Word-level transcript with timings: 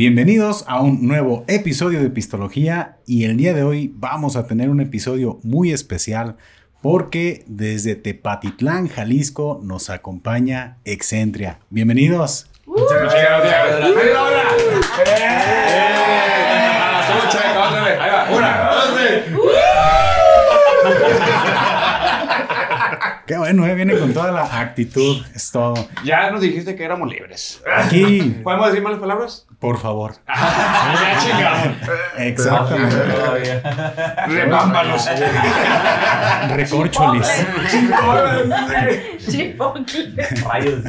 Bienvenidos 0.00 0.64
a 0.66 0.80
un 0.80 1.06
nuevo 1.06 1.44
episodio 1.46 2.02
de 2.02 2.08
Pistología 2.08 2.96
y 3.04 3.24
el 3.24 3.36
día 3.36 3.52
de 3.52 3.64
hoy 3.64 3.92
vamos 3.96 4.34
a 4.34 4.46
tener 4.46 4.70
un 4.70 4.80
episodio 4.80 5.40
muy 5.42 5.72
especial 5.72 6.38
porque 6.80 7.44
desde 7.46 7.96
Tepatitlán, 7.96 8.88
Jalisco, 8.88 9.60
nos 9.62 9.90
acompaña 9.90 10.78
Excentria. 10.86 11.58
Bienvenidos. 11.68 12.50
Muchas 12.64 12.98
gracias. 12.98 13.24
Qué 23.26 23.36
bueno, 23.36 23.66
¿eh? 23.66 23.74
viene 23.74 23.98
con 23.98 24.14
toda 24.14 24.32
la 24.32 24.60
actitud, 24.60 25.22
es 25.34 25.52
todo. 25.52 25.74
Ya 26.04 26.30
nos 26.30 26.40
dijiste 26.40 26.74
que 26.74 26.84
éramos 26.84 27.10
libres. 27.10 27.62
Aquí, 27.70 28.40
¿Podemos 28.42 28.68
decir 28.68 28.82
malas 28.82 28.98
palabras? 28.98 29.46
Por 29.60 29.78
favor. 29.78 30.14
Ya 30.26 31.18
chingado. 31.20 31.72
Exactamente. 32.18 32.96
Repámpanos. 34.26 35.08
Recorcholis. 36.50 37.28
Chipotle. 39.28 40.12
Rayos. 40.44 40.80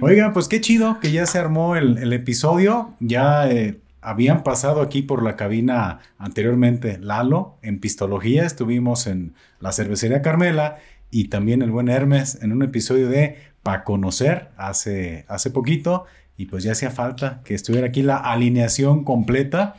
Oigan, 0.00 0.32
pues 0.32 0.48
qué 0.48 0.60
chido 0.60 0.98
que 1.00 1.12
ya 1.12 1.26
se 1.26 1.38
armó 1.38 1.76
el, 1.76 1.98
el 1.98 2.12
episodio. 2.12 2.94
Ya 3.00 3.48
eh, 3.48 3.78
habían 4.00 4.42
pasado 4.42 4.80
aquí 4.80 5.02
por 5.02 5.22
la 5.22 5.36
cabina 5.36 6.00
anteriormente 6.18 6.98
Lalo 6.98 7.58
en 7.62 7.78
Pistología. 7.78 8.44
Estuvimos 8.44 9.06
en 9.06 9.34
la 9.60 9.72
cervecería 9.72 10.22
Carmela 10.22 10.78
y 11.10 11.28
también 11.28 11.62
el 11.62 11.70
buen 11.70 11.88
Hermes 11.88 12.38
en 12.42 12.52
un 12.52 12.62
episodio 12.62 13.08
de 13.08 13.51
Pa' 13.62 13.84
Conocer 13.84 14.50
hace, 14.56 15.24
hace 15.28 15.50
poquito. 15.50 16.06
Y 16.36 16.46
pues 16.46 16.64
ya 16.64 16.72
hacía 16.72 16.90
falta 16.90 17.40
que 17.44 17.54
estuviera 17.54 17.86
aquí 17.88 18.02
la 18.02 18.16
alineación 18.16 19.04
completa. 19.04 19.76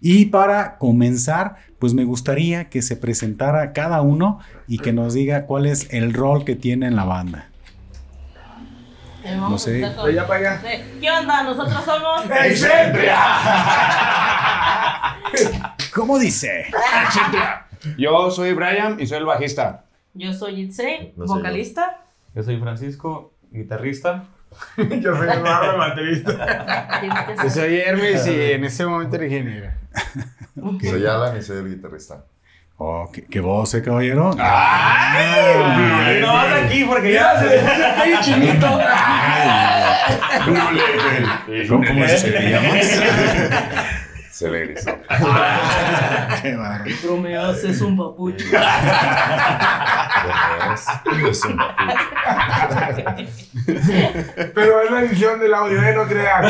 Y 0.00 0.26
para 0.26 0.76
comenzar, 0.78 1.56
pues 1.78 1.94
me 1.94 2.04
gustaría 2.04 2.68
que 2.68 2.82
se 2.82 2.96
presentara 2.96 3.72
cada 3.72 4.02
uno 4.02 4.38
y 4.68 4.78
que 4.78 4.92
nos 4.92 5.14
diga 5.14 5.46
cuál 5.46 5.66
es 5.66 5.92
el 5.92 6.12
rol 6.12 6.44
que 6.44 6.56
tiene 6.56 6.86
en 6.86 6.96
la 6.96 7.04
banda. 7.04 7.48
Eh, 9.24 9.34
No 9.36 9.56
sé. 9.56 9.82
allá 9.82 10.26
para 10.26 10.58
allá. 10.58 10.60
¿Qué 11.00 11.10
onda? 11.10 11.42
Nosotros 11.42 11.82
somos. 11.84 12.22
¿Cómo 15.94 16.18
dice? 16.18 16.66
Yo 17.96 18.30
soy 18.30 18.52
Brian 18.52 19.00
y 19.00 19.06
soy 19.06 19.18
el 19.18 19.24
bajista. 19.24 19.84
Yo 20.12 20.32
soy 20.32 20.60
Itzel, 20.60 21.12
vocalista. 21.16 22.03
Yo 22.34 22.42
soy 22.42 22.58
Francisco, 22.58 23.32
guitarrista. 23.50 24.24
Yo 24.76 25.16
soy 25.16 25.28
Eduardo, 25.28 25.78
baterista. 25.78 27.00
Yo 27.42 27.50
soy 27.50 27.76
Hermes 27.78 28.26
y 28.26 28.52
en 28.52 28.64
ese 28.64 28.84
momento 28.86 29.16
era 29.16 29.26
ingeniero. 29.26 29.70
Soy 30.82 31.06
Alan 31.06 31.36
y 31.36 31.42
soy 31.42 31.58
el 31.58 31.76
guitarrista. 31.76 32.24
Oh, 32.76 33.08
qué, 33.12 33.24
qué 33.24 33.38
voz, 33.38 33.72
eh, 33.74 33.82
caballero. 33.82 34.34
¡Ay! 34.36 36.20
No 36.20 36.32
vas 36.32 36.64
aquí 36.64 36.84
porque 36.84 37.12
ya 37.12 37.38
¡Ay, 37.96 38.14
chinito! 38.20 38.66
¿Cómo, 41.68 41.84
cómo 41.86 42.04
es 42.04 42.24
ese 42.24 42.32
que 44.38 44.44
llamas? 44.44 44.84
Celeris. 44.84 44.84
Qué 46.42 46.56
bárbaro. 46.56 46.84
Bromeos 47.02 47.64
es 47.64 47.80
un 47.80 47.96
papucho. 47.96 48.44
Es 51.28 51.44
un 51.44 51.56
papu. 51.56 51.82
Pero 54.54 54.82
es 54.82 54.90
la 54.90 55.00
edición 55.02 55.40
del 55.40 55.54
audio, 55.54 55.82
¿eh? 55.82 55.94
No 55.94 56.06
crean. 56.06 56.44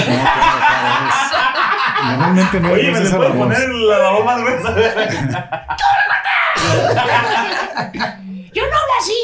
Normalmente 2.04 2.60
no 2.60 2.72
Oye, 2.72 2.90
¿me 2.92 3.00
le 3.00 3.10
puedes 3.10 3.32
voz. 3.34 3.36
poner 3.36 3.68
la 3.68 4.10
voz 4.10 4.24
más 4.24 4.40
gruesa? 4.40 4.74
Yo 8.52 8.62
no 8.62 8.76
hablo 8.76 8.92
así. 9.00 9.18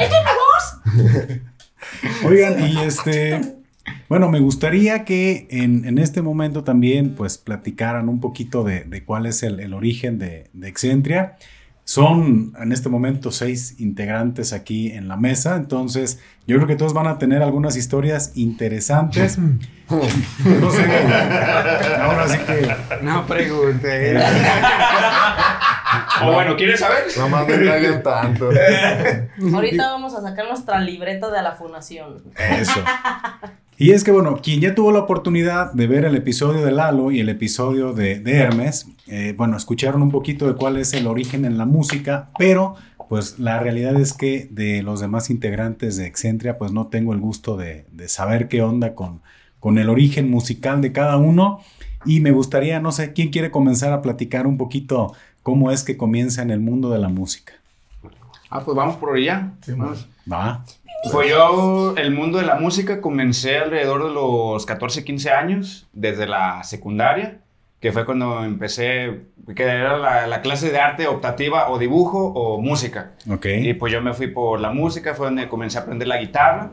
¿Esta 0.00 0.16
es 0.18 0.24
mi 0.24 0.32
voz? 0.42 0.64
Oigan, 2.24 2.60
y 2.60 2.80
este, 2.84 3.40
bueno, 4.12 4.28
me 4.28 4.40
gustaría 4.40 5.06
que 5.06 5.46
en, 5.48 5.86
en 5.86 5.96
este 5.96 6.20
momento 6.20 6.64
también, 6.64 7.14
pues, 7.14 7.38
platicaran 7.38 8.10
un 8.10 8.20
poquito 8.20 8.62
de, 8.62 8.84
de 8.84 9.06
cuál 9.06 9.24
es 9.24 9.42
el, 9.42 9.58
el 9.58 9.72
origen 9.72 10.18
de, 10.18 10.50
de 10.52 10.68
Excentria. 10.68 11.36
Son 11.84 12.52
en 12.60 12.72
este 12.72 12.90
momento 12.90 13.32
seis 13.32 13.80
integrantes 13.80 14.52
aquí 14.52 14.92
en 14.92 15.08
la 15.08 15.16
mesa, 15.16 15.56
entonces 15.56 16.20
yo 16.46 16.56
creo 16.56 16.68
que 16.68 16.76
todos 16.76 16.92
van 16.92 17.06
a 17.06 17.16
tener 17.16 17.42
algunas 17.42 17.74
historias 17.74 18.32
interesantes. 18.34 19.38
No 19.90 20.70
sé, 20.70 20.84
ahora 22.00 22.26
sí 22.26 22.38
que 22.46 23.02
No 23.02 23.26
pregunte. 23.26 24.16
O 26.22 26.32
bueno, 26.32 26.56
¿quieres 26.56 26.80
saber? 26.80 27.04
No 27.18 27.28
más 27.28 27.46
me 27.46 27.66
caigan 27.66 28.02
tanto. 28.02 28.48
Ahorita 29.54 29.90
vamos 29.90 30.14
a 30.14 30.22
sacar 30.22 30.46
nuestra 30.48 30.80
libreta 30.80 31.30
de 31.30 31.42
la 31.42 31.52
fundación. 31.52 32.22
Eso. 32.58 32.82
Y 33.82 33.90
es 33.90 34.04
que, 34.04 34.12
bueno, 34.12 34.38
quien 34.40 34.60
ya 34.60 34.76
tuvo 34.76 34.92
la 34.92 35.00
oportunidad 35.00 35.72
de 35.72 35.88
ver 35.88 36.04
el 36.04 36.14
episodio 36.14 36.64
de 36.64 36.70
Lalo 36.70 37.10
y 37.10 37.18
el 37.18 37.28
episodio 37.28 37.92
de, 37.92 38.20
de 38.20 38.36
Hermes, 38.36 38.86
eh, 39.08 39.34
bueno, 39.36 39.56
escucharon 39.56 40.02
un 40.02 40.12
poquito 40.12 40.46
de 40.46 40.54
cuál 40.54 40.76
es 40.76 40.94
el 40.94 41.08
origen 41.08 41.44
en 41.44 41.58
la 41.58 41.66
música, 41.66 42.30
pero 42.38 42.76
pues 43.08 43.40
la 43.40 43.58
realidad 43.58 43.96
es 43.96 44.12
que 44.12 44.46
de 44.52 44.84
los 44.84 45.00
demás 45.00 45.30
integrantes 45.30 45.96
de 45.96 46.06
Excentria, 46.06 46.58
pues 46.58 46.70
no 46.70 46.86
tengo 46.86 47.12
el 47.12 47.18
gusto 47.18 47.56
de, 47.56 47.84
de 47.90 48.06
saber 48.06 48.46
qué 48.46 48.62
onda 48.62 48.94
con, 48.94 49.20
con 49.58 49.78
el 49.78 49.90
origen 49.90 50.30
musical 50.30 50.80
de 50.80 50.92
cada 50.92 51.16
uno. 51.16 51.58
Y 52.04 52.20
me 52.20 52.30
gustaría, 52.30 52.78
no 52.78 52.92
sé, 52.92 53.12
¿quién 53.12 53.30
quiere 53.30 53.50
comenzar 53.50 53.92
a 53.92 54.00
platicar 54.00 54.46
un 54.46 54.58
poquito 54.58 55.12
cómo 55.42 55.72
es 55.72 55.82
que 55.82 55.96
comienza 55.96 56.40
en 56.42 56.52
el 56.52 56.60
mundo 56.60 56.88
de 56.90 57.00
la 57.00 57.08
música? 57.08 57.54
Ah, 58.48 58.62
pues 58.64 58.76
vamos 58.76 58.94
por 58.94 59.16
allá. 59.16 59.54
Sí, 59.60 59.72
Vamos. 59.72 60.06
Va. 60.30 60.64
Pues 61.10 61.28
yo, 61.30 61.94
el 61.96 62.12
mundo 62.12 62.38
de 62.38 62.44
la 62.46 62.54
música, 62.54 63.00
comencé 63.00 63.58
alrededor 63.58 64.04
de 64.04 64.14
los 64.14 64.64
14, 64.66 65.04
15 65.04 65.30
años, 65.30 65.88
desde 65.92 66.26
la 66.28 66.62
secundaria, 66.62 67.38
que 67.80 67.90
fue 67.90 68.04
cuando 68.04 68.44
empecé, 68.44 69.22
que 69.56 69.62
era 69.64 69.96
la, 69.98 70.26
la 70.28 70.40
clase 70.42 70.70
de 70.70 70.78
arte 70.78 71.08
optativa 71.08 71.68
o 71.70 71.78
dibujo 71.78 72.18
o 72.28 72.60
música. 72.60 73.12
Ok. 73.28 73.46
Y 73.46 73.74
pues 73.74 73.92
yo 73.92 74.00
me 74.00 74.14
fui 74.14 74.28
por 74.28 74.60
la 74.60 74.70
música, 74.70 75.14
fue 75.14 75.26
donde 75.26 75.48
comencé 75.48 75.78
a 75.78 75.80
aprender 75.82 76.06
la 76.06 76.18
guitarra. 76.18 76.70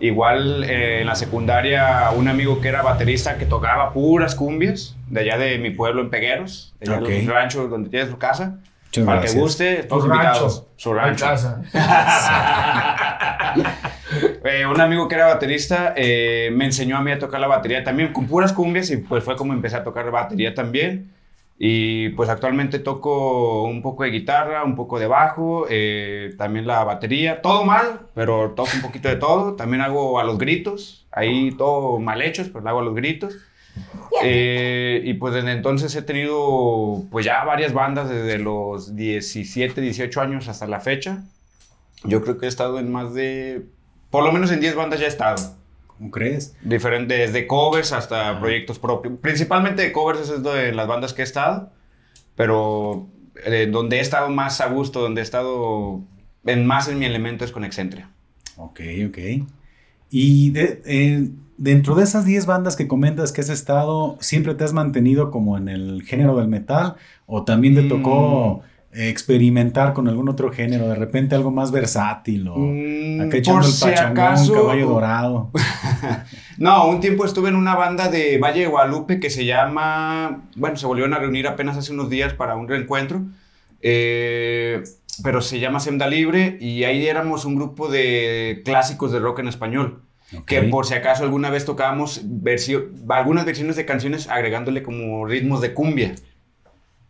Igual 0.00 0.64
eh, 0.64 1.02
en 1.02 1.06
la 1.06 1.14
secundaria, 1.14 2.10
un 2.16 2.26
amigo 2.26 2.60
que 2.60 2.66
era 2.68 2.82
baterista 2.82 3.38
que 3.38 3.46
tocaba 3.46 3.92
puras 3.92 4.34
cumbias, 4.34 4.96
de 5.08 5.20
allá 5.20 5.38
de 5.38 5.58
mi 5.58 5.70
pueblo 5.70 6.02
en 6.02 6.10
Pegueros, 6.10 6.74
de 6.80 6.90
allá 6.90 7.00
Ok. 7.00 7.08
de 7.08 7.22
los 7.22 7.32
ranchos 7.32 7.70
donde 7.70 7.88
tiene 7.90 8.10
su 8.10 8.18
casa. 8.18 8.58
Muchas 9.00 9.04
Para 9.04 9.20
que 9.20 9.38
guste, 9.38 9.82
todos 9.84 10.04
invitados. 10.06 10.66
Su 10.76 10.90
En 10.90 10.96
rancho. 10.96 11.24
casa. 11.26 11.62
Eh, 14.44 14.66
un 14.66 14.80
amigo 14.80 15.08
que 15.08 15.14
era 15.16 15.26
baterista 15.26 15.94
eh, 15.96 16.50
me 16.52 16.66
enseñó 16.66 16.96
a 16.96 17.02
mí 17.02 17.10
a 17.10 17.18
tocar 17.18 17.40
la 17.40 17.46
batería 17.46 17.82
también 17.82 18.12
con 18.12 18.26
puras 18.26 18.52
cumbias 18.52 18.90
y 18.90 18.98
pues 18.98 19.24
fue 19.24 19.36
como 19.36 19.52
empecé 19.52 19.76
a 19.76 19.84
tocar 19.84 20.10
batería 20.10 20.54
también. 20.54 21.12
Y 21.58 22.10
pues 22.10 22.28
actualmente 22.28 22.78
toco 22.80 23.62
un 23.64 23.80
poco 23.80 24.02
de 24.04 24.10
guitarra, 24.10 24.64
un 24.64 24.74
poco 24.76 24.98
de 24.98 25.06
bajo, 25.06 25.66
eh, 25.70 26.34
también 26.36 26.66
la 26.66 26.82
batería, 26.84 27.40
todo 27.42 27.64
mal, 27.64 28.00
pero 28.14 28.52
toco 28.56 28.70
un 28.74 28.82
poquito 28.82 29.08
de 29.08 29.16
todo. 29.16 29.54
También 29.54 29.82
hago 29.82 30.18
a 30.20 30.24
los 30.24 30.36
gritos, 30.38 31.06
ahí 31.12 31.52
todo 31.56 31.98
mal 31.98 32.22
hechos, 32.22 32.48
pero 32.48 32.60
lo 32.62 32.70
hago 32.70 32.80
a 32.80 32.84
los 32.84 32.94
gritos. 32.94 33.34
Eh, 34.22 35.02
y 35.04 35.14
pues 35.14 35.34
desde 35.34 35.52
entonces 35.52 35.94
he 35.96 36.02
tenido 36.02 37.04
pues 37.10 37.24
ya 37.26 37.42
varias 37.44 37.72
bandas 37.72 38.08
desde 38.08 38.38
los 38.38 38.94
17, 38.94 39.80
18 39.80 40.20
años 40.20 40.48
hasta 40.48 40.66
la 40.66 40.80
fecha. 40.80 41.24
Yo 42.04 42.22
creo 42.22 42.38
que 42.38 42.46
he 42.46 42.48
estado 42.48 42.78
en 42.78 42.92
más 42.92 43.14
de, 43.14 43.66
por 44.10 44.24
lo 44.24 44.30
menos 44.32 44.50
en 44.52 44.60
10 44.60 44.74
bandas 44.76 45.00
ya 45.00 45.06
he 45.06 45.08
estado. 45.08 45.56
¿Cómo 45.86 46.10
crees? 46.10 46.56
Diferentes, 46.62 47.18
desde 47.32 47.46
covers 47.46 47.92
hasta 47.92 48.38
proyectos 48.40 48.78
propios. 48.78 49.14
Principalmente 49.20 49.82
de 49.82 49.92
covers 49.92 50.28
es 50.28 50.42
de 50.42 50.72
las 50.72 50.86
bandas 50.86 51.12
que 51.12 51.22
he 51.22 51.24
estado, 51.24 51.70
pero 52.36 53.06
eh, 53.44 53.68
donde 53.70 53.98
he 53.98 54.00
estado 54.00 54.28
más 54.30 54.60
a 54.60 54.68
gusto, 54.68 55.00
donde 55.00 55.20
he 55.20 55.24
estado 55.24 56.00
en 56.46 56.66
más 56.66 56.88
en 56.88 56.98
mi 56.98 57.06
elemento 57.06 57.44
es 57.44 57.52
con 57.52 57.64
Excentria. 57.64 58.10
Ok, 58.56 58.80
ok. 59.08 59.18
Y 60.10 60.50
de- 60.50 60.82
eh, 60.84 61.28
dentro 61.56 61.94
de 61.94 62.04
esas 62.04 62.24
10 62.24 62.46
bandas 62.46 62.76
que 62.76 62.86
comentas 62.88 63.32
que 63.32 63.40
has 63.40 63.48
estado, 63.48 64.16
¿siempre 64.20 64.54
te 64.54 64.64
has 64.64 64.72
mantenido 64.72 65.30
como 65.30 65.56
en 65.58 65.68
el 65.68 66.02
género 66.02 66.36
del 66.36 66.48
metal? 66.48 66.94
¿O 67.26 67.44
también 67.44 67.74
te 67.74 67.82
tocó 67.82 68.62
eh, 68.92 69.08
experimentar 69.08 69.92
con 69.92 70.08
algún 70.08 70.28
otro 70.28 70.50
género? 70.52 70.88
De 70.88 70.94
repente 70.94 71.34
algo 71.34 71.50
más 71.50 71.70
versátil 71.70 72.48
o 72.48 72.56
Mm, 72.58 73.20
acá 73.22 73.36
echando 73.38 73.66
el 73.66 73.72
si 73.72 73.84
pachangón, 73.84 74.18
acaso- 74.18 74.54
caballo 74.54 74.86
dorado. 74.88 75.50
No, 76.56 76.86
un 76.88 77.00
tiempo 77.00 77.24
estuve 77.24 77.48
en 77.48 77.56
una 77.56 77.74
banda 77.74 78.08
de 78.08 78.38
Valle 78.38 78.60
de 78.60 78.66
Guadalupe 78.68 79.18
que 79.18 79.28
se 79.28 79.44
llama, 79.44 80.44
bueno, 80.54 80.76
se 80.76 80.86
volvieron 80.86 81.12
a 81.12 81.18
reunir 81.18 81.48
apenas 81.48 81.76
hace 81.76 81.92
unos 81.92 82.08
días 82.10 82.32
para 82.32 82.54
un 82.54 82.68
reencuentro, 82.68 83.22
eh, 83.82 84.82
pero 85.22 85.40
se 85.40 85.58
llama 85.60 85.80
Senda 85.80 86.06
Libre 86.06 86.56
y 86.60 86.84
ahí 86.84 87.06
éramos 87.06 87.44
un 87.44 87.56
grupo 87.56 87.88
de 87.88 88.62
clásicos 88.64 89.12
de 89.12 89.18
rock 89.18 89.40
en 89.40 89.48
español. 89.48 90.02
Que 90.46 90.62
por 90.70 90.86
si 90.86 90.94
acaso 90.94 91.22
alguna 91.22 91.50
vez 91.50 91.64
tocábamos 91.64 92.22
versio- 92.24 92.90
algunas 93.08 93.44
versiones 93.44 93.76
de 93.76 93.84
canciones 93.84 94.28
agregándole 94.28 94.82
como 94.82 95.24
ritmos 95.26 95.60
de 95.60 95.74
cumbia. 95.74 96.14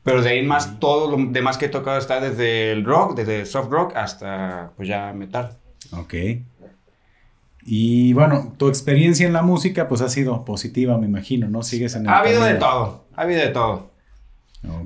Pero 0.03 0.21
de 0.23 0.29
ahí 0.31 0.39
en 0.41 0.47
más, 0.47 0.79
todo 0.81 1.17
lo 1.17 1.25
demás 1.31 1.57
que 1.57 1.67
he 1.67 1.69
tocado 1.71 1.99
está 1.99 2.21
desde 2.21 2.73
el 2.73 2.85
rock, 2.85 3.15
desde 3.17 3.47
soft 3.47 3.71
rock 3.71 3.97
hasta 3.97 4.73
pues 4.77 4.87
ya 4.89 5.13
metal. 5.15 5.57
Ok. 5.93 6.15
Y 7.67 8.13
bueno, 8.13 8.53
tu 8.59 8.69
experiencia 8.69 9.27
en 9.27 9.33
la 9.33 9.43
música 9.43 9.89
pues 9.89 10.03
ha 10.03 10.09
sido 10.11 10.45
positiva, 10.45 10.99
me 10.99 11.07
imagino, 11.07 11.49
¿no? 11.49 11.63
Sigues 11.63 11.95
en 11.95 12.03
el 12.03 12.09
Ha 12.09 12.19
habido 12.19 12.43
de 12.45 12.55
todo, 12.55 13.07
ha 13.17 13.23
habido 13.23 13.41
de 13.41 13.49
todo. 13.49 13.91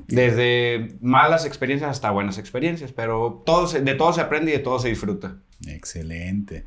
Desde 0.07 0.97
malas 1.01 1.45
experiencias 1.45 1.89
hasta 1.91 2.11
buenas 2.11 2.37
experiencias, 2.37 2.91
pero 2.91 3.43
todo 3.45 3.67
se- 3.67 3.81
de 3.81 3.95
todo 3.95 4.11
se 4.13 4.21
aprende 4.21 4.51
y 4.51 4.57
de 4.57 4.59
todo 4.63 4.79
se 4.79 4.89
disfruta. 4.89 5.35
Excelente. 5.67 6.65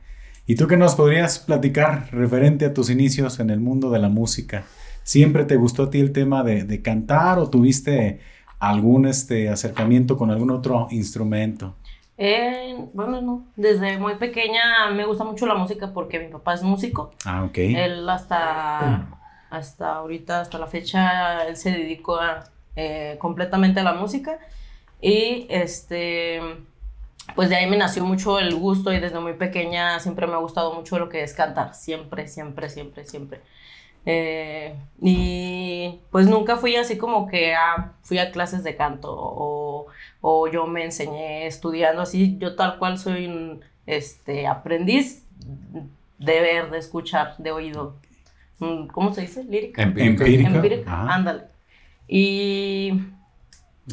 ¿Y 0.52 0.54
tú 0.54 0.66
qué 0.66 0.76
nos 0.76 0.96
podrías 0.96 1.38
platicar 1.38 2.08
referente 2.12 2.66
a 2.66 2.74
tus 2.74 2.90
inicios 2.90 3.40
en 3.40 3.48
el 3.48 3.58
mundo 3.58 3.90
de 3.90 3.98
la 3.98 4.10
música? 4.10 4.64
¿Siempre 5.02 5.46
te 5.46 5.56
gustó 5.56 5.84
a 5.84 5.90
ti 5.90 5.98
el 5.98 6.12
tema 6.12 6.42
de, 6.42 6.64
de 6.64 6.82
cantar 6.82 7.38
o 7.38 7.48
tuviste 7.48 8.20
algún 8.58 9.06
este, 9.06 9.48
acercamiento 9.48 10.18
con 10.18 10.30
algún 10.30 10.50
otro 10.50 10.88
instrumento? 10.90 11.74
Eh, 12.18 12.76
bueno, 12.92 13.22
no. 13.22 13.46
Desde 13.56 13.96
muy 13.96 14.16
pequeña 14.16 14.90
me 14.94 15.06
gusta 15.06 15.24
mucho 15.24 15.46
la 15.46 15.54
música 15.54 15.94
porque 15.94 16.18
mi 16.18 16.28
papá 16.28 16.52
es 16.52 16.62
músico. 16.62 17.14
Ah, 17.24 17.44
ok. 17.44 17.56
Él 17.56 18.06
hasta, 18.06 19.08
hasta 19.48 19.94
ahorita, 19.94 20.42
hasta 20.42 20.58
la 20.58 20.66
fecha, 20.66 21.46
él 21.46 21.56
se 21.56 21.70
dedicó 21.70 22.16
a, 22.16 22.44
eh, 22.76 23.16
completamente 23.18 23.80
a 23.80 23.84
la 23.84 23.94
música. 23.94 24.38
Y 25.00 25.46
este, 25.48 26.42
pues 27.34 27.48
de 27.50 27.56
ahí 27.56 27.66
me 27.68 27.76
nació 27.76 28.04
mucho 28.04 28.38
el 28.38 28.54
gusto 28.54 28.92
y 28.92 29.00
desde 29.00 29.18
muy 29.20 29.34
pequeña 29.34 29.98
siempre 30.00 30.26
me 30.26 30.34
ha 30.34 30.38
gustado 30.38 30.74
mucho 30.74 30.98
lo 30.98 31.08
que 31.08 31.22
es 31.22 31.34
cantar. 31.34 31.74
Siempre, 31.74 32.28
siempre, 32.28 32.68
siempre, 32.68 33.04
siempre. 33.06 33.40
Eh, 34.04 34.74
y 35.00 36.00
pues 36.10 36.26
nunca 36.26 36.56
fui 36.56 36.74
así 36.76 36.98
como 36.98 37.28
que 37.28 37.54
a- 37.54 37.92
fui 38.02 38.18
a 38.18 38.32
clases 38.32 38.64
de 38.64 38.74
canto 38.76 39.12
o, 39.14 39.86
o 40.20 40.48
yo 40.48 40.66
me 40.66 40.84
enseñé 40.84 41.46
estudiando 41.46 42.02
así. 42.02 42.36
Yo 42.38 42.56
tal 42.56 42.78
cual 42.78 42.98
soy 42.98 43.26
un 43.26 43.60
este, 43.86 44.46
aprendiz 44.46 45.24
de 46.18 46.40
ver, 46.40 46.70
de 46.70 46.78
escuchar, 46.78 47.36
de 47.38 47.52
oído. 47.52 47.96
Mm, 48.58 48.86
¿Cómo 48.88 49.14
se 49.14 49.22
dice? 49.22 49.44
Lírica. 49.44 49.82
Empírico. 49.82 50.22
Empírica. 50.24 50.50
Empírica, 50.50 50.92
Ajá. 50.92 51.14
ándale. 51.14 51.42
Y, 52.08 52.92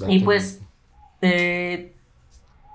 y 0.08 0.20
pues, 0.22 0.62
eh, 1.22 1.94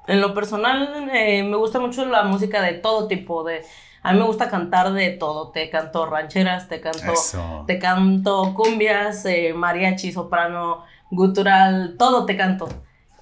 en 0.06 0.20
lo 0.20 0.34
personal, 0.34 1.08
eh, 1.12 1.42
me 1.42 1.56
gusta 1.56 1.78
mucho 1.78 2.04
la 2.04 2.24
música 2.24 2.60
de 2.62 2.74
todo 2.74 3.08
tipo. 3.08 3.44
De, 3.44 3.62
a 4.02 4.12
mí 4.12 4.18
me 4.18 4.26
gusta 4.26 4.50
cantar 4.50 4.92
de 4.92 5.10
todo. 5.10 5.50
Te 5.50 5.70
canto 5.70 6.06
rancheras, 6.06 6.68
te 6.68 6.80
canto, 6.80 7.12
Eso. 7.12 7.64
te 7.66 7.78
canto 7.78 8.52
cumbias, 8.54 9.24
eh, 9.24 9.52
mariachi, 9.54 10.12
soprano, 10.12 10.84
gutural, 11.10 11.96
todo 11.98 12.26
te 12.26 12.36
canto. 12.36 12.68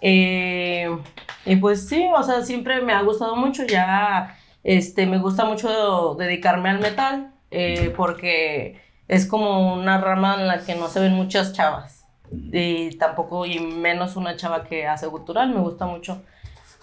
Eh, 0.01 0.91
y 1.45 1.57
pues 1.57 1.89
sí, 1.89 2.09
o 2.15 2.23
sea, 2.25 2.43
siempre 2.43 2.81
me 2.81 2.93
ha 2.93 3.03
gustado 3.03 3.37
mucho. 3.37 3.65
Ya 3.65 4.37
este, 4.65 5.07
me 5.07 5.19
gusta 5.19 5.45
mucho 5.45 6.15
dedicarme 6.19 6.71
al 6.71 6.81
metal 6.81 7.33
eh, 7.51 7.93
porque 7.97 8.81
es 9.07 9.27
como 9.27 9.75
una 9.75 9.99
rama 9.99 10.37
en 10.39 10.49
la 10.49 10.65
que 10.65 10.75
no 10.75 10.89
se 10.89 10.99
ven 11.01 11.13
muchas 11.13 11.53
chavas. 11.53 12.07
Y 12.33 12.97
tampoco, 12.97 13.47
y 13.47 13.61
menos 13.61 14.17
una 14.17 14.37
chava 14.37 14.65
que 14.65 14.87
hace 14.87 15.07
gutural. 15.07 15.51
Me 15.51 15.61
gusta 15.61 15.87
mucho 15.87 16.23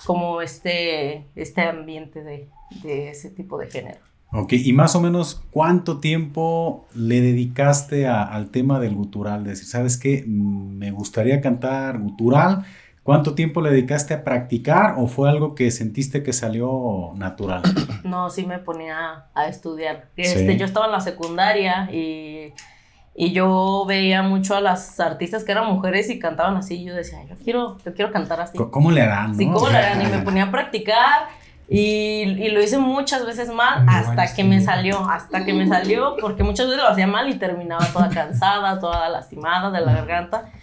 como 0.05 0.41
este, 0.41 1.25
este 1.35 1.61
ambiente 1.61 2.23
de, 2.23 2.49
de 2.83 3.09
ese 3.09 3.29
tipo 3.29 3.57
de 3.57 3.69
género. 3.69 3.99
Ok, 4.31 4.53
y 4.53 4.73
más 4.73 4.95
o 4.95 5.01
menos, 5.01 5.41
¿cuánto 5.49 5.99
tiempo 5.99 6.85
le 6.93 7.19
dedicaste 7.19 8.05
a- 8.07 8.21
al 8.23 8.51
tema 8.51 8.79
del 8.79 8.93
gutural? 8.95 9.43
Decir, 9.43 9.65
¿sabes 9.67 9.97
qué? 9.97 10.23
Mm, 10.27 10.77
Me 10.77 10.91
gustaría 10.91 11.41
cantar 11.41 11.97
gutural. 11.99 12.63
¿Cuánto 13.01 13.33
tiempo 13.33 13.59
le 13.61 13.71
dedicaste 13.71 14.13
a 14.13 14.23
practicar 14.23 14.93
o 14.99 15.07
fue 15.07 15.29
algo 15.31 15.55
que 15.55 15.71
sentiste 15.71 16.21
que 16.21 16.31
salió 16.31 17.11
natural? 17.15 17.63
No, 18.03 18.29
sí 18.29 18.45
me 18.45 18.59
ponía 18.59 19.25
a 19.33 19.47
estudiar. 19.47 20.09
Sí. 20.15 20.21
Este, 20.21 20.57
Yo 20.57 20.65
estaba 20.65 20.85
en 20.85 20.91
la 20.91 20.99
secundaria 21.01 21.89
y, 21.91 22.53
y 23.21 23.33
yo 23.33 23.83
veía 23.85 24.23
mucho 24.23 24.55
a 24.55 24.61
las 24.61 24.97
artistas 24.97 25.43
que 25.43 25.51
eran 25.51 25.65
mujeres 25.65 26.09
y 26.09 26.19
cantaban 26.19 26.55
así. 26.55 26.75
Y 26.75 26.85
yo 26.85 26.95
decía, 26.95 27.21
yo 27.27 27.35
quiero, 27.43 27.77
yo 27.83 27.93
quiero 27.93 28.13
cantar 28.13 28.39
así. 28.39 28.57
¿Cómo 28.57 28.91
le 28.91 29.01
harán? 29.01 29.35
Sí, 29.35 29.45
no? 29.45 29.55
¿cómo 29.55 29.67
lo 29.67 29.77
harán? 29.77 30.01
Y 30.01 30.05
me 30.05 30.19
ponía 30.23 30.45
a 30.45 30.51
practicar 30.51 31.27
y, 31.67 32.21
y 32.21 32.49
lo 32.51 32.63
hice 32.63 32.77
muchas 32.77 33.25
veces 33.25 33.49
mal 33.53 33.83
Muy 33.83 33.93
hasta 33.93 34.33
que 34.33 34.45
me 34.45 34.61
salió, 34.61 35.01
hasta 35.09 35.43
que 35.43 35.51
me 35.51 35.67
salió, 35.67 36.15
porque 36.21 36.43
muchas 36.43 36.67
veces 36.67 36.81
lo 36.81 36.87
hacía 36.87 37.07
mal 37.07 37.27
y 37.27 37.35
terminaba 37.35 37.85
toda 37.87 38.07
cansada, 38.07 38.79
toda 38.79 39.09
lastimada 39.09 39.69
de 39.69 39.81
la 39.85 39.95
garganta. 39.95 40.53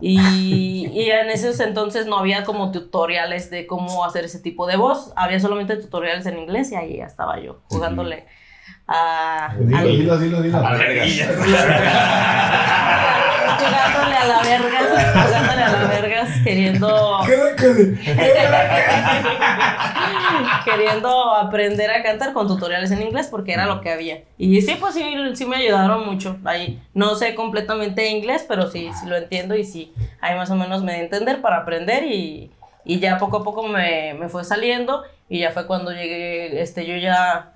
Y, 0.00 0.86
y 0.86 1.10
en 1.10 1.28
esos 1.28 1.58
entonces 1.58 2.06
no 2.06 2.18
había 2.18 2.44
como 2.44 2.70
tutoriales 2.70 3.50
de 3.50 3.66
cómo 3.66 4.04
hacer 4.04 4.26
ese 4.26 4.38
tipo 4.38 4.68
de 4.68 4.76
voz, 4.76 5.12
había 5.16 5.40
solamente 5.40 5.74
tutoriales 5.74 6.24
en 6.26 6.38
inglés 6.38 6.70
y 6.70 6.76
ahí 6.76 6.98
ya 6.98 7.06
estaba 7.06 7.40
yo 7.40 7.62
jugándole 7.68 8.26
a... 8.88 9.54
Dilo, 9.58 9.78
al- 9.78 9.86
dilo, 9.86 10.18
dilo, 10.18 10.42
dilo. 10.42 10.58
jugándole 13.58 14.16
a 14.16 14.26
la 14.26 14.42
vergas, 14.42 14.88
jugándole 15.12 15.62
a 15.62 15.72
la 15.72 15.88
vergas, 15.88 16.30
queriendo... 16.44 17.20
Queriendo 20.64 21.34
aprender 21.34 21.90
a 21.90 22.02
cantar 22.02 22.32
con 22.32 22.48
tutoriales 22.48 22.90
en 22.90 23.02
inglés 23.02 23.28
porque 23.30 23.52
era 23.52 23.66
lo 23.66 23.80
que 23.80 23.90
había. 23.92 24.22
Y 24.38 24.60
sí, 24.62 24.76
pues 24.80 24.94
sí, 24.94 25.04
sí 25.34 25.46
me 25.46 25.56
ayudaron 25.56 26.04
mucho. 26.06 26.38
Ahí 26.44 26.82
no 26.94 27.14
sé 27.14 27.34
completamente 27.34 28.08
inglés, 28.08 28.44
pero 28.48 28.70
sí, 28.70 28.90
sí 29.00 29.06
lo 29.06 29.16
entiendo 29.16 29.54
y 29.56 29.64
sí, 29.64 29.92
ahí 30.20 30.34
más 30.36 30.50
o 30.50 30.56
menos 30.56 30.82
me 30.82 30.94
di 30.94 31.00
a 31.00 31.02
entender 31.02 31.40
para 31.40 31.58
aprender 31.58 32.04
y, 32.04 32.50
y 32.84 32.98
ya 33.00 33.18
poco 33.18 33.38
a 33.38 33.44
poco 33.44 33.66
me, 33.66 34.14
me 34.14 34.28
fue 34.28 34.44
saliendo 34.44 35.04
y 35.28 35.40
ya 35.40 35.50
fue 35.50 35.66
cuando 35.66 35.92
llegué, 35.92 36.60
este, 36.60 36.86
yo 36.86 36.96
ya 36.96 37.52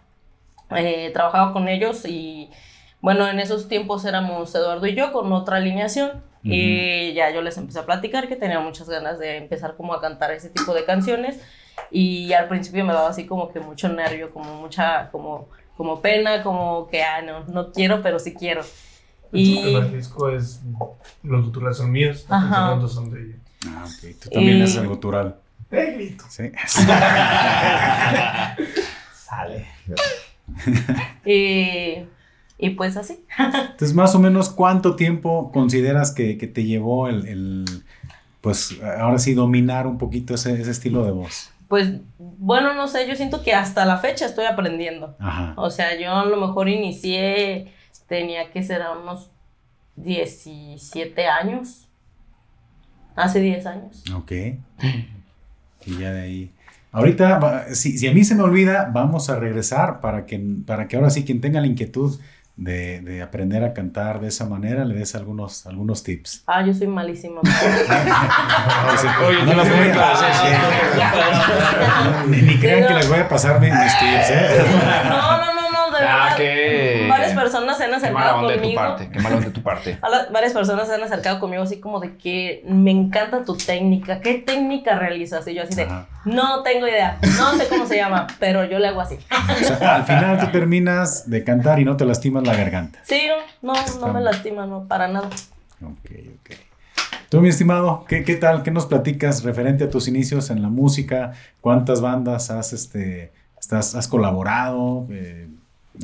eh, 0.76 1.10
trabajaba 1.12 1.52
con 1.52 1.68
ellos 1.68 2.04
y 2.04 2.50
bueno, 3.00 3.28
en 3.28 3.38
esos 3.40 3.68
tiempos 3.68 4.04
éramos 4.04 4.54
Eduardo 4.54 4.86
y 4.86 4.94
yo 4.94 5.12
con 5.12 5.32
otra 5.32 5.56
alineación 5.56 6.22
y 6.42 7.12
ya 7.12 7.30
yo 7.30 7.42
les 7.42 7.58
empecé 7.58 7.80
a 7.80 7.84
platicar 7.86 8.26
que 8.26 8.34
tenía 8.36 8.60
muchas 8.60 8.88
ganas 8.88 9.18
de 9.18 9.36
empezar 9.36 9.76
como 9.76 9.92
a 9.92 10.00
cantar 10.00 10.30
ese 10.30 10.48
tipo 10.48 10.72
de 10.72 10.84
canciones 10.86 11.38
y 11.90 12.32
al 12.32 12.48
principio 12.48 12.82
me 12.84 12.94
daba 12.94 13.10
así 13.10 13.26
como 13.26 13.52
que 13.52 13.60
mucho 13.60 13.88
nervio, 13.90 14.30
como 14.32 14.54
mucha, 14.54 15.10
como, 15.10 15.48
como 15.76 16.00
pena, 16.00 16.42
como 16.42 16.88
que, 16.88 17.02
ah, 17.02 17.20
no, 17.22 17.44
no 17.44 17.72
quiero, 17.72 18.00
pero 18.02 18.18
sí 18.18 18.34
quiero. 18.34 18.62
Y... 19.32 19.74
El 19.74 19.92
disco 19.92 20.28
es. 20.30 20.60
Los 21.22 21.44
guturales 21.44 21.76
son 21.76 21.92
míos. 21.92 22.26
Los 22.28 22.40
segundos 22.42 22.92
son 22.94 23.10
de 23.10 23.22
ella. 23.22 23.36
Ah, 23.68 23.84
ok. 23.84 24.14
Tú 24.22 24.30
también 24.30 24.58
Y- 24.58 24.62
haces 24.62 24.76
el 24.76 24.88
gutural. 24.88 25.36
¡Eh, 25.70 25.92
grito! 25.94 26.24
Sí. 26.28 26.50
Sale. 29.14 29.66
Y, 31.24 32.04
y 32.58 32.70
pues 32.70 32.96
así. 32.96 33.24
Entonces, 33.38 33.94
más 33.94 34.14
o 34.14 34.18
menos, 34.18 34.50
¿cuánto 34.50 34.96
tiempo 34.96 35.50
consideras 35.52 36.12
que, 36.12 36.38
que 36.38 36.46
te 36.46 36.64
llevó 36.64 37.08
el, 37.08 37.26
el, 37.26 37.64
pues, 38.40 38.80
ahora 38.98 39.18
sí, 39.18 39.34
dominar 39.34 39.86
un 39.86 39.98
poquito 39.98 40.34
ese, 40.34 40.60
ese 40.60 40.70
estilo 40.70 41.04
de 41.04 41.12
voz? 41.12 41.50
Pues 41.68 41.92
bueno, 42.18 42.74
no 42.74 42.88
sé, 42.88 43.06
yo 43.06 43.14
siento 43.14 43.42
que 43.44 43.54
hasta 43.54 43.84
la 43.84 43.98
fecha 43.98 44.26
estoy 44.26 44.46
aprendiendo. 44.46 45.16
Ajá. 45.20 45.54
O 45.56 45.70
sea, 45.70 45.98
yo 45.98 46.12
a 46.12 46.24
lo 46.24 46.36
mejor 46.36 46.68
inicié, 46.68 47.72
tenía 48.08 48.50
que 48.50 48.64
ser 48.64 48.82
a 48.82 48.92
unos 48.92 49.30
17 49.94 51.26
años. 51.28 51.86
Hace 53.14 53.40
10 53.40 53.66
años. 53.66 54.04
Ok. 54.14 54.32
Y 55.86 55.96
ya 55.98 56.12
de 56.12 56.20
ahí. 56.20 56.52
Ahorita, 56.92 57.38
va- 57.38 57.64
si, 57.74 57.96
si 57.98 58.08
a 58.08 58.12
mí 58.12 58.24
se 58.24 58.34
me 58.34 58.42
olvida, 58.42 58.90
vamos 58.92 59.30
a 59.30 59.36
regresar 59.36 60.00
para 60.00 60.26
que, 60.26 60.40
para 60.66 60.88
que 60.88 60.96
ahora 60.96 61.10
sí 61.10 61.24
quien 61.24 61.40
tenga 61.40 61.60
la 61.60 61.66
inquietud 61.68 62.18
de, 62.56 63.00
de 63.00 63.22
aprender 63.22 63.62
a 63.64 63.72
cantar 63.72 64.20
de 64.20 64.26
esa 64.28 64.44
manera 64.44 64.84
le 64.84 64.94
des 64.94 65.14
algunos, 65.14 65.66
algunos 65.66 66.02
tips. 66.02 66.42
Ah, 66.46 66.62
yo 66.66 66.74
soy 66.74 66.88
malísima. 66.88 67.40
Oye, 69.26 69.42
No 69.44 69.54
las 69.54 69.68
voy 69.68 69.88
a. 69.88 70.14
Ni, 72.28 72.58
crean 72.58 72.88
que 72.88 72.94
les 72.94 73.08
voy 73.08 73.18
a 73.20 73.28
pasar 73.28 73.60
mis, 73.60 73.70
tips, 73.70 74.30
¿eh? 74.30 74.58
No, 75.08 75.38
no, 75.38 75.54
no, 75.54 75.59
de 76.00 76.06
Ah, 76.06 76.22
verdad. 76.24 76.36
qué- 76.36 77.06
Varias 77.08 77.32
personas 77.34 77.76
se 77.78 77.84
han 77.84 77.90
Qué 77.90 78.10
mala 78.10 78.26
acercado 78.30 78.38
onda 78.38 78.48
de 78.48 78.54
tu 78.56 78.60
conmigo. 78.62 78.80
parte, 78.80 79.08
qué 79.10 79.18
mala 79.20 79.36
onda 79.36 79.46
de 79.48 79.52
tu 79.52 79.62
parte. 79.62 79.98
Varias 80.32 80.52
personas 80.52 80.88
se 80.88 80.94
han 80.94 81.02
acercado 81.02 81.38
conmigo 81.40 81.62
así 81.62 81.80
como 81.80 82.00
de 82.00 82.16
que 82.16 82.62
me 82.66 82.90
encanta 82.90 83.44
tu 83.44 83.56
técnica. 83.56 84.20
¿Qué 84.20 84.34
técnica 84.34 84.98
realizas? 84.98 85.46
Y 85.48 85.54
yo 85.54 85.62
así 85.62 85.74
de, 85.74 85.82
Ajá. 85.84 86.06
no 86.24 86.62
tengo 86.62 86.86
idea, 86.88 87.18
no 87.38 87.52
sé 87.54 87.68
cómo 87.68 87.86
se 87.86 87.96
llama, 87.96 88.26
pero 88.40 88.64
yo 88.64 88.78
le 88.78 88.88
hago 88.88 89.00
así. 89.00 89.16
O 89.60 89.64
sea, 89.64 89.96
al 89.96 90.04
final 90.04 90.38
tú 90.40 90.46
terminas 90.52 91.28
de 91.30 91.44
cantar 91.44 91.78
y 91.80 91.84
no 91.84 91.96
te 91.96 92.04
lastimas 92.04 92.46
la 92.46 92.54
garganta. 92.56 92.98
Sí, 93.04 93.22
no, 93.62 93.72
no, 93.74 94.06
no 94.06 94.12
me 94.12 94.20
lastima, 94.20 94.66
no, 94.66 94.86
para 94.88 95.08
nada. 95.08 95.28
Ok, 95.82 96.10
ok. 96.40 96.50
Tú, 97.28 97.40
mi 97.40 97.48
estimado, 97.48 98.04
¿qué, 98.08 98.24
qué 98.24 98.34
tal? 98.34 98.64
¿Qué 98.64 98.72
nos 98.72 98.86
platicas 98.86 99.44
referente 99.44 99.84
a 99.84 99.90
tus 99.90 100.08
inicios 100.08 100.50
en 100.50 100.62
la 100.62 100.68
música? 100.68 101.32
¿Cuántas 101.60 102.00
bandas 102.00 102.50
has, 102.50 102.72
este, 102.72 103.32
estás, 103.60 103.94
has 103.94 104.08
colaborado? 104.08 105.06
Eh, 105.10 105.46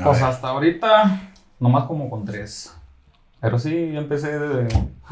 Pues 0.05 0.21
ver. 0.21 0.29
hasta 0.31 0.49
ahorita, 0.49 1.21
nomás 1.61 1.85
como 1.85 2.09
con 2.11 2.25
tres. 2.25 2.73
Pero 3.41 3.59
sí, 3.59 3.93
yo 3.93 4.01
empecé 4.01 4.39
de. 4.39 4.61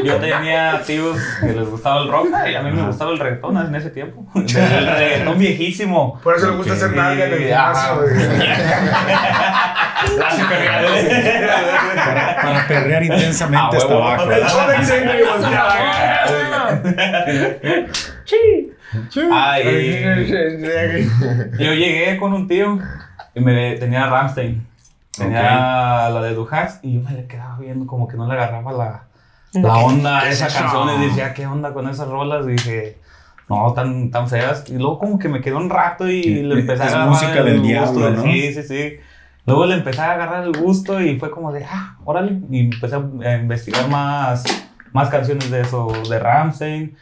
Yo 0.05 0.17
tenía 0.17 0.83
tíos 0.85 1.19
que 1.41 1.53
les 1.53 1.69
gustaba 1.69 2.01
el 2.03 2.09
rock 2.11 2.29
y 2.51 2.55
a 2.55 2.63
mí 2.63 2.71
me 2.73 2.83
gustaba 2.87 3.11
el 3.13 3.19
reggaetón 3.19 3.57
en 3.59 3.75
ese 3.75 3.91
tiempo. 3.91 4.25
El 4.35 4.47
reggaetón 4.87 5.39
viejísimo. 5.39 6.19
Por 6.23 6.37
eso 6.37 6.51
le 6.51 6.57
gusta 6.57 6.73
hacer 6.73 6.93
nalga 6.97 7.27
en 7.27 7.33
el 7.35 7.39
gimnasio. 7.41 8.01
güey. 8.01 8.15
Para, 11.99 12.37
para 12.43 12.67
perrear 12.69 13.03
intensamente 13.03 13.77
Ah, 13.77 13.77
hasta 13.77 13.95
abajo. 13.95 14.29
Volteaba. 18.93 19.53
Ay, 19.53 21.09
yo 21.59 21.73
llegué 21.75 22.17
con 22.19 22.33
un 22.33 22.49
tío 22.49 22.79
y 23.35 23.41
me 23.41 23.77
tenía 23.77 24.07
Ramstein. 24.07 24.67
Tenía 25.17 26.09
la 26.11 26.23
de 26.23 26.35
Duhax 26.35 26.81
y 26.83 26.95
yo 26.95 27.01
me 27.01 27.13
le 27.13 27.27
quedaba 27.27 27.59
viendo 27.59 27.87
como 27.87 28.07
que 28.07 28.17
no 28.17 28.27
le 28.27 28.35
agarraba 28.35 28.73
la, 28.73 29.05
la 29.61 29.77
onda 29.79 30.21
a 30.21 30.29
esas 30.29 30.55
canciones. 30.55 31.01
Y 31.01 31.07
decía, 31.07 31.35
¿qué 31.35 31.47
onda 31.47 31.73
con 31.73 31.89
esas 31.89 32.09
rolas? 32.09 32.47
Y 32.47 32.53
dije, 32.53 32.99
no, 33.49 33.73
tan, 33.73 34.11
tan 34.11 34.29
feas. 34.29 34.65
Y 34.69 34.75
luego 34.75 34.99
como 34.99 35.19
que 35.19 35.29
me 35.29 35.41
quedó 35.41 35.57
un 35.57 35.71
rato 35.71 36.09
y 36.09 36.23
le 36.23 36.61
empecé 36.61 36.83
a 36.83 36.87
es 36.87 36.93
agarrar 36.93 37.09
música 37.09 37.39
el 37.39 37.45
del 37.45 37.59
gusto. 37.59 37.69
diablo, 37.69 38.11
¿no? 38.11 38.23
Sí, 38.23 38.55
sí, 38.55 38.63
sí. 38.63 38.97
Luego 39.45 39.67
le 39.67 39.75
empecé 39.75 40.03
a 40.03 40.13
agarrar 40.13 40.45
el 40.45 40.53
gusto 40.53 41.01
y 41.01 41.19
fue 41.19 41.31
como 41.31 41.51
de, 41.53 41.65
ah, 41.65 41.97
órale. 42.05 42.39
Y 42.51 42.71
empecé 42.73 42.97
a 42.97 43.35
investigar 43.37 43.89
más, 43.89 44.45
más 44.93 45.09
canciones 45.09 45.51
de 45.51 45.63
eso, 45.63 45.91
de 46.09 46.19
Ramstein. 46.19 46.97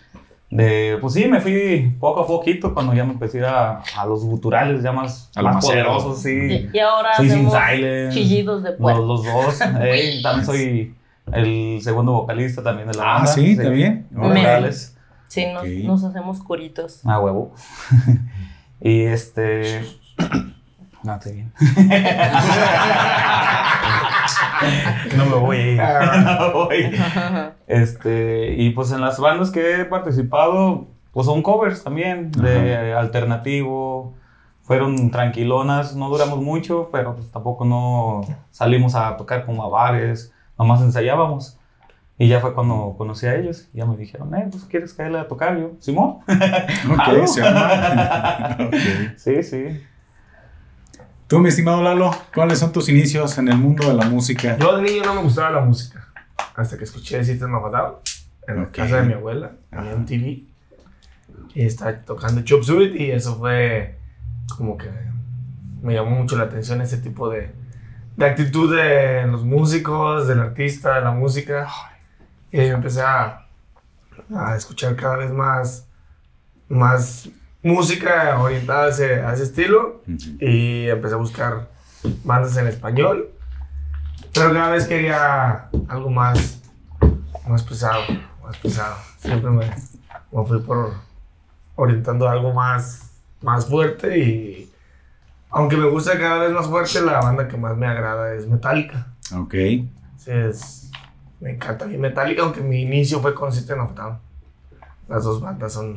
De, 0.48 0.96
pues 1.00 1.14
sí, 1.14 1.26
me 1.26 1.40
fui 1.40 1.96
poco 1.98 2.20
a 2.20 2.26
poquito 2.26 2.72
cuando 2.72 2.94
ya 2.94 3.04
me 3.04 3.12
empecé 3.14 3.44
a, 3.44 3.80
a, 3.96 4.06
los 4.06 4.24
guturales 4.24 4.80
ya 4.82 4.92
más, 4.92 5.28
A 5.34 5.42
más 5.42 5.64
poderosos, 5.64 6.22
sí. 6.22 6.30
Y, 6.72 6.76
y 6.76 6.78
ahora 6.78 7.16
Soy 7.16 7.28
Sin 7.28 7.46
hacemos 7.48 7.54
Silence. 7.68 8.14
chillidos 8.16 8.62
de 8.62 8.70
Los, 8.70 8.78
puerco. 8.78 9.00
los 9.04 9.24
dos. 9.24 9.60
Ey, 9.82 10.22
también 10.22 10.46
soy 10.46 10.94
el 11.32 11.80
segundo 11.82 12.12
vocalista 12.12 12.62
también 12.62 12.86
de 12.88 12.96
la 12.96 13.02
Ah, 13.02 13.14
banda. 13.16 13.32
sí, 13.32 13.56
también. 13.56 14.06
Los 14.12 14.28
vocales. 14.28 14.96
Sí, 15.26 15.46
nos, 15.52 15.62
Ok. 15.64 15.68
nos 15.82 16.04
hacemos 16.04 16.38
curitos. 16.40 17.04
A 17.04 17.18
huevo. 17.20 17.52
y 18.80 19.02
este. 19.02 19.84
No, 21.02 21.14
estoy 21.14 21.32
bien. 21.34 21.52
no 25.16 25.26
me 25.26 25.36
voy 25.36 25.56
a 25.56 25.70
ir. 25.70 25.80
no 26.24 26.40
me 26.40 26.52
voy. 26.52 27.00
Este, 27.66 28.54
y 28.56 28.70
pues 28.70 28.92
en 28.92 29.00
las 29.00 29.18
bandas 29.18 29.50
que 29.50 29.80
he 29.80 29.84
participado, 29.84 30.86
pues 31.12 31.26
son 31.26 31.42
covers 31.42 31.82
también, 31.84 32.30
de 32.32 32.92
alternativo. 32.94 34.14
Fueron 34.62 35.10
tranquilonas, 35.12 35.94
no 35.94 36.08
duramos 36.08 36.40
mucho, 36.40 36.88
pero 36.90 37.14
pues 37.14 37.30
tampoco 37.30 37.64
no 37.64 38.22
salimos 38.50 38.96
a 38.96 39.16
tocar 39.16 39.46
como 39.46 39.62
a 39.62 39.68
bares, 39.68 40.32
nomás 40.58 40.80
ensayábamos. 40.82 41.56
Y 42.18 42.28
ya 42.28 42.40
fue 42.40 42.54
cuando 42.54 42.94
conocí 42.96 43.26
a 43.26 43.34
ellos, 43.34 43.68
y 43.74 43.78
ya 43.78 43.86
me 43.86 43.96
dijeron, 43.96 44.34
eh, 44.34 44.48
pues 44.50 44.64
quieres 44.64 44.94
caerle 44.94 45.18
a 45.18 45.28
tocar 45.28 45.58
yo, 45.58 45.72
Simón. 45.80 46.18
Ok, 46.26 46.98
¿Algo? 46.98 47.26
se 47.26 47.42
arma. 47.42 48.56
Ok. 48.66 48.74
Sí, 49.16 49.42
sí. 49.42 49.82
Tú, 51.26 51.40
mi 51.40 51.48
estimado 51.48 51.82
Lalo, 51.82 52.12
¿cuáles 52.32 52.60
son 52.60 52.70
tus 52.70 52.88
inicios 52.88 53.36
en 53.38 53.48
el 53.48 53.58
mundo 53.58 53.88
de 53.88 53.94
la 53.94 54.04
música? 54.08 54.56
Yo 54.58 54.76
de 54.76 54.82
niño 54.82 55.02
no 55.04 55.14
me 55.16 55.22
gustaba 55.22 55.50
la 55.50 55.60
música. 55.60 56.06
Hasta 56.54 56.78
que 56.78 56.84
escuché 56.84 57.24
System 57.24 57.52
of 57.52 57.64
a 57.64 57.76
Down 57.76 57.94
en 58.46 58.56
la 58.62 58.70
casa 58.70 59.00
de 59.00 59.08
mi 59.08 59.14
abuela, 59.14 59.50
en 59.72 59.88
un 59.88 60.06
TV. 60.06 60.44
Y 61.52 61.66
estaba 61.66 61.98
tocando 61.98 62.42
Chop 62.42 62.62
Suey 62.62 62.96
y 62.96 63.10
eso 63.10 63.36
fue 63.38 63.98
como 64.56 64.78
que 64.78 64.88
me 65.82 65.94
llamó 65.94 66.10
mucho 66.10 66.36
la 66.36 66.44
atención 66.44 66.80
ese 66.80 66.98
tipo 66.98 67.28
de, 67.28 67.50
de 68.16 68.24
actitud 68.24 68.76
de 68.76 69.26
los 69.26 69.44
músicos, 69.44 70.28
del 70.28 70.38
artista, 70.38 70.94
de 70.94 71.00
la 71.00 71.10
música. 71.10 71.66
Y 72.52 72.60
ahí 72.60 72.68
empecé 72.68 73.02
a, 73.02 73.48
a 74.32 74.54
escuchar 74.56 74.94
cada 74.94 75.16
vez 75.16 75.32
más, 75.32 75.88
más 76.68 77.28
música 77.66 78.38
orientada 78.40 78.86
a 78.86 78.88
ese, 78.90 79.20
a 79.22 79.34
ese 79.34 79.42
estilo 79.42 80.02
y 80.40 80.88
empecé 80.88 81.14
a 81.14 81.18
buscar 81.18 81.68
bandas 82.24 82.56
en 82.56 82.68
español. 82.68 83.30
Pero 84.32 84.52
cada 84.52 84.70
vez 84.70 84.86
quería 84.86 85.68
algo 85.88 86.10
más, 86.10 86.62
más 87.48 87.62
pesado, 87.64 88.02
más 88.44 88.56
pesado. 88.58 88.96
Siempre 89.18 89.50
me, 89.50 89.66
me 89.66 90.46
fui 90.46 90.60
por 90.60 90.94
orientando 91.74 92.28
a 92.28 92.32
algo 92.32 92.52
más, 92.52 93.10
más 93.42 93.66
fuerte 93.66 94.16
y 94.16 94.72
aunque 95.50 95.76
me 95.76 95.88
gusta 95.88 96.18
cada 96.18 96.40
vez 96.40 96.52
más 96.52 96.66
fuerte, 96.66 97.00
la 97.00 97.20
banda 97.20 97.48
que 97.48 97.56
más 97.56 97.76
me 97.76 97.86
agrada 97.86 98.34
es 98.34 98.46
Metallica. 98.46 99.08
Ok. 99.34 99.54
Sí, 100.18 100.30
es, 100.30 100.90
me 101.40 101.50
encanta 101.50 101.86
mí 101.86 101.96
Metallica, 101.98 102.42
aunque 102.42 102.60
mi 102.60 102.82
inicio 102.82 103.20
fue 103.20 103.34
con 103.34 103.52
System 103.52 103.80
of 103.80 103.90
a 103.92 103.94
Down. 103.94 104.18
Las 105.08 105.24
dos 105.24 105.40
bandas 105.40 105.72
son 105.72 105.96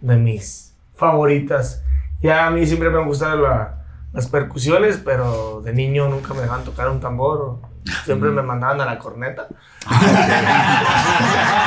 de 0.00 0.16
mis 0.16 0.65
favoritas. 0.96 1.82
Ya 2.20 2.46
a 2.46 2.50
mí 2.50 2.66
siempre 2.66 2.90
me 2.90 3.02
gustan 3.04 3.42
la- 3.42 3.72
las 4.12 4.26
percusiones, 4.28 5.00
pero 5.04 5.60
de 5.62 5.72
niño 5.72 6.08
nunca 6.08 6.32
me 6.34 6.40
dejaban 6.40 6.64
tocar 6.64 6.88
un 6.88 7.00
tambor. 7.00 7.40
o 7.40 7.60
Siempre 8.04 8.30
me 8.30 8.42
mandaban 8.42 8.80
a 8.80 8.84
la 8.86 8.98
corneta. 8.98 9.46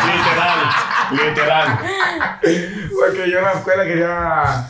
Literal, 0.06 0.60
literal. 1.12 1.80
Porque 2.42 3.32
yo 3.32 3.38
en 3.40 3.44
la 3.46 3.52
escuela 3.54 3.84
quería 3.86 4.68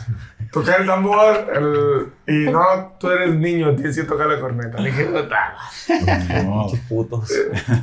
tocar 0.52 0.80
el 0.80 0.86
tambor 0.86 1.50
el- 1.54 2.12
y 2.26 2.50
no, 2.50 2.96
tú 3.00 3.08
eres 3.10 3.34
niño, 3.34 3.74
tienes 3.74 3.96
que 3.96 4.02
tocar 4.04 4.26
la 4.28 4.40
corneta. 4.40 4.78
Le 4.78 4.90
dije, 4.90 5.08
no. 5.08 5.22
No. 6.44 6.66
Putos. 6.88 7.32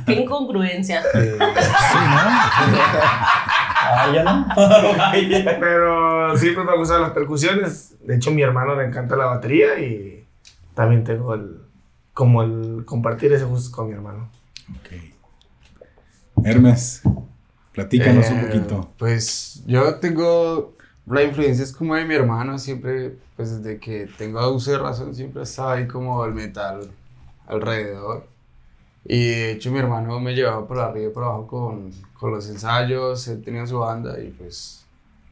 Qué 0.06 0.12
incongruencia. 0.14 1.02
Ah, 1.14 2.50
ya 2.62 2.66
no. 2.66 2.78
Ya. 4.12 4.46
Pero 5.60 6.36
siempre 6.36 6.64
me 6.64 6.76
gustan 6.76 7.02
las 7.02 7.10
percusiones. 7.12 7.94
De 8.02 8.16
hecho, 8.16 8.30
a 8.30 8.32
mi 8.32 8.42
hermano 8.42 8.74
le 8.76 8.86
encanta 8.86 9.16
la 9.16 9.26
batería 9.26 9.78
y 9.78 10.24
también 10.74 11.04
tengo 11.04 11.34
el, 11.34 11.58
como 12.14 12.42
el 12.42 12.84
compartir 12.84 13.32
ese 13.32 13.44
gusto 13.44 13.74
con 13.74 13.88
mi 13.88 13.94
hermano. 13.94 14.28
Ok. 14.80 16.44
Hermes, 16.44 17.02
platícanos 17.72 18.30
un 18.30 18.38
Eh, 18.38 18.42
poquito. 18.46 18.92
Pues 18.98 19.62
yo 19.66 19.96
tengo 19.96 20.76
la 21.06 21.22
influencia 21.22 21.64
es 21.64 21.72
como 21.72 21.94
de 21.94 22.04
mi 22.04 22.14
hermano, 22.14 22.58
siempre, 22.58 23.16
pues 23.36 23.62
desde 23.62 23.78
que 23.80 24.08
tengo 24.18 24.46
uso 24.52 24.72
de 24.72 24.78
razón, 24.78 25.14
siempre 25.14 25.42
estaba 25.42 25.74
ahí 25.74 25.86
como 25.86 26.24
el 26.24 26.34
metal 26.34 26.90
alrededor. 27.46 28.26
Y 29.04 29.28
de 29.28 29.52
hecho 29.52 29.70
mi 29.70 29.78
hermano 29.78 30.20
me 30.20 30.34
llevaba 30.34 30.66
por 30.66 30.78
arriba 30.78 31.10
y 31.10 31.12
por 31.12 31.24
abajo 31.24 31.46
con, 31.46 31.92
con 32.14 32.30
los 32.32 32.48
ensayos, 32.48 33.26
él 33.28 33.42
tenía 33.42 33.66
su 33.66 33.78
banda 33.78 34.20
y 34.20 34.30
pues 34.30 34.84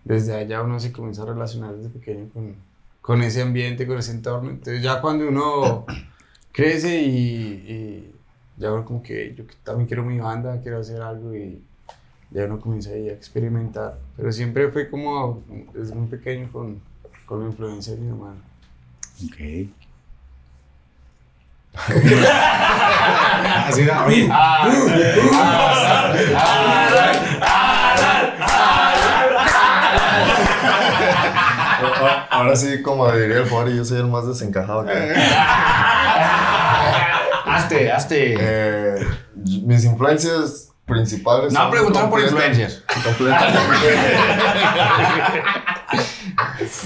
desde 0.05 0.35
allá 0.35 0.63
uno 0.63 0.79
se 0.79 0.93
comienza 0.93 1.23
a 1.23 1.27
relacionar 1.27 1.75
desde 1.75 1.91
pequeño 1.91 2.29
con, 2.33 2.55
con 3.03 3.23
ese 3.23 3.43
ambiente, 3.43 3.87
con 3.87 3.99
ese 3.99 4.13
entorno. 4.13 4.51
Entonces 4.51 4.83
ya 4.83 5.01
cuando 5.01 5.29
uno 5.29 5.85
crece 6.53 7.03
y, 7.03 7.13
y 7.13 8.15
ya 8.57 8.73
uno 8.73 8.85
como 8.85 9.03
que 9.03 9.35
yo 9.35 9.45
también 9.65 9.87
quiero 9.87 10.05
mi 10.05 10.19
banda, 10.19 10.61
quiero 10.63 10.79
hacer 10.79 11.03
algo 11.03 11.35
y 11.35 11.63
ya 12.31 12.45
uno 12.45 12.61
comienza 12.61 12.91
ahí 12.91 13.09
a 13.09 13.13
experimentar. 13.13 13.99
Pero 14.17 14.33
siempre 14.33 14.71
fue 14.71 14.89
como 14.89 15.43
desde 15.75 15.95
muy 15.95 16.07
pequeño 16.09 16.51
con, 16.53 16.81
con 17.27 17.41
la 17.41 17.47
influencia 17.47 17.95
de 17.95 18.01
mi 18.01 18.09
hermano. 18.09 18.41
Ok. 19.25 19.71
Así 23.69 23.85
da, 23.85 24.05
oye. 24.07 24.29
Ahora- 31.81 32.27
Ahora 32.31 32.57
sí, 32.57 32.83
como 32.83 33.11
diría 33.13 33.39
el 33.39 33.47
Fori, 33.47 33.77
yo 33.77 33.85
soy 33.85 33.99
el 33.99 34.07
más 34.09 34.27
desencajado 34.27 34.81
acá. 34.81 34.93
Hazte, 37.47 37.91
hazte. 37.93 38.35
Eh, 38.39 39.07
mis 39.63 39.85
influencias 39.85 40.69
principales. 40.87 41.53
No 41.53 41.71
preguntaron 41.71 42.11
por 42.11 42.21
influencias. 42.21 42.83
Completamente. 43.05 43.99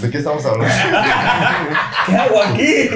¿De 0.03 0.11
qué 0.11 0.19
estamos 0.19 0.45
hablando? 0.45 0.75
¿Qué 2.07 2.17
hago 2.17 2.43
aquí? 2.43 2.89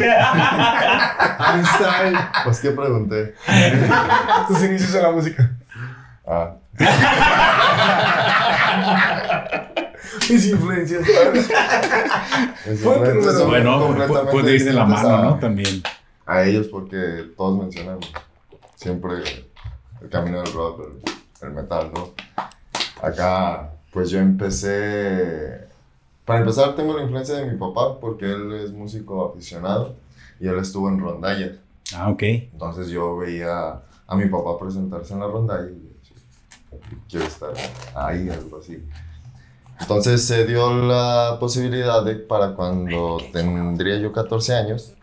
Einstein. 1.55 2.15
Pues, 2.45 2.61
¿qué 2.61 2.71
pregunté? 2.71 3.35
Tus 4.49 4.63
inicios 4.63 4.95
en 4.95 5.03
la 5.03 5.11
música. 5.13 5.51
Ah, 6.27 6.55
Mis 10.31 10.47
influencias. 10.47 11.03
mis 11.03 12.81
influencias 12.81 13.45
Bueno, 13.47 13.95
puede 14.31 14.55
ir 14.57 14.65
de 14.65 14.73
la 14.73 14.85
mano, 14.85 15.17
a- 15.17 15.23
¿no? 15.23 15.39
También. 15.39 15.83
a 16.27 16.43
ellos 16.45 16.67
porque 16.69 17.33
todos 17.37 17.59
mencionan 17.61 17.99
siempre 18.77 19.23
el 20.01 20.09
camino 20.11 20.43
del 20.43 20.53
rock, 20.53 20.83
el, 21.43 21.49
el 21.49 21.55
metal, 21.55 21.91
¿no? 21.95 22.13
Acá, 23.03 23.71
pues 23.93 24.11
yo 24.11 24.19
empecé 24.19 25.67
para 26.25 26.41
empezar, 26.41 26.75
tengo 26.75 26.97
la 26.97 27.03
influencia 27.03 27.37
de 27.37 27.51
mi 27.51 27.59
papá 27.59 27.99
porque 28.01 28.25
él 28.27 28.53
es 28.53 28.73
músico 28.73 29.31
aficionado 29.31 29.97
y 30.41 30.49
él 30.49 30.59
estuvo 30.59 30.89
en 30.89 31.01
rondalla. 31.01 31.57
Ah, 31.95 32.11
ok. 32.11 32.23
Entonces 32.23 32.89
yo 32.89 33.17
veía 33.19 33.83
a 34.07 34.17
mi 34.17 34.27
papá 34.27 34.59
presentarse 34.59 35.13
en 35.15 35.21
la 35.21 35.27
rondalla 35.27 35.69
y 35.71 35.83
yo 35.83 35.91
decía, 36.01 36.99
quiero 37.09 37.25
estar 37.27 37.53
ahí, 37.95 38.29
algo 38.31 38.59
así. 38.59 38.83
Entonces 39.81 40.25
se 40.25 40.47
dio 40.47 40.73
la 40.87 41.37
posibilidad 41.41 42.05
de 42.05 42.15
para 42.17 42.55
cuando 42.55 43.19
tendría 43.33 43.99
yo 43.99 44.13
14 44.13 44.55
años 44.55 44.95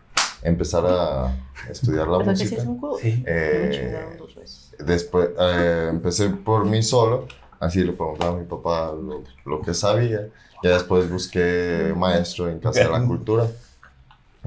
empezar 0.42 0.84
a 0.86 1.36
estudiar 1.70 2.08
la 2.08 2.18
¿Verdad 2.18 2.32
que 2.32 2.38
sí 2.38 2.54
música. 2.56 2.62
es 2.62 2.68
un? 2.68 2.80
Sí. 3.00 3.22
Eh, 3.26 4.18
veces. 4.36 4.74
después 4.78 5.30
eh, 5.38 5.88
empecé 5.90 6.30
por 6.30 6.64
mí 6.64 6.82
solo, 6.82 7.26
así 7.60 7.84
le 7.84 7.92
preguntaba 7.92 8.32
a 8.32 8.38
mi 8.38 8.44
papá 8.46 8.92
lo, 8.92 9.22
lo 9.44 9.60
que 9.60 9.74
sabía. 9.74 10.28
Ya 10.62 10.70
después 10.74 11.10
busqué 11.10 11.92
maestro 11.96 12.48
en 12.48 12.58
Casa 12.60 12.84
de 12.84 12.90
la 12.90 13.04
Cultura 13.04 13.48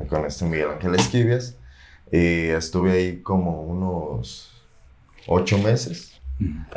con 0.09 0.25
este 0.25 0.45
Miguel 0.45 0.69
Ángel 0.71 0.95
Esquivias 0.95 1.55
y 2.11 2.47
estuve 2.47 2.91
ahí 2.91 3.21
como 3.21 3.63
unos 3.63 4.51
ocho 5.27 5.57
meses 5.57 6.19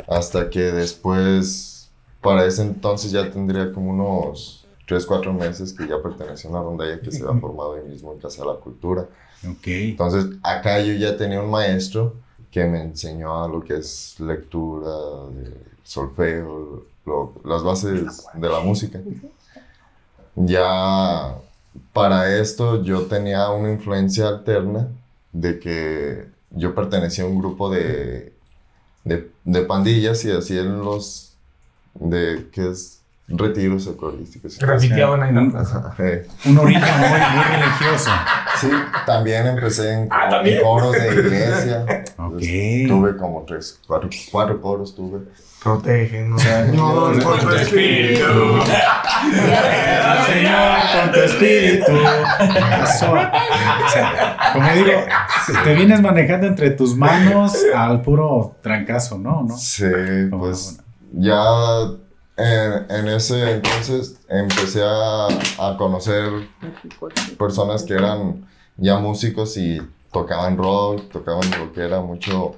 hasta 0.07 0.49
que 0.49 0.59
después, 0.59 1.89
para 2.21 2.45
ese 2.45 2.63
entonces 2.63 3.11
ya 3.11 3.29
tendría 3.29 3.71
como 3.71 3.91
unos 3.91 4.65
tres, 4.87 5.05
cuatro 5.05 5.33
meses 5.33 5.73
que 5.73 5.87
ya 5.87 6.01
pertenecía 6.01 6.49
a 6.49 6.53
una 6.53 6.61
rondalla 6.63 6.99
que 6.99 7.11
se 7.11 7.23
había 7.23 7.39
formado 7.39 7.75
ahí 7.75 7.83
mismo 7.83 8.11
en 8.13 8.19
Casa 8.19 8.41
de 8.41 8.47
la 8.47 8.55
Cultura. 8.55 9.07
Ok. 9.47 9.67
Entonces, 9.67 10.25
acá 10.41 10.81
yo 10.81 10.93
ya 10.93 11.15
tenía 11.15 11.41
un 11.41 11.51
maestro 11.51 12.15
que 12.51 12.65
me 12.65 12.81
enseñó 12.81 13.43
a 13.43 13.47
lo 13.47 13.61
que 13.61 13.75
es 13.77 14.19
lectura, 14.19 14.91
solfeo, 15.83 16.83
lo- 17.09 17.33
las 17.43 17.63
bases 17.63 18.27
de 18.33 18.49
la 18.49 18.59
música. 18.61 18.99
Ya 20.35 21.35
para 21.93 22.37
esto 22.39 22.83
yo 22.83 23.03
tenía 23.03 23.49
una 23.49 23.71
influencia 23.71 24.27
alterna 24.27 24.87
de 25.33 25.59
que 25.59 26.27
yo 26.51 26.73
pertenecía 26.73 27.23
a 27.25 27.27
un 27.27 27.39
grupo 27.39 27.69
de, 27.69 28.33
de, 29.03 29.29
de 29.43 29.61
pandillas 29.63 30.23
y 30.25 30.31
hacían 30.31 30.79
los 30.79 31.33
de 31.95 32.47
que 32.51 32.69
es 32.71 33.01
retiros 33.27 33.85
eucarísticos. 33.85 34.57
Grafiteaban 34.57 35.21
ahí. 35.21 35.53
Eh, 35.99 36.27
Un 36.45 36.57
origen 36.57 36.99
muy, 36.99 37.09
muy 37.09 37.43
religioso. 37.43 38.09
Sí, 38.59 38.69
también 39.05 39.45
empecé 39.47 39.93
en, 39.93 40.07
Ah, 40.11 40.27
¿también? 40.29 40.57
en 40.57 40.63
coros 40.63 40.93
de 40.93 41.07
iglesia. 41.13 41.85
Ok. 42.17 42.41
Entonces, 42.41 42.87
Tuve 42.87 43.17
como 43.17 43.43
tres, 43.43 43.79
cuatro, 43.85 44.09
cuatro 44.31 44.59
coros 44.61 44.95
tuve. 44.95 45.19
Protegen, 45.63 46.29
¿no? 46.29 46.39
Señor, 46.39 47.21
por 47.23 47.39
tu 47.39 47.49
espíritu. 47.49 48.23
Señor, 50.27 50.77
con 50.93 51.11
tu 51.11 51.19
espíritu. 51.19 51.91
Eso. 52.83 53.11
O 53.11 53.89
sea, 53.89 54.37
como 54.53 54.71
digo, 54.71 54.91
te 55.63 55.73
vienes 55.75 56.01
manejando 56.01 56.47
entre 56.47 56.71
tus 56.71 56.95
manos 56.95 57.53
al 57.75 58.01
puro 58.01 58.55
trancazo, 58.61 59.17
¿no? 59.17 59.43
¿No? 59.43 59.57
Sí, 59.57 59.83
Como- 60.29 60.43
pues 60.45 60.79
ya 61.11 61.43
en, 62.37 62.85
en 62.91 63.07
ese 63.09 63.51
entonces 63.51 64.17
empecé 64.29 64.81
a, 64.83 65.27
a 65.27 65.75
conocer 65.77 66.29
personas 67.37 67.83
que 67.83 67.93
eran 67.95 68.45
ya 68.77 68.97
músicos 68.99 69.57
y 69.57 69.81
tocaban 70.13 70.57
rock, 70.57 71.09
tocaban 71.11 71.49
lo 71.59 71.73
que 71.73 71.81
era 71.85 71.99
mucho 72.01 72.55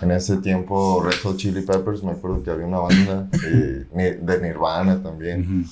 en 0.00 0.10
ese 0.10 0.38
tiempo 0.38 1.02
Red 1.02 1.20
Hot 1.22 1.36
Chili 1.36 1.62
Peppers, 1.62 2.02
me 2.02 2.12
acuerdo 2.12 2.42
que 2.42 2.50
había 2.50 2.66
una 2.66 2.78
banda 2.78 3.28
de 3.32 4.38
Nirvana 4.42 5.02
también. 5.02 5.66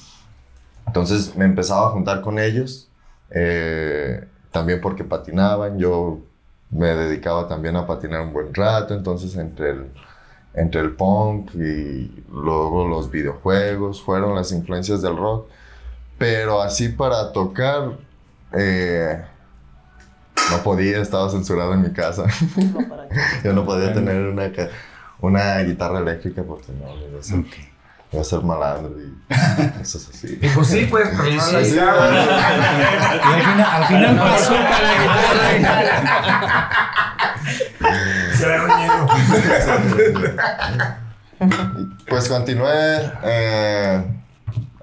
Entonces 0.87 1.37
me 1.37 1.45
empezaba 1.45 1.89
a 1.89 1.91
juntar 1.91 2.21
con 2.21 2.39
ellos, 2.39 2.89
eh, 3.31 4.27
también 4.51 4.81
porque 4.81 5.05
patinaban, 5.05 5.79
yo 5.79 6.21
me 6.71 6.89
dedicaba 6.89 7.49
también 7.49 7.77
a 7.77 7.87
patinar 7.87 8.23
un 8.23 8.33
buen 8.33 8.53
rato, 8.55 8.95
entonces 8.95 9.37
entre 9.37 9.71
el, 9.71 9.87
entre 10.55 10.81
el 10.81 10.93
punk 10.93 11.55
y 11.55 12.25
luego 12.31 12.87
los 12.89 13.11
videojuegos 13.11 14.03
fueron 14.03 14.35
las 14.35 14.53
influencias 14.53 15.03
del 15.03 15.17
rock, 15.17 15.49
pero 16.19 16.61
así 16.63 16.89
para 16.89 17.33
tocar 17.33 17.99
eh, 18.53 19.23
no 20.51 20.63
podía, 20.63 21.01
estaba 21.01 21.31
censurado 21.31 21.75
en 21.75 21.83
mi 21.83 21.93
casa, 21.93 22.25
No, 22.57 22.89
para 22.89 23.09
qué. 23.09 23.17
yo 23.45 23.53
no 23.53 23.65
podía 23.65 23.93
tener 23.93 24.17
una, 24.27 24.51
una 25.21 25.59
guitarra 25.61 25.99
eléctrica 26.01 26.43
porque 26.43 26.73
no, 26.73 26.95
iba 27.09 27.21
a 27.21 27.23
ser, 27.23 27.39
Ok. 27.41 27.47
iba 28.13 28.21
a 28.23 28.25
ser 28.25 28.41
malandro 28.43 28.93
y 29.01 29.15
cosas 29.79 30.09
así. 30.13 30.39
Y 30.41 30.49
pues 30.49 30.67
sí, 30.69 30.87
pues, 30.91 31.09
pero 31.17 31.31
no 31.31 31.53
la 31.53 31.65
Sí, 31.65 31.71
guitarra. 31.73 32.13
Y 32.13 33.33
al 33.33 33.43
final, 33.43 33.67
al 33.71 33.85
final 33.87 34.17
pasó. 34.19 34.55
Se 38.37 38.47
ve 38.47 38.59
reñido. 38.59 39.07
Pues 42.09 42.29
continué, 42.29 43.11
eh, 43.25 44.05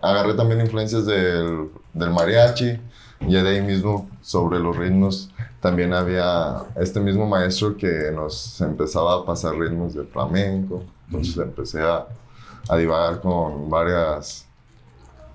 agarré 0.02 0.34
también 0.34 0.60
influencias 0.60 1.06
del, 1.06 1.70
del 1.94 2.10
mariachi, 2.10 2.82
y 3.22 3.34
de 3.34 3.50
ahí 3.50 3.62
mismo 3.62 4.10
sobre 4.22 4.60
los 4.60 4.76
ritmos 4.76 5.32
también 5.62 5.94
había 5.94 6.64
este 6.76 7.00
mismo 7.00 7.26
maestro 7.28 7.76
que 7.76 8.12
nos 8.14 8.60
empezaba 8.62 9.16
a 9.16 9.26
pasar 9.26 9.56
ritmos 9.56 9.94
de 9.94 10.06
flamenco, 10.06 10.84
entonces 11.08 11.38
empecé 11.38 11.82
a, 11.82 12.08
a 12.68 12.78
divagar 12.78 13.22
con 13.22 13.70
varias, 13.70 14.46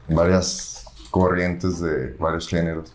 varias 0.08 0.84
corrientes 1.10 1.80
de 1.80 2.14
varios 2.18 2.48
géneros. 2.48 2.92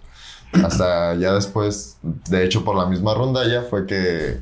Hasta 0.63 1.13
ya 1.15 1.33
después, 1.33 1.97
de 2.01 2.43
hecho 2.43 2.63
por 2.63 2.75
la 2.75 2.85
misma 2.85 3.13
rondalla 3.13 3.63
fue 3.63 3.85
que 3.85 4.41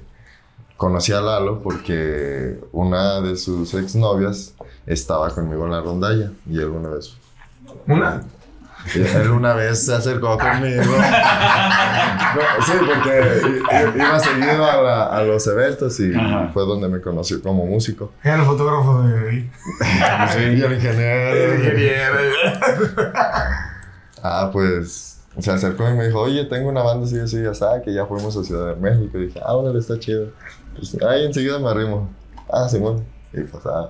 conocí 0.78 1.12
a 1.12 1.20
Lalo 1.20 1.62
porque 1.62 2.60
una 2.72 3.20
de 3.20 3.36
sus 3.36 3.74
exnovias 3.74 4.54
estaba 4.86 5.30
conmigo 5.32 5.66
en 5.66 5.72
la 5.72 5.82
rondalla 5.82 6.32
y 6.50 6.60
él 6.60 6.70
una 6.70 6.90
vez 6.90 7.18
Una. 7.88 8.24
Él 8.96 9.30
una 9.32 9.54
vez 9.54 9.86
se 9.86 9.94
acercó 9.94 10.38
conmigo. 10.38 10.84
No, 12.28 12.66
sí, 12.66 12.72
porque 12.86 13.62
iba 13.98 14.20
seguido 14.20 14.66
a, 14.70 14.82
la- 14.82 15.06
a 15.06 15.24
los 15.24 15.48
eventos 15.48 16.00
y 16.00 16.14
Ajá. 16.14 16.50
fue 16.54 16.66
donde 16.66 16.88
me 16.90 17.00
conoció 17.02 17.42
como 17.42 17.66
músico. 17.66 18.12
Era 18.24 18.36
el 18.36 18.42
fotógrafo 18.44 19.02
de 19.04 19.30
ahí. 19.30 19.52
Y 20.58 20.62
el 20.62 20.74
ingeniero. 20.74 21.36
El 21.36 21.60
ingeniero. 21.60 22.18
Ah, 24.22 24.50
pues 24.52 25.22
se 25.40 25.52
acercó 25.52 25.90
y 25.90 25.94
me 25.94 26.08
dijo, 26.08 26.20
oye, 26.22 26.46
tengo 26.46 26.70
una 26.70 26.82
banda 26.84 27.06
así, 27.06 27.18
así, 27.20 27.44
así, 27.46 27.64
que 27.86 27.94
ya 27.94 28.06
fuimos 28.06 28.36
a 28.36 28.44
Ciudad 28.44 28.76
de 28.76 28.82
México. 28.82 29.18
Y 29.20 29.28
dije, 29.28 29.40
ah, 29.44 29.54
órale, 29.56 29.80
está 29.80 29.98
chido. 30.00 30.28
Pues 30.76 30.96
ahí 31.08 31.26
enseguida 31.26 31.60
me 31.60 31.70
arrimo. 31.70 32.10
Ah, 32.52 32.68
Simón. 32.70 33.06
Y 33.34 33.42
pues, 33.42 33.64
ah. 33.66 33.90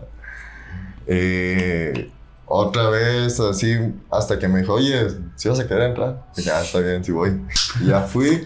Eh, 1.07 2.11
otra 2.47 2.89
vez, 2.89 3.39
así, 3.39 3.77
hasta 4.11 4.39
que 4.39 4.47
me 4.47 4.59
dijo, 4.61 4.73
oye, 4.73 5.07
si 5.35 5.49
vas 5.49 5.59
a 5.59 5.67
querer 5.67 5.89
entrar? 5.89 6.25
Y 6.33 6.37
dije, 6.41 6.51
ah, 6.51 6.61
está 6.61 6.79
bien, 6.79 7.03
sí 7.03 7.11
voy. 7.11 7.41
Y 7.81 7.87
ya 7.87 8.01
fui 8.01 8.45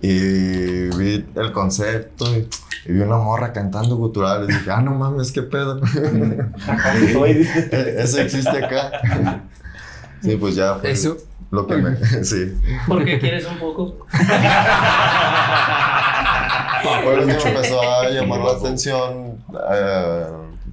y 0.00 0.88
vi 0.96 1.26
el 1.34 1.52
concepto 1.52 2.24
y, 2.36 2.48
y 2.86 2.92
vi 2.92 3.00
una 3.00 3.16
morra 3.18 3.52
cantando 3.52 3.96
guturales. 3.96 4.48
Y 4.50 4.52
dije, 4.52 4.70
ah, 4.70 4.80
no 4.82 4.92
mames, 4.92 5.30
qué 5.32 5.42
pedo. 5.42 5.80
Eso 7.72 8.20
existe 8.20 8.64
acá. 8.64 9.42
Sí, 10.22 10.36
pues 10.36 10.54
ya 10.54 10.76
fue 10.76 10.90
Eso. 10.90 11.16
lo 11.50 11.66
que 11.66 11.76
me... 11.76 11.96
Sí. 12.24 12.54
Porque 12.88 13.18
quieres 13.18 13.46
un 13.46 13.58
poco. 13.58 14.06
Por 17.04 17.14
eso 17.18 17.26
me 17.26 17.34
empezó 17.54 17.80
a 17.80 18.08
llamar 18.10 18.40
la 18.40 18.52
atención, 18.52 19.38
eh, 19.70 20.26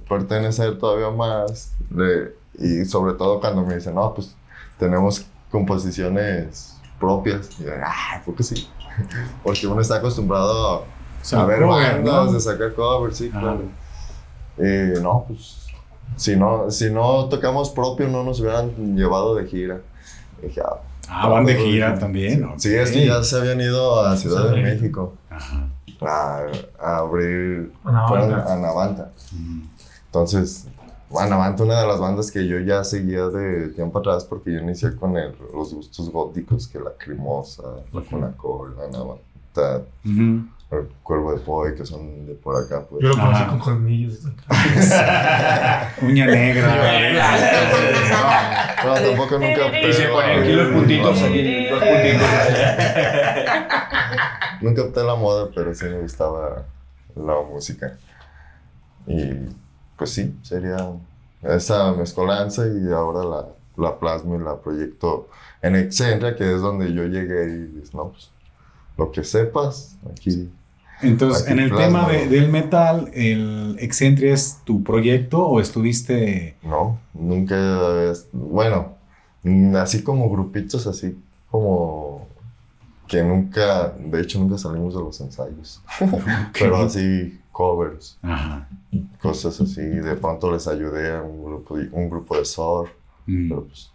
pertenecer 0.08 0.78
todavía 0.78 1.10
más. 1.10 1.72
de- 1.90 2.34
y 2.58 2.84
sobre 2.84 3.14
todo 3.14 3.40
cuando 3.40 3.62
me 3.64 3.74
dicen, 3.76 3.94
no, 3.94 4.12
pues 4.14 4.34
tenemos 4.78 5.26
composiciones 5.50 6.76
propias. 6.98 7.48
Y 7.60 7.64
yo, 7.64 7.70
ah, 7.84 8.20
¿por 8.24 8.34
qué 8.34 8.42
sí? 8.42 8.68
Porque 9.42 9.66
uno 9.66 9.80
está 9.80 9.96
acostumbrado 9.96 10.84
a, 11.32 11.36
a 11.36 11.44
ver 11.44 11.64
bandas, 11.64 12.26
¿no? 12.26 12.32
de 12.32 12.40
sacar 12.40 12.74
covers, 12.74 13.16
sí, 13.16 13.30
Ajá. 13.30 13.40
claro. 13.40 13.62
Y 14.58 15.00
no, 15.02 15.24
pues, 15.26 15.66
si 16.16 16.36
no, 16.36 16.70
si 16.70 16.90
no 16.90 17.26
tocamos 17.30 17.70
propio, 17.70 18.06
no 18.08 18.22
nos 18.22 18.40
hubieran 18.40 18.96
llevado 18.96 19.34
de 19.34 19.46
gira. 19.46 19.80
Y 20.42 20.46
dije, 20.48 20.60
ah, 20.60 20.76
Ah, 21.08 21.28
van 21.28 21.44
de 21.44 21.54
gira 21.56 21.98
también. 21.98 22.44
ok. 22.44 22.54
Sí, 22.58 22.74
es 22.74 22.90
que 22.92 23.04
ya 23.06 23.22
se 23.24 23.36
habían 23.36 23.60
ido 23.60 24.00
a 24.06 24.16
Ciudad 24.16 24.48
de 24.50 24.54
Sí. 24.56 24.62
México 24.62 25.14
Ajá. 25.28 25.66
a, 26.00 26.42
a 26.80 26.96
abrir 26.98 27.72
A 27.84 27.90
Navanta. 27.92 28.08
fueron 28.08 28.32
a 28.48 28.56
Navanta. 28.56 29.10
Ujú. 29.32 29.66
Entonces, 30.06 30.68
Navanta, 31.28 31.62
una 31.64 31.80
de 31.80 31.86
las 31.86 32.00
bandas 32.00 32.30
que 32.30 32.46
yo 32.46 32.58
ya 32.60 32.82
seguía 32.84 33.28
de 33.28 33.68
tiempo 33.68 33.98
atrás, 33.98 34.24
porque 34.24 34.52
yo 34.52 34.60
inicié 34.60 34.94
con 34.96 35.16
el- 35.16 35.34
los 35.54 35.74
gustos 35.74 36.10
góticos, 36.10 36.66
que 36.68 36.78
la 36.80 36.90
Crimosa, 36.98 37.62
la 37.92 38.00
Ujú. 38.00 38.10
Conacola, 38.10 38.82
Navanta, 38.90 39.82
Ujú. 40.04 40.44
el 40.70 40.88
Cuervo 41.02 41.32
de 41.32 41.38
Poi, 41.40 41.74
que 41.74 41.84
son 41.84 42.26
de 42.26 42.34
por 42.34 42.56
acá, 42.64 42.84
pues. 42.88 43.02
Yo 43.02 43.08
lo 43.10 43.14
conocí 43.16 43.42
Ajá. 43.42 43.48
con 43.50 43.58
colmillos. 43.58 44.20
Uña 46.02 46.26
negra. 46.26 46.68
No, 48.84 48.94
tampoco 48.94 49.38
nunca 49.38 49.78
Y 49.88 49.92
se 49.92 50.08
ponen 50.08 50.40
aquí 50.40 50.52
los 50.52 50.68
puntitos, 50.72 51.22
aquí, 51.22 51.68
los 51.68 51.78
puntitos. 51.82 52.28
Nunca 54.60 54.82
opté 54.82 55.02
la 55.04 55.14
moda, 55.14 55.48
pero 55.54 55.74
sí 55.74 55.84
me 55.86 56.00
gustaba 56.00 56.64
la 57.16 57.34
música. 57.50 57.96
Y 59.06 59.30
pues 60.02 60.10
sí, 60.14 60.34
sería 60.42 60.76
esa 61.42 61.92
mezcolanza 61.92 62.64
y 62.66 62.92
ahora 62.92 63.24
la, 63.24 63.46
la 63.76 63.98
plasmo 63.98 64.36
y 64.36 64.42
la 64.42 64.56
proyecto 64.60 65.28
en 65.62 65.76
Excentria, 65.76 66.36
que 66.36 66.54
es 66.54 66.60
donde 66.60 66.92
yo 66.92 67.04
llegué 67.04 67.44
y 67.46 67.58
dices, 67.76 67.94
no, 67.94 68.08
pues 68.10 68.30
lo 68.98 69.10
que 69.12 69.24
sepas, 69.24 69.96
aquí. 70.10 70.50
Entonces, 71.02 71.42
Aquí 71.44 71.52
en 71.52 71.58
el 71.58 71.70
plasma, 71.70 72.06
tema 72.06 72.12
de- 72.12 72.28
del 72.28 72.48
metal, 72.48 73.10
¿el 73.12 73.76
Excentria 73.80 74.34
es 74.34 74.58
tu 74.64 74.82
proyecto 74.84 75.44
o 75.44 75.60
estuviste... 75.60 76.56
No, 76.62 76.98
nunca, 77.14 78.12
bueno, 78.32 78.94
mm, 79.42 79.74
así 79.76 80.02
como 80.04 80.30
grupitos, 80.30 80.86
así 80.86 81.16
como 81.50 82.28
que 83.08 83.22
nunca, 83.22 83.88
de 83.98 84.20
hecho 84.22 84.38
nunca 84.38 84.56
salimos 84.58 84.94
de 84.94 85.00
los 85.00 85.20
ensayos, 85.20 85.82
pero 86.58 86.76
así 86.76 87.38
covers, 87.52 88.18
Ajá. 88.22 88.68
cosas 89.20 89.60
así, 89.60 89.82
de 89.82 90.16
pronto 90.16 90.50
les 90.50 90.66
ayudé 90.66 91.14
a 91.16 91.22
un 91.22 91.44
grupo, 91.44 91.76
de- 91.76 91.88
un 91.92 92.08
grupo 92.10 92.36
de 92.36 92.44
surf, 92.44 92.90
Mm. 93.26 93.48
pero 93.48 93.64
pues 93.66 93.92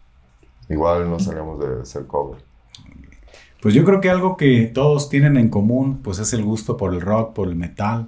igual 0.70 1.10
no 1.10 1.20
salíamos 1.20 1.60
de 1.60 1.82
hacer 1.82 2.06
cover. 2.06 2.38
Pues 3.62 3.74
yo 3.74 3.84
creo 3.84 4.00
que 4.00 4.10
algo 4.10 4.38
que 4.38 4.68
todos 4.74 5.10
tienen 5.10 5.36
en 5.36 5.50
común, 5.50 6.00
pues 6.04 6.20
es 6.20 6.32
el 6.34 6.44
gusto 6.44 6.78
por 6.78 6.94
el 6.94 7.02
rock, 7.02 7.34
por 7.34 7.48
el 7.48 7.56
metal. 7.56 8.08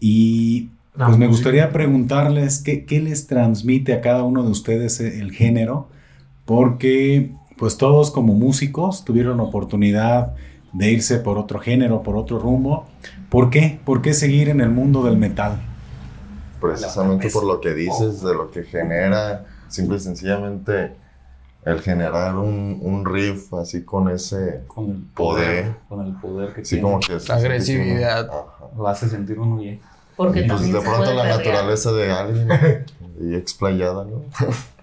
Y 0.00 0.70
pues 0.96 1.16
me 1.16 1.28
gustaría 1.28 1.70
preguntarles 1.70 2.60
qué, 2.62 2.84
qué 2.84 3.00
les 3.00 3.28
transmite 3.28 3.92
a 3.94 4.00
cada 4.00 4.24
uno 4.24 4.42
de 4.42 4.50
ustedes 4.50 4.98
e- 5.00 5.20
el 5.20 5.30
género, 5.32 5.86
porque 6.44 7.30
pues 7.56 7.76
todos 7.76 8.10
como 8.10 8.34
músicos 8.34 9.04
tuvieron 9.04 9.38
oportunidad 9.40 10.34
de 10.72 10.90
irse 10.92 11.18
por 11.18 11.38
otro 11.38 11.60
género, 11.60 12.02
por 12.02 12.16
otro 12.16 12.38
rumbo. 12.40 12.86
¿Por 13.30 13.50
qué? 13.50 13.78
¿Por 13.84 14.02
qué 14.02 14.14
seguir 14.14 14.48
en 14.48 14.60
el 14.60 14.70
mundo 14.70 15.02
del 15.04 15.16
metal? 15.16 15.60
Precisamente 16.60 17.30
por 17.30 17.44
lo 17.44 17.60
que 17.60 17.74
dices, 17.74 18.22
de 18.22 18.34
lo 18.34 18.50
que 18.50 18.64
genera, 18.64 19.44
simple 19.68 19.96
y 19.96 20.00
sencillamente 20.00 20.92
el 21.64 21.80
generar 21.82 22.36
un, 22.36 22.78
un 22.82 23.04
riff 23.04 23.52
así 23.54 23.82
con 23.84 24.08
ese 24.08 24.62
Con 24.66 24.90
el 24.90 24.96
Poder. 25.14 25.72
Con 25.88 26.06
el 26.06 26.14
poder 26.14 26.54
que 26.54 26.64
Sí, 26.64 26.76
tiene. 26.76 26.82
como 26.82 27.00
que... 27.00 27.16
es- 27.16 27.28
agresividad. 27.30 28.28
Ajá. 28.28 28.66
Lo 28.76 28.88
hace 28.88 29.08
sentir 29.08 29.38
uno 29.38 29.56
bien. 29.58 29.80
Porque 30.16 30.42
Pues 30.44 30.72
de 30.72 30.80
pronto 30.80 31.12
la 31.14 31.22
perrear. 31.22 31.38
naturaleza 31.38 31.92
de 31.92 32.10
alguien 32.10 32.48
y 33.20 33.34
explayada, 33.34 34.04
¿no? 34.04 34.22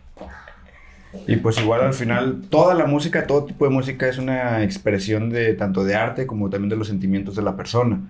Y 1.27 1.37
pues 1.37 1.57
igual 1.59 1.81
al 1.81 1.93
final, 1.93 2.41
toda 2.49 2.73
la 2.73 2.85
música, 2.85 3.25
todo 3.25 3.45
tipo 3.45 3.63
de 3.65 3.71
música 3.71 4.05
es 4.07 4.17
una 4.17 4.63
expresión 4.63 5.29
de 5.29 5.53
tanto 5.53 5.85
de 5.85 5.95
arte 5.95 6.27
como 6.27 6.49
también 6.49 6.69
de 6.69 6.75
los 6.75 6.87
sentimientos 6.89 7.35
de 7.37 7.41
la 7.41 7.55
persona. 7.55 8.01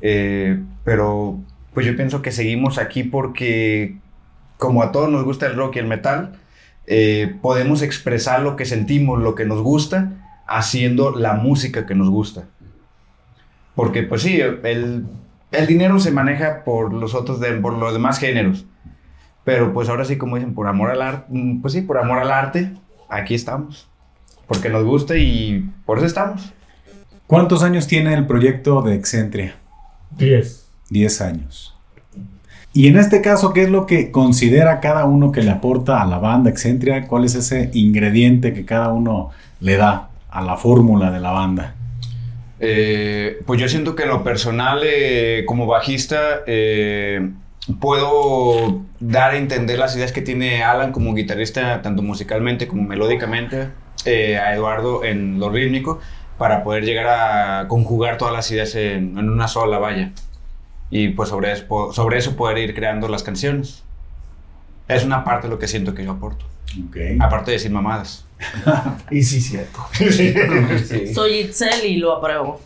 Eh, 0.00 0.60
pero 0.84 1.38
pues 1.74 1.86
yo 1.86 1.96
pienso 1.96 2.22
que 2.22 2.32
seguimos 2.32 2.78
aquí 2.78 3.02
porque 3.02 3.96
como 4.56 4.82
a 4.82 4.90
todos 4.92 5.08
nos 5.10 5.24
gusta 5.24 5.46
el 5.46 5.54
rock 5.56 5.76
y 5.76 5.78
el 5.80 5.86
metal, 5.86 6.32
eh, 6.86 7.36
podemos 7.42 7.82
expresar 7.82 8.40
lo 8.42 8.56
que 8.56 8.64
sentimos, 8.64 9.20
lo 9.22 9.34
que 9.34 9.44
nos 9.44 9.60
gusta, 9.62 10.12
haciendo 10.46 11.12
la 11.14 11.34
música 11.34 11.86
que 11.86 11.94
nos 11.94 12.08
gusta. 12.10 12.44
Porque 13.74 14.02
pues 14.02 14.22
sí, 14.22 14.40
el, 14.40 15.06
el 15.52 15.66
dinero 15.66 16.00
se 16.00 16.10
maneja 16.10 16.64
por 16.64 16.92
los 16.92 17.14
otros, 17.14 17.38
de- 17.40 17.52
por 17.54 17.74
los 17.74 17.92
demás 17.92 18.18
géneros. 18.18 18.64
Pero 19.44 19.72
pues 19.72 19.88
ahora 19.88 20.04
sí, 20.04 20.18
como 20.18 20.36
dicen, 20.36 20.54
por 20.54 20.66
amor 20.66 20.90
al 20.90 21.02
arte, 21.02 21.32
pues 21.62 21.72
sí, 21.74 21.82
por 21.82 21.98
amor 21.98 22.18
al 22.18 22.32
arte, 22.32 22.72
aquí 23.08 23.34
estamos. 23.34 23.88
Porque 24.46 24.68
nos 24.68 24.84
gusta 24.84 25.16
y 25.16 25.70
por 25.86 25.98
eso 25.98 26.06
estamos. 26.06 26.52
¿Cuántos 27.26 27.62
años 27.62 27.86
tiene 27.86 28.14
el 28.14 28.26
proyecto 28.26 28.82
de 28.82 28.94
Excentria? 28.94 29.54
10. 30.16 30.70
10 30.90 31.20
años. 31.20 31.74
Y 32.72 32.86
en 32.86 32.96
este 32.96 33.20
caso, 33.22 33.52
¿qué 33.52 33.62
es 33.62 33.70
lo 33.70 33.86
que 33.86 34.10
considera 34.10 34.80
cada 34.80 35.04
uno 35.04 35.32
que 35.32 35.42
le 35.42 35.50
aporta 35.50 36.02
a 36.02 36.06
la 36.06 36.18
banda 36.18 36.50
Excentria? 36.50 37.06
¿Cuál 37.06 37.24
es 37.24 37.34
ese 37.34 37.70
ingrediente 37.72 38.52
que 38.52 38.64
cada 38.64 38.92
uno 38.92 39.30
le 39.60 39.76
da 39.76 40.10
a 40.30 40.42
la 40.42 40.56
fórmula 40.56 41.10
de 41.10 41.20
la 41.20 41.30
banda? 41.30 41.74
Eh, 42.60 43.38
pues 43.46 43.60
yo 43.60 43.68
siento 43.68 43.94
que 43.96 44.04
en 44.04 44.10
lo 44.10 44.22
personal, 44.22 44.80
eh, 44.84 45.44
como 45.46 45.66
bajista, 45.66 46.40
eh, 46.46 47.30
puedo 47.80 48.82
dar 49.00 49.32
a 49.32 49.36
entender 49.38 49.78
las 49.78 49.96
ideas 49.96 50.12
que 50.12 50.22
tiene 50.22 50.62
Alan 50.62 50.92
como 50.92 51.14
guitarrista, 51.14 51.82
tanto 51.82 52.02
musicalmente 52.02 52.66
como 52.66 52.82
melódicamente, 52.82 53.68
eh, 54.04 54.38
a 54.38 54.54
Eduardo 54.54 55.04
en 55.04 55.38
lo 55.38 55.50
rítmico, 55.50 56.00
para 56.38 56.62
poder 56.62 56.84
llegar 56.84 57.06
a 57.08 57.68
conjugar 57.68 58.16
todas 58.16 58.32
las 58.32 58.50
ideas 58.50 58.74
en, 58.74 59.18
en 59.18 59.28
una 59.28 59.48
sola 59.48 59.78
valla. 59.78 60.12
Y 60.90 61.08
pues 61.08 61.28
sobre 61.28 61.52
eso, 61.52 61.92
sobre 61.92 62.18
eso 62.18 62.36
poder 62.36 62.58
ir 62.58 62.74
creando 62.74 63.08
las 63.08 63.22
canciones. 63.22 63.82
Es 64.86 65.04
una 65.04 65.24
parte 65.24 65.46
de 65.48 65.52
lo 65.52 65.58
que 65.58 65.68
siento 65.68 65.94
que 65.94 66.04
yo 66.04 66.12
aporto. 66.12 66.46
Ok. 66.88 66.96
Aparte 67.20 67.50
de 67.50 67.56
decir 67.56 67.70
mamadas. 67.70 68.24
Y 69.10 69.22
sí, 69.22 69.40
cierto. 69.40 69.84
Sí. 69.98 71.12
Soy 71.14 71.40
Itzel 71.40 71.84
y 71.84 71.96
lo 71.96 72.12
apruebo. 72.16 72.60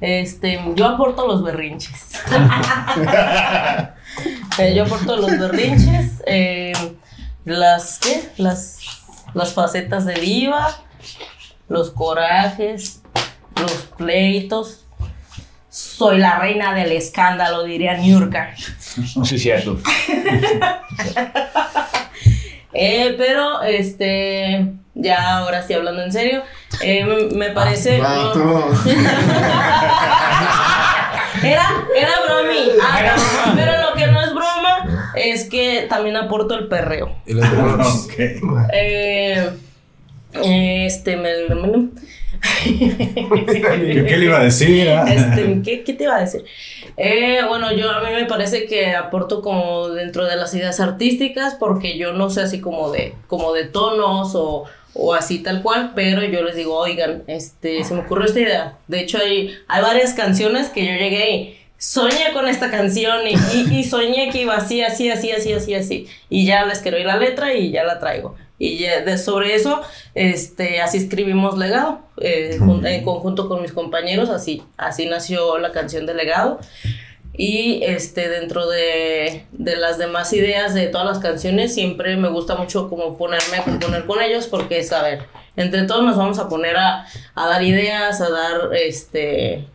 Este, 0.00 0.60
yo 0.74 0.86
aporto 0.86 1.26
los 1.26 1.42
berrinches. 1.42 2.20
Eh, 4.58 4.74
yo 4.74 4.84
aporto 4.84 5.14
los 5.18 5.30
berrinches, 5.38 6.22
eh, 6.26 6.72
las, 7.44 7.98
¿qué? 7.98 8.30
Las, 8.38 8.78
las 9.34 9.52
facetas 9.52 10.06
de 10.06 10.14
diva, 10.14 10.68
los 11.68 11.90
corajes, 11.90 13.02
los 13.60 13.72
pleitos. 13.96 14.84
Soy 15.68 16.18
la 16.18 16.38
reina 16.38 16.72
del 16.72 16.92
escándalo, 16.92 17.64
diría 17.64 17.96
Niurka. 17.96 18.54
Sí, 19.24 19.38
cierto. 19.38 19.78
Eh, 22.78 23.14
pero, 23.16 23.62
este, 23.62 24.74
ya 24.92 25.38
ahora 25.38 25.62
sí 25.62 25.72
hablando 25.72 26.02
en 26.02 26.12
serio, 26.12 26.42
eh, 26.82 27.30
me, 27.34 27.48
parece... 27.52 28.02
Ah. 28.04 28.34
Era, 31.42 31.68
era 31.94 32.12
bromi. 32.26 32.70
Ah, 32.82 33.52
pero 33.54 33.72
lo 33.82 33.94
que 33.94 34.06
no 34.06 34.22
es 34.22 34.32
broma 34.32 35.12
es 35.14 35.48
que 35.48 35.86
también 35.88 36.16
aporto 36.16 36.54
el 36.54 36.68
perreo. 36.68 37.16
Y 37.26 37.34
los 37.34 37.44
Ok. 37.44 38.14
Eh, 38.72 39.50
este, 40.42 41.16
me, 41.16 41.30
me- 41.54 41.88
¿Qué, 42.64 44.16
le 44.18 44.24
iba 44.26 44.40
a 44.40 44.44
decir? 44.44 44.88
ah? 44.90 45.04
Este, 45.08 45.62
¿qué, 45.64 45.84
qué 45.84 45.92
te 45.94 46.04
iba 46.04 46.16
a 46.16 46.20
decir? 46.20 46.44
Eh, 46.96 47.40
bueno, 47.48 47.72
yo 47.74 47.90
a 47.90 48.02
mí 48.02 48.10
me 48.14 48.26
parece 48.26 48.66
que 48.66 48.94
aporto 48.94 49.42
como 49.42 49.88
dentro 49.90 50.24
de 50.26 50.36
las 50.36 50.54
ideas 50.54 50.80
artísticas 50.80 51.54
porque 51.54 51.98
yo 51.98 52.12
no 52.12 52.30
sé 52.30 52.42
así 52.42 52.60
como 52.60 52.90
de, 52.90 53.14
como 53.26 53.52
de 53.52 53.64
tonos 53.64 54.34
o, 54.34 54.64
o 54.94 55.14
así 55.14 55.40
tal 55.42 55.62
cual, 55.62 55.92
pero 55.94 56.22
yo 56.24 56.42
les 56.42 56.56
digo, 56.56 56.76
oigan, 56.78 57.22
este, 57.26 57.84
se 57.84 57.94
me 57.94 58.00
ocurrió 58.00 58.26
esta 58.26 58.40
idea. 58.40 58.78
De 58.86 59.00
hecho, 59.00 59.18
hay, 59.18 59.54
hay 59.68 59.82
varias 59.82 60.12
canciones 60.14 60.68
que 60.68 60.84
yo 60.84 60.92
llegué 60.92 61.30
y 61.36 61.58
soñé 61.78 62.32
con 62.32 62.48
esta 62.48 62.70
canción 62.70 63.26
y, 63.28 63.34
y, 63.34 63.78
y 63.80 63.84
soñé 63.84 64.30
que 64.30 64.42
iba 64.42 64.56
así, 64.56 64.82
así, 64.82 65.10
así, 65.10 65.32
así, 65.32 65.52
así, 65.52 65.74
así. 65.74 66.06
Y 66.30 66.46
ya 66.46 66.64
les 66.64 66.78
escribí 66.78 67.02
la 67.04 67.16
letra 67.16 67.52
y 67.54 67.70
ya 67.72 67.84
la 67.84 67.98
traigo. 67.98 68.34
Y 68.58 68.84
de, 68.84 69.18
sobre 69.18 69.54
eso, 69.54 69.82
este, 70.14 70.80
así 70.80 70.98
escribimos 70.98 71.58
Legado, 71.58 72.00
eh, 72.18 72.58
en 72.84 73.04
conjunto 73.04 73.48
con 73.48 73.60
mis 73.60 73.72
compañeros, 73.72 74.30
así, 74.30 74.62
así 74.78 75.06
nació 75.06 75.58
la 75.58 75.72
canción 75.72 76.06
de 76.06 76.14
Legado. 76.14 76.58
Y 77.38 77.82
este, 77.84 78.30
dentro 78.30 78.66
de, 78.66 79.44
de 79.52 79.76
las 79.76 79.98
demás 79.98 80.32
ideas 80.32 80.72
de 80.72 80.86
todas 80.86 81.06
las 81.06 81.18
canciones, 81.18 81.74
siempre 81.74 82.16
me 82.16 82.30
gusta 82.30 82.56
mucho 82.56 82.88
como 82.88 83.18
ponerme 83.18 83.58
a 83.58 83.64
componer 83.64 84.06
con 84.06 84.22
ellos, 84.22 84.46
porque 84.46 84.78
es, 84.78 84.90
a 84.92 85.02
ver, 85.02 85.24
entre 85.54 85.82
todos 85.82 86.02
nos 86.02 86.16
vamos 86.16 86.38
a 86.38 86.48
poner 86.48 86.78
a, 86.78 87.06
a 87.34 87.46
dar 87.46 87.62
ideas, 87.62 88.22
a 88.22 88.30
dar, 88.30 88.74
este, 88.74 89.66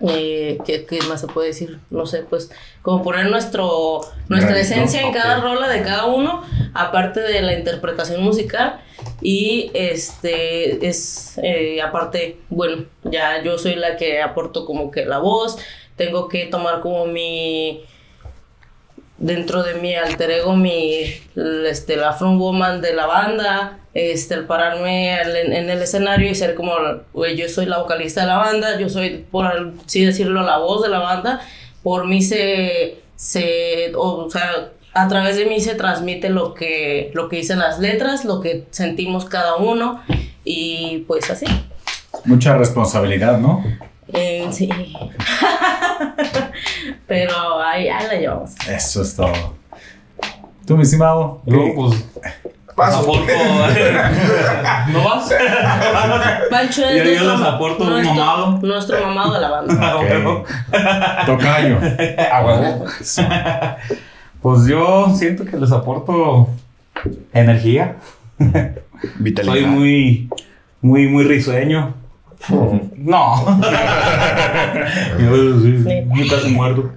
eh, 0.00 0.58
¿qué, 0.64 0.84
qué 0.84 1.00
más 1.02 1.20
se 1.20 1.26
puede 1.26 1.48
decir? 1.48 1.78
No 1.90 2.06
sé, 2.06 2.22
pues 2.22 2.50
como 2.82 3.02
poner 3.02 3.30
nuestro, 3.30 4.00
nuestra 4.28 4.52
Granito, 4.52 4.74
esencia 4.74 5.02
en 5.02 5.12
cada 5.12 5.38
ok. 5.38 5.44
rola 5.44 5.68
de 5.68 5.82
cada 5.82 6.06
uno, 6.06 6.42
aparte 6.74 7.20
de 7.20 7.42
la 7.42 7.54
interpretación 7.54 8.22
musical. 8.22 8.80
Y 9.20 9.70
este 9.74 10.86
es, 10.86 11.38
eh, 11.42 11.80
aparte, 11.82 12.38
bueno, 12.50 12.84
ya 13.04 13.42
yo 13.42 13.58
soy 13.58 13.74
la 13.74 13.96
que 13.96 14.22
aporto 14.22 14.64
como 14.64 14.90
que 14.90 15.04
la 15.04 15.18
voz, 15.18 15.58
tengo 15.96 16.28
que 16.28 16.46
tomar 16.46 16.80
como 16.80 17.06
mi, 17.06 17.84
dentro 19.18 19.62
de 19.62 19.74
mi 19.74 19.94
alter 19.94 20.30
ego, 20.30 20.56
mi, 20.56 21.04
este, 21.66 21.96
la 21.96 22.12
front 22.12 22.38
woman 22.38 22.80
de 22.80 22.94
la 22.94 23.06
banda, 23.06 23.78
este, 23.94 24.34
el 24.34 24.46
pararme 24.46 25.14
al- 25.14 25.36
en, 25.36 25.52
en 25.52 25.70
el 25.70 25.82
escenario 25.82 26.30
y 26.30 26.34
ser 26.34 26.54
como, 26.54 26.72
güey, 27.12 27.36
yo 27.36 27.48
soy 27.48 27.66
la 27.66 27.78
vocalista 27.78 28.22
de 28.22 28.26
la 28.26 28.38
banda, 28.38 28.78
yo 28.78 28.88
soy, 28.88 29.24
por 29.30 29.46
así 29.46 30.04
decirlo, 30.04 30.42
la 30.42 30.58
voz 30.58 30.82
de 30.82 30.88
la 30.88 30.98
banda. 30.98 31.40
Por 31.82 32.06
mí 32.06 32.22
se, 32.22 32.98
se 33.16 33.92
o, 33.96 34.28
sea, 34.30 34.70
a 34.94 35.08
través 35.08 35.36
de 35.36 35.46
mí 35.46 35.60
se 35.60 35.74
transmite 35.74 36.30
lo 36.30 36.54
que, 36.54 37.10
lo 37.14 37.28
que 37.28 37.36
dicen 37.36 37.58
las 37.58 37.78
letras, 37.78 38.24
lo 38.24 38.40
que 38.40 38.64
sentimos 38.70 39.26
cada 39.26 39.56
uno 39.56 40.00
y 40.44 41.04
pues 41.06 41.30
así. 41.30 41.46
Mucha 42.24 42.56
responsabilidad, 42.56 43.38
¿no? 43.38 43.64
Eh, 44.12 44.46
sí. 44.52 44.68
Pero 47.06 47.60
ahí, 47.60 47.88
ahí 47.88 48.06
la 48.06 48.14
llevamos. 48.14 48.52
Eso 48.68 49.02
es 49.02 49.14
todo. 49.16 49.32
Tú, 50.66 50.76
mi 50.76 50.82
estimado. 50.82 51.42
¿qué- 51.48 51.72
pues, 51.76 52.04
Paso. 52.74 53.00
aporto. 53.00 53.32
¿No 54.92 55.04
vas? 55.04 55.30
Pancho 56.50 56.84
es 56.84 57.04
Yo- 57.04 57.24
yo 57.24 57.32
les 57.36 57.40
aporto 57.46 57.84
un 57.84 57.90
nuestro, 57.90 58.14
mamado. 58.14 58.58
nuestro 58.62 59.00
mamado 59.06 59.34
de 59.34 59.40
la 59.40 59.50
banda. 59.50 59.96
Ok. 61.24 61.26
Tocayo. 61.26 61.78
Pues 64.42 64.66
yo 64.66 65.10
siento 65.16 65.44
que 65.46 65.56
les 65.56 65.72
aporto 65.72 66.48
energía. 67.32 67.96
Vitalidad. 69.18 69.54
Soy 69.54 69.64
muy, 69.64 70.28
muy, 70.82 71.06
muy 71.08 71.24
risueño. 71.24 71.94
No. 72.98 73.60
Yo 75.18 75.60
sí, 75.60 76.04
casi 76.28 76.48
muerto. 76.50 76.90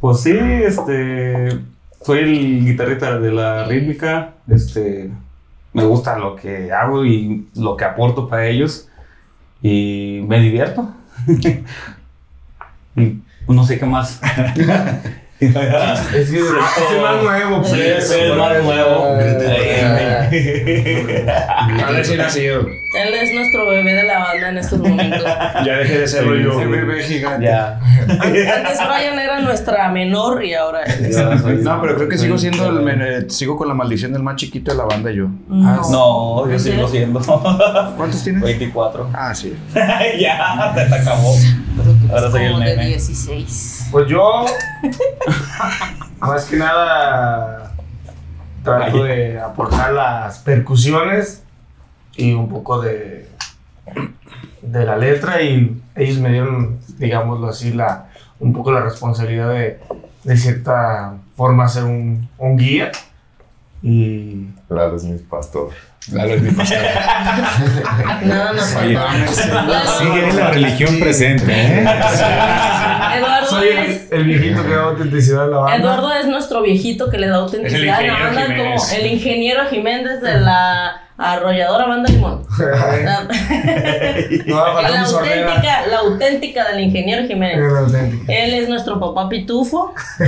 Pues 0.00 0.20
sí, 0.20 0.32
este. 0.38 1.58
Soy 2.04 2.18
el 2.18 2.64
guitarrista 2.64 3.18
de 3.18 3.32
la 3.32 3.64
rítmica. 3.64 4.34
Este. 4.48 5.10
Me 5.72 5.84
gusta 5.84 6.18
lo 6.18 6.36
que 6.36 6.70
hago 6.72 7.04
y 7.04 7.46
lo 7.54 7.76
que 7.76 7.84
aporto 7.84 8.28
para 8.28 8.46
ellos. 8.46 8.88
Y 9.62 10.22
me 10.26 10.40
divierto. 10.40 10.92
No 13.48 13.64
sé 13.64 13.76
qué 13.76 13.86
más. 13.86 14.20
Es 15.46 16.30
que 16.30 16.38
es 16.38 17.00
más 17.02 17.22
nuevo, 17.22 17.64
Sí, 17.64 17.70
pues. 17.76 18.08
soy 18.08 18.20
el 18.20 18.36
más 18.36 18.62
nuevo. 18.62 19.04
A 21.84 21.90
ver 21.90 22.04
si 22.04 22.16
nacido. 22.16 22.60
Él 22.60 23.14
es 23.14 23.32
nuestro 23.34 23.66
bebé 23.68 23.94
de 23.94 24.02
la 24.04 24.18
banda 24.18 24.48
en 24.50 24.58
estos 24.58 24.78
momentos. 24.78 25.22
Ya 25.64 25.76
dejé 25.78 26.00
de 26.00 26.06
serlo 26.08 26.36
Sí, 26.36 26.42
yo. 26.42 26.58
sí, 26.60 26.66
bebé 26.66 27.02
gigante. 27.02 27.46
Ya. 27.46 27.78
Antes 28.08 28.78
Brian 28.88 29.18
era 29.18 29.40
nuestra 29.40 29.88
menor 29.90 30.44
y 30.44 30.54
ahora 30.54 30.82
es. 30.84 31.16
No, 31.62 31.80
pero 31.80 31.96
creo 31.96 32.08
que 32.08 32.18
sigo 32.18 32.36
siendo 32.38 32.68
el 32.68 32.80
men- 32.82 33.02
eh, 33.02 33.24
sigo 33.30 33.56
con 33.56 33.68
la 33.68 33.74
maldición 33.74 34.12
del 34.12 34.22
más 34.22 34.36
chiquito 34.36 34.72
de 34.72 34.78
la 34.78 34.84
banda 34.84 35.10
yo. 35.10 35.28
No, 35.48 36.46
yo 36.46 36.52
¿En 36.52 36.60
sigo 36.60 36.88
siendo. 36.88 37.20
¿Cuántos 37.96 38.22
tienes? 38.22 38.42
24. 38.42 39.10
Ah, 39.14 39.34
sí. 39.34 39.56
ya, 39.74 40.72
te 40.74 40.82
acabó. 40.94 41.34
Ahora 42.10 42.30
soy 42.30 42.44
el 42.44 42.52
Como 42.52 42.64
de 42.64 42.76
nene. 42.76 42.88
16. 42.88 43.88
Pues 43.90 44.08
yo, 44.08 44.44
más 46.20 46.44
que 46.44 46.56
nada, 46.56 47.72
trato 48.62 49.04
de 49.04 49.40
aportar 49.40 49.92
las 49.92 50.38
percusiones 50.40 51.42
y 52.16 52.32
un 52.32 52.48
poco 52.48 52.80
de, 52.80 53.28
de 54.60 54.84
la 54.84 54.96
letra 54.96 55.42
y 55.42 55.80
ellos 55.96 56.18
me 56.18 56.30
dieron, 56.30 56.78
digámoslo 56.98 57.48
así, 57.48 57.72
la, 57.72 58.08
un 58.38 58.52
poco 58.52 58.72
la 58.72 58.80
responsabilidad 58.80 59.50
de, 59.50 59.80
de 60.24 60.36
cierta 60.36 61.14
forma 61.36 61.68
ser 61.68 61.84
un, 61.84 62.28
un 62.38 62.56
guía 62.56 62.92
y 63.82 64.48
Claro, 64.72 64.96
es 64.96 65.04
mi 65.04 65.18
pastor. 65.18 65.70
Lalo 66.10 66.34
es 66.34 66.42
mi 66.42 66.50
pastor. 66.50 66.78
Nada 68.24 68.52
nos 68.52 68.74
Oye, 68.76 68.96
faltaba. 68.96 69.86
Sigue 69.98 70.32
la 70.32 70.50
religión 70.50 70.98
presente, 70.98 71.52
¿eh? 71.52 71.80
Eduardo 73.18 73.46
soy 73.46 73.68
el, 73.68 73.78
es. 73.78 74.10
el 74.10 74.24
viejito 74.24 74.62
que 74.62 74.70
da 74.70 74.82
autenticidad 74.84 75.44
a 75.44 75.46
la 75.46 75.56
banda. 75.58 75.76
Eduardo 75.76 76.12
es 76.14 76.26
nuestro 76.26 76.62
viejito 76.62 77.10
que 77.10 77.18
le 77.18 77.28
da 77.28 77.36
autenticidad 77.36 77.98
a 77.98 78.02
la 78.02 78.12
banda, 78.14 78.42
Jiménez. 78.42 78.82
como 78.82 78.98
el 78.98 79.06
ingeniero 79.06 79.66
Jiménez 79.66 80.20
de 80.22 80.40
la 80.40 81.02
arrolladora 81.18 81.86
banda 81.86 82.10
Limón. 82.10 82.44
La, 82.58 83.28
No 84.46 84.82
la 84.82 85.02
auténtica, 85.02 85.86
la 85.86 85.98
auténtica 85.98 86.68
del 86.68 86.80
ingeniero 86.80 87.26
Jiménez. 87.26 87.92
Él 88.28 88.54
es 88.54 88.68
nuestro 88.68 88.98
papá 88.98 89.28
pitufo. 89.28 89.94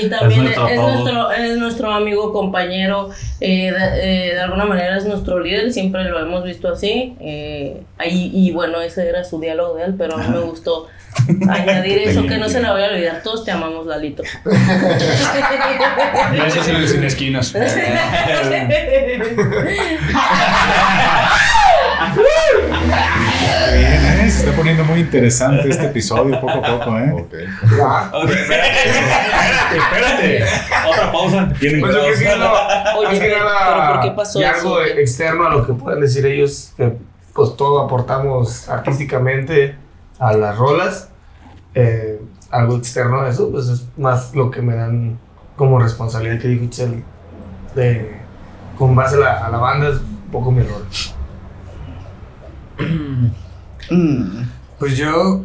y 0.00 0.08
también 0.08 0.46
Es 0.46 0.56
es 0.56 0.78
nuestro 0.78 1.30
es 1.32 1.56
nuestro 1.58 1.92
amigo, 1.92 2.32
compañero. 2.32 2.93
Eh, 3.40 3.72
de, 3.72 4.30
eh, 4.30 4.34
de 4.34 4.40
alguna 4.40 4.64
manera 4.64 4.96
es 4.96 5.04
nuestro 5.04 5.38
líder, 5.40 5.72
siempre 5.72 6.04
lo 6.04 6.18
hemos 6.20 6.44
visto 6.44 6.68
así. 6.68 7.16
eh, 7.20 7.82
ahí, 7.98 8.30
y 8.32 8.50
bueno, 8.52 8.80
ese 8.80 9.08
era 9.08 9.24
su 9.24 9.40
diálogo 9.40 9.76
de 9.76 9.84
él, 9.84 9.94
pero 9.96 10.14
a 10.14 10.18
mí 10.18 10.28
me 10.28 10.40
gustó 10.40 10.88
añadir 11.48 11.98
eso, 11.98 12.26
que 12.26 12.38
no 12.38 12.48
se 12.48 12.60
le 12.60 12.68
vaya 12.68 12.86
a 12.88 12.90
olvidar. 12.90 13.22
Todos 13.22 13.44
te 13.44 13.50
amamos, 13.52 13.86
Lalito. 13.86 14.22
Gracias 16.32 16.66
sin 16.66 17.04
esquinas. 17.04 17.54
Bien, 23.72 24.04
¿eh? 24.20 24.30
Se 24.30 24.38
está 24.46 24.52
poniendo 24.56 24.84
muy 24.84 25.00
interesante 25.00 25.68
este 25.68 25.86
episodio 25.86 26.40
poco 26.40 26.52
a 26.52 26.62
poco, 26.78 26.98
¿eh? 26.98 27.12
Ok. 27.12 27.34
Ya. 27.76 28.10
Espérate. 29.76 30.44
Otra 30.88 31.12
pausa. 31.12 31.52
Tienen 31.58 31.80
Pues 31.80 31.94
yo 31.94 32.00
que 32.18 32.36
no, 32.36 32.52
Oye, 32.98 33.18
pero- 33.18 33.44
nada, 33.44 33.66
pero 33.74 33.92
¿por 33.94 34.00
qué 34.02 34.10
pasó 34.16 34.40
y 34.40 34.44
eso? 34.44 34.54
algo 34.54 34.82
externo 34.82 35.46
a 35.46 35.50
lo 35.50 35.66
que 35.66 35.72
pueden 35.74 36.00
decir 36.00 36.24
ellos, 36.26 36.72
que 36.76 36.96
pues 37.34 37.56
todo 37.56 37.82
aportamos 37.84 38.68
artísticamente 38.68 39.76
a 40.18 40.32
las 40.34 40.56
rolas. 40.56 41.08
eh, 41.74 42.20
algo 42.50 42.76
externo 42.76 43.20
a 43.22 43.28
eso, 43.28 43.50
pues 43.50 43.66
es 43.68 43.84
más 43.96 44.32
lo 44.32 44.48
que 44.52 44.62
me 44.62 44.76
dan 44.76 45.18
como 45.56 45.80
responsabilidad 45.80 46.38
que 46.40 46.46
dijo 46.46 46.62
Itzel, 46.64 47.02
de 47.74 48.20
con 48.78 48.94
base 48.94 49.16
a 49.16 49.18
la, 49.18 49.46
a 49.46 49.50
la 49.50 49.58
banda 49.58 49.88
es 49.88 49.96
un 49.96 50.28
poco 50.30 50.52
mi 50.52 50.62
rol. 50.62 50.86
Pues 54.78 54.96
yo, 54.96 55.42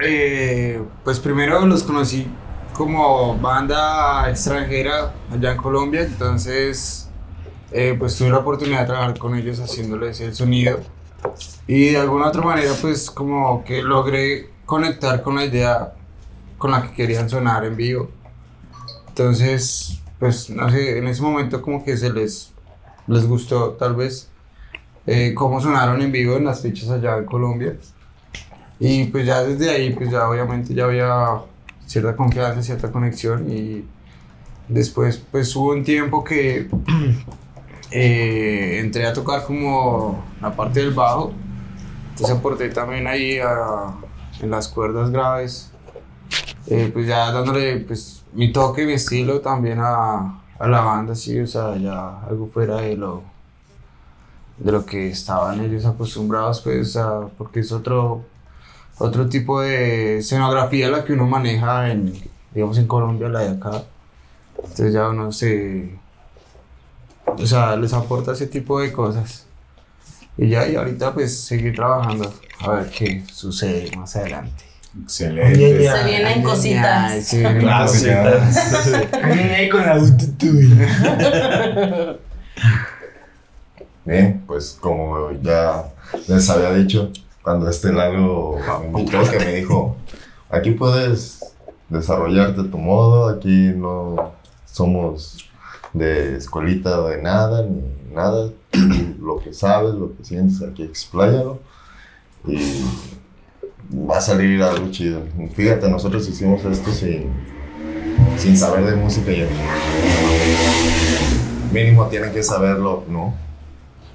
eh, 0.00 0.82
pues 1.04 1.20
primero 1.20 1.64
los 1.66 1.82
conocí 1.82 2.26
como 2.74 3.38
banda 3.38 4.28
extranjera 4.28 5.12
allá 5.30 5.52
en 5.52 5.56
Colombia, 5.58 6.02
entonces 6.02 7.08
eh, 7.70 7.94
pues 7.98 8.16
tuve 8.16 8.30
la 8.30 8.38
oportunidad 8.38 8.80
de 8.80 8.86
trabajar 8.86 9.18
con 9.18 9.36
ellos 9.36 9.60
haciéndoles 9.60 10.20
el 10.20 10.34
sonido 10.34 10.80
y 11.66 11.90
de 11.90 11.98
alguna 11.98 12.28
otra 12.28 12.42
manera 12.42 12.72
pues 12.80 13.10
como 13.10 13.62
que 13.64 13.82
logré 13.82 14.50
conectar 14.66 15.22
con 15.22 15.36
la 15.36 15.44
idea 15.44 15.94
con 16.58 16.70
la 16.70 16.82
que 16.82 16.92
querían 16.94 17.28
sonar 17.28 17.64
en 17.64 17.76
vivo. 17.76 18.10
Entonces, 19.08 20.00
pues 20.18 20.48
no 20.50 20.70
sé, 20.70 20.98
en 20.98 21.06
ese 21.08 21.20
momento 21.20 21.60
como 21.60 21.84
que 21.84 21.96
se 21.96 22.12
les, 22.12 22.52
les 23.06 23.26
gustó 23.26 23.72
tal 23.72 23.94
vez 23.94 24.31
eh, 25.06 25.32
cómo 25.34 25.60
sonaron 25.60 26.00
en 26.02 26.12
vivo 26.12 26.36
en 26.36 26.44
las 26.44 26.62
fechas 26.62 26.90
allá 26.90 27.18
en 27.18 27.24
Colombia. 27.24 27.76
Y 28.78 29.04
pues 29.04 29.26
ya 29.26 29.42
desde 29.42 29.70
ahí, 29.70 29.90
pues 29.92 30.10
ya 30.10 30.28
obviamente 30.28 30.74
ya 30.74 30.84
había 30.84 31.40
cierta 31.86 32.16
confianza, 32.16 32.62
cierta 32.62 32.90
conexión 32.90 33.50
y 33.50 33.84
después 34.68 35.22
pues 35.30 35.54
hubo 35.56 35.70
un 35.72 35.84
tiempo 35.84 36.24
que 36.24 36.68
eh, 37.90 38.80
entré 38.80 39.06
a 39.06 39.12
tocar 39.12 39.44
como 39.44 40.24
la 40.40 40.54
parte 40.54 40.80
del 40.80 40.92
bajo, 40.92 41.32
entonces 42.10 42.36
aporté 42.36 42.68
también 42.70 43.06
ahí 43.06 43.38
a- 43.38 43.94
en 44.40 44.50
las 44.50 44.68
cuerdas 44.68 45.10
graves, 45.10 45.70
eh, 46.66 46.90
pues 46.92 47.06
ya 47.06 47.30
dándole 47.32 47.78
pues 47.80 48.24
mi 48.32 48.52
toque, 48.52 48.86
mi 48.86 48.94
estilo 48.94 49.40
también 49.40 49.78
a, 49.80 50.42
a 50.58 50.68
la 50.68 50.80
banda, 50.80 51.14
sí, 51.14 51.38
o 51.38 51.46
sea, 51.46 51.76
ya 51.76 52.20
algo 52.22 52.46
fuera 52.48 52.76
de 52.76 52.96
lo, 52.96 53.22
de 54.58 54.72
lo 54.72 54.84
que 54.86 55.08
estaban 55.08 55.60
ellos 55.64 55.84
acostumbrados, 55.86 56.60
pues, 56.60 56.96
a- 56.96 57.28
porque 57.38 57.60
es 57.60 57.72
otro, 57.72 58.24
otro 58.98 59.28
tipo 59.28 59.60
de 59.60 60.18
escenografía 60.18 60.88
la 60.88 61.04
que 61.04 61.12
uno 61.14 61.26
maneja 61.26 61.90
en, 61.90 62.12
digamos, 62.54 62.78
en 62.78 62.86
Colombia, 62.86 63.28
la 63.28 63.40
de 63.40 63.50
acá. 63.50 63.82
Entonces 64.56 64.92
ya 64.92 65.08
uno 65.08 65.32
se, 65.32 65.98
o 67.26 67.46
sea, 67.46 67.74
les 67.76 67.92
aporta 67.92 68.32
ese 68.32 68.46
tipo 68.46 68.80
de 68.80 68.92
cosas. 68.92 69.46
Y 70.38 70.48
ya, 70.48 70.66
y 70.66 70.76
ahorita 70.76 71.12
pues 71.12 71.38
seguir 71.40 71.74
trabajando, 71.74 72.32
a 72.60 72.70
ver 72.70 72.90
qué 72.90 73.22
sucede 73.32 73.94
más 73.96 74.14
adelante. 74.16 74.64
Excelente. 75.04 75.90
Se 75.90 76.04
vienen 76.04 76.42
cositas. 76.42 77.24
Se 77.24 77.38
vienen 77.38 77.60
Clásicas. 77.60 79.10
Vienen 79.24 79.50
ahí 79.50 79.68
con 79.70 79.80
la 79.86 79.92
autotune. 79.94 80.88
Bien, 84.04 84.42
pues 84.46 84.76
como 84.80 85.30
ya 85.42 85.92
les 86.26 86.50
había 86.50 86.72
dicho, 86.72 87.10
cuando 87.42 87.68
este 87.68 87.92
Lalo 87.92 88.56
me 88.80 89.00
invitó, 89.00 89.22
que 89.30 89.38
me 89.38 89.54
dijo, 89.54 89.96
aquí 90.50 90.72
puedes 90.72 91.54
desarrollarte 91.88 92.62
a 92.62 92.70
tu 92.70 92.78
modo, 92.78 93.28
aquí 93.28 93.72
no 93.76 94.32
somos 94.64 95.48
de 95.92 96.36
escuelita, 96.36 97.02
de 97.08 97.22
nada, 97.22 97.62
ni 97.62 97.82
nada. 98.14 98.50
Tú 98.70 98.78
lo 99.20 99.38
que 99.38 99.52
sabes, 99.52 99.94
lo 99.94 100.16
que 100.16 100.24
sientes, 100.24 100.62
aquí 100.62 100.82
expláyalo. 100.82 101.60
Y 102.46 102.82
va 103.94 104.18
a 104.18 104.20
salir 104.20 104.62
algo 104.62 104.90
chido. 104.90 105.22
Fíjate, 105.54 105.88
nosotros 105.88 106.28
hicimos 106.28 106.64
esto 106.64 106.90
sin, 106.90 107.30
sin 108.36 108.56
saber 108.56 108.84
de 108.84 108.96
música 108.96 109.30
y 109.30 109.46
mínimo 111.72 112.06
tienen 112.06 112.32
que 112.32 112.42
saberlo, 112.42 113.04
¿no? 113.08 113.34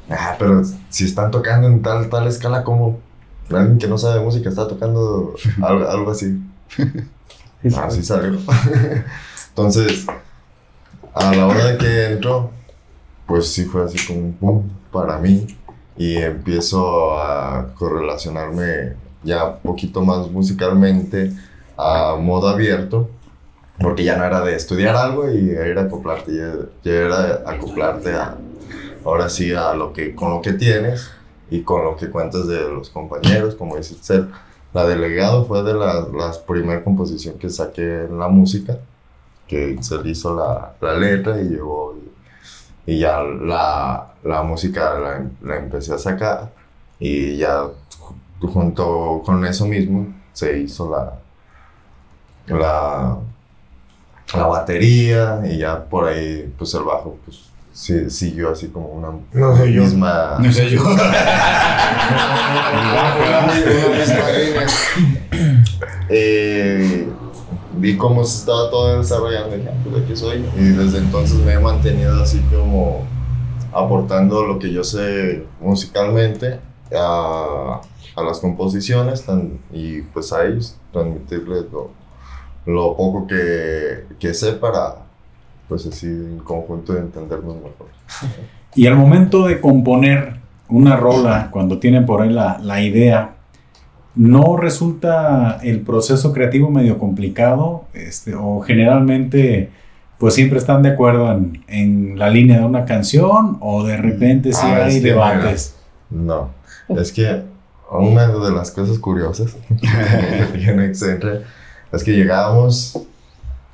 Ah, 0.10 0.36
pero 0.40 0.62
si 0.90 1.06
están 1.06 1.32
tocando 1.32 1.68
en 1.68 1.82
tal, 1.82 2.10
tal 2.10 2.28
escala 2.28 2.64
como 2.64 3.00
alguien 3.50 3.78
que 3.78 3.88
no 3.88 3.98
sabe 3.98 4.20
de 4.20 4.26
música 4.26 4.50
está 4.50 4.68
tocando 4.68 5.36
algo, 5.62 5.88
algo 5.88 6.12
así. 6.12 6.42
Así 7.76 8.04
salió. 8.04 8.40
Entonces, 9.50 10.06
a 11.14 11.36
la 11.36 11.48
hora 11.48 11.66
de 11.66 11.78
que 11.78 12.06
entró, 12.14 12.52
pues 13.26 13.48
sí 13.48 13.66
fue 13.66 13.84
así 13.84 13.98
como 14.06 14.20
un 14.20 14.34
pum 14.34 14.64
para 14.92 15.18
mí 15.18 15.48
y 15.98 16.16
empiezo 16.18 17.20
a 17.20 17.74
correlacionarme 17.76 18.94
ya 19.24 19.46
un 19.46 19.60
poquito 19.60 20.02
más 20.02 20.30
musicalmente 20.30 21.34
a 21.76 22.16
modo 22.20 22.48
abierto 22.48 23.10
porque 23.80 24.04
ya 24.04 24.16
no 24.16 24.24
era 24.24 24.42
de 24.42 24.56
estudiar 24.56 24.96
algo 24.96 25.32
y 25.32 25.50
era 25.50 25.84
acoplarte, 25.84 26.36
ya, 26.36 26.54
ya 26.84 26.92
era 26.92 27.44
acoplarte 27.46 28.14
a, 28.14 28.38
ahora 29.06 29.30
sí 29.30 29.54
a 29.54 29.74
lo 29.74 29.94
que, 29.94 30.16
con 30.16 30.32
lo 30.32 30.42
que 30.42 30.54
tienes 30.54 31.10
y 31.50 31.62
con 31.62 31.84
lo 31.84 31.96
que 31.98 32.10
cuentas 32.10 32.48
de 32.48 32.70
los 32.70 32.90
compañeros, 32.90 33.56
como 33.56 33.78
dice 33.78 33.96
ser 34.02 34.28
La 34.74 34.86
delegado 34.86 35.46
fue 35.46 35.64
de 35.64 35.74
las 35.74 36.10
la 36.12 36.32
primera 36.46 36.84
composición 36.84 37.38
que 37.40 37.50
saqué 37.50 38.06
en 38.06 38.20
la 38.20 38.28
música, 38.28 38.78
que 39.48 39.78
se 39.82 39.96
hizo 40.06 40.36
la, 40.36 40.74
la 40.82 40.94
letra 41.00 41.40
y 41.42 41.46
llegó 41.50 41.96
y, 42.86 42.94
y 42.94 43.00
ya 43.00 43.22
la, 43.22 44.14
la 44.24 44.44
música 44.44 45.00
la, 45.00 45.26
la 45.42 45.58
empecé 45.58 45.94
a 45.94 45.98
sacar 45.98 46.52
y 47.00 47.38
ya 47.38 47.64
ju- 47.64 48.50
junto 48.54 49.22
con 49.26 49.46
eso 49.46 49.66
mismo 49.66 50.08
se 50.34 50.60
hizo 50.60 50.90
la, 50.92 51.14
la, 52.48 53.18
la 54.36 54.46
batería 54.48 55.42
y 55.46 55.58
ya 55.60 55.84
por 55.86 56.06
ahí 56.08 56.54
pues 56.58 56.74
el 56.74 56.84
bajo 56.84 57.18
pues 57.26 57.40
sí, 57.80 58.10
siguió 58.10 58.52
así 58.52 58.68
como 58.70 58.88
una 58.88 59.10
No 59.34 59.56
soy 59.56 59.74
yo. 59.74 59.84
misma 59.84 60.38
No 60.40 60.52
sé 60.52 60.70
yo. 60.72 60.82
Eh, 66.10 67.08
vi 67.78 67.98
cómo 67.98 68.24
se 68.24 68.40
estaba 68.40 68.70
todo 68.70 68.98
desarrollando 68.98 69.56
y 69.56 69.60
dije, 69.60 69.70
"Ah, 69.72 69.78
pues 69.84 70.04
aquí 70.04 70.16
soy 70.16 70.46
y 70.58 70.64
desde 70.70 71.00
entonces 71.00 71.38
me 71.40 71.54
he 71.54 71.60
mantenido 71.60 72.22
así 72.24 72.40
como 72.52 73.06
aportando 73.74 74.44
lo 74.46 74.58
que 74.58 74.72
yo 74.72 74.84
sé 74.84 75.46
musicalmente 75.60 76.60
a, 76.96 77.82
a 78.16 78.22
las 78.24 78.40
composiciones 78.40 79.24
tan- 79.26 79.60
y 79.72 80.02
pues 80.02 80.32
a 80.34 80.46
ellos 80.46 80.76
transmitirles 80.94 81.66
lo, 81.72 81.92
lo 82.66 82.96
poco 82.96 83.28
que, 83.28 84.06
que 84.20 84.34
sé 84.34 84.54
para 84.54 85.07
pues 85.68 85.86
así 85.86 86.08
en 86.08 86.40
conjunto 86.40 86.98
entendernos 86.98 87.56
mejor. 87.56 87.88
Y 88.76 88.88
al 88.88 88.96
momento 88.96 89.46
de 89.48 89.60
componer 89.60 90.38
una 90.70 90.96
rola, 90.96 91.50
cuando 91.52 91.80
tienen 91.80 92.06
por 92.06 92.22
ahí 92.22 92.30
la, 92.30 92.60
la 92.62 92.82
idea, 92.82 93.36
¿no 94.16 94.58
resulta 94.58 95.60
el 95.64 95.82
proceso 95.82 96.34
creativo 96.34 96.70
medio 96.70 96.98
complicado? 96.98 97.86
Este, 97.94 98.36
o 98.36 98.62
generalmente, 98.62 99.72
pues 100.18 100.34
siempre 100.34 100.58
están 100.58 100.84
de 100.84 100.90
acuerdo 100.90 101.32
en, 101.32 101.64
en 101.68 102.20
la 102.20 102.30
línea 102.30 102.60
de 102.60 102.66
una 102.66 102.86
canción, 102.86 103.58
o 103.62 103.84
de 103.84 103.98
repente 103.98 104.54
sí 104.54 104.62
Ah, 104.64 104.86
hay 104.86 105.00
debates. 105.00 105.76
No, 106.10 106.50
es 106.90 107.12
que 107.12 107.44
una 107.90 108.28
de 108.28 108.52
las 108.52 108.72
cosas 108.72 109.00
curiosas 109.00 109.56
que 109.70 110.58
tiene 110.58 110.92
es 111.92 112.04
que 112.04 112.12
llegábamos 112.12 113.07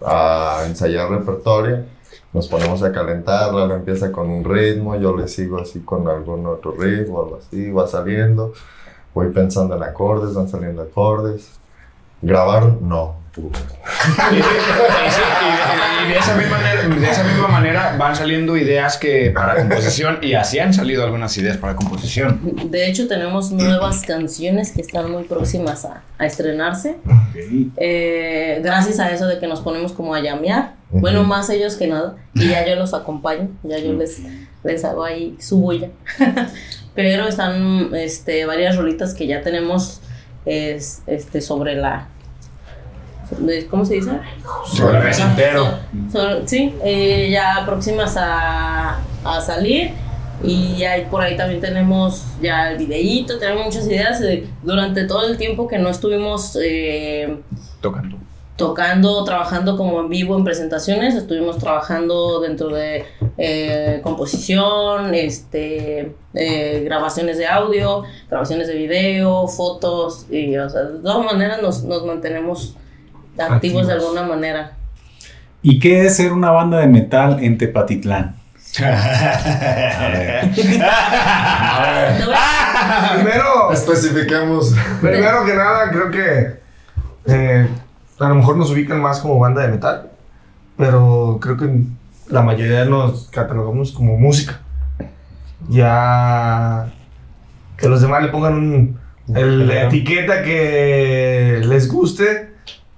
a 0.06 0.64
ensayar 0.68 1.10
repertorio, 1.10 1.86
nos 2.34 2.48
ponemos 2.48 2.82
a 2.84 2.92
calentar, 2.92 3.54
Lalo 3.54 3.76
empieza 3.76 4.12
con 4.12 4.30
un 4.30 4.44
ritmo, 4.44 4.96
yo 4.96 5.16
le 5.16 5.28
sigo 5.28 5.60
así 5.60 5.82
con 5.82 6.08
algún 6.08 6.46
otro 6.48 6.72
ritmo, 6.72 7.22
algo 7.22 7.38
así, 7.38 7.72
va 7.72 7.88
saliendo, 7.88 8.54
voy 9.14 9.30
pensando 9.30 9.76
en 9.76 9.84
acordes, 9.84 10.34
van 10.34 10.50
saliendo 10.50 10.82
acordes. 10.82 11.60
Grabar, 12.22 12.82
no. 12.82 13.23
Y, 13.36 14.36
y- 14.36 14.40
y- 14.40 16.06
y 16.06 16.08
de, 16.12 16.18
esa 16.20 16.36
misma 16.36 16.58
manera, 16.58 16.84
de 16.84 17.10
esa 17.10 17.24
misma 17.24 17.48
manera 17.48 17.96
van 17.98 18.16
saliendo 18.16 18.56
ideas 18.58 18.98
que 18.98 19.32
para 19.32 19.56
composición 19.56 20.20
y 20.22 20.34
así 20.34 20.60
han 20.60 20.74
salido 20.74 21.04
algunas 21.04 21.36
ideas 21.38 21.58
para 21.58 21.76
composición. 21.76 22.40
De 22.66 22.88
hecho, 22.88 23.08
tenemos 23.08 23.52
nuevas 23.52 24.02
canciones 24.02 24.72
que 24.72 24.82
están 24.82 25.12
muy 25.12 25.24
próximas 25.24 25.86
a, 25.86 26.04
a 26.18 26.26
estrenarse. 26.26 26.98
Eh, 27.78 28.60
gracias 28.64 29.00
a 29.00 29.12
eso 29.12 29.26
de 29.28 29.40
que 29.40 29.48
nos 29.48 29.62
ponemos 29.62 29.94
como 29.94 30.14
a 30.14 30.20
llamear. 30.22 30.74
Bueno, 30.92 31.24
más 31.24 31.50
ellos 31.50 31.76
que 31.76 31.88
nada. 31.88 32.16
Y 32.36 32.50
ya 32.50 32.68
yo 32.68 32.76
los 32.76 32.94
acompaño, 32.94 33.50
ya 33.64 33.80
yo 33.80 33.94
les, 33.94 34.22
les 34.64 34.86
hago 34.86 35.04
ahí 35.04 35.36
su 35.40 35.60
bulla. 35.60 35.90
Pero 36.96 37.28
están 37.28 37.90
este, 37.96 38.46
varias 38.46 38.76
rolitas 38.76 39.16
que 39.16 39.26
ya 39.26 39.42
tenemos 39.42 40.02
es, 40.46 41.02
este, 41.08 41.42
sobre 41.42 41.76
la... 41.76 42.10
¿Cómo 43.70 43.86
se 43.86 43.96
dice? 43.96 44.12
Sobre 44.66 45.12
entero. 45.12 45.80
Sí, 46.46 46.74
eh, 46.84 47.30
ya 47.32 47.64
próximas 47.66 48.16
a, 48.18 49.00
a 49.24 49.42
salir. 49.42 49.92
Y 50.44 50.84
ahí, 50.84 51.08
por 51.10 51.22
ahí 51.22 51.38
también 51.38 51.62
tenemos 51.62 52.26
ya 52.42 52.72
el 52.72 52.78
videíto, 52.78 53.40
tenemos 53.40 53.66
muchas 53.66 53.88
ideas. 53.88 54.22
durante 54.62 55.06
todo 55.06 55.26
el 55.28 55.38
tiempo 55.38 55.68
que 55.68 55.78
no 55.78 55.90
estuvimos 55.90 56.58
eh, 56.62 57.38
Tocando. 57.80 58.18
tocando, 58.58 59.24
trabajando 59.24 59.78
como 59.78 60.02
en 60.02 60.10
vivo 60.10 60.38
en 60.38 60.44
presentaciones, 60.44 61.16
estuvimos 61.16 61.60
trabajando 61.60 62.42
dentro 62.42 62.68
de 62.70 63.06
eh, 63.38 64.02
composición, 64.04 65.16
este, 65.16 66.14
eh, 66.34 66.82
grabaciones 66.84 67.38
de 67.38 67.48
audio, 67.48 68.04
grabaciones 68.30 68.68
de 68.68 68.76
video, 68.76 69.48
fotos, 69.48 70.26
y 70.30 70.58
o 70.58 70.70
sea, 70.70 70.82
de 70.82 71.00
todas 71.00 71.26
maneras 71.26 71.62
nos, 71.62 71.84
nos 71.84 72.06
mantenemos 72.06 72.76
activos 73.40 73.88
de 73.88 73.94
alguna 73.94 74.24
manera. 74.24 74.74
¿Y 75.62 75.80
qué 75.80 76.06
es 76.06 76.18
ser 76.18 76.34
una 76.34 76.52
banda 76.52 76.80
de 76.80 76.88
metal 76.88 77.38
en 77.42 77.58
Tepatitlán? 77.58 78.36
A 78.80 80.10
ver. 80.10 80.52
Te 82.18 82.26
voy 82.26 82.34
a- 82.36 83.12
Primero, 83.16 83.72
Especifiquemos. 83.72 84.74
primero 85.02 85.46
que 85.46 85.54
nada, 85.54 85.90
creo 85.92 86.12
que 86.12 86.60
eh, 87.28 87.68
a 88.20 88.28
lo 88.30 88.36
mejor 88.36 88.58
nos 88.58 88.70
ubican 88.72 89.00
más 89.02 89.20
como 89.20 89.40
banda 89.40 89.62
de 89.62 89.68
metal, 89.70 90.10
pero 90.78 91.38
creo 91.42 91.56
que 91.58 91.70
la 92.30 92.42
mayoría 92.42 92.86
nos 92.86 93.30
catalogamos 93.30 93.92
como 93.92 94.18
música. 94.18 94.60
Ya 95.70 96.88
que 97.78 97.88
los 97.88 98.02
demás 98.02 98.24
le 98.24 98.30
pongan 98.30 98.54
un- 98.56 99.00
el- 99.36 99.68
la 99.68 99.84
etiqueta 99.84 100.44
que 100.44 101.62
les 101.64 101.88
guste, 101.92 102.53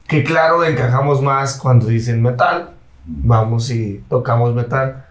que 0.07 0.23
claro, 0.23 0.63
encajamos 0.63 1.21
más 1.21 1.55
cuando 1.55 1.87
dicen 1.87 2.21
metal. 2.21 2.71
Vamos 3.05 3.69
y 3.71 4.03
tocamos 4.09 4.53
metal. 4.53 5.03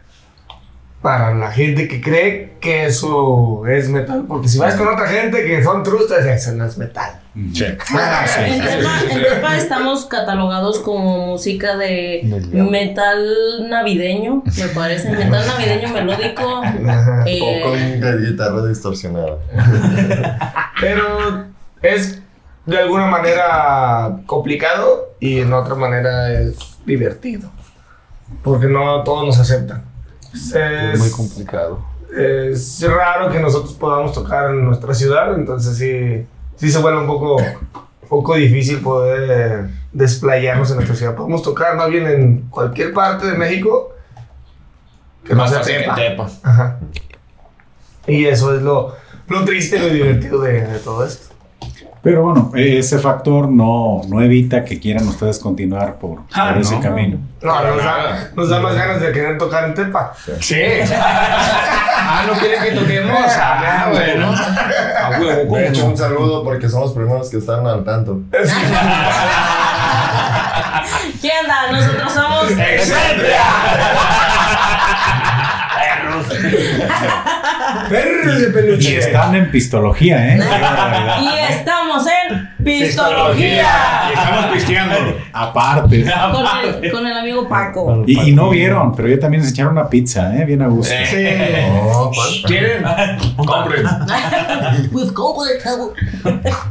Para 1.00 1.34
la 1.34 1.50
gente 1.52 1.86
que 1.86 2.00
cree 2.00 2.54
que 2.60 2.86
eso 2.86 3.66
es 3.66 3.90
metal, 3.90 4.24
porque 4.26 4.48
si 4.48 4.58
vas 4.58 4.74
con 4.74 4.88
otra 4.88 5.06
gente 5.06 5.44
que 5.44 5.62
son 5.62 5.82
trustas, 5.82 6.24
eso 6.24 6.52
no 6.52 6.64
es 6.64 6.78
metal. 6.78 7.20
Check. 7.52 7.82
Ah, 7.94 8.24
En 8.38 8.58
Tepa, 8.58 9.00
en 9.10 9.22
Tepa 9.22 9.56
estamos 9.58 10.06
catalogados 10.06 10.78
como 10.78 11.26
música 11.26 11.76
de 11.76 12.22
metal 12.52 13.68
navideño, 13.68 14.44
me 14.56 14.68
parece, 14.68 15.10
metal 15.10 15.44
navideño 15.46 15.88
melódico. 15.92 16.62
Eh, 17.26 17.40
O 17.42 17.68
con 17.68 18.22
guitarra 18.24 18.64
distorsionada. 18.66 19.36
Pero 20.80 21.44
es 21.82 22.22
de 22.66 22.78
alguna 22.78 23.06
manera 23.06 24.20
complicado 24.26 25.14
y 25.20 25.40
en 25.40 25.52
otra 25.52 25.74
manera 25.74 26.32
es 26.32 26.78
divertido. 26.86 27.50
Porque 28.42 28.66
no 28.66 29.02
todos 29.04 29.26
nos 29.26 29.38
aceptan. 29.38 29.84
Es, 30.32 30.54
Es 30.54 30.98
muy 30.98 31.10
complicado. 31.10 31.84
es 32.16 32.82
raro 32.88 33.30
que 33.30 33.38
nosotros 33.40 33.74
podamos 33.74 34.12
tocar 34.12 34.50
en 34.50 34.64
nuestra 34.64 34.94
ciudad, 34.94 35.34
entonces 35.34 35.76
sí, 35.76 36.26
sí 36.56 36.70
se 36.70 36.78
vuelve 36.78 37.00
un 37.00 37.06
poco, 37.06 37.36
poco 38.08 38.34
difícil 38.34 38.80
poder 38.80 39.68
desplayarnos 39.92 40.70
en 40.70 40.76
nuestra 40.76 40.96
ciudad. 40.96 41.14
Podemos 41.14 41.42
tocar 41.42 41.76
más 41.76 41.88
bien 41.90 42.06
en 42.06 42.40
cualquier 42.48 42.92
parte 42.92 43.26
de 43.26 43.36
México 43.36 43.90
que 45.24 45.34
no 45.34 45.40
Más 45.40 45.50
sea 45.50 45.60
fácil 45.60 45.76
que 45.76 45.80
Tepa. 45.82 45.94
Tepa. 45.94 46.30
Ajá. 46.42 46.78
Y 48.06 48.26
eso 48.26 48.54
es 48.54 48.62
lo, 48.62 48.94
lo 49.28 49.44
triste 49.44 49.76
y 49.76 49.80
lo 49.80 49.88
divertido 49.88 50.40
de, 50.40 50.60
de 50.66 50.78
todo 50.78 51.04
esto. 51.04 51.33
Pero 52.04 52.22
bueno, 52.22 52.52
ese 52.54 52.98
factor 52.98 53.48
no, 53.48 54.02
no 54.08 54.20
evita 54.20 54.62
que 54.64 54.78
quieran 54.78 55.08
ustedes 55.08 55.38
continuar 55.38 55.94
por, 55.98 56.18
Ah, 56.34 56.50
por 56.52 56.60
ese 56.60 56.74
no. 56.76 56.80
camino. 56.82 57.18
No, 57.40 57.64
nos 57.64 57.78
da, 57.82 58.30
nos 58.36 58.48
da 58.50 58.60
más 58.60 58.74
ganas 58.74 59.00
de 59.00 59.10
querer 59.10 59.38
tocar 59.38 59.64
en 59.64 59.74
Tepa. 59.74 60.12
Sí. 60.38 60.60
ah, 60.94 62.24
¿no 62.26 62.34
quieren 62.34 62.62
que 62.62 62.72
toquemos? 62.72 63.18
Ah, 63.38 63.88
bueno. 63.90 64.34
A 64.34 65.10
huevo, 65.18 65.56
De 65.56 65.68
hecho, 65.68 65.80
¿cómo 65.80 65.92
un 65.92 65.98
saludo 65.98 66.44
porque 66.44 66.68
son 66.68 66.82
los 66.82 66.92
primeros 66.92 67.30
que 67.30 67.38
están 67.38 67.66
al 67.66 67.82
tanto. 67.84 68.20
¿Qué 71.22 71.30
onda? 71.42 71.72
Nosotros 71.72 72.12
somos. 72.12 72.44
Perros 77.88 78.40
de 78.40 78.76
Y 78.80 78.94
están 78.96 79.34
en 79.34 79.50
pistología, 79.50 80.34
¿eh? 80.34 80.40
Y 81.22 81.52
estamos 81.52 82.06
en 82.06 82.48
Y 82.60 82.64
Pistología. 82.64 84.10
estamos 84.12 84.46
pisteando. 84.52 84.96
Aparte. 85.32 86.04
Con 86.32 86.46
el, 86.84 86.92
con 86.92 87.06
el 87.06 87.16
amigo 87.16 87.48
Paco. 87.48 88.04
Y, 88.06 88.30
y 88.30 88.32
no 88.32 88.50
vieron, 88.50 88.94
pero 88.94 89.08
yo 89.08 89.18
también 89.18 89.42
se 89.44 89.50
echaron 89.50 89.72
una 89.72 89.88
pizza, 89.88 90.34
¿eh? 90.36 90.44
Bien 90.44 90.62
a 90.62 90.68
gusto. 90.68 90.94
Sí. 91.10 91.26
Oh, 91.92 92.10
¿cuánto? 92.14 92.48
¿Quieren? 92.48 92.84
Compren. 93.36 93.86
With. 94.92 95.12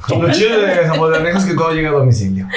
Lo 0.09 0.31
chido 0.31 0.61
de 0.61 0.73
es 1.37 1.45
que 1.45 1.53
todo 1.53 1.71
llega 1.71 1.89
a 1.89 1.93
domicilio. 1.93 2.47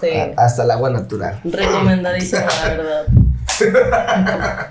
Sí. 0.00 0.08
Hasta 0.36 0.64
el 0.64 0.70
agua 0.70 0.90
natural. 0.90 1.40
Recomendadísimo, 1.44 2.42
la 2.62 2.68
verdad. 2.68 3.06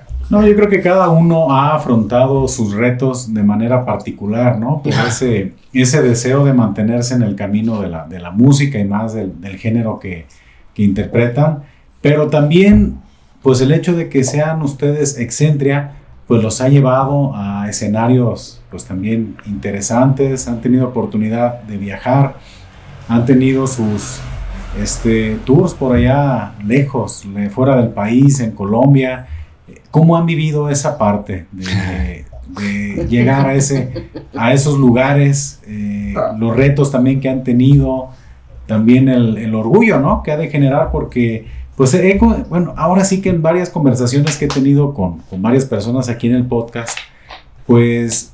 No, 0.29 0.45
yo 0.45 0.55
creo 0.55 0.69
que 0.69 0.81
cada 0.81 1.09
uno 1.09 1.51
ha 1.55 1.75
afrontado 1.75 2.47
sus 2.47 2.73
retos 2.73 3.31
de 3.33 3.43
manera 3.43 3.85
particular, 3.85 4.57
¿no? 4.57 4.81
Por 4.81 4.91
ese, 4.93 5.53
ese 5.71 6.01
deseo 6.01 6.43
de 6.43 6.51
mantenerse 6.53 7.13
en 7.13 7.21
el 7.21 7.35
camino 7.35 7.79
de 7.81 7.89
la, 7.89 8.07
de 8.07 8.19
la 8.19 8.31
música 8.31 8.79
y 8.79 8.85
más 8.85 9.13
del, 9.13 9.39
del 9.39 9.57
género 9.57 9.99
que, 9.99 10.25
que 10.73 10.81
interpretan. 10.83 11.59
Pero 12.01 12.27
también, 12.29 12.95
pues 13.43 13.61
el 13.61 13.71
hecho 13.71 13.95
de 13.95 14.09
que 14.09 14.23
sean 14.23 14.63
ustedes 14.63 15.19
excentria, 15.19 15.91
pues 16.27 16.41
los 16.41 16.59
ha 16.59 16.69
llevado 16.69 17.31
a 17.35 17.69
escenarios, 17.69 18.61
pues 18.71 18.83
también 18.85 19.37
interesantes, 19.45 20.47
han 20.47 20.59
tenido 20.59 20.87
oportunidad 20.87 21.61
de 21.63 21.77
viajar, 21.77 22.37
han 23.07 23.27
tenido 23.27 23.67
sus 23.67 24.21
este, 24.81 25.37
tours 25.45 25.75
por 25.75 25.95
allá 25.95 26.53
lejos, 26.65 27.25
le- 27.25 27.51
fuera 27.51 27.75
del 27.77 27.89
país, 27.89 28.39
en 28.39 28.51
Colombia. 28.51 29.27
¿Cómo 29.91 30.15
han 30.15 30.25
vivido 30.25 30.69
esa 30.69 30.97
parte 30.97 31.45
de, 31.51 32.25
de 32.59 33.07
llegar 33.09 33.47
a, 33.47 33.55
ese, 33.55 34.09
a 34.35 34.53
esos 34.53 34.77
lugares? 34.77 35.61
eh, 35.67 36.13
los 36.37 36.55
retos 36.55 36.91
también 36.91 37.19
que 37.19 37.29
han 37.29 37.43
tenido, 37.43 38.09
también 38.67 39.09
el, 39.09 39.37
el 39.37 39.55
orgullo, 39.55 39.99
¿no? 39.99 40.23
Que 40.23 40.31
ha 40.31 40.37
de 40.37 40.49
generar 40.49 40.91
porque, 40.91 41.45
pues, 41.75 41.93
he 41.93 42.19
bueno, 42.49 42.73
ahora 42.77 43.03
sí 43.05 43.21
que 43.21 43.29
en 43.29 43.41
varias 43.41 43.69
conversaciones 43.69 44.37
que 44.37 44.45
he 44.45 44.47
tenido 44.47 44.93
con, 44.93 45.19
con 45.29 45.41
varias 45.41 45.65
personas 45.65 46.09
aquí 46.09 46.27
en 46.27 46.35
el 46.35 46.45
podcast, 46.45 46.97
pues 47.65 48.33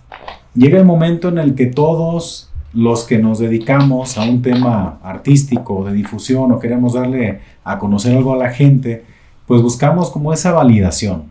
llega 0.54 0.78
el 0.78 0.86
momento 0.86 1.30
en 1.30 1.38
el 1.38 1.56
que 1.56 1.68
todos 1.68 2.50
los 2.74 3.04
que 3.04 3.18
nos 3.18 3.40
dedicamos 3.40 4.18
a 4.18 4.24
un 4.24 4.42
tema 4.42 5.00
artístico 5.04 5.84
de 5.84 5.94
difusión 5.94 6.52
o 6.52 6.60
queremos 6.60 6.94
darle 6.94 7.40
a 7.64 7.78
conocer 7.78 8.16
algo 8.16 8.34
a 8.34 8.38
la 8.38 8.50
gente, 8.50 9.04
pues 9.48 9.62
buscamos 9.62 10.10
como 10.10 10.34
esa 10.34 10.52
validación. 10.52 11.24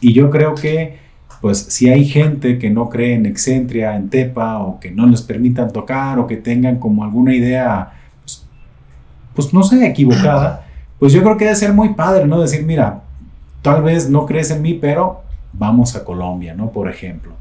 Y 0.00 0.12
yo 0.12 0.30
creo 0.30 0.54
que, 0.54 0.98
pues, 1.40 1.58
si 1.58 1.88
hay 1.88 2.04
gente 2.04 2.58
que 2.58 2.70
no 2.70 2.88
cree 2.88 3.14
en 3.14 3.26
Excentria, 3.26 3.96
en 3.96 4.08
Tepa, 4.08 4.58
o 4.58 4.78
que 4.78 4.90
no 4.90 5.06
les 5.06 5.22
permitan 5.22 5.72
tocar, 5.72 6.18
o 6.18 6.26
que 6.26 6.36
tengan 6.36 6.78
como 6.78 7.04
alguna 7.04 7.34
idea, 7.34 7.92
pues, 8.22 8.44
pues, 9.34 9.54
no 9.54 9.62
sé, 9.62 9.86
equivocada, 9.86 10.66
pues 10.98 11.12
yo 11.12 11.22
creo 11.22 11.36
que 11.36 11.44
debe 11.44 11.56
ser 11.56 11.72
muy 11.72 11.94
padre, 11.94 12.26
¿no? 12.26 12.40
Decir, 12.40 12.64
mira, 12.64 13.02
tal 13.62 13.82
vez 13.82 14.08
no 14.08 14.26
crees 14.26 14.50
en 14.50 14.62
mí, 14.62 14.74
pero 14.74 15.22
vamos 15.52 15.96
a 15.96 16.04
Colombia, 16.04 16.54
¿no? 16.54 16.70
Por 16.70 16.88
ejemplo. 16.88 17.32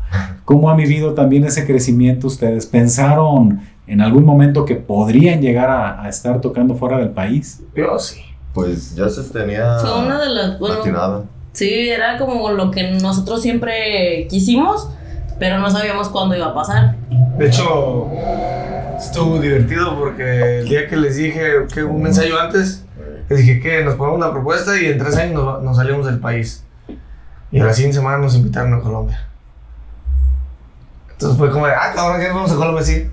¿Cómo 0.46 0.70
han 0.70 0.78
vivido 0.78 1.14
también 1.14 1.44
ese 1.44 1.66
crecimiento 1.66 2.28
ustedes? 2.28 2.66
¿Pensaron 2.66 3.62
en 3.88 4.02
algún 4.02 4.24
momento 4.24 4.66
que 4.66 4.76
podrían 4.76 5.42
llegar 5.42 5.70
a, 5.70 6.04
a 6.04 6.10
estar 6.10 6.42
tocando 6.42 6.76
fuera 6.76 6.98
del 6.98 7.10
país? 7.10 7.62
Yo 7.76 7.98
sí. 8.00 8.22
Pues 8.56 8.96
ya 8.96 9.10
se 9.10 9.22
tenía 9.24 9.78
Fue 9.80 10.00
una 10.00 10.18
de 10.18 10.30
las. 10.30 10.48
la 10.52 10.58
Bueno, 10.58 11.28
sí, 11.52 11.90
era 11.90 12.18
como 12.18 12.50
lo 12.52 12.72
que 12.72 12.94
nosotros 12.94 13.42
siempre 13.42 14.26
quisimos, 14.30 14.90
pero 15.38 15.60
no 15.60 15.70
sabíamos 15.70 16.08
cuándo 16.08 16.38
iba 16.38 16.48
a 16.48 16.54
pasar. 16.54 16.96
De 17.38 17.48
hecho, 17.48 18.10
estuvo 18.98 19.40
divertido 19.40 20.00
porque 20.00 20.60
el 20.60 20.70
día 20.70 20.88
que 20.88 20.96
les 20.96 21.18
dije 21.18 21.68
que 21.74 21.84
un 21.84 22.08
ensayo 22.08 22.40
antes, 22.40 22.86
les 23.28 23.40
dije 23.40 23.60
que 23.60 23.84
nos 23.84 23.96
ponemos 23.96 24.20
una 24.20 24.32
propuesta 24.32 24.80
y 24.82 24.86
en 24.86 25.00
tres 25.00 25.18
años 25.18 25.34
nos, 25.34 25.62
nos 25.62 25.76
salimos 25.76 26.06
del 26.06 26.20
país. 26.20 26.64
Y 27.52 27.60
a 27.60 27.66
la 27.66 27.74
siguiente 27.74 27.98
semana 27.98 28.20
nos 28.20 28.36
invitaron 28.36 28.74
a 28.74 28.80
Colombia. 28.80 29.28
Entonces 31.12 31.38
fue 31.38 31.52
como 31.52 31.68
de, 31.68 31.74
ah, 31.74 31.92
cabrón, 31.94 32.22
que 32.22 32.28
nos 32.28 32.36
vamos 32.36 32.52
a 32.54 32.56
Colombia, 32.56 32.84
sí. 32.84 33.10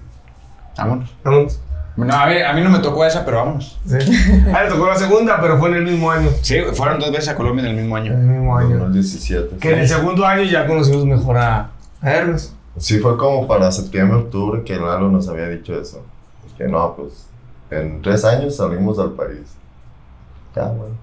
Vámonos. 0.79 1.13
Vamos. 1.25 1.61
No, 1.97 2.15
a, 2.15 2.27
ver, 2.27 2.45
a 2.47 2.53
mí 2.55 2.63
no 2.63 2.71
me 2.71 2.79
tocó 2.79 3.05
esa, 3.05 3.25
pero 3.25 3.39
vámonos. 3.39 3.79
Sí. 3.87 3.97
Ah, 4.55 4.65
le 4.65 4.71
tocó 4.71 4.87
la 4.87 4.97
segunda, 4.97 5.39
pero 5.41 5.59
fue 5.59 5.69
en 5.69 5.75
el 5.77 5.85
mismo 5.85 6.11
año. 6.11 6.31
Sí, 6.41 6.57
fueron 6.73 6.99
dos 6.99 7.11
veces 7.13 7.29
a 7.29 7.35
Colombia 7.37 7.65
en 7.65 7.71
el 7.71 7.77
mismo 7.83 7.97
En 7.99 8.05
año. 8.05 8.13
el 8.15 8.19
mismo 8.27 8.57
año. 8.57 8.79
2017. 8.79 9.57
Que 9.59 9.73
en 9.73 9.79
el 9.81 9.89
segundo 9.89 10.25
año 10.27 10.43
ya 10.45 10.67
conocimos 10.67 11.05
mejor 11.05 11.37
a, 11.37 11.71
a 12.01 12.11
Hermes. 12.11 12.55
Sí, 12.79 12.99
fue 12.99 13.17
como 13.19 13.47
para 13.47 13.71
septiembre, 13.71 14.17
octubre 14.19 14.63
que 14.65 14.77
Lalo 14.77 15.09
nos 15.11 15.29
había 15.29 15.49
dicho 15.49 15.79
eso. 15.79 16.03
Que 16.57 16.65
no, 16.67 16.95
pues 16.97 17.27
en 17.71 18.01
tres 18.03 18.25
años 18.25 18.57
salimos 18.57 18.99
al 18.99 19.11
país. 19.13 19.41
Ya, 20.57 20.67
bueno. 20.69 20.95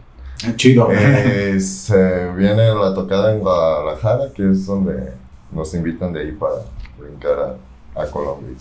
Chido. 0.56 0.88
Eh, 0.92 1.60
se 1.60 2.32
viene 2.32 2.74
la 2.74 2.94
tocada 2.94 3.34
en 3.34 3.40
Guadalajara, 3.40 4.32
que 4.34 4.50
es 4.52 4.66
donde 4.66 5.14
nos 5.52 5.74
invitan 5.74 6.14
de 6.14 6.22
ahí 6.22 6.32
para 6.32 6.56
brincar 6.98 7.58
a, 7.96 8.02
a 8.02 8.06
Colombia. 8.08 8.56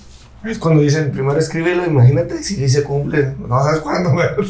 Es 0.44 0.58
cuando 0.58 0.82
dicen, 0.82 1.10
primero 1.10 1.38
escríbelo, 1.38 1.84
imagínate 1.84 2.42
si 2.42 2.68
se 2.68 2.84
cumple. 2.84 3.34
No 3.38 3.62
sabes 3.62 3.80
cuándo, 3.80 4.12
güey. 4.12 4.28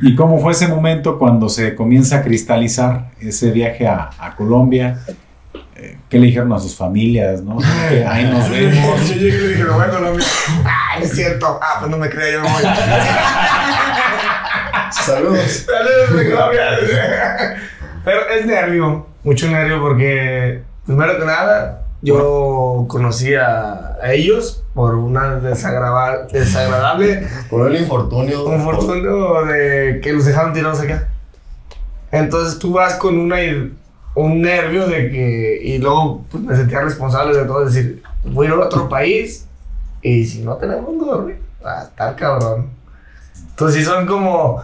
¿Y 0.00 0.14
cómo 0.14 0.40
fue 0.40 0.52
ese 0.52 0.68
momento 0.68 1.18
cuando 1.18 1.48
se 1.48 1.74
comienza 1.74 2.16
a 2.16 2.22
cristalizar 2.22 3.10
ese 3.20 3.50
viaje 3.50 3.86
a, 3.86 4.10
a 4.18 4.34
Colombia? 4.36 4.98
Eh, 5.76 5.96
¿Qué 6.08 6.18
le 6.18 6.26
dijeron 6.26 6.52
a 6.52 6.58
sus 6.58 6.76
familias? 6.76 7.40
¿no? 7.42 7.58
Que 7.88 8.04
ahí 8.04 8.24
nos 8.24 8.50
vemos. 8.50 9.08
Yo 9.08 9.14
llegué 9.14 9.36
y 9.36 9.40
le 9.40 9.48
dije, 9.48 9.64
no 9.64 9.74
voy 9.74 9.84
a 9.84 9.90
Colombia. 9.90 10.26
Ah, 10.64 10.98
es 11.00 11.12
cierto. 11.12 11.58
Ah, 11.62 11.76
pues 11.78 11.90
no 11.90 11.98
me 11.98 12.10
creía, 12.10 12.32
yo 12.32 12.40
me 12.42 12.48
voy. 12.50 12.62
Saludos. 14.92 15.66
Saludos 15.66 16.16
de 16.18 16.30
Colombia. 16.30 16.62
Pero 18.04 18.28
es 18.28 18.46
nervio, 18.46 19.06
mucho 19.22 19.48
nervio 19.48 19.80
porque, 19.80 20.62
primero 20.84 21.18
que 21.18 21.24
nada, 21.24 21.81
yo 22.02 22.84
conocí 22.88 23.34
a, 23.34 23.96
a 24.02 24.12
ellos 24.12 24.62
por 24.74 24.94
una 24.96 25.36
desagrava- 25.40 26.26
desagradable 26.30 27.26
Por 27.50 27.70
el 27.70 27.80
infortunio. 27.80 28.44
un 28.44 28.60
fortunio 28.62 29.44
de 29.44 30.00
que 30.02 30.12
los 30.12 30.24
dejaron 30.24 30.52
tirados 30.52 30.80
acá. 30.80 31.08
Entonces 32.10 32.58
tú 32.58 32.72
vas 32.72 32.94
con 32.94 33.18
una, 33.18 33.36
un 34.14 34.42
nervio 34.42 34.86
de 34.86 35.10
que, 35.10 35.60
y 35.62 35.78
luego 35.78 36.24
pues, 36.30 36.42
me 36.42 36.56
sentía 36.56 36.80
responsable 36.82 37.36
de 37.36 37.44
todo, 37.44 37.66
es 37.66 37.72
decir, 37.74 38.02
voy 38.24 38.46
a 38.46 38.50
ir 38.50 38.54
a 38.56 38.60
otro 38.66 38.88
país 38.88 39.46
y 40.02 40.26
si 40.26 40.42
no 40.42 40.56
tenemos 40.56 40.84
dónde 40.86 41.04
dormir, 41.06 41.38
va 41.64 41.80
a 41.80 41.84
estar 41.84 42.16
cabrón. 42.16 42.70
Entonces 43.50 43.80
sí 43.80 43.84
son 43.88 44.06
como 44.06 44.60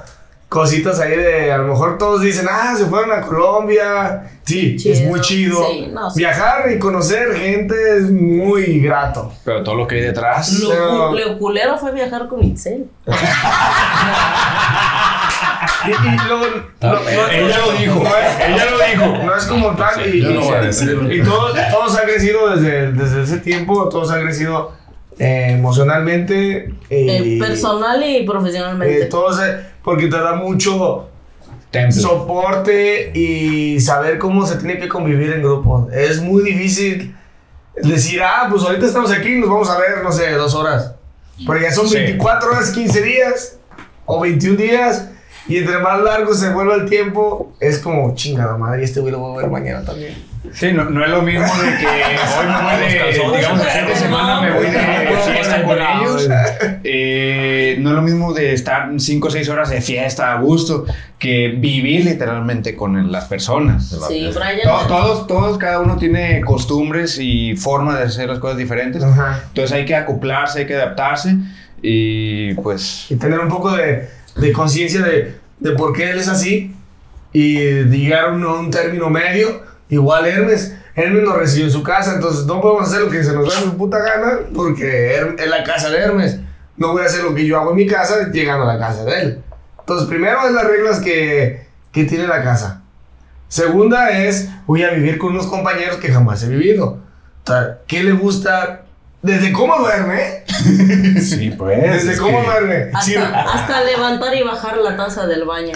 cositas 0.49 0.99
ahí 1.01 1.15
de, 1.17 1.53
a 1.53 1.59
lo 1.59 1.65
mejor 1.69 1.99
todos 1.99 2.23
dicen, 2.23 2.47
ah, 2.51 2.75
se 2.77 2.87
fueron 2.87 3.13
a 3.13 3.21
Colombia. 3.21 4.31
Sí, 4.45 4.77
es 4.77 4.83
Chido. 4.83 5.09
muy 5.11 5.21
chido. 5.21 5.63
Sí, 5.71 5.89
no, 5.93 6.11
sí. 6.11 6.21
Viajar 6.21 6.71
y 6.73 6.79
conocer 6.79 7.35
gente 7.37 7.75
es 7.99 8.11
muy 8.11 8.81
grato. 8.81 9.31
Pero 9.45 9.63
todo 9.63 9.75
lo 9.75 9.87
que 9.87 9.97
hay 9.97 10.01
detrás. 10.03 10.51
Lo, 10.61 10.71
Pero- 10.71 11.13
lo 11.13 11.39
culero 11.39 11.77
fue 11.77 11.93
viajar 11.93 12.29
con 12.29 12.43
Itzel. 12.43 12.87
Y, 15.87 15.91
y 15.91 16.17
luego, 16.27 16.45
no- 16.81 16.93
no- 16.93 17.09
Ella 17.31 17.59
lo 17.59 17.73
dijo. 17.73 17.95
no 18.03 18.17
es- 18.17 18.41
Ella 18.49 18.65
lo 18.71 18.79
dijo. 18.79 19.25
No 19.25 19.35
es 19.37 19.45
como 19.47 19.71
tal. 19.77 20.01
Y, 20.15 20.25
a 20.25 20.31
y- 20.63 20.67
decirlo. 20.67 21.13
y 21.13 21.23
todos, 21.23 21.57
todos 21.71 21.97
han 21.99 22.05
crecido 22.05 22.51
desde, 22.51 22.93
desde 22.93 23.23
ese 23.23 23.39
tiempo, 23.39 23.89
todos 23.89 24.11
han 24.11 24.23
crecido 24.23 24.73
eh, 25.19 25.49
emocionalmente. 25.53 26.73
Eh, 26.91 27.23
y- 27.25 27.39
personal 27.39 28.03
y 28.03 28.25
profesionalmente. 28.25 29.03
eh, 29.03 29.07
todos, 29.07 29.41
eh, 29.43 29.59
porque 29.83 30.07
te 30.09 30.17
da 30.19 30.35
mucho 30.35 31.09
Templo. 31.71 32.01
soporte 32.01 33.11
y 33.15 33.81
saber 33.81 34.19
cómo 34.19 34.47
se 34.47 34.57
tiene 34.57 34.79
que 34.79 34.89
convivir 34.89 35.33
en 35.33 35.43
grupo. 35.43 35.89
Es 35.93 36.21
muy 36.21 36.43
difícil 36.43 37.15
decir, 37.83 38.23
ah, 38.23 38.47
pues 38.51 38.63
ahorita 38.63 38.87
estamos 38.87 39.11
aquí, 39.13 39.37
nos 39.37 39.49
vamos 39.49 39.71
a 39.71 39.79
ver, 39.79 40.03
no 40.03 40.11
sé, 40.13 40.31
dos 40.33 40.55
horas. 40.55 40.95
Pero 41.47 41.61
ya 41.61 41.71
son 41.71 41.89
Sí. 41.89 41.95
24 41.97 42.51
horas, 42.51 42.71
15 42.73 43.01
días 43.03 43.59
o 44.07 44.21
21 44.21 44.57
días. 44.57 45.11
Y 45.49 45.57
entre 45.59 45.79
más 45.79 46.01
largo 46.03 46.35
se 46.35 46.51
vuelve 46.51 46.75
el 46.75 46.89
tiempo, 46.91 47.53
es 47.61 47.79
como 47.79 48.15
chingada 48.15 48.57
madre. 48.57 48.83
Y 48.83 48.85
este 48.85 49.01
güey 49.01 49.13
lo 49.13 49.19
voy 49.21 49.39
a 49.39 49.43
ver 49.43 49.51
mañana 49.51 49.85
también. 49.85 50.15
Sí, 50.53 50.73
no, 50.73 50.85
no 50.85 51.05
es 51.05 51.11
lo 51.11 51.21
mismo 51.23 51.45
de 51.47 51.77
que 51.79 51.87
hoy 51.87 52.47
me 52.47 52.63
voy 52.63 53.33
de, 53.33 53.37
digamos, 53.39 53.61
el 53.67 53.71
fin 53.71 53.87
de 53.89 53.97
semana 53.97 54.41
me 54.41 54.53
voy 54.53 54.67
de 54.67 55.33
fiesta 55.33 55.63
con 55.65 55.77
ellos. 55.79 56.29
Eh, 56.85 57.77
no 57.81 57.91
es 57.91 57.97
lo 57.97 58.03
mismo 58.03 58.33
de 58.33 58.53
estar 58.55 58.89
5 58.97 59.27
o 59.29 59.31
6 59.31 59.49
horas 59.49 59.71
de 59.71 59.81
fiesta 59.81 60.33
a 60.33 60.41
gusto 60.41 60.85
que 61.19 61.49
vivir 61.49 62.05
literalmente 62.05 62.77
con 62.77 63.11
las 63.11 63.25
personas. 63.27 63.93
La 63.93 64.07
Sí. 64.07 64.31
Brian. 64.33 64.61
To- 64.63 64.87
Todos, 64.87 65.27
todos, 65.27 65.59
cada 65.59 65.81
uno 65.81 65.97
tiene 65.97 66.41
costumbres 66.43 67.19
y 67.21 67.57
formas 67.57 67.99
de 67.99 68.05
hacer 68.05 68.29
las 68.29 68.39
cosas 68.39 68.57
diferentes. 68.57 69.03
Ajá. 69.03 69.43
Entonces 69.49 69.73
hay 69.73 69.85
que 69.85 69.97
acoplarse, 69.97 70.61
hay 70.61 70.67
que 70.67 70.77
adaptarse 70.77 71.35
y 71.83 72.55
pues... 72.55 73.07
Y 73.11 73.17
tener 73.17 73.41
un 73.41 73.49
poco 73.49 73.73
de, 73.73 74.09
de 74.39 74.53
conciencia 74.53 75.03
de, 75.03 75.39
de 75.59 75.73
por 75.73 75.93
qué 75.93 76.11
él 76.11 76.19
es 76.19 76.29
así 76.29 76.75
y 77.33 77.55
de 77.57 77.99
llegar 77.99 78.27
a 78.27 78.33
un, 78.33 78.71
término 78.71 79.11
medio. 79.11 79.63
Igual 79.89 80.27
Hermes. 80.27 80.75
Hermes 80.95 81.23
nos 81.23 81.37
recibió 81.37 81.67
en 81.67 81.73
su 81.73 81.83
casa, 81.83 82.15
entonces 82.15 82.45
no 82.47 82.61
podemos 82.61 82.89
hacer 82.89 83.03
lo 83.03 83.11
que 83.11 83.23
se 83.23 83.33
nos 83.33 83.49
da 83.49 83.61
su 83.61 83.77
puta 83.77 83.99
gana 83.99 84.41
porque 84.53 85.15
es 85.17 85.49
la 85.49 85.63
casa 85.63 85.91
de 85.91 85.99
Hermes. 85.99 86.41
No 86.77 86.93
voy 86.93 87.03
a 87.03 87.07
hacer 87.07 87.23
lo 87.23 87.35
que 87.35 87.47
yo 87.47 87.59
hago 87.59 87.71
en 87.71 87.77
mi 87.77 87.87
casa 87.87 88.31
llegando 88.33 88.69
a 88.69 88.75
la 88.75 88.81
casa 88.81 89.05
de 89.05 89.21
él. 89.21 89.43
Entonces, 89.79 90.09
primero 90.09 90.47
es 90.47 90.53
las 90.53 90.65
reglas 90.67 91.01
que, 91.01 91.67
que 91.93 92.05
tiene 92.05 92.27
la 92.27 92.43
casa. 92.43 92.83
Segunda 93.49 94.11
es, 94.11 94.49
voy 94.67 94.83
a 94.83 94.91
vivir 94.91 95.19
con 95.19 95.33
unos 95.33 95.47
compañeros 95.47 95.97
que 95.97 96.13
jamás 96.13 96.43
he 96.43 96.49
vivido. 96.49 96.99
¿qué 97.87 98.03
le 98.03 98.13
gusta? 98.13 98.83
Desde 99.21 99.53
cómo 99.53 99.77
duerme, 99.79 100.45
Sí, 101.21 101.51
pues. 101.59 101.83
desde 101.93 102.13
es 102.13 102.21
cómo 102.21 102.41
que- 102.41 102.47
duerme. 102.47 102.91
Sí. 103.03 103.17
Hasta, 103.17 103.41
hasta 103.41 103.85
levantar 103.85 104.35
y 104.35 104.43
bajar 104.45 104.77
la 104.79 104.97
taza 104.97 105.27
del 105.27 105.45
baño. 105.45 105.73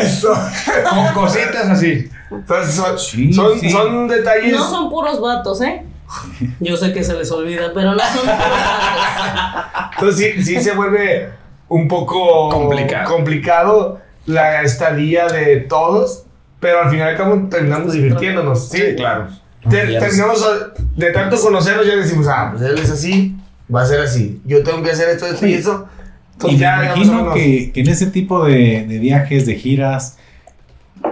Eso. 0.00 0.32
Con 0.88 1.06
cositas 1.24 1.68
así. 1.68 2.08
Entonces 2.30 2.74
son, 2.76 2.98
Sí, 2.98 3.32
son, 3.32 3.58
sí. 3.58 3.70
son 3.70 4.06
detalles. 4.06 4.52
No 4.52 4.68
son 4.68 4.90
puros 4.90 5.20
vatos, 5.20 5.60
¿eh? 5.62 5.82
Yo 6.60 6.76
sé 6.76 6.92
que 6.92 7.02
se 7.02 7.14
les 7.14 7.30
olvida, 7.32 7.72
pero 7.74 7.92
no 7.94 7.98
son 8.00 8.20
puros 8.26 8.38
vatos. 8.38 9.92
Entonces 9.98 10.34
sí, 10.36 10.42
sí 10.44 10.60
se 10.62 10.72
vuelve 10.72 11.30
un 11.68 11.88
poco 11.88 12.48
Complicado. 12.48 13.12
complicado 13.12 14.00
la 14.26 14.62
estadía 14.62 15.26
de 15.26 15.56
todos, 15.62 16.24
pero 16.60 16.82
al 16.82 16.90
final 16.90 17.08
y 17.08 17.10
al 17.10 17.16
cabo 17.16 17.48
terminamos 17.50 17.92
divirtiéndonos. 17.92 18.68
Sí, 18.68 18.94
claro. 18.96 19.28
Terminamos 19.68 20.46
de 20.96 21.10
tanto 21.12 21.40
conocerlos 21.40 21.86
ya 21.86 21.96
decimos, 21.96 22.26
ah, 22.28 22.50
pues 22.52 22.62
él 22.70 22.78
es 22.78 22.90
así, 22.90 23.36
va 23.74 23.82
a 23.82 23.86
ser 23.86 24.00
así. 24.00 24.40
Yo 24.44 24.62
tengo 24.62 24.82
que 24.82 24.90
hacer 24.90 25.08
esto, 25.10 25.26
esto 25.26 25.46
y 25.46 25.54
Sí. 25.54 25.60
eso. 25.60 25.86
Y 26.44 26.54
Entonces 26.54 26.78
me 26.78 26.84
imagino 26.86 27.34
que, 27.34 27.72
que 27.72 27.80
en 27.80 27.88
ese 27.88 28.06
tipo 28.06 28.44
de, 28.44 28.86
de 28.88 28.98
viajes, 29.00 29.44
de 29.46 29.56
giras, 29.56 30.16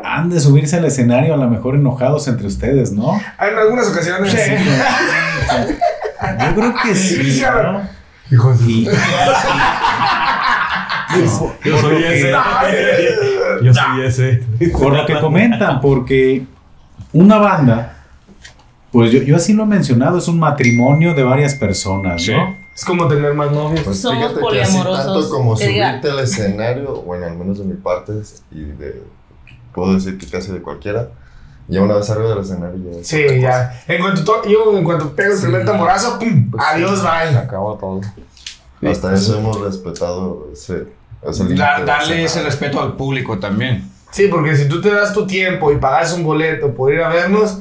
han 0.04 0.30
de 0.30 0.38
subirse 0.40 0.76
al 0.76 0.84
escenario 0.84 1.34
a 1.34 1.36
lo 1.36 1.48
mejor 1.48 1.74
enojados 1.74 2.28
entre 2.28 2.46
ustedes, 2.46 2.92
¿no? 2.92 3.20
en 3.40 3.58
algunas 3.58 3.88
ocasiones. 3.88 4.30
Sí. 4.32 4.38
Yo 6.40 6.54
creo 6.54 6.74
que 6.82 6.94
sí, 6.94 7.42
¿no? 7.42 7.82
Hijo 8.30 8.54
de- 8.54 8.72
Y, 8.72 8.88
Yo 11.68 11.78
soy 11.80 12.04
ese. 12.04 12.32
que, 12.32 13.64
Yo 13.64 13.74
soy 13.74 14.04
ese. 14.04 14.42
por 14.72 14.92
lo 14.94 15.06
que 15.06 15.18
comentan, 15.20 15.80
porque 15.80 16.44
una 17.12 17.38
banda, 17.38 17.95
pues 18.96 19.12
yo, 19.12 19.22
yo 19.22 19.36
así 19.36 19.52
lo 19.52 19.64
he 19.64 19.66
mencionado, 19.66 20.18
es 20.18 20.28
un 20.28 20.38
matrimonio 20.38 21.14
de 21.14 21.22
varias 21.22 21.54
personas, 21.54 22.22
Sí. 22.22 22.32
¿no? 22.32 22.56
Es 22.74 22.84
como 22.84 23.08
tener 23.08 23.32
más 23.34 23.50
novios. 23.52 23.80
Pues 23.84 24.00
Somos 24.00 24.18
fíjate 24.32 24.40
que 24.52 24.62
así 24.62 24.76
tanto 24.82 25.28
como 25.30 25.56
subirte 25.56 26.10
al 26.10 26.18
escenario, 26.20 27.02
bueno, 27.02 27.26
al 27.26 27.36
menos 27.36 27.58
de 27.58 27.64
mi 27.64 27.74
parte, 27.74 28.12
y 28.50 28.60
de, 28.64 29.02
puedo 29.74 29.94
decir 29.94 30.18
que 30.18 30.26
casi 30.26 30.52
de 30.52 30.60
cualquiera, 30.60 31.08
ya 31.68 31.82
una 31.82 31.94
vez 31.94 32.08
arriba 32.10 32.28
del 32.30 32.38
escenario 32.40 32.78
ya 32.92 33.02
Sí, 33.04 33.40
ya. 33.40 33.82
En 33.88 34.00
cuanto, 34.00 34.24
to- 34.24 34.48
yo, 34.48 34.76
en 34.76 34.84
cuanto 34.84 35.14
pego 35.16 35.34
el 35.34 35.40
primer 35.40 35.64
tamborazo, 35.64 36.18
¡pum! 36.18 36.50
Pues 36.50 36.62
Adiós, 36.66 36.98
sí. 37.00 37.04
bye. 37.06 37.38
Acabó 37.38 37.74
todo. 37.76 37.96
cosa. 38.00 38.14
Hasta 38.90 39.14
eso 39.14 39.38
hemos 39.38 39.60
respetado 39.60 40.48
ese, 40.52 40.86
ese 41.28 41.54
darle 41.54 42.24
ese 42.24 42.42
respeto 42.42 42.80
al 42.80 42.94
público 42.94 43.38
también. 43.38 43.90
Sí, 44.10 44.28
porque 44.30 44.54
si 44.56 44.68
tú 44.68 44.80
te 44.80 44.90
das 44.90 45.12
tu 45.12 45.26
tiempo 45.26 45.72
y 45.72 45.76
pagas 45.78 46.12
un 46.12 46.22
boleto 46.24 46.72
por 46.74 46.92
ir 46.92 47.00
a 47.02 47.08
vernos, 47.08 47.58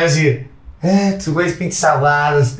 a 0.00 0.04
decir, 0.04 0.48
eh, 0.82 1.18
tus 1.22 1.32
güeyes 1.32 1.54
pinches 1.54 1.82
ahogados. 1.84 2.58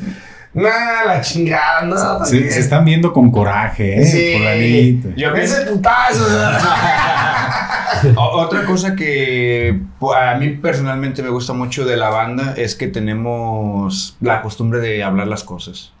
Nah, 0.53 1.03
la 1.05 1.19
chingada, 1.21 1.81
no. 1.81 2.25
Se, 2.25 2.47
están 2.47 2.85
viendo 2.85 3.11
con 3.11 3.29
coraje, 3.29 4.01
¿eh? 4.01 4.05
Sí. 4.05 5.01
Yo 5.17 5.35
Ese 5.35 5.65
putazo. 5.65 6.25
Otra 8.15 8.63
cosa 8.65 8.95
que 8.95 9.81
a 10.15 10.35
mí 10.35 10.51
personalmente 10.51 11.21
me 11.21 11.29
gusta 11.29 11.51
mucho 11.51 11.85
de 11.85 11.97
la 11.97 12.09
banda 12.09 12.53
es 12.55 12.75
que 12.75 12.87
tenemos 12.87 14.15
la 14.21 14.41
costumbre 14.41 14.79
de 14.79 15.03
hablar 15.03 15.27
las 15.27 15.43
cosas. 15.43 15.91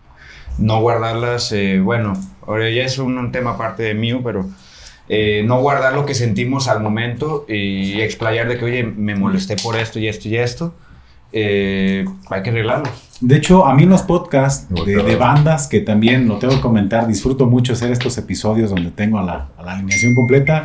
No 0.57 0.79
guardarlas, 0.79 1.51
eh, 1.51 1.81
bueno, 1.81 2.13
ahora 2.47 2.69
ya 2.69 2.83
es 2.83 2.97
un, 2.97 3.17
un 3.17 3.33
tema 3.33 3.51
aparte 3.51 3.83
de 3.83 3.93
mío, 3.93 4.21
pero 4.23 4.47
eh, 5.09 5.43
no 5.45 5.59
guardar 5.59 5.93
lo 5.93 6.05
que 6.05 6.15
sentimos 6.15 6.67
al 6.67 6.81
momento 6.81 7.45
y 7.47 7.99
explayar 7.99 8.47
de 8.47 8.57
que, 8.57 8.65
oye, 8.65 8.83
me 8.83 9.15
molesté 9.15 9.55
por 9.57 9.75
esto 9.75 9.99
y 9.99 10.07
esto 10.07 10.29
y 10.29 10.37
esto. 10.37 10.73
Eh, 11.37 12.05
hay 12.29 12.43
que 12.43 12.49
arreglarlo. 12.49 12.89
De 13.19 13.35
hecho, 13.35 13.65
a 13.65 13.75
mí 13.75 13.83
en 13.83 13.89
los 13.89 14.03
podcasts 14.03 14.67
de, 14.85 15.15
bandas, 15.17 15.67
que 15.67 15.81
también 15.81 16.29
lo 16.29 16.37
tengo 16.39 16.55
que 16.55 16.61
comentar, 16.61 17.07
disfruto 17.07 17.45
mucho 17.45 17.73
hacer 17.73 17.91
estos 17.91 18.17
episodios 18.17 18.69
donde 18.69 18.89
tengo 18.89 19.19
a 19.19 19.23
la, 19.23 19.47
a 19.57 19.63
la 19.63 19.73
alineación 19.73 20.15
completa. 20.15 20.63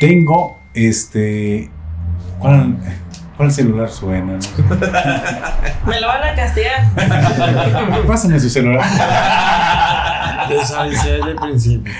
Tengo 0.00 0.58
este. 0.74 1.70
¿Cuál, 2.40 2.76
cuál 3.36 3.52
celular 3.52 3.88
suena? 3.88 4.32
No 4.32 4.42
sé. 4.42 4.50
Me 5.86 6.00
lo 6.00 6.08
van 6.08 6.24
a 6.24 6.34
castigar. 6.34 8.02
Pásame 8.08 8.40
su 8.40 8.50
celular. 8.50 8.84
Desde 10.48 11.14
el 11.20 11.36
principio. 11.36 11.92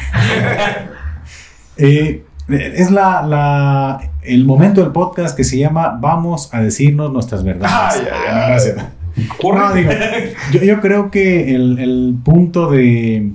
Eh, 1.76 2.24
es 2.49 2.90
la, 2.90 3.22
la- 3.22 4.11
el 4.22 4.45
momento 4.45 4.80
del 4.82 4.90
podcast 4.92 5.36
que 5.36 5.45
se 5.45 5.59
llama 5.59 5.99
Vamos 6.01 6.49
a 6.53 6.61
decirnos 6.61 7.12
nuestras 7.12 7.45
verdades. 7.45 7.74
Ay, 7.74 8.01
ay, 8.11 8.28
Ah, 8.30 8.57
no, 9.42 9.68
no 9.68 9.74
digo, 9.74 9.90
yo, 10.53 10.61
yo 10.62 10.80
creo 10.80 11.11
que 11.11 11.55
el, 11.55 11.78
el 11.78 12.16
punto 12.24 12.70
de, 12.70 13.30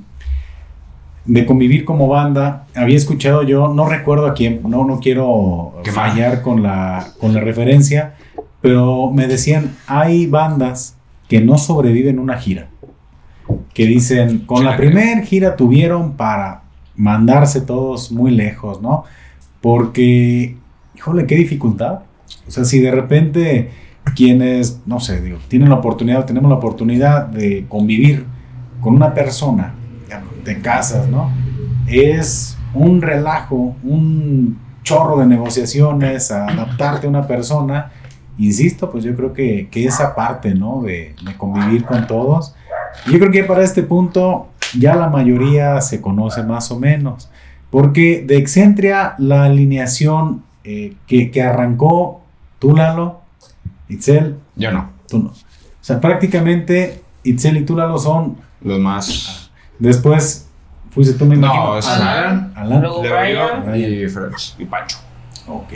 de 1.26 1.45
convivir 1.45 1.86
como 1.86 2.07
banda, 2.07 2.66
había 2.76 2.97
escuchado 2.97 3.43
yo, 3.43 3.68
no 3.74 3.88
recuerdo 3.88 4.26
a 4.28 4.34
quién, 4.34 4.62
no, 4.68 4.84
no 4.86 4.99
quiero 4.99 5.76
fallar 5.93 6.41
con 6.41 6.64
la, 6.64 7.07
con 7.20 7.34
la 7.34 7.39
referencia, 7.39 8.16
pero 8.62 9.10
me 9.12 9.28
decían, 9.28 9.76
hay 9.88 10.26
bandas 10.28 10.95
que 11.30 11.39
no 11.39 11.57
sobreviven 11.57 12.20
una 12.20 12.38
gira. 12.38 12.68
Que 13.74 13.86
dicen, 13.86 14.39
con 14.45 14.66
la 14.66 14.76
primera 14.76 15.22
gira 15.22 15.55
tuvieron 15.55 16.14
para 16.14 16.64
mandarse 17.00 17.62
todos 17.62 18.12
muy 18.12 18.30
lejos, 18.30 18.82
¿no? 18.82 19.06
Porque, 19.62 20.58
híjole, 20.95 21.26
qué 21.26 21.36
dificultad. 21.36 22.02
O 22.45 22.52
sea, 22.52 22.66
si 22.66 22.80
de 22.80 22.91
repente 22.91 23.72
quienes, 24.16 24.82
no 24.86 25.00
sé, 25.00 25.22
digo, 25.22 25.38
tienen 25.47 25.70
la 25.70 25.76
oportunidad, 25.76 26.26
tenemos 26.26 26.50
la 26.50 26.58
oportunidad 26.58 27.28
de 27.28 27.66
convivir 27.70 28.26
con 28.82 28.95
una 28.95 29.14
persona, 29.14 29.76
te 30.43 30.60
casas, 30.62 31.08
¿no? 31.08 31.32
Es 31.88 32.58
un 32.74 33.02
relajo, 33.02 33.76
un 33.84 34.60
chorro 34.84 35.20
de 35.20 35.26
negociaciones, 35.26 36.32
adaptarte 36.32 37.08
a 37.08 37.10
una 37.10 37.28
persona. 37.28 37.91
Insisto, 38.38 38.91
pues 38.91 39.06
yo 39.06 39.16
creo 39.16 39.34
que, 39.34 39.70
que 39.72 39.86
esa 39.86 40.16
parte, 40.16 40.54
¿no? 40.54 40.82
De, 40.82 41.16
de 41.24 41.38
convivir 41.38 41.86
con 41.86 42.08
todos. 42.08 42.56
Yo 43.06 43.20
creo 43.20 43.32
que 43.32 43.43
para 43.43 43.64
este 43.64 43.84
punto 43.84 44.50
ya 44.78 44.95
la 44.95 45.07
mayoría 45.07 45.80
se 45.82 46.01
conoce 46.01 46.43
más 46.43 46.72
o 46.72 46.80
menos. 46.80 47.30
Porque 47.70 48.24
de 48.26 48.38
Excentria, 48.38 49.15
la 49.17 49.45
alineación 49.45 50.43
eh, 50.63 50.95
que, 51.07 51.32
que 51.32 51.41
arrancó, 51.41 52.22
tú 52.57 52.76
Lalo, 52.76 53.22
Itzel, 53.88 54.38
Yo 54.55 54.72
no. 54.72 54.89
tú 55.07 55.20
no. 55.20 55.30
O 55.30 55.34
sea, 55.82 55.99
prácticamente 56.01 57.01
Itzel 57.24 57.57
y 57.57 57.65
tú 57.65 57.76
Lalo 57.76 57.97
son. 57.97 58.38
Los 58.61 58.80
más. 58.80 59.51
Después 59.78 60.47
fuiste 60.91 61.13
tú, 61.13 61.26
me 61.26 61.36
imagino. 61.36 61.65
No, 61.65 61.78
es 61.78 61.88
Alan. 61.88 62.53
Alan, 62.55 62.86
Alan. 62.86 63.80
Y 63.80 64.03
y 64.03 64.65
Pancho. 64.65 64.97
Ok. 65.47 65.74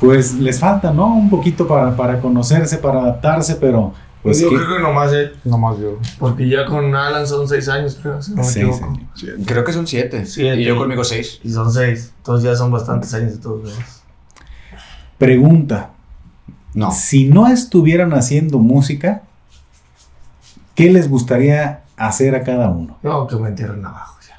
Pues 0.00 0.34
les 0.34 0.58
falta, 0.58 0.92
¿no? 0.92 1.14
Un 1.14 1.30
poquito 1.30 1.68
para, 1.68 1.94
para 1.94 2.20
conocerse, 2.20 2.78
para 2.78 3.00
adaptarse, 3.02 3.56
pero 3.56 3.92
pues 4.22 4.40
yo 4.40 4.50
que- 4.50 4.56
creo 4.56 4.76
que 4.76 4.82
nomás 4.82 5.12
él. 5.12 5.36
Nomás 5.44 5.78
yo. 5.78 5.98
Porque 6.18 6.48
ya 6.48 6.64
con 6.66 6.94
Alan 6.94 7.26
son 7.26 7.48
seis 7.48 7.68
años, 7.68 7.98
creo. 8.00 8.20
Si 8.22 8.30
no 8.32 8.38
me 8.38 8.44
seis 8.44 8.56
equivoco. 8.66 8.84
años. 8.86 9.08
Creo 9.46 9.64
que 9.64 9.72
son 9.72 9.86
siete. 9.86 10.26
Siete. 10.26 10.60
Y 10.60 10.64
yo 10.64 10.76
conmigo 10.76 11.04
seis. 11.04 11.40
Y 11.42 11.50
son 11.50 11.72
seis. 11.72 12.12
Entonces 12.18 12.50
ya 12.50 12.56
son 12.56 12.70
bastantes 12.70 13.12
años 13.14 13.32
de 13.32 13.38
todos 13.38 13.70
ellos. 13.70 14.02
Pregunta. 15.18 15.90
No. 16.74 16.90
Si 16.90 17.26
no 17.28 17.48
estuvieran 17.48 18.12
haciendo 18.14 18.58
música, 18.58 19.22
¿qué 20.74 20.90
les 20.90 21.08
gustaría 21.08 21.82
hacer 21.96 22.34
a 22.34 22.42
cada 22.42 22.70
uno? 22.70 22.98
No, 23.02 23.26
que 23.26 23.36
me 23.36 23.48
entierren 23.48 23.84
abajo 23.84 24.18
ya. 24.26 24.38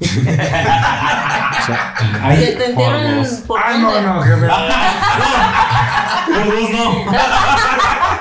O 1.64 1.66
sea, 1.66 1.94
Que 2.38 2.46
te 2.52 2.66
entierren 2.70 3.24
por 3.46 3.60
Ay, 3.62 3.80
no, 3.80 3.90
dónde. 3.92 4.08
no, 4.08 4.22
que 4.22 4.36
me. 4.36 4.46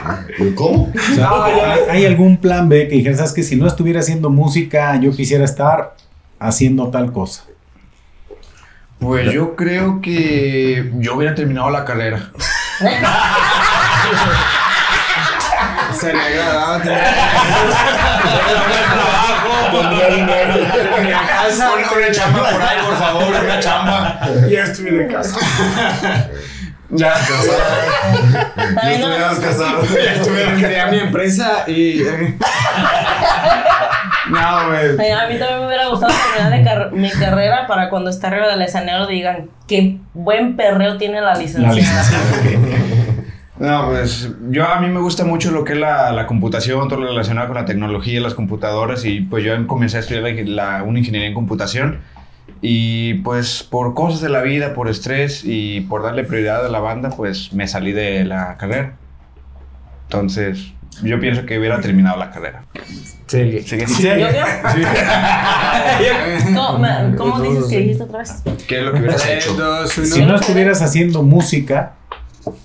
¿Cómo? 0.56 0.92
O 0.94 1.16
sea, 1.16 1.30
¿hay, 1.46 1.80
hay 1.90 2.06
algún 2.06 2.38
plan 2.38 2.70
B 2.70 2.88
que 2.88 2.96
dijeras, 2.96 3.18
sabes 3.18 3.34
que 3.34 3.44
si 3.44 3.56
no 3.56 3.68
estuviera 3.68 4.00
haciendo 4.00 4.30
música, 4.30 5.00
yo 5.00 5.12
quisiera 5.12 5.46
estar 5.46 5.96
haciendo 6.40 6.90
tal 6.90 7.12
cosa? 7.12 7.44
Pues 9.00 9.32
yo 9.34 9.56
creo 9.56 10.00
que 10.02 10.92
yo 10.96 11.16
hubiera 11.16 11.36
terminado 11.36 11.70
la 11.70 11.84
carrera. 11.84 12.32
Sería 16.00 16.26
agradable. 16.26 16.98
Pondría 19.72 20.08
dinero. 20.08 20.54
Ponme 20.54 21.86
una 21.98 22.12
chamba 22.12 22.50
por 22.50 22.62
ahí, 22.62 22.78
por 22.86 22.98
favor, 22.98 23.24
una 23.44 23.60
chamba. 23.60 24.20
Ya 24.50 24.64
estuve 24.64 24.92
de 24.92 25.08
casa. 25.08 25.38
Ya, 26.96 27.14
Ay, 28.82 28.98
no, 29.00 29.08
Creé 30.60 30.92
mi 30.92 31.00
empresa 31.00 31.64
y. 31.68 32.04
No, 34.30 34.68
güey. 34.70 35.12
a 35.12 35.28
mí 35.28 35.38
también 35.38 35.60
me 35.60 35.68
hubiera 35.68 35.88
gustado 35.90 36.14
terminar 36.14 36.58
de 36.60 36.64
car- 36.64 36.92
mi 36.94 37.10
carrera 37.12 37.68
para 37.68 37.90
cuando 37.90 38.10
esté 38.10 38.28
arriba 38.28 38.48
del 38.48 38.62
escenario 38.62 39.06
digan 39.08 39.50
qué 39.68 39.98
buen 40.14 40.56
perreo 40.56 40.98
tiene 40.98 41.20
la 41.22 41.36
licenciada. 41.36 41.68
La 41.70 41.74
licenciada. 41.76 42.24
ok. 42.40 43.60
No, 43.60 43.88
pues 43.90 44.30
yo 44.50 44.66
a 44.68 44.80
mí 44.80 44.88
me 44.88 45.00
gusta 45.00 45.24
mucho 45.26 45.52
lo 45.52 45.64
que 45.64 45.74
es 45.74 45.80
la, 45.80 46.12
la 46.12 46.26
computación, 46.26 46.88
todo 46.90 47.00
lo 47.02 47.08
relacionado 47.08 47.48
con 47.48 47.58
la 47.58 47.66
tecnología, 47.66 48.20
las 48.20 48.34
computadoras 48.34 49.06
y 49.06 49.22
pues 49.22 49.44
yo 49.44 49.68
comencé 49.68 49.98
a 49.98 50.00
estudiar 50.00 50.24
la, 50.24 50.32
la- 50.78 50.84
una 50.84 51.00
ingeniería 51.00 51.28
en 51.30 51.34
computación 51.36 52.00
y 52.62 53.16
pues 53.16 53.64
por 53.64 53.94
cosas 53.94 54.22
de 54.22 54.30
la 54.30 54.42
vida, 54.42 54.74
por 54.74 54.90
estrés 54.90 55.42
y 55.44 55.82
por 55.82 56.04
darle 56.04 56.24
prioridad 56.24 56.66
a 56.66 56.70
la 56.70 56.80
banda, 56.80 57.10
pues 57.10 57.54
me 57.54 57.68
salí 57.68 57.92
de 57.92 58.24
la 58.26 58.58
carrera. 58.58 58.96
Entonces, 60.06 60.74
yo 61.02 61.20
pienso 61.20 61.46
que 61.46 61.58
hubiera 61.58 61.82
terminado 61.82 62.18
la 62.18 62.32
carrera. 62.32 62.64
Sí. 63.28 63.60
Así 63.60 63.78
que- 63.78 64.20
¿Yo 64.20 64.28
qué? 64.28 64.44
¿Cómo, 67.18 67.42
dices 67.42 67.66
que 67.66 67.80
dijiste 67.80 68.04
otra 68.04 68.20
vez? 68.20 68.44
¿Qué 68.68 68.80
es 68.80 68.84
lo 68.84 68.94
que 68.94 69.00
hubieras 69.00 69.28
hecho? 69.28 69.54
dos, 69.54 69.98
uno. 69.98 70.08
Si 70.08 70.26
no 70.26 70.36
estuvieras 70.36 70.82
haciendo 70.82 71.24
música, 71.24 71.94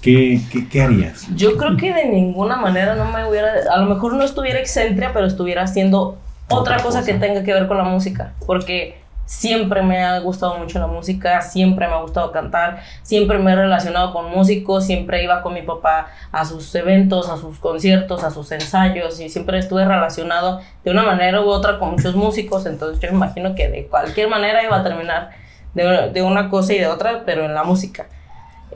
¿qué, 0.01 0.41
qué, 0.53 0.69
qué 0.69 0.83
harías? 0.83 1.27
Yo 1.35 1.57
creo 1.57 1.77
que 1.77 1.93
de 1.93 2.07
ninguna 2.07 2.57
manera 2.57 2.95
no 2.97 3.07
me 3.07 3.29
hubiera, 3.29 3.53
a 3.73 3.79
lo 3.79 3.95
mejor 3.95 4.15
no 4.15 4.25
estuviera 4.25 4.59
excéntrica, 4.59 5.13
pero 5.13 5.27
estuviera 5.27 5.63
haciendo 5.63 6.19
otra, 6.51 6.79
cosa, 6.79 7.05
que 7.05 7.15
tenga 7.15 7.45
que 7.45 7.53
ver 7.53 7.67
con 7.67 7.77
la 7.77 7.85
música, 7.85 8.33
porque 8.47 8.99
siempre 9.29 9.83
me 9.83 10.03
ha 10.03 10.19
gustado 10.21 10.57
mucho 10.57 10.79
la 10.79 10.87
música, 10.87 11.43
siempre 11.43 11.87
me 11.87 11.93
ha 11.93 12.01
gustado 12.01 12.33
cantar, 12.33 12.81
siempre 13.03 13.39
me 13.39 13.53
he 13.53 13.57
relacionado 13.57 14.15
con 14.15 14.31
músicos, 14.31 14.87
siempre 14.87 15.23
iba 15.23 15.43
con 15.43 15.53
mi 15.53 15.61
papá 15.61 16.07
a 16.33 16.47
sus 16.47 16.75
eventos, 16.75 17.29
a 17.29 17.37
sus 17.37 17.59
conciertos, 17.59 18.25
a 18.25 18.31
sus 18.31 18.51
ensayos 18.53 19.21
y 19.21 19.29
siempre 19.29 19.59
estuve 19.59 19.85
relacionado 19.85 20.63
de 20.83 20.91
una 20.91 21.03
manera 21.03 21.43
u 21.43 21.49
otra 21.49 21.79
con 21.79 21.91
muchos 21.91 22.17
músicos, 22.17 22.65
entonces 22.65 23.01
yo 23.01 23.11
me 23.11 23.17
imagino 23.17 23.55
que 23.55 23.69
de 23.69 23.87
cualquier 23.87 24.31
manera 24.31 24.65
iba 24.65 24.79
a 24.79 24.83
terminar 24.83 25.29
de, 25.75 26.11
de 26.11 26.23
una 26.23 26.49
cosa 26.49 26.73
y 26.73 26.79
de 26.79 26.87
otra, 26.87 27.25
pero 27.27 27.45
en 27.45 27.53
la 27.53 27.65
música. 27.65 28.07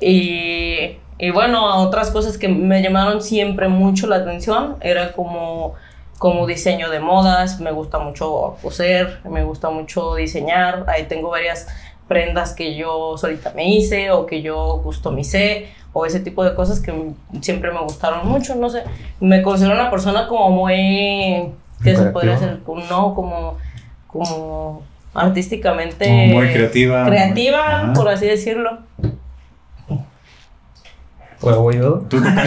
Y, 0.03 0.99
y 1.17 1.31
bueno, 1.31 1.79
otras 1.81 2.11
cosas 2.11 2.37
que 2.37 2.49
me 2.49 2.83
llamaron 2.83 3.23
siempre 3.23 3.69
mucho 3.69 4.07
la 4.07 4.17
atención 4.17 4.77
era 4.83 5.13
como, 5.13 5.77
como 6.23 6.47
diseño 6.47 6.89
de 6.89 7.01
modas, 7.01 7.59
me 7.59 7.73
gusta 7.73 7.99
mucho 7.99 8.57
coser, 8.63 9.19
me 9.29 9.43
gusta 9.43 9.71
mucho 9.71 10.15
diseñar, 10.15 10.85
ahí 10.87 11.07
tengo 11.09 11.31
varias 11.31 11.67
prendas 12.07 12.53
que 12.53 12.77
yo 12.77 13.19
solita 13.19 13.51
me 13.57 13.69
hice 13.69 14.13
o 14.13 14.25
que 14.25 14.41
yo 14.41 14.81
customicé 14.85 15.73
o 15.93 16.07
ese 16.07 16.21
tipo 16.21 16.45
de 16.45 16.55
cosas 16.55 16.79
que 16.79 16.95
siempre 17.41 17.73
me 17.73 17.81
gustaron 17.81 18.29
mucho, 18.29 18.55
no 18.55 18.71
sé, 18.71 18.85
me 19.19 19.43
considero 19.43 19.75
una 19.75 19.91
persona 19.91 20.29
como 20.29 20.51
muy, 20.51 21.49
¿qué 21.83 21.97
se 21.97 22.05
podría 22.13 22.37
hacer? 22.37 22.61
Como- 22.65 22.85
No, 22.85 23.17
como, 23.17 23.59
como 24.07 24.83
artísticamente 25.15 26.05
Como 26.07 26.27
muy 26.39 26.53
creativa. 26.53 27.05
creativa, 27.05 27.91
por 27.97 28.09
así 28.09 28.27
decirlo. 28.29 28.79
¿Puedo 31.41 31.69
yo? 31.73 31.95
¿Tú, 32.09 32.19
Por 32.23 32.33
favor, 32.33 32.47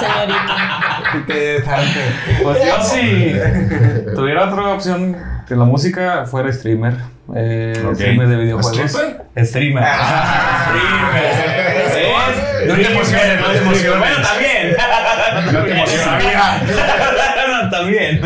señorita. 0.00 0.65
Interesante. 1.16 2.00
Pues 2.42 2.58
yo 2.64 2.82
si 2.82 3.34
tuviera 4.14 4.48
otra 4.50 4.68
opción 4.74 5.16
que 5.48 5.54
la 5.56 5.64
música 5.64 6.26
fuera 6.26 6.52
streamer. 6.52 6.94
Eh, 7.34 7.82
Ok. 7.86 7.94
Streamer 7.94 8.28
de 8.28 8.36
videojuegos. 8.36 8.76
¿Stripper? 8.90 9.46
Streamer. 9.46 9.84
No 12.66 12.74
te 12.74 12.92
emociones, 12.92 13.40
no 13.40 13.46
te 13.52 13.58
emociones. 13.58 13.98
Bueno, 13.98 14.16
también. 14.22 14.76
No 15.52 15.62
te 15.64 15.70
emociones. 15.76 16.26
No, 17.48 17.70
también. 17.70 18.20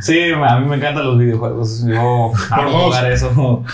Sí, 0.00 0.32
a 0.32 0.58
mí 0.58 0.66
me 0.66 0.76
encantan 0.76 1.06
los 1.06 1.18
videojuegos. 1.18 1.84
Yo 1.86 2.32
amo 2.50 2.70
jugar 2.84 3.10
eso. 3.10 3.64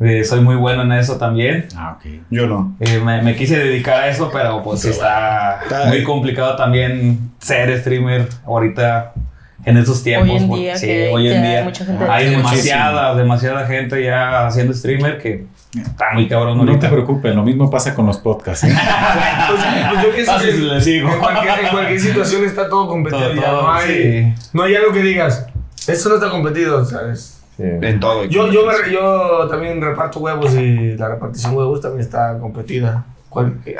Eh, 0.00 0.22
soy 0.24 0.40
muy 0.40 0.54
bueno 0.54 0.82
en 0.82 0.92
eso 0.92 1.16
también. 1.16 1.66
Ah, 1.76 1.96
ok. 1.98 2.06
Yo 2.30 2.46
no. 2.46 2.76
Eh, 2.80 3.00
me, 3.04 3.20
me 3.22 3.34
quise 3.34 3.58
dedicar 3.58 4.00
a 4.02 4.08
eso, 4.08 4.30
pero 4.32 4.62
pues 4.62 4.80
sí 4.82 4.90
está 4.90 5.60
muy 5.88 6.04
complicado 6.04 6.54
también 6.56 7.32
ser 7.40 7.76
streamer 7.80 8.28
ahorita 8.46 9.12
en 9.64 9.76
esos 9.76 10.02
tiempos. 10.04 10.30
Hoy 10.30 10.36
en 10.36 10.48
porque 10.48 10.62
día 10.62 10.76
sí, 10.76 10.86
que- 10.86 11.10
hoy 11.12 11.28
en 11.28 11.42
hay 11.42 11.50
día 11.50 11.64
mucha 11.64 11.84
gente 11.84 12.04
hay 12.08 12.30
demasiada, 12.30 13.14
demasiada 13.16 13.66
gente 13.66 14.02
ya 14.04 14.46
haciendo 14.46 14.72
streamer 14.72 15.18
que 15.18 15.46
está 15.74 16.06
muy 16.14 16.28
cabrón 16.28 16.56
No 16.58 16.64
te 16.64 16.70
ahorita. 16.70 16.90
preocupes, 16.90 17.34
lo 17.34 17.42
mismo 17.42 17.68
pasa 17.68 17.92
con 17.94 18.06
los 18.06 18.18
podcasts. 18.18 18.64
¿eh? 18.64 18.72
Pues, 19.48 19.60
pues 20.12 20.26
yo 20.26 20.32
Fácil, 20.32 20.50
que 20.50 20.74
le 20.74 20.80
sigo. 20.80 21.10
en 21.12 21.18
cualquier, 21.18 21.58
en 21.64 21.68
cualquier 21.70 22.00
situación 22.00 22.44
está 22.44 22.68
todo 22.68 22.86
competido. 22.86 23.20
Todo, 23.22 23.34
ya 23.34 23.42
todo, 23.50 23.62
no, 23.62 23.72
hay, 23.72 23.86
sí. 24.36 24.48
no 24.52 24.62
hay 24.62 24.74
algo 24.76 24.92
que 24.92 25.02
digas, 25.02 25.46
esto 25.88 26.08
no 26.10 26.14
está 26.16 26.30
competido, 26.30 26.84
¿sabes? 26.84 27.37
En 27.58 27.98
todo. 27.98 28.24
Yo, 28.24 28.50
yo, 28.52 28.66
me- 28.66 28.92
yo 28.92 29.48
también 29.48 29.80
reparto 29.80 30.20
huevos 30.20 30.54
y 30.54 30.96
la 30.96 31.08
repartición 31.08 31.52
de 31.52 31.58
huevos 31.58 31.80
también 31.80 32.02
está 32.02 32.38
competida. 32.38 33.04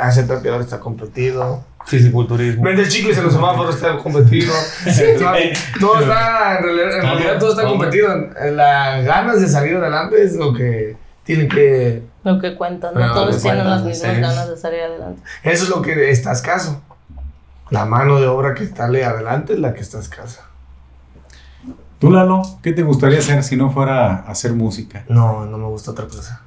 Hacer 0.00 0.26
tapeador 0.26 0.60
está 0.60 0.80
competido. 0.80 1.64
Fisiculturismo. 1.86 2.62
Vender 2.64 2.86
chicles 2.86 3.16
en 3.16 3.24
los 3.24 3.32
semáforos 3.32 3.76
está 3.76 3.96
competido. 3.96 4.52
todo, 5.18 5.32
todo 5.80 6.00
está, 6.00 6.58
en 6.58 6.64
realidad, 6.64 6.96
en 6.96 7.02
realidad 7.02 7.38
todo 7.38 7.50
está 7.50 7.64
competido. 7.64 8.08
Las 8.52 9.04
ganas 9.04 9.40
de 9.40 9.48
salir 9.48 9.76
adelante 9.76 10.22
es 10.22 10.36
lo 10.36 10.52
que 10.52 10.96
tienen 11.24 11.48
que... 11.48 12.02
Lo 12.24 12.38
que 12.38 12.56
cuenta, 12.56 12.92
no 12.92 13.14
todos 13.14 13.40
tienen 13.40 13.68
las 13.68 13.82
mismas 13.82 14.14
sí. 14.16 14.20
ganas 14.20 14.50
de 14.50 14.56
salir 14.56 14.80
adelante. 14.80 15.22
Eso 15.42 15.64
es 15.64 15.70
lo 15.70 15.80
que 15.80 16.10
está 16.10 16.32
escaso. 16.32 16.82
La 17.70 17.86
mano 17.86 18.20
de 18.20 18.26
obra 18.26 18.54
que 18.54 18.64
está 18.64 18.84
adelante 18.84 19.54
es 19.54 19.58
la 19.58 19.72
que 19.72 19.80
está 19.80 19.98
escasa. 19.98 20.44
Tú, 21.98 22.10
Lalo, 22.12 22.42
¿qué 22.62 22.72
te 22.72 22.82
gustaría 22.82 23.18
hacer 23.18 23.42
si 23.42 23.56
no 23.56 23.70
fuera 23.70 24.08
a 24.18 24.30
hacer 24.30 24.52
música? 24.52 25.04
No, 25.08 25.46
no 25.46 25.58
me 25.58 25.66
gusta 25.66 25.90
otra 25.90 26.06
cosa. 26.06 26.42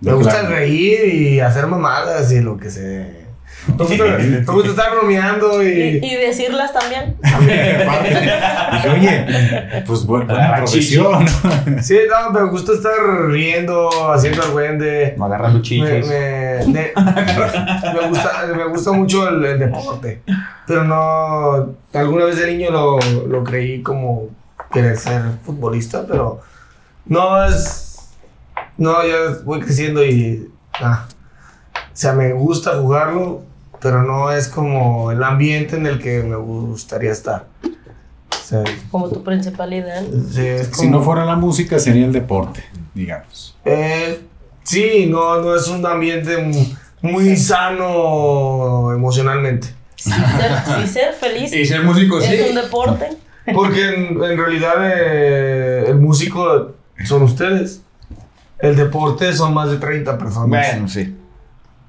Me 0.00 0.12
gusta 0.14 0.42
reír 0.48 1.14
y 1.14 1.40
hacer 1.40 1.66
mamadas 1.66 2.32
y 2.32 2.40
lo 2.40 2.56
que 2.56 2.70
se... 2.70 3.20
Me 3.68 3.84
gusta, 3.84 4.04
me 4.04 4.40
gusta 4.54 4.70
estar 4.70 4.90
bromeando 4.92 5.62
Y, 5.62 5.66
y... 5.66 6.00
y 6.02 6.14
decirlas 6.16 6.72
también. 6.72 7.14
También, 7.20 7.82
aparte. 7.86 8.08
Dije, 8.08 8.88
oye, 8.88 9.82
pues 9.86 10.06
bu- 10.06 10.24
buena 10.26 10.54
profesión. 10.56 11.26
Sí, 11.82 11.98
no, 12.08 12.30
me 12.30 12.48
gusta 12.48 12.72
estar 12.72 12.94
riendo, 13.28 13.90
haciendo 14.14 14.42
el 14.44 14.50
duende. 14.52 15.14
Agarrando 15.20 15.58
Me, 15.58 15.62
chiches. 15.62 16.08
me, 16.08 16.66
me- 16.72 16.92
me 17.92 18.08
gusta, 18.08 18.30
me 18.56 18.64
gusta 18.68 18.92
mucho 18.92 19.28
el, 19.28 19.44
el 19.44 19.58
deporte, 19.58 20.22
pero 20.66 20.84
no, 20.84 21.74
alguna 21.92 22.24
vez 22.24 22.38
de 22.38 22.50
niño 22.56 22.70
lo, 22.70 22.98
lo 23.26 23.44
creí 23.44 23.82
como 23.82 24.28
querer 24.72 24.96
ser 24.96 25.22
futbolista, 25.44 26.06
pero 26.06 26.40
no 27.06 27.44
es, 27.44 28.10
no, 28.76 29.04
ya 29.06 29.38
voy 29.44 29.60
creciendo 29.60 30.04
y, 30.04 30.50
ah, 30.80 31.06
o 31.74 31.96
sea, 31.96 32.12
me 32.12 32.32
gusta 32.32 32.76
jugarlo, 32.78 33.42
pero 33.80 34.02
no 34.02 34.30
es 34.30 34.48
como 34.48 35.10
el 35.10 35.22
ambiente 35.22 35.76
en 35.76 35.86
el 35.86 35.98
que 36.00 36.22
me 36.22 36.36
gustaría 36.36 37.12
estar. 37.12 37.46
O 37.64 38.42
sea, 38.50 38.64
Como 38.90 39.08
tu 39.08 39.22
principal 39.22 39.72
ideal. 39.72 40.06
sí, 40.32 40.46
es 40.46 40.68
Si 40.72 40.88
no 40.88 41.02
fuera 41.02 41.24
la 41.24 41.36
música, 41.36 41.78
sería 41.78 42.04
el 42.06 42.12
deporte, 42.12 42.64
digamos. 42.94 43.56
Eh, 43.64 44.20
sí, 44.64 45.06
no, 45.08 45.40
no 45.40 45.54
es 45.54 45.68
un 45.68 45.84
ambiente 45.86 46.36
mu- 46.38 46.66
muy 47.02 47.36
sano 47.36 48.92
emocionalmente. 48.92 49.68
Si 49.96 50.10
ser, 50.88 51.12
feliz 51.14 51.52
Y 51.54 51.64
ser 51.66 51.82
músico, 51.84 52.18
es 52.18 52.26
sí. 52.26 52.48
un 52.50 52.54
deporte. 52.56 53.08
Porque 53.54 53.88
en, 53.88 54.22
en 54.22 54.38
realidad 54.38 54.74
eh, 54.82 55.84
el 55.88 55.96
músico 55.96 56.72
son 57.04 57.22
ustedes. 57.22 57.82
El 58.58 58.76
deporte 58.76 59.32
son 59.32 59.54
más 59.54 59.70
de 59.70 59.78
30 59.78 60.18
personas. 60.18 60.48
Bueno, 60.48 60.88
sí. 60.88 61.16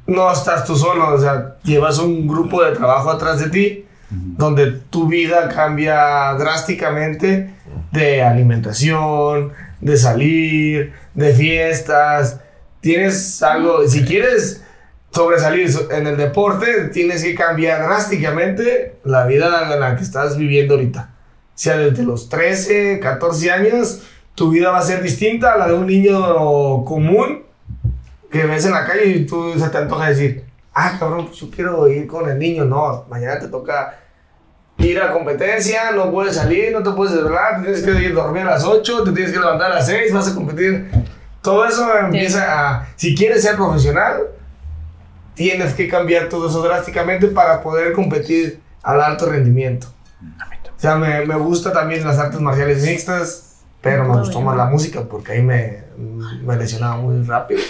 No 0.07 0.31
estás 0.31 0.65
tú 0.65 0.75
solo, 0.75 1.13
o 1.13 1.19
sea, 1.19 1.57
llevas 1.63 1.99
un 1.99 2.27
grupo 2.27 2.63
de 2.63 2.71
trabajo 2.71 3.11
atrás 3.11 3.39
de 3.39 3.49
ti 3.49 3.85
donde 4.11 4.71
tu 4.89 5.07
vida 5.07 5.47
cambia 5.47 6.33
drásticamente 6.33 7.53
de 7.91 8.21
alimentación, 8.21 9.53
de 9.79 9.97
salir, 9.97 10.93
de 11.13 11.33
fiestas. 11.33 12.39
Tienes 12.81 13.41
algo, 13.41 13.87
si 13.87 14.03
quieres 14.03 14.63
sobresalir 15.11 15.69
en 15.91 16.07
el 16.07 16.17
deporte, 16.17 16.89
tienes 16.93 17.23
que 17.23 17.35
cambiar 17.35 17.83
drásticamente 17.83 18.95
la 19.05 19.25
vida 19.25 19.73
en 19.73 19.79
la 19.79 19.95
que 19.95 20.03
estás 20.03 20.37
viviendo 20.37 20.75
ahorita. 20.75 21.09
Sea, 21.61 21.77
desde 21.77 22.01
los 22.01 22.27
13, 22.27 22.99
14 22.99 23.51
años, 23.51 24.01
tu 24.33 24.49
vida 24.49 24.71
va 24.71 24.79
a 24.79 24.81
ser 24.81 25.03
distinta 25.03 25.53
a 25.53 25.57
la 25.59 25.67
de 25.67 25.75
un 25.75 25.85
niño 25.85 26.83
común 26.85 27.43
que 28.31 28.47
ves 28.47 28.65
en 28.65 28.71
la 28.71 28.83
calle 28.83 29.05
y 29.05 29.27
tú 29.27 29.53
se 29.59 29.69
te 29.69 29.77
antoja 29.77 30.09
decir, 30.09 30.43
ah, 30.73 30.95
cabrón, 30.97 31.27
pues 31.27 31.37
yo 31.37 31.51
quiero 31.51 31.87
ir 31.87 32.07
con 32.07 32.27
el 32.27 32.39
niño. 32.39 32.65
No, 32.65 33.05
mañana 33.11 33.39
te 33.39 33.47
toca 33.47 33.95
ir 34.79 34.99
a 34.99 35.13
competencia, 35.13 35.91
no 35.91 36.11
puedes 36.11 36.35
salir, 36.35 36.71
no 36.71 36.81
te 36.81 36.89
puedes 36.93 37.13
desvelar, 37.13 37.57
te 37.57 37.65
tienes 37.65 37.83
que 37.83 38.05
ir 38.05 38.11
a 38.13 38.23
dormir 38.23 38.41
a 38.41 38.51
las 38.53 38.63
8, 38.63 39.03
te 39.03 39.11
tienes 39.11 39.31
que 39.31 39.39
levantar 39.39 39.71
a 39.71 39.75
las 39.75 39.85
6, 39.85 40.11
vas 40.15 40.29
a 40.29 40.33
competir. 40.33 40.89
Todo 41.43 41.63
eso 41.67 41.95
empieza 41.95 42.71
a, 42.71 42.87
si 42.95 43.13
quieres 43.13 43.43
ser 43.43 43.55
profesional, 43.55 44.19
tienes 45.35 45.75
que 45.75 45.87
cambiar 45.87 46.27
todo 46.27 46.49
eso 46.49 46.63
drásticamente 46.63 47.27
para 47.27 47.61
poder 47.61 47.93
competir 47.93 48.59
al 48.81 48.99
alto 48.99 49.27
rendimiento. 49.27 49.93
O 50.81 50.83
sea, 50.83 50.95
me, 50.95 51.23
me 51.27 51.35
gusta 51.35 51.71
también 51.71 52.03
las 52.03 52.17
artes 52.17 52.41
marciales 52.41 52.81
mixtas, 52.81 53.57
pero 53.81 54.03
me 54.03 54.17
gustó 54.17 54.41
más 54.41 54.57
la 54.57 54.65
música 54.65 55.03
porque 55.07 55.33
ahí 55.33 55.43
me, 55.43 55.83
me 56.43 56.55
lesionaba 56.55 56.97
muy 56.97 57.23
rápido. 57.23 57.61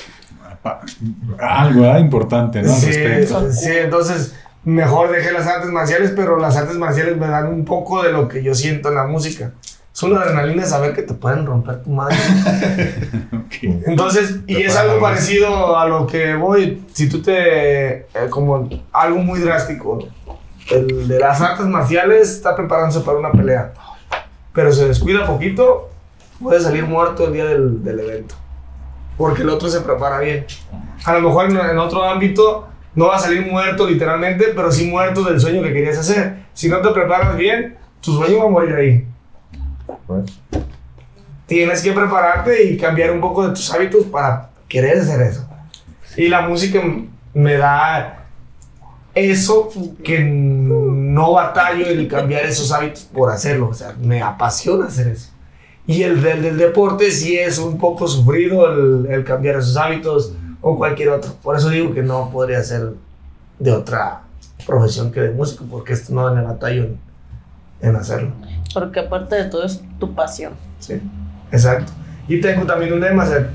Algo 1.38 1.82
¿verdad? 1.82 2.00
importante, 2.00 2.62
¿no? 2.62 2.74
Sí, 2.74 2.86
respecto. 2.86 3.52
sí, 3.52 3.70
entonces 3.70 4.34
mejor 4.64 5.12
dejé 5.12 5.34
las 5.34 5.46
artes 5.46 5.72
marciales, 5.72 6.14
pero 6.16 6.40
las 6.40 6.56
artes 6.56 6.78
marciales 6.78 7.18
me 7.18 7.28
dan 7.28 7.48
un 7.48 7.66
poco 7.66 8.02
de 8.02 8.14
lo 8.14 8.30
que 8.30 8.44
yo 8.44 8.56
siento 8.56 8.88
en 8.88 8.96
la 8.96 9.08
música. 9.08 9.52
Es 9.94 10.04
una 10.04 10.22
adrenalina 10.22 10.66
saber 10.66 10.94
que 10.94 11.02
te 11.02 11.14
pueden 11.14 11.46
romper 11.46 11.84
tu 11.84 11.90
madre. 11.90 12.16
Ok. 13.34 13.56
Entonces, 13.88 14.38
y 14.48 14.56
Te 14.56 14.66
es 14.68 14.78
algo 14.78 15.02
parecido 15.02 15.78
a 15.78 15.86
lo 15.86 16.08
que 16.08 16.36
voy, 16.36 16.82
si 16.94 17.10
tú 17.10 17.22
te, 17.22 18.04
eh, 18.04 18.08
como 18.30 18.70
algo 18.94 19.18
muy 19.20 19.42
drástico, 19.42 20.08
el 20.72 21.08
de 21.08 21.20
las 21.20 21.42
artes 21.42 21.66
marciales 21.66 22.30
está 22.30 22.56
preparándose 22.56 23.02
para 23.02 23.18
una 23.18 23.32
pelea, 23.32 23.74
pero 24.54 24.72
se 24.72 24.88
descuida 24.88 25.26
poquito, 25.26 25.90
puede 26.42 26.60
salir 26.60 26.86
muerto 26.86 27.28
el 27.28 27.34
día 27.34 27.46
del, 27.46 27.84
del 27.84 28.00
evento, 28.00 28.36
porque 29.18 29.42
el 29.42 29.50
otro 29.50 29.70
se 29.70 29.82
prepara 29.82 30.20
bien. 30.20 30.46
A 31.06 31.14
lo 31.14 31.22
mejor 31.22 31.50
en, 31.50 31.58
en 31.58 31.78
otro 31.78 32.04
ámbito 32.04 32.68
no 32.96 33.08
va 33.08 33.16
a 33.16 33.20
salir 33.20 33.46
muerto 33.50 33.88
literalmente, 33.88 34.52
pero 34.56 34.72
sí 34.72 34.90
muerto 34.90 35.24
del 35.24 35.40
sueño 35.40 35.62
que 35.62 35.74
querías 35.74 35.98
hacer. 35.98 36.46
Si 36.54 36.70
no 36.70 36.82
te 36.82 36.90
preparas 36.90 37.36
bien, 37.38 37.78
tu 38.02 38.14
sueño 38.14 38.40
va 38.40 38.46
a 38.46 38.50
morir 38.50 38.76
ahí. 38.76 39.08
Pues, 40.08 40.40
Tienes 41.46 41.82
que 41.82 41.92
prepararte 41.92 42.64
y 42.64 42.78
cambiar 42.78 43.12
un 43.12 43.20
poco 43.20 43.46
de 43.46 43.50
tus 43.50 43.74
hábitos 43.74 44.06
para 44.06 44.50
querer 44.70 45.00
hacer 45.00 45.22
eso. 45.22 45.46
Y 46.16 46.30
la 46.30 46.42
música 46.48 46.82
me 47.34 47.58
da 47.58 48.21
eso 49.14 49.70
que 50.04 50.22
no 50.24 51.34
batallo 51.34 51.88
en 51.88 52.08
cambiar 52.08 52.46
esos 52.46 52.72
hábitos 52.72 53.04
por 53.04 53.30
hacerlo. 53.32 53.70
O 53.70 53.74
sea, 53.74 53.96
me 54.02 54.22
apasiona 54.22 54.86
hacer 54.86 55.08
eso. 55.08 55.30
Y 55.88 56.04
el 56.04 56.22
del, 56.22 56.42
del 56.42 56.58
deporte 56.58 57.12
sí 57.12 57.38
es 57.38 57.58
un 57.58 57.78
poco 57.78 58.08
sufrido 58.08 58.72
el, 58.72 59.08
el 59.12 59.24
cambiar 59.24 59.58
esos 59.58 59.76
hábitos 59.78 60.34
o 60.62 60.78
cualquier 60.78 61.10
otro. 61.10 61.34
Por 61.42 61.58
eso 61.58 61.70
digo 61.70 61.94
que 61.94 62.04
no 62.04 62.30
podría 62.32 62.64
ser 62.64 62.94
de 63.60 63.72
otra 63.72 64.22
profesión 64.66 65.12
que 65.12 65.22
de 65.22 65.32
músico, 65.32 65.66
porque 65.70 65.94
esto 65.94 66.14
no 66.14 66.34
me 66.34 66.42
batallo 66.42 66.84
en, 66.84 67.00
en 67.82 67.96
hacerlo. 67.96 68.32
Porque 68.74 69.02
aparte 69.02 69.36
de 69.36 69.46
todo 69.46 69.64
es 69.66 69.82
tu 70.00 70.14
pasión. 70.14 70.54
Sí, 70.80 71.02
exacto. 71.52 71.92
Y 72.28 72.40
tengo 72.40 72.66
también 72.66 72.94
un 72.94 73.02
lema, 73.02 73.24
o 73.24 73.28
sea, 73.28 73.50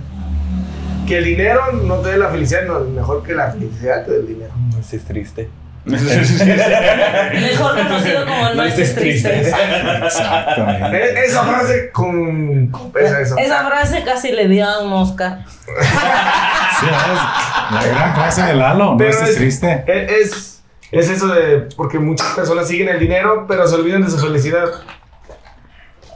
que 1.07 1.19
el 1.19 1.25
dinero 1.25 1.73
no 1.85 1.97
te 1.97 2.11
dé 2.11 2.19
la 2.19 2.29
felicidad, 2.29 2.63
no, 2.67 2.81
mejor 2.81 3.23
que 3.23 3.35
la 3.35 3.51
felicidad 3.53 4.05
te 4.05 4.11
dé 4.13 4.19
el 4.19 4.27
dinero. 4.27 4.53
No 4.73 4.79
estés 4.79 5.05
triste. 5.05 5.49
Mejor 5.87 7.77
conocido 7.77 8.27
como 8.27 8.55
no, 8.55 8.65
estés 8.65 8.95
triste. 8.97 9.39
Exactamente. 9.41 10.97
E- 10.97 11.25
Esa 11.27 11.45
frase 11.45 11.91
con, 11.93 12.67
con 12.73 12.91
pesa 12.91 13.21
eso. 13.21 13.37
Esa 13.39 13.65
frase 13.69 14.03
casi 14.05 14.33
le 14.33 14.49
dio 14.49 14.67
a 14.69 14.83
un 14.85 14.93
Oscar. 14.93 15.45
Sí, 16.79 16.85
es 16.87 17.73
la 17.73 17.87
gran 17.87 18.15
frase 18.15 18.43
de 18.43 18.53
Lalo, 18.55 18.97
no 18.97 19.05
estés 19.05 19.31
es- 19.31 19.37
triste. 19.37 19.85
E- 19.87 20.07
Es, 20.23 20.63
es 20.93 21.09
eso 21.09 21.29
de, 21.29 21.69
porque 21.75 21.99
muchas 21.99 22.27
personas 22.33 22.69
siguen 22.69 22.89
el 22.91 22.99
dinero, 22.99 23.47
pero 23.49 23.67
se 23.67 23.77
olvidan 23.77 24.03
de 24.05 24.11
su 24.11 24.19
felicidad. 24.19 24.67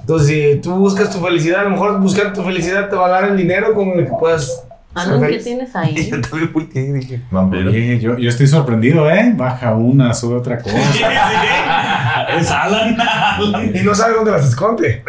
Entonces, 0.01 0.29
si 0.29 0.57
tú 0.61 0.75
buscas 0.75 1.11
tu 1.11 1.19
felicidad, 1.21 1.61
a 1.61 1.65
lo 1.65 1.71
mejor 1.71 1.99
buscar 2.01 2.33
tu 2.35 2.43
felicidad 2.43 2.91
te 2.91 2.97
va 2.97 3.07
a 3.07 3.11
dar 3.11 3.25
el 3.25 3.37
dinero 3.39 3.73
con 3.73 3.89
el 3.91 4.05
que 4.05 4.13
puedas 4.19 4.65
Alan, 4.95 5.21
¿qué 5.21 5.27
feliz. 5.27 5.45
tienes 5.45 5.77
ahí? 5.77 6.11
Yo 6.11 6.21
también 6.21 6.99
dije. 7.01 7.23
Oye, 7.33 7.99
yo, 8.01 8.19
yo 8.19 8.29
estoy 8.29 8.47
sorprendido, 8.49 9.09
¿eh? 9.11 9.33
Baja 9.35 9.75
una, 9.75 10.13
sube 10.15 10.37
otra 10.37 10.59
cosa. 10.59 10.77
Es 12.37 12.51
Alan. 12.51 12.97
Alan. 13.01 13.73
Y 13.75 13.81
no 13.83 13.95
sabe 13.95 14.15
dónde 14.15 14.31
las 14.33 14.47
esconde. 14.47 15.03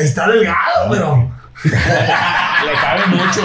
Está 0.00 0.28
delgado, 0.28 0.90
pero... 0.90 1.30
Le 1.64 2.72
cabe 2.80 3.06
mucho. 3.08 3.40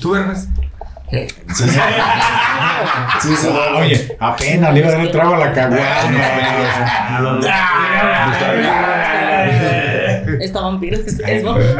¿Tú, 0.00 0.14
Hermes? 0.16 0.48
Sí, 1.10 1.26
sí. 1.54 1.64
Sí, 3.20 3.36
sí, 3.36 3.48
Ah, 3.52 3.76
oye, 3.78 4.16
apenas 4.18 4.74
le 4.74 4.80
iba 4.80 4.88
a 4.88 4.92
dar 4.92 5.00
el 5.00 5.10
trago 5.12 5.34
a 5.34 5.38
la 5.38 5.52
caguama. 5.52 5.84
Esta 10.40 10.60
vampiro 10.60 10.98
es, 10.98 11.18
es 11.20 11.44
vampiro. 11.44 11.78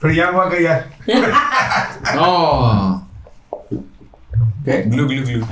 Pero 0.00 0.12
ya 0.14 0.30
voy 0.30 0.46
a 0.46 0.50
callar. 0.50 0.86
No. 2.14 3.08
¿Qué? 4.64 4.82
Glu, 4.86 5.06
glu, 5.06 5.22
glu. 5.24 5.46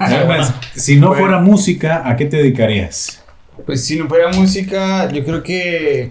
Hermes, 0.00 0.52
si 0.74 0.96
no 0.98 1.14
fuera 1.14 1.38
música, 1.38 2.02
¿a 2.08 2.16
qué 2.16 2.24
te 2.26 2.38
dedicarías? 2.38 3.22
Pues 3.64 3.84
si 3.84 3.98
no 3.98 4.08
fuera 4.08 4.30
música, 4.32 5.10
yo 5.10 5.24
creo 5.24 5.42
que 5.42 6.10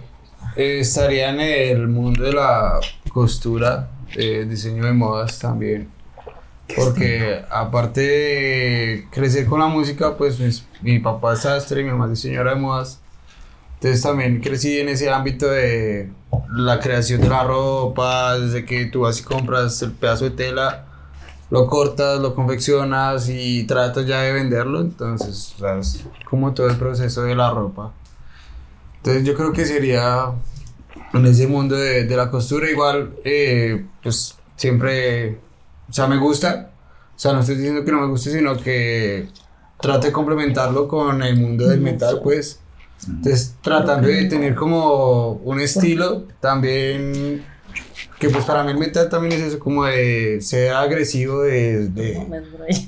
eh, 0.56 0.80
estaría 0.80 1.30
en 1.30 1.40
el 1.42 1.88
mundo 1.88 2.24
de 2.24 2.34
la 2.34 2.80
costura, 3.12 3.90
eh, 4.16 4.46
diseño 4.50 4.86
de 4.86 4.94
modas 4.94 5.38
también. 5.40 5.90
Porque 6.76 7.42
aparte 7.52 8.02
de 8.02 9.06
crecer 9.12 9.46
con 9.46 9.60
la 9.60 9.68
música, 9.68 10.18
pues 10.18 10.40
mis- 10.40 10.66
mi 10.82 10.98
papá 11.00 11.34
es 11.34 11.42
sastre 11.42 11.82
y 11.82 11.84
mi 11.84 11.92
mamá 11.92 12.06
es 12.06 12.12
diseñadora 12.12 12.56
de 12.56 12.60
modas. 12.62 13.02
Entonces 13.76 14.02
también 14.02 14.42
crecí 14.42 14.80
en 14.80 14.90
ese 14.90 15.10
ámbito 15.10 15.48
de 15.48 16.10
la 16.50 16.80
creación 16.80 17.22
de 17.22 17.30
la 17.30 17.44
ropa, 17.44 18.38
desde 18.40 18.66
que 18.66 18.86
tú 18.86 19.02
vas 19.02 19.20
y 19.20 19.24
compras 19.24 19.82
el 19.82 19.92
pedazo 19.92 20.26
de 20.26 20.32
tela, 20.32 20.86
lo 21.50 21.68
cortas, 21.68 22.20
lo 22.20 22.34
confeccionas 22.36 23.30
y 23.30 23.66
tratas 23.66 24.06
ya 24.06 24.22
de 24.22 24.34
venderlo. 24.34 24.82
Entonces, 24.82 25.56
es 25.80 26.06
como 26.30 26.54
todo 26.54 26.68
el 26.68 26.78
proceso 26.78 27.24
de 27.24 27.36
la 27.36 27.52
ropa. 27.52 27.94
Entonces 28.98 29.24
yo 29.24 29.36
creo 29.36 29.54
que 29.54 29.66
sería 29.66 30.32
en 31.14 31.26
ese 31.26 31.48
mundo 31.48 31.76
de, 31.76 32.06
la 32.16 32.32
costura 32.32 32.70
igual, 32.70 33.14
eh, 33.24 33.86
pues 34.02 34.36
siempre, 34.56 35.38
o 35.96 36.08
me 36.08 36.18
gusta. 36.18 36.72
O 37.16 37.20
sea, 37.20 37.34
no 37.34 37.42
estoy 37.42 37.56
diciendo 37.56 37.86
que 37.86 37.92
no 37.92 38.02
me 38.02 38.08
guste, 38.08 38.32
sino 38.32 38.58
que 38.58 39.30
trato 39.80 40.08
de 40.08 40.12
complementarlo 40.12 40.88
con 40.88 41.22
el 41.22 41.38
mundo 41.38 41.68
del 41.68 41.82
metal, 41.82 42.20
pues. 42.24 42.60
Entonces, 43.08 43.56
tratando 43.62 44.08
de 44.08 44.26
tener 44.26 44.56
como 44.56 45.34
un 45.44 45.60
estilo 45.60 46.24
también, 46.40 47.44
que 48.20 48.30
pues 48.30 48.46
para 48.46 48.64
mí 48.64 48.72
el 48.72 48.78
metal 48.78 49.10
también 49.10 49.34
es 49.34 49.42
eso, 49.42 49.60
como 49.60 49.86
de 49.86 50.40
ser 50.42 50.74
agresivo, 50.74 51.42
de, 51.42 51.88
de, 51.90 52.26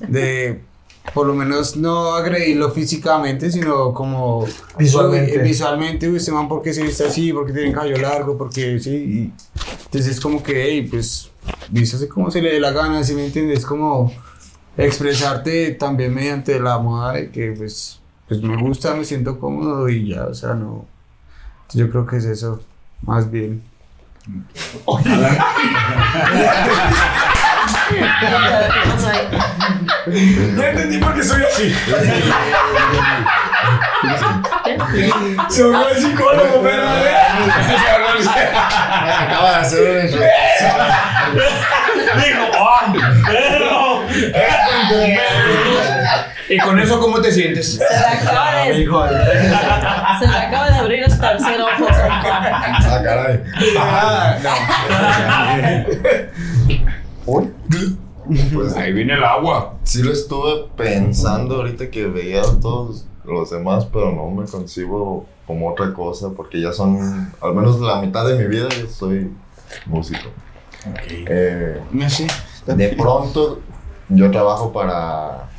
de 0.08 0.62
por 1.14 1.26
lo 1.26 1.34
menos 1.34 1.78
no 1.78 2.14
agredirlo 2.16 2.72
físicamente, 2.72 3.50
sino 3.52 3.94
como 3.94 4.46
Visualmente. 4.78 5.38
visualmente, 5.40 6.10
uy, 6.10 6.18
este 6.18 6.32
man, 6.32 6.50
¿por 6.50 6.62
qué 6.62 6.74
se 6.74 6.84
viste 6.84 7.06
así? 7.06 7.32
¿Por 7.32 7.46
qué 7.48 7.54
tiene 7.54 7.72
cabello 7.72 7.98
largo? 7.98 8.38
¿Por 8.38 8.50
qué 8.50 8.80
sí? 8.80 8.96
Y 8.96 9.34
entonces 9.86 10.08
es 10.16 10.20
como 10.20 10.44
que, 10.44 10.64
hey, 10.64 10.88
pues, 10.90 11.30
vístase 11.70 12.08
como 12.08 12.30
se 12.30 12.42
le 12.42 12.52
dé 12.54 12.60
la 12.60 12.72
gana, 12.72 13.04
¿sí 13.04 13.14
me 13.16 13.26
entiendes? 13.26 13.66
Como 13.66 14.12
expresarte 14.78 15.72
también 15.72 16.14
mediante 16.14 16.60
la 16.60 16.78
moda 16.78 17.14
de 17.14 17.32
que, 17.32 17.52
pues, 17.58 18.00
pues 18.28 18.42
me 18.42 18.58
gusta, 18.58 18.94
me 18.94 19.06
siento 19.06 19.40
cómodo 19.40 19.88
y 19.90 20.10
ya, 20.10 20.26
o 20.26 20.34
sea, 20.34 20.54
no. 20.54 20.86
Yo 21.74 21.90
creo 21.90 22.06
que 22.06 22.18
es 22.18 22.26
eso, 22.26 22.62
más 23.02 23.30
bien. 23.32 23.64
Ya 30.58 30.70
entendí 30.70 30.98
por 30.98 31.14
qué 31.16 31.24
soy 31.24 31.42
así. 31.44 31.74
Se 35.50 35.64
volvió 35.64 35.90
el 35.90 35.98
psicólogo, 35.98 36.62
pero... 36.64 36.84
Acaba 39.20 39.52
de 39.52 39.56
hacer 39.58 40.06
inflexión. 40.06 40.30
Digo, 42.18 42.46
¡ah! 42.60 42.94
¡Pero! 43.26 43.87
¿Y 46.50 46.58
con 46.60 46.80
eso 46.80 47.00
cómo 47.00 47.20
te 47.22 47.32
sientes? 47.32 47.74
Se 47.74 47.80
le 47.80 48.30
acaba 48.30 48.64
de, 48.64 48.74
se 50.20 50.28
le 50.28 50.38
acaba 50.38 50.70
de 50.72 50.78
abrir 50.78 51.04
el 51.04 51.20
tercer 51.20 51.62
ojo. 51.62 51.88
Ah, 51.92 53.02
caray. 53.04 53.44
Ah, 53.78 54.38
Pues 58.54 58.76
Ahí 58.76 58.92
viene 58.94 59.14
el 59.14 59.24
agua. 59.24 59.76
sí 59.84 60.04
lo 60.04 60.12
estuve 60.12 60.66
pensando 60.76 61.56
ahorita 61.56 61.90
que 61.90 62.08
veía 62.08 62.42
a 62.42 62.60
todos 62.60 63.06
los 63.26 63.50
demás, 63.50 63.86
pero 63.92 64.12
no 64.12 64.30
me 64.32 64.46
concibo 64.46 65.26
como 65.46 65.72
otra 65.72 65.94
cosa, 65.94 66.30
porque 66.36 66.62
ya 66.62 66.74
son, 66.74 67.32
al 67.42 67.54
menos 67.54 67.80
la 67.80 68.02
mitad 68.02 68.28
de 68.28 68.36
mi 68.38 68.48
vida, 68.48 68.68
yo 68.70 68.88
soy 68.90 69.32
músico. 69.86 70.30
Eh, 71.10 71.82
Así. 72.06 72.28
de 72.66 72.90
pronto, 72.90 73.62
yo 74.10 74.32
trabajo 74.32 74.72
para 74.72 75.50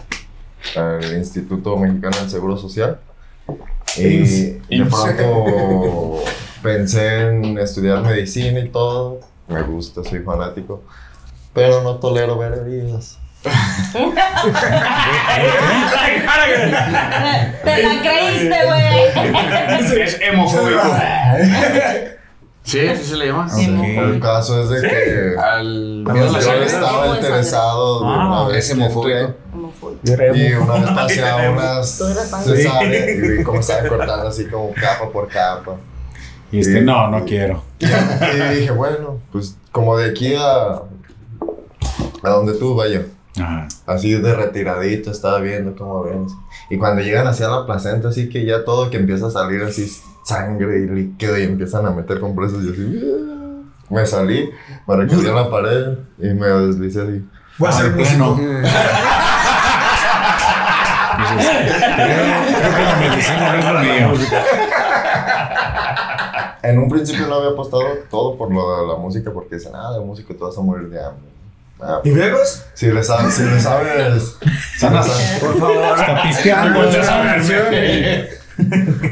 el 0.74 1.16
Instituto 1.18 1.76
Mexicano 1.76 2.16
del 2.18 2.30
Seguro 2.30 2.56
Social. 2.56 2.98
Y 3.96 4.08
de 4.08 4.86
pronto 4.88 6.22
pensé 6.62 7.28
en 7.28 7.58
estudiar 7.58 8.02
medicina 8.02 8.60
y 8.60 8.68
todo. 8.68 9.20
Me 9.48 9.62
gusta, 9.62 10.04
soy 10.04 10.20
fanático. 10.20 10.82
Pero 11.54 11.82
no 11.82 11.96
tolero 11.96 12.38
ver 12.38 12.52
heridas. 12.52 13.18
Te 17.64 17.82
la 17.82 18.02
creíste, 18.02 18.56
güey. 18.66 20.02
Es 20.02 20.20
hemofóbico. 20.20 20.82
Sí, 22.68 22.86
así 22.86 23.02
se 23.04 23.16
le 23.16 23.26
llama. 23.28 23.48
El 23.58 24.20
caso 24.20 24.62
es 24.62 24.68
de 24.68 24.88
que 24.88 25.34
Al 25.40 26.04
yo 26.04 26.24
estaba 26.62 27.00
¿Cómo 27.02 27.14
es 27.14 27.20
interesado 27.20 28.00
de 28.00 28.06
Ah, 28.06 28.26
una 28.28 28.48
vez 28.48 28.64
es 28.64 28.70
hemofóbico. 28.72 29.34
que 30.04 30.10
entré, 30.10 30.36
Y 30.36 30.52
una 30.52 30.74
vez 30.74 30.90
pasé 30.90 31.24
a 31.26 31.50
unas 31.50 31.98
cesáreas 32.44 33.08
y 33.08 33.20
vi 33.38 33.42
cómo 33.42 33.60
estaban 33.60 33.88
cortando 33.88 34.28
así 34.28 34.44
como 34.46 34.74
capa 34.74 35.08
por 35.10 35.28
capa. 35.28 35.76
Y 36.52 36.60
este, 36.60 36.80
Sí. 36.80 36.84
no, 36.84 37.08
no 37.08 37.24
quiero. 37.24 37.62
Y 37.78 37.86
dije, 38.56 38.70
bueno, 38.70 39.18
pues 39.32 39.56
como 39.72 39.96
de 39.96 40.10
aquí 40.10 40.34
a, 40.34 40.82
a 42.22 42.28
donde 42.30 42.52
tú 42.54 42.74
vaya. 42.74 43.02
Ajá. 43.40 43.68
Así 43.86 44.12
de 44.14 44.34
retiradito, 44.34 45.10
estaba 45.10 45.40
viendo 45.40 45.74
cómo 45.76 46.04
ven. 46.04 46.26
Y 46.70 46.76
cuando 46.78 47.02
llegan 47.02 47.26
hacia 47.26 47.48
la 47.48 47.64
placenta, 47.66 48.08
así 48.08 48.28
que 48.28 48.44
ya 48.44 48.64
todo 48.64 48.90
que 48.90 48.96
empieza 48.98 49.26
a 49.26 49.30
salir 49.30 49.62
así 49.62 49.90
sangre 50.24 50.80
y 50.80 50.86
líquido 50.86 51.38
y 51.38 51.42
empiezan 51.44 51.86
a 51.86 51.90
meter 51.90 52.20
compresos 52.20 52.62
y 52.64 52.70
así. 52.72 53.00
"Ah". 53.02 53.62
Me 53.90 54.04
salí, 54.06 54.50
me 54.86 54.96
recargué 54.96 55.28
en 55.28 55.34
la 55.34 55.50
pared 55.50 55.98
y 56.18 56.28
me 56.34 56.46
deslicé 56.46 57.00
así. 57.02 57.24
Voy 57.58 57.68
a 57.68 57.72
ser 57.72 57.86
Ay, 57.86 57.92
músico. 57.98 58.34
bueno. 58.34 58.60
Dices, 61.18 61.84
creo, 61.96 62.24
creo 62.58 62.76
que 62.76 62.82
la 62.84 62.96
medicina 62.96 63.52
no 63.52 63.58
es 63.58 63.64
lo 63.64 63.80
mío. 63.80 64.28
En 66.62 66.78
un 66.78 66.88
principio 66.88 67.26
no 67.26 67.36
había 67.36 67.50
apostado 67.50 67.82
todo 68.10 68.36
por 68.36 68.52
lo 68.52 68.80
de 68.80 68.86
la 68.88 68.96
música 68.98 69.30
porque 69.32 69.54
dicen, 69.56 69.72
ah, 69.74 69.92
de 69.92 70.00
músico 70.04 70.34
te 70.34 70.44
vas 70.44 70.56
a 70.58 70.60
morir 70.60 70.88
de 70.90 71.02
hambre. 71.04 71.30
Ah, 71.80 72.00
¿Y 72.02 72.10
Vegos? 72.10 72.64
si 72.74 72.86
le 72.86 73.02
sabes, 73.04 73.34
si 73.34 73.44
le 73.44 73.60
sabes, 73.60 74.36
Por 75.40 75.58
favor. 75.58 75.98
Está 75.98 76.22
pisteando. 76.22 76.80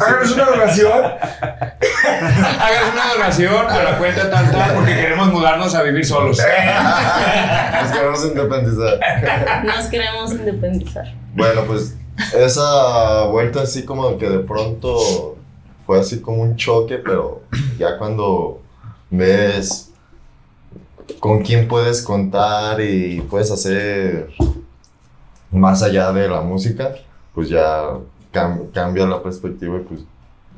Háganos 0.00 0.32
una 0.32 0.44
donación. 0.46 1.02
Hagas 2.60 2.92
una 2.92 3.12
donación 3.14 3.70
a 3.70 3.82
la 3.84 3.98
cuenta 3.98 4.28
tal 4.30 4.50
tal 4.50 4.74
porque 4.74 4.94
queremos 4.96 5.28
mudarnos 5.28 5.74
a 5.74 5.82
vivir 5.82 6.04
solos. 6.04 6.36
Nos 6.38 7.92
queremos 7.92 8.24
independizar. 8.24 8.98
Nos 9.64 9.86
queremos 9.86 10.32
independizar. 10.32 11.14
Bueno, 11.34 11.62
pues 11.66 11.94
esa 12.36 13.24
vuelta 13.26 13.62
así 13.62 13.84
como 13.84 14.18
que 14.18 14.28
de 14.28 14.38
pronto 14.40 15.36
fue 15.86 16.00
así 16.00 16.20
como 16.20 16.42
un 16.42 16.56
choque, 16.56 16.98
pero 16.98 17.42
ya 17.78 17.98
cuando 17.98 18.60
ves 19.10 19.85
con 21.20 21.42
quién 21.42 21.68
puedes 21.68 22.02
contar 22.02 22.80
y 22.80 23.20
puedes 23.22 23.50
hacer 23.50 24.30
más 25.50 25.82
allá 25.82 26.12
de 26.12 26.28
la 26.28 26.40
música, 26.40 26.94
pues 27.34 27.48
ya 27.48 27.90
cam- 28.32 28.70
cambia 28.72 29.06
la 29.06 29.22
perspectiva 29.22 29.76
y 29.76 29.80
pues 29.80 30.00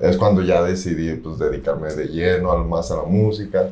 es 0.00 0.16
cuando 0.16 0.42
ya 0.42 0.62
decidí 0.62 1.14
pues 1.16 1.38
dedicarme 1.38 1.92
de 1.92 2.06
lleno 2.06 2.52
al- 2.52 2.64
más 2.64 2.90
a 2.90 2.96
la 2.96 3.02
música. 3.04 3.70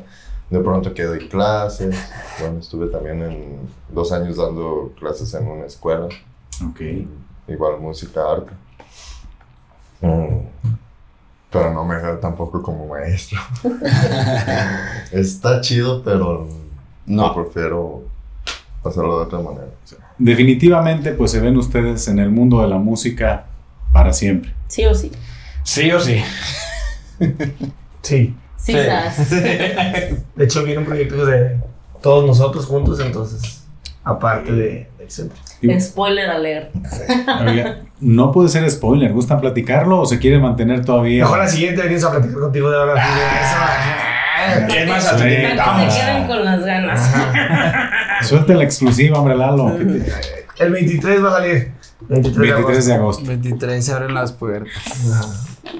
De 0.49 0.59
pronto 0.59 0.93
que 0.93 1.03
doy 1.03 1.27
clases, 1.27 1.93
bueno, 2.39 2.59
estuve 2.59 2.87
también 2.87 3.21
en 3.21 3.57
dos 3.89 4.13
años 4.13 4.37
dando 4.37 4.93
clases 4.97 5.33
en 5.33 5.45
una 5.45 5.65
escuela 5.65 6.05
Ok. 6.69 6.81
igual 7.49 7.79
música, 7.81 8.21
arte. 8.31 8.51
Mm, 9.99 10.37
Pero 11.51 11.73
no 11.73 11.83
me 11.83 11.95
veo 12.01 12.17
tampoco 12.19 12.61
como 12.61 12.87
maestro. 12.87 13.39
Está 15.11 15.59
chido, 15.61 16.01
pero 16.03 16.47
no 17.07 17.33
prefiero 17.33 18.03
hacerlo 18.83 19.17
de 19.19 19.25
otra 19.25 19.39
manera. 19.39 19.67
Definitivamente, 20.17 21.11
pues 21.11 21.31
se 21.31 21.39
ven 21.39 21.57
ustedes 21.57 22.07
en 22.07 22.19
el 22.19 22.29
mundo 22.29 22.61
de 22.61 22.67
la 22.67 22.77
música 22.77 23.45
para 23.91 24.13
siempre. 24.13 24.53
Sí 24.67 24.85
o 24.85 24.93
sí. 24.93 25.11
Sí 25.63 25.91
o 25.91 25.99
sí. 25.99 26.21
Sí. 28.01 28.35
Sí, 28.57 28.73
Sí. 28.73 28.73
De 30.35 30.43
hecho, 30.43 30.63
viene 30.63 30.79
un 30.79 30.85
proyecto 30.85 31.25
de 31.25 31.57
todos 32.01 32.25
nosotros 32.25 32.65
juntos, 32.65 32.99
entonces, 32.99 33.63
aparte 34.03 34.51
de, 34.51 34.89
del 34.97 35.09
centro. 35.09 35.37
Spoiler 35.79 36.29
alert. 36.29 36.75
Oiga, 37.47 37.83
no 37.99 38.31
puede 38.31 38.49
ser 38.49 38.69
spoiler. 38.69 39.13
¿Gustan 39.13 39.39
platicarlo 39.39 40.01
o 40.01 40.05
se 40.05 40.19
quiere 40.19 40.39
mantener 40.39 40.85
todavía? 40.85 41.23
Mejor 41.23 41.39
la 41.39 41.47
siguiente 41.47 41.81
venimos 41.81 42.03
a 42.03 42.11
platicar 42.11 42.39
contigo 42.39 42.69
de 42.69 42.77
ahora. 42.77 42.93
de 44.45 44.81
Es 44.83 44.89
más, 44.89 45.03
Sí. 45.03 45.07
hasta 45.09 45.17
te 45.17 45.23
Para 45.23 45.27
que 45.27 45.43
invitamos. 45.43 45.93
se 45.93 45.99
queden 45.99 46.27
con 46.27 46.45
las 46.45 46.65
ganas. 46.65 47.11
Suelta 48.27 48.53
la 48.53 48.63
exclusiva, 48.63 49.19
hombre, 49.19 49.35
Lalo. 49.37 49.77
¿Qué 49.77 49.85
te- 49.85 49.97
eso. 50.07 50.17
El 50.59 50.71
23 50.71 51.23
va 51.23 51.29
a 51.29 51.31
salir. 51.33 51.71
23 52.09 52.35
de 52.35 52.53
23 52.53 52.85
de 52.85 52.93
agosto. 52.93 53.21
agosto. 53.23 53.41
23 53.43 53.85
se 53.85 53.93
abren 53.93 54.13
las 54.13 54.31
puertas. 54.31 54.71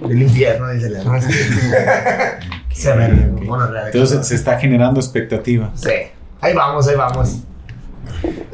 Del 0.07 0.21
infierno, 0.21 0.69
dice 0.69 0.89
la 0.89 0.99
Se 2.71 2.93
ve, 2.93 3.31
bueno, 3.45 3.67
real. 3.67 3.87
Entonces 3.87 4.27
se 4.27 4.35
está 4.35 4.59
generando 4.59 4.99
expectativa. 4.99 5.71
Sí. 5.75 5.89
Ahí 6.41 6.53
vamos, 6.53 6.87
ahí 6.87 6.95
vamos. 6.95 7.37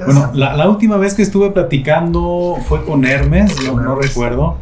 Bueno, 0.05 0.31
la, 0.33 0.53
la 0.55 0.69
última 0.69 0.97
vez 0.97 1.13
que 1.13 1.21
estuve 1.21 1.51
platicando 1.51 2.57
fue 2.67 2.83
con 2.85 3.05
Hermes, 3.05 3.61
no, 3.63 3.79
no 3.79 3.95
recuerdo. 3.95 4.57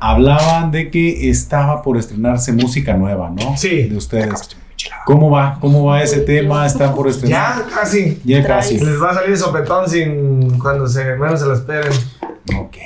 Hablaban 0.00 0.70
de 0.70 0.90
que 0.90 1.28
estaba 1.30 1.82
por 1.82 1.98
estrenarse 1.98 2.52
música 2.52 2.94
nueva, 2.94 3.30
¿no? 3.30 3.56
Sí. 3.56 3.82
De 3.88 3.96
ustedes. 3.96 4.56
¿Cómo 5.04 5.30
va? 5.30 5.56
¿Cómo 5.60 5.84
va 5.86 6.02
ese 6.02 6.20
tema? 6.20 6.66
¿Están 6.66 6.94
por 6.94 7.08
estrenar? 7.08 7.64
ya 7.64 7.74
casi. 7.74 8.20
Ya 8.24 8.46
casi. 8.46 8.78
Les 8.78 9.00
va 9.02 9.10
a 9.10 9.14
salir 9.14 9.36
sopetón 9.36 9.88
sin 9.88 10.58
cuando 10.58 10.86
se 10.86 11.16
menos 11.16 11.40
se 11.40 11.46
lo 11.46 11.54
esperen. 11.54 11.92
Ok. 12.58 12.76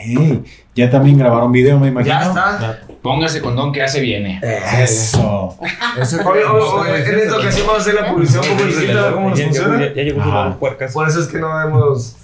Ya 0.75 0.91
también 0.91 1.19
grabaron 1.19 1.53
video, 1.53 1.79
me 1.79 1.89
imagino. 1.89 2.15
Ya 2.15 2.27
está. 2.29 2.81
Póngase 3.03 3.41
condón 3.43 3.73
que 3.73 3.81
ya 3.81 3.89
se 3.89 4.01
viene. 4.01 4.41
Eso. 4.83 5.57
Eso 6.01 6.17
Oye, 6.29 6.45
oye, 6.45 6.91
oye, 6.91 7.07
en 7.13 7.19
esta 7.21 7.37
ocasión 7.39 7.67
vamos 7.67 7.81
a 7.87 7.91
hacer 7.91 7.95
la 8.03 8.11
publicidad 8.11 8.43
un 8.43 8.57
poco 8.57 8.63
a 8.63 9.03
ver 9.03 9.13
cómo 9.15 9.31
nos 9.31 9.39
Ya 9.39 9.45
llegó- 9.47 9.55
funciona. 9.65 9.95
ya- 9.95 10.03
llegó 10.03 10.51
su 10.53 10.59
puercas. 10.59 10.93
Por 10.93 11.09
eso 11.09 11.21
es 11.21 11.27
que 11.27 11.39
no 11.39 11.61
hemos 11.61 12.17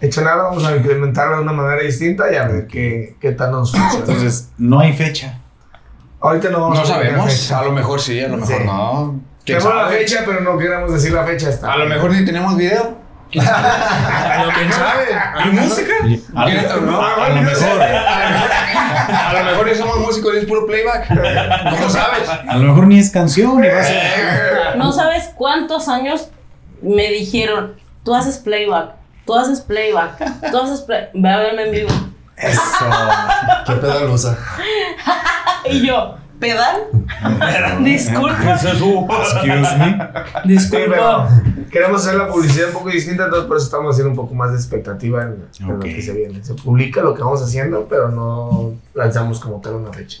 hecho 0.00 0.22
nada, 0.22 0.44
vamos 0.44 0.64
a 0.64 0.76
implementarlo 0.76 1.36
de 1.36 1.42
una 1.42 1.52
manera 1.52 1.82
distinta 1.82 2.32
y 2.32 2.36
a 2.36 2.46
ver 2.46 2.66
qué, 2.66 3.16
qué 3.20 3.32
tal 3.32 3.50
nos 3.50 3.72
funciona. 3.72 4.04
Entonces, 4.06 4.48
no 4.58 4.80
hay 4.80 4.92
fecha. 4.92 5.37
Ahorita 6.20 6.50
no 6.50 6.60
vamos 6.60 6.78
No 6.78 6.84
a 6.84 6.86
sabemos. 6.86 7.32
fecha. 7.32 7.58
A 7.60 7.64
lo 7.64 7.72
mejor 7.72 8.00
sí, 8.00 8.20
a 8.20 8.28
lo 8.28 8.36
mejor 8.38 8.56
Sí. 8.58 8.64
no. 8.64 9.20
¿Quién 9.44 9.58
Tenemos 9.58 9.76
la 9.76 9.84
sabe? 9.84 9.98
fecha, 9.98 10.22
pero 10.26 10.40
no 10.40 10.58
queremos 10.58 10.92
decir 10.92 11.12
la 11.12 11.24
fecha. 11.24 11.48
Está. 11.48 11.72
A 11.72 11.76
lo 11.76 11.86
mejor 11.86 12.10
ni 12.10 12.24
tenemos 12.24 12.56
video. 12.56 12.98
¿Quién 13.30 13.44
sabe? 13.44 15.04
¿Y 15.44 15.48
música? 15.50 15.92
Y- 16.06 16.24
A, 16.34 16.44
¿Quién- 16.46 16.86
no? 16.86 17.00
a- 17.00 17.26
a 17.26 17.28
lo 17.28 17.42
mejor, 17.42 17.82
A 17.82 19.32
lo 19.32 19.44
mejor 19.44 19.68
ya 19.68 19.74
somos 19.76 19.98
músicos 20.00 20.34
y 20.34 20.38
es 20.38 20.44
puro 20.46 20.66
playback. 20.66 21.08
¿Cómo 21.08 21.88
sabes? 21.90 22.28
a 22.28 22.56
lo 22.56 22.64
mejor 22.72 22.86
ni 22.86 22.98
es 22.98 23.10
canción. 23.10 23.62
y 23.64 23.68
va 23.68 23.80
a 23.80 23.84
ser- 23.84 24.76
No 24.76 24.92
sabes 24.92 25.30
cuántos 25.36 25.88
años 25.88 26.28
me 26.82 27.08
dijeron, 27.10 27.74
tú 28.04 28.14
haces 28.14 28.38
playback, 28.38 28.90
tú 29.26 29.34
haces 29.34 29.60
playback, 29.60 30.18
tú 30.50 30.58
haces 30.58 30.80
playback. 30.82 31.10
Ve 31.14 31.28
a 31.30 31.36
verme 31.38 31.64
en 31.64 31.70
vivo. 31.72 31.88
Eso. 32.40 32.90
¿Qué 33.66 33.72
pedal 33.74 34.10
usa? 34.10 34.38
Y 35.70 35.86
yo, 35.86 36.14
¿pedal? 36.38 36.76
Disculpa. 37.84 38.54
Excuse 38.54 39.76
me. 39.76 39.98
Disculpa. 40.44 41.28
queremos 41.70 42.06
hacer 42.06 42.18
la 42.18 42.28
publicidad 42.28 42.68
un 42.68 42.74
poco 42.74 42.88
distinta, 42.88 43.24
entonces 43.24 43.46
por 43.46 43.56
eso 43.56 43.66
estamos 43.66 43.94
haciendo 43.94 44.10
un 44.10 44.16
poco 44.16 44.34
más 44.34 44.52
de 44.52 44.56
expectativa 44.56 45.24
en, 45.24 45.68
lo 45.68 45.78
que 45.78 46.00
se 46.00 46.12
viene. 46.14 46.42
Se 46.42 46.54
publica 46.54 47.02
lo 47.02 47.14
que 47.14 47.22
vamos 47.22 47.42
haciendo, 47.42 47.86
pero 47.88 48.08
no 48.08 48.72
lanzamos 48.94 49.40
como 49.40 49.60
tal 49.60 49.74
una 49.74 49.92
fecha. 49.92 50.20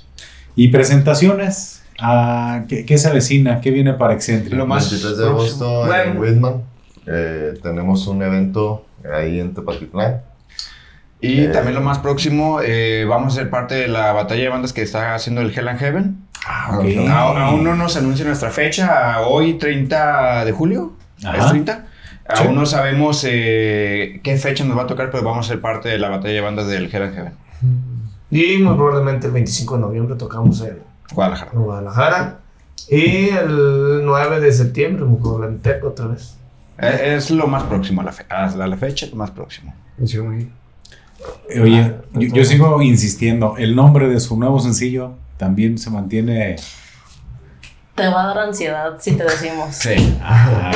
Y 0.54 0.68
presentaciones. 0.68 1.82
Ah, 2.00 2.64
¿qué, 2.68 2.84
qué 2.84 2.98
se 2.98 3.08
avecina? 3.08 3.60
¿Qué 3.60 3.70
viene 3.70 3.94
para 3.94 4.14
Excentria? 4.14 4.56
Lo 4.56 4.66
más 4.66 4.90
23 4.90 5.18
de 5.18 5.26
agosto 5.26 5.82
en 5.82 5.88
Bueno. 5.88 6.20
Whitman. 6.20 6.62
Eh, 7.06 7.54
tenemos 7.62 8.06
un 8.06 8.22
evento 8.22 8.84
ahí 9.10 9.40
en 9.40 9.54
Tepatitlán. 9.54 10.20
Y 11.20 11.40
Eh. 11.44 11.48
también 11.48 11.74
lo 11.74 11.80
más 11.80 11.98
próximo, 11.98 12.60
eh, 12.62 13.04
vamos 13.08 13.32
a 13.34 13.40
ser 13.40 13.50
parte 13.50 13.74
de 13.74 13.88
la 13.88 14.12
batalla 14.12 14.42
de 14.42 14.48
bandas 14.48 14.72
que 14.72 14.82
está 14.82 15.14
haciendo 15.14 15.40
el 15.40 15.56
Hell 15.56 15.68
and 15.68 15.78
Heaven. 15.80 16.16
Ah, 16.46 16.78
ok. 16.78 17.08
A- 17.10 17.46
Aún 17.48 17.64
no 17.64 17.74
nos 17.74 17.96
anuncia 17.96 18.24
nuestra 18.24 18.50
fecha, 18.50 19.20
hoy 19.22 19.54
30 19.54 20.44
de 20.44 20.52
julio. 20.52 20.92
Ajá. 21.24 21.36
¿Es 21.38 21.46
30? 21.50 21.86
Sí. 22.34 22.44
Aún 22.44 22.54
no 22.54 22.66
sabemos 22.66 23.24
eh, 23.28 24.20
qué 24.22 24.36
fecha 24.36 24.64
nos 24.64 24.76
va 24.78 24.82
a 24.82 24.86
tocar, 24.86 25.10
pero 25.10 25.24
vamos 25.24 25.46
a 25.46 25.48
ser 25.48 25.60
parte 25.60 25.88
de 25.88 25.98
la 25.98 26.08
batalla 26.08 26.34
de 26.34 26.40
bandas 26.40 26.68
del 26.68 26.84
Hell 26.94 27.02
and 27.02 27.14
Heaven. 27.14 27.32
Y 28.30 28.58
muy 28.58 28.74
probablemente 28.76 29.26
el 29.26 29.32
25 29.32 29.74
de 29.76 29.80
noviembre 29.80 30.14
tocamos 30.16 30.60
en, 30.60 30.78
Guadalajara. 31.12 31.50
en 31.54 31.62
Guadalajara. 31.62 32.38
Y 32.90 33.30
el 33.30 34.02
9 34.04 34.40
de 34.40 34.52
septiembre 34.52 35.02
en 35.04 35.10
Mucoblanteco 35.10 35.88
otra 35.88 36.06
vez. 36.06 36.36
Eh, 36.78 37.14
Es 37.16 37.30
lo 37.30 37.46
más 37.48 37.64
próximo 37.64 38.02
a 38.02 38.04
la, 38.04 38.12
fe- 38.12 38.26
a 38.28 38.46
la 38.54 38.76
fecha, 38.76 39.06
lo 39.06 39.16
más 39.16 39.30
próximo. 39.30 39.74
Sí, 40.04 40.18
güey. 40.18 40.42
Eh, 40.42 40.48
Oye, 41.60 41.94
yo, 42.14 42.28
yo 42.34 42.44
sigo 42.44 42.80
insistiendo, 42.82 43.56
el 43.58 43.74
nombre 43.74 44.08
de 44.08 44.20
su 44.20 44.38
nuevo 44.38 44.60
sencillo 44.60 45.14
también 45.36 45.78
se 45.78 45.90
mantiene... 45.90 46.56
Te 47.94 48.06
va 48.06 48.24
a 48.24 48.26
dar 48.28 48.38
ansiedad 48.38 48.96
si 49.00 49.16
te 49.16 49.24
decimos. 49.24 49.74
Sí. 49.74 50.16
Ah, 50.22 50.70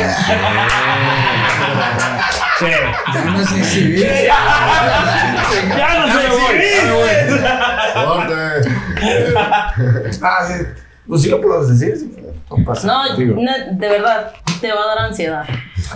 Ya 3.15 3.25
no 3.25 3.45
sé 3.45 3.65
si 3.65 3.97
¡Ya 5.77 5.99
no 5.99 6.07
se 6.13 6.29
¡Corte! 8.05 8.35
Ah, 10.23 10.47
sí. 10.49 10.55
Pues 11.07 11.23
sí 11.23 11.29
lo 11.29 11.41
puedo 11.41 11.65
decir. 11.67 11.97
sí. 11.97 12.13
No 12.85 13.53
de 13.73 13.89
verdad, 13.89 14.33
te 14.61 14.73
va 14.73 14.83
a 14.83 14.87
dar 14.89 14.99
ansiedad. 15.07 15.45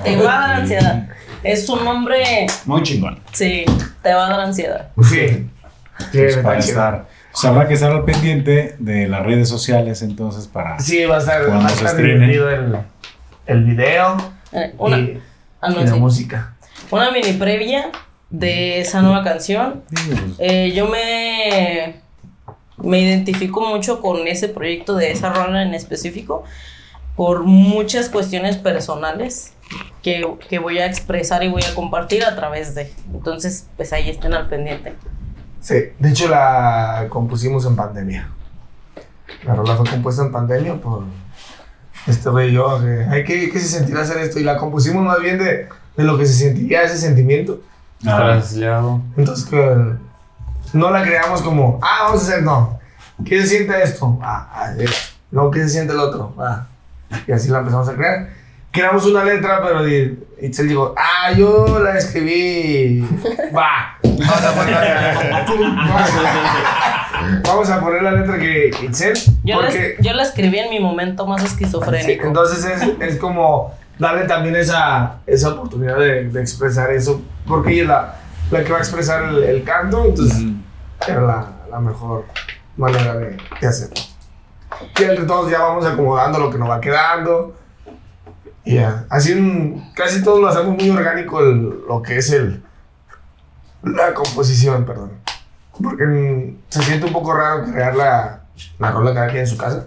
Te 0.03 0.17
va 0.17 0.37
a 0.37 0.41
dar 0.49 0.61
ansiedad. 0.61 1.09
Es 1.43 1.69
un 1.69 1.85
nombre, 1.85 2.47
Muy 2.65 2.83
chingón. 2.83 3.21
sí, 3.33 3.65
te 4.03 4.13
va 4.15 4.27
a 4.27 4.31
dar 4.31 4.41
ansiedad. 4.41 4.91
Sí. 5.03 5.49
Sí, 6.13 6.19
pues 6.19 6.37
para 6.39 6.59
estar... 6.59 7.07
Pues 7.33 7.45
habrá 7.45 7.69
que 7.69 7.75
estar 7.75 7.91
al 7.93 8.05
pendiente 8.05 8.77
de 8.79 9.09
las 9.09 9.25
redes 9.25 9.49
sociales 9.49 10.01
entonces 10.03 10.47
para... 10.47 10.79
Sí, 10.81 11.05
va 11.05 11.17
a 11.17 11.19
estar, 11.19 11.45
Cuando 11.47 11.65
va 11.65 11.69
a 11.71 11.73
estar 11.73 12.01
el, 12.01 12.79
el 13.47 13.65
video 13.65 14.17
Eh, 14.53 14.75
Una, 14.79 14.99
y, 14.99 15.21
ah, 15.61 15.69
no, 15.71 15.81
y 15.83 15.85
la 15.85 15.95
música. 15.97 16.55
una 16.91 17.11
mini 17.11 17.33
previa 17.35 17.91
de 18.31 18.81
esa 18.81 19.03
nueva 19.03 19.23
canción. 19.23 19.83
Pues, 19.91 20.19
Eh, 20.39 20.73
yo 20.75 20.89
me, 20.89 21.97
me 22.79 23.01
identifico 23.01 23.61
mucho 23.67 24.01
con 24.01 24.27
ese 24.29 24.49
proyecto 24.49 24.95
de 24.97 25.13
esa 25.13 25.31
rola 25.33 25.63
en 25.63 25.75
específico 25.75 26.45
por 27.17 27.45
muchas 27.45 28.09
cuestiones 28.09 28.57
personales 28.57 29.53
que, 30.03 30.25
que 30.49 30.59
voy 30.59 30.79
a 30.79 30.87
expresar 30.87 31.43
y 31.43 31.49
voy 31.49 31.63
a 31.65 31.75
compartir 31.75 32.25
a 32.25 32.37
través 32.37 32.75
de. 32.75 32.93
Entonces, 33.13 33.67
pues 33.77 33.93
ahí 33.93 34.11
estén 34.11 34.35
al 34.35 34.49
pendiente. 34.49 34.95
Sí, 35.61 35.75
de 35.99 36.11
hecho 36.11 36.29
la 36.29 37.07
compusimos 37.09 37.67
en 37.67 37.75
pandemia. 37.75 38.29
La 39.45 39.55
rola 39.55 39.77
fue 39.77 39.89
compuesta 39.89 40.23
en 40.23 40.31
pandemia 40.31 40.75
por 40.81 41.05
este 42.07 42.29
güey 42.29 42.51
y 42.51 42.53
yo. 42.53 42.81
que, 42.81 43.25
¿qué, 43.25 43.51
¿Qué 43.51 43.59
se 43.59 43.79
sentirá 43.79 44.03
hacer 44.03 44.19
esto? 44.19 44.39
Y 44.39 44.45
la 44.45 44.57
compusimos 44.57 45.03
más 45.05 45.21
bien 45.21 45.39
de, 45.39 45.69
de 45.97 46.05
lo 46.05 46.17
que 46.17 46.27
se 46.27 46.35
sentiría 46.35 46.83
ese 46.83 46.99
sentimiento. 46.99 47.61
ah. 48.07 48.41
Entonces 49.17 49.45
que 49.47 49.77
no 50.73 50.91
la 50.91 51.03
creamos 51.03 51.43
como, 51.43 51.81
ah, 51.83 52.05
vamos 52.05 52.23
a 52.23 52.27
hacer, 52.27 52.43
no. 52.43 52.79
¿Qué 53.25 53.41
se 53.41 53.47
siente 53.47 53.83
esto? 53.83 54.19
Ah, 54.23 54.49
ah, 54.53 54.73
esto. 54.79 54.97
No, 55.31 55.51
¿qué 55.51 55.63
se 55.63 55.71
siente 55.71 55.93
el 55.95 56.01
otro? 56.01 56.35
Ah. 56.39 56.67
Y 57.27 57.33
así 57.33 57.49
la 57.49 57.59
empezamos 57.59 57.89
a 57.89 57.95
crear. 57.95 58.29
Creamos 58.73 59.07
una 59.07 59.25
letra, 59.25 59.63
pero 59.63 59.87
Itzel 60.41 60.69
dijo, 60.69 60.95
ah, 60.99 61.33
yo 61.33 61.79
la 61.83 61.97
escribí. 61.97 63.01
Va. 63.57 63.97
Vamos 64.03 64.43
a 64.45 64.55
poner 64.55 64.73
la, 64.73 65.47
vamos 67.45 67.71
a 67.71 67.81
poner 67.81 68.03
la 68.03 68.13
letra 68.13 68.39
que 68.39 68.71
Itzel. 68.85 69.15
Yo, 69.45 69.61
la, 69.61 69.67
Porque, 69.69 69.97
yo 70.01 70.13
la 70.13 70.23
escribí 70.23 70.59
en 70.59 70.71
mi 70.71 70.81
momento 70.81 71.27
más 71.27 71.41
Sí, 71.41 71.47
esquizofrénico. 71.49 72.27
entonces 72.27 72.65
es, 72.65 72.89
es 73.01 73.17
como 73.19 73.75
darle 73.99 74.25
también 74.27 74.57
esa, 74.57 75.17
esa 75.27 75.51
oportunidad 75.51 75.99
de, 75.99 76.25
de 76.29 76.41
expresar 76.41 76.91
eso, 76.93 77.23
porque 77.47 77.73
ella 77.73 77.83
es 77.83 77.89
la, 77.89 78.15
la 78.51 78.65
que 78.65 78.73
va 78.73 78.79
a 78.79 78.81
expresar 78.81 79.23
el, 79.25 79.43
el 79.43 79.65
canto, 79.65 80.05
entonces 80.05 80.43
era 81.09 81.21
la, 81.23 81.47
la 81.71 81.81
mejor 81.81 82.27
manera 82.77 83.15
de, 83.17 83.37
de 83.61 83.67
hacerlo. 83.67 83.95
Y 84.99 85.03
entre 85.05 85.25
todos 85.25 85.51
ya 85.51 85.61
vamos 85.61 85.85
acomodando 85.87 86.39
lo 86.39 86.51
que 86.51 86.59
nos 86.59 86.69
va 86.69 86.81
quedando. 86.81 87.55
Y 88.65 88.75
ya, 88.77 89.05
así 89.11 89.33
en- 89.33 89.93
casi 89.95 90.23
todos 90.23 90.41
lo 90.41 90.49
hacemos 90.49 90.75
muy 90.77 90.91
orgánico 90.91 91.41
el- 91.41 91.83
lo 91.89 92.03
que 92.03 92.19
es 92.19 92.31
el 92.33 92.63
la 93.83 94.13
composición, 94.15 94.85
perdón. 94.85 95.13
Porque 95.83 96.05
mm, 96.05 96.57
se 96.69 96.83
siente 96.83 97.07
un 97.07 97.13
poco 97.13 97.33
raro 97.35 97.65
crear 97.71 97.95
la, 97.95 98.41
la 98.79 98.91
rola 98.91 99.15
cada 99.15 99.29
quien 99.29 99.41
en 99.41 99.47
su 99.47 99.57
casa 99.57 99.87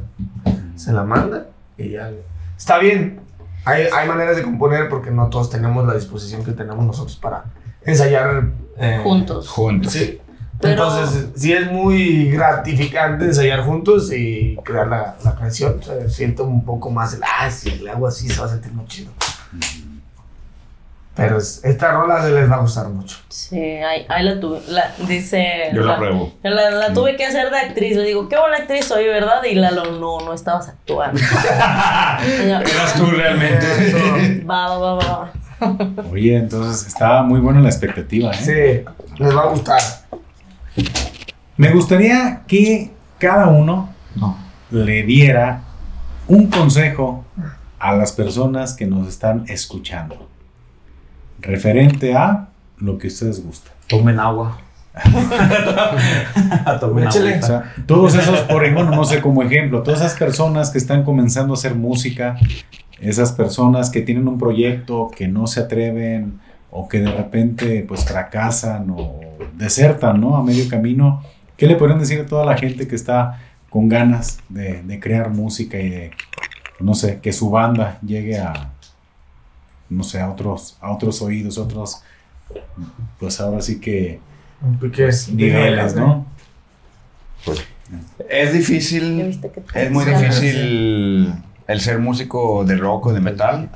se 0.75 0.93
la 0.93 1.03
manda 1.03 1.47
y 1.77 1.89
ya. 1.91 2.09
Está 2.57 2.77
bien. 2.77 3.19
Hay, 3.65 3.87
hay 3.93 4.07
maneras 4.07 4.37
de 4.37 4.43
componer 4.43 4.87
porque 4.87 5.11
no 5.11 5.27
todos 5.27 5.49
tenemos 5.49 5.85
la 5.85 5.93
disposición 5.95 6.45
que 6.45 6.53
tenemos 6.53 6.85
nosotros 6.85 7.17
para 7.17 7.43
ensayar 7.83 8.45
eh, 8.77 9.01
Juntos. 9.03 9.49
Juntos. 9.49 9.91
Sí. 9.91 10.21
Pero- 10.61 10.73
Entonces, 10.83 11.27
sí 11.35 11.53
es 11.53 11.71
muy 11.71 12.29
gratificante 12.31 13.25
ensayar 13.25 13.61
juntos 13.63 14.11
y 14.11 14.57
crear 14.63 14.87
la, 14.87 15.15
la 15.23 15.35
canción. 15.35 15.81
Se 15.81 16.09
siente 16.09 16.41
un 16.41 16.65
poco 16.65 16.89
más 16.89 17.13
el, 17.13 17.21
ah, 17.23 17.49
si 17.49 17.71
le 17.71 17.89
hago 17.91 18.07
así, 18.07 18.27
se 18.29 18.39
va 18.41 18.47
a 18.47 18.49
sentir 18.49 18.71
muy 18.73 18.85
chido. 18.85 19.11
Pero 21.15 21.37
es- 21.37 21.61
esta 21.65 21.91
rola 21.91 22.21
se 22.21 22.31
les 22.31 22.49
va 22.49 22.55
a 22.55 22.59
gustar 22.59 22.87
mucho. 22.89 23.17
Sí, 23.27 23.57
ahí, 23.59 24.05
ahí 24.07 24.23
la 24.23 24.39
tuve. 24.39 24.61
La, 24.69 24.93
dice. 25.07 25.69
Yo 25.73 25.81
la 25.83 25.97
pruebo. 25.97 26.33
La, 26.43 26.69
la 26.71 26.93
tuve 26.93 27.17
que 27.17 27.25
hacer 27.25 27.49
de 27.49 27.57
actriz. 27.57 27.97
Le 27.97 28.03
digo, 28.03 28.29
qué 28.29 28.37
buena 28.39 28.57
actriz 28.57 28.85
soy, 28.85 29.05
¿verdad? 29.05 29.43
Y 29.43 29.55
Lalo, 29.55 29.91
no, 29.99 30.19
no 30.21 30.33
estabas 30.33 30.69
actuando. 30.69 31.19
Eras 32.39 32.93
tú 32.97 33.05
realmente. 33.07 34.43
Va, 34.49 34.77
va, 34.77 34.93
va, 34.95 35.05
va. 35.05 35.31
Oye, 36.11 36.37
entonces 36.37 36.87
está 36.87 37.21
muy 37.21 37.41
buena 37.41 37.59
la 37.59 37.67
expectativa, 37.69 38.31
¿eh? 38.31 38.85
Sí, 38.87 39.21
les 39.21 39.35
va 39.35 39.41
a 39.43 39.47
gustar. 39.47 39.81
Me 41.57 41.71
gustaría 41.71 42.43
que 42.47 42.91
cada 43.17 43.47
uno 43.47 43.89
le 44.71 45.03
diera 45.03 45.63
un 46.27 46.47
consejo 46.47 47.25
a 47.79 47.95
las 47.95 48.11
personas 48.11 48.73
que 48.73 48.85
nos 48.85 49.07
están 49.07 49.45
escuchando 49.47 50.27
referente 51.41 52.15
a 52.15 52.49
lo 52.77 52.97
que 52.97 53.07
ustedes 53.07 53.43
gustan. 53.43 53.73
Tomen 53.87 54.19
agua. 54.19 54.57
Tomen 56.79 57.07
Échale. 57.07 57.31
O 57.31 57.35
agua. 57.35 57.47
sea, 57.47 57.73
todos 57.85 58.15
esos, 58.15 58.39
por 58.41 58.63
ejemplo, 58.63 58.95
no 58.95 59.03
sé, 59.05 59.21
como 59.21 59.43
ejemplo, 59.43 59.83
todas 59.83 60.01
esas 60.01 60.15
personas 60.15 60.69
que 60.69 60.77
están 60.77 61.03
comenzando 61.03 61.53
a 61.53 61.57
hacer 61.57 61.75
música, 61.75 62.37
esas 62.99 63.31
personas 63.31 63.89
que 63.89 64.01
tienen 64.01 64.27
un 64.27 64.37
proyecto, 64.37 65.09
que 65.15 65.27
no 65.27 65.47
se 65.47 65.61
atreven 65.61 66.39
o 66.71 66.87
que 66.87 66.99
de 66.99 67.11
repente 67.11 67.85
pues 67.87 68.05
fracasan 68.05 68.89
o 68.91 69.19
desertan, 69.59 70.19
¿no? 70.19 70.37
A 70.37 70.43
medio 70.43 70.67
camino, 70.67 71.21
¿qué 71.57 71.67
le 71.67 71.75
podrían 71.75 71.99
decir 71.99 72.19
a 72.21 72.25
toda 72.25 72.45
la 72.45 72.57
gente 72.57 72.87
que 72.87 72.95
está 72.95 73.41
con 73.69 73.89
ganas 73.89 74.39
de, 74.49 74.81
de 74.81 74.99
crear 74.99 75.29
música 75.29 75.77
y 75.77 75.89
de, 75.89 76.11
no 76.79 76.95
sé, 76.95 77.19
que 77.21 77.33
su 77.33 77.51
banda 77.51 77.99
llegue 78.01 78.39
a, 78.39 78.71
no 79.89 80.03
sé, 80.03 80.21
a 80.21 80.29
otros, 80.29 80.77
a 80.79 80.91
otros 80.91 81.21
oídos, 81.21 81.57
otros, 81.57 82.01
pues 83.19 83.39
ahora 83.41 83.61
sí 83.61 83.79
que 83.79 84.19
pique 84.79 85.09
niveles, 85.33 85.95
¿no? 85.95 86.25
Es 88.29 88.51
¿Ya 88.51 88.57
difícil. 88.57 89.39
Es 89.73 89.91
muy 89.91 90.05
difícil 90.05 91.33
el 91.67 91.81
ser 91.81 91.99
músico 91.99 92.63
de 92.63 92.77
rock 92.77 93.07
o 93.07 93.13
de 93.13 93.19
metal. 93.19 93.69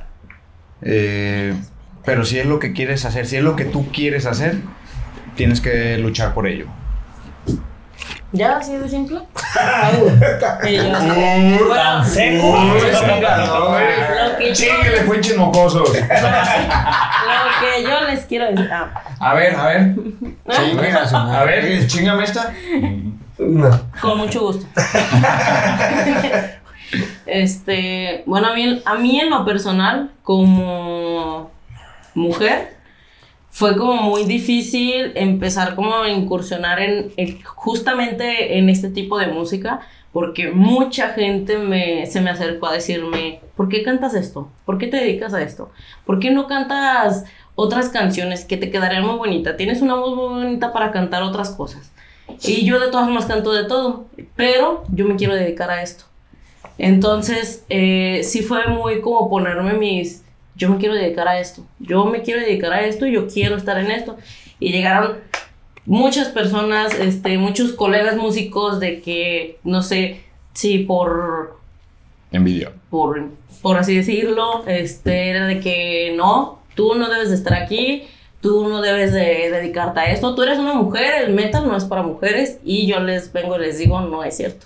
Eh, 0.82 1.54
pero 2.06 2.26
si 2.26 2.40
es 2.40 2.46
lo 2.46 2.60
que 2.60 2.74
quieres 2.74 3.06
hacer, 3.06 3.26
si 3.26 3.38
es 3.38 3.44
lo 3.44 3.56
que 3.56 3.66
tú 3.66 3.88
quieres 3.92 4.26
hacer, 4.26 4.58
tienes 5.36 5.62
que 5.62 5.98
luchar 5.98 6.34
por 6.34 6.48
ello. 6.48 6.66
¿Ya 8.32 8.58
así 8.58 8.76
de 8.76 8.90
simple? 8.90 9.20
Bueno, 11.68 12.04
seco. 12.04 12.58
lo 12.58 14.38
que 14.38 14.48
yo, 14.48 14.54
Chíguele, 14.54 15.02
pinches 15.02 15.38
mocosos. 15.38 15.90
lo 15.94 15.96
que 17.60 17.84
yo 17.84 18.02
les 18.10 18.26
quiero 18.26 18.46
decir. 18.50 18.70
ah, 18.74 18.92
A 19.20 19.34
ver, 19.36 19.56
a 19.56 19.68
ver. 19.68 19.94
A 21.14 21.44
ver, 21.44 21.86
chingame 21.88 22.24
esta. 22.24 22.52
No. 23.38 23.82
Con 24.02 24.18
mucho 24.18 24.42
gusto. 24.42 24.66
este, 27.28 28.24
bueno, 28.26 28.48
a 28.48 28.56
mí, 28.56 28.82
a 28.84 28.96
mí 28.96 29.20
en 29.20 29.30
lo 29.30 29.46
personal, 29.46 30.10
como 30.24 31.52
mujer, 32.16 32.78
fue 33.56 33.78
como 33.78 34.02
muy 34.02 34.24
difícil 34.26 35.12
empezar 35.14 35.76
como 35.76 35.96
a 35.96 36.10
incursionar 36.10 36.82
en, 36.82 37.12
en- 37.18 37.40
justamente 37.44 38.58
en 38.58 38.68
este 38.68 38.90
tipo 38.90 39.20
de 39.20 39.28
música, 39.28 39.82
porque 40.12 40.50
mucha 40.52 41.10
gente 41.10 41.58
me, 41.60 42.08
se 42.08 42.20
me 42.20 42.32
acercó 42.32 42.66
a 42.68 42.74
decirme, 42.74 43.42
¿por 43.56 43.70
qué 43.70 43.84
cantas 43.84 44.16
esto? 44.16 44.50
¿Por 44.66 44.80
qué 44.80 44.88
te 44.88 44.98
dedicas 44.98 45.34
a 45.36 45.42
esto? 45.44 45.70
¿Por 46.06 46.20
qué 46.20 46.32
no 46.32 46.48
cantas 46.48 47.26
otras 47.56 47.90
canciones 47.90 48.44
que 48.44 48.58
te 48.58 48.72
quedarían 48.72 49.06
muy 49.06 49.18
bonitas? 49.18 49.56
Tienes 49.56 49.84
una 49.84 49.96
voz 49.96 50.16
muy 50.16 50.28
bonita 50.44 50.74
para 50.74 50.92
cantar 50.92 51.22
otras 51.22 51.52
cosas. 51.52 51.92
Y 52.44 52.66
yo 52.66 52.80
de 52.80 52.88
todas 52.88 53.06
formas 53.06 53.26
canto 53.26 53.52
de 53.54 53.66
todo, 53.66 54.06
pero 54.36 54.84
yo 54.92 55.06
me 55.06 55.16
quiero 55.16 55.36
dedicar 55.36 55.70
a 55.70 55.84
esto. 55.84 56.06
Entonces, 56.80 57.64
eh, 57.70 58.22
sí 58.24 58.42
fue 58.42 58.66
muy 58.68 59.02
como 59.02 59.30
ponerme 59.30 59.74
mis... 59.74 60.23
yo 60.64 60.70
me 60.70 60.78
quiero 60.78 60.96
dedicar 60.96 61.28
a 61.28 61.40
esto, 61.40 61.66
yo 61.80 62.06
me 62.06 62.22
quiero 62.22 62.40
dedicar 62.40 62.72
a 62.72 62.86
esto, 62.86 63.06
yo 63.06 63.28
quiero 63.28 63.58
estar 63.58 63.78
en 63.78 63.92
esto. 63.92 64.18
Y 64.62 64.72
llegaron 64.72 65.18
muchas 65.86 66.30
personas, 66.30 66.94
este, 66.98 67.38
muchos 67.38 67.74
colegas 67.74 68.16
músicos 68.16 68.80
de 68.80 69.02
que, 69.02 69.60
no 69.66 69.82
sé, 69.82 70.22
si 70.54 70.80
por 70.80 71.60
Envidia. 72.32 72.72
por, 72.90 73.30
por 73.62 73.78
así 73.78 73.94
decirlo, 73.94 74.64
este, 74.68 75.32
era 75.32 75.48
de 75.48 75.60
que 75.60 76.14
no, 76.16 76.60
tú 76.76 76.96
no 76.96 77.10
debes 77.10 77.30
de 77.30 77.36
estar 77.36 77.56
aquí, 77.56 78.04
tú 78.40 78.70
no 78.70 78.82
debes 78.82 79.12
de 79.12 79.52
dedicarte 79.52 80.00
a 80.00 80.12
esto, 80.12 80.34
tú 80.34 80.44
eres 80.44 80.60
una 80.60 80.76
mujer, 80.76 81.26
el 81.26 81.34
metal 81.34 81.68
no 81.68 81.76
es 81.76 81.84
para 81.84 82.04
mujeres 82.04 82.60
y 82.64 82.88
yo 82.88 83.02
les 83.02 83.34
vengo 83.34 83.58
y 83.58 83.60
les 83.60 83.80
digo, 83.80 84.00
no 84.00 84.24
es 84.24 84.38
cierto. 84.38 84.66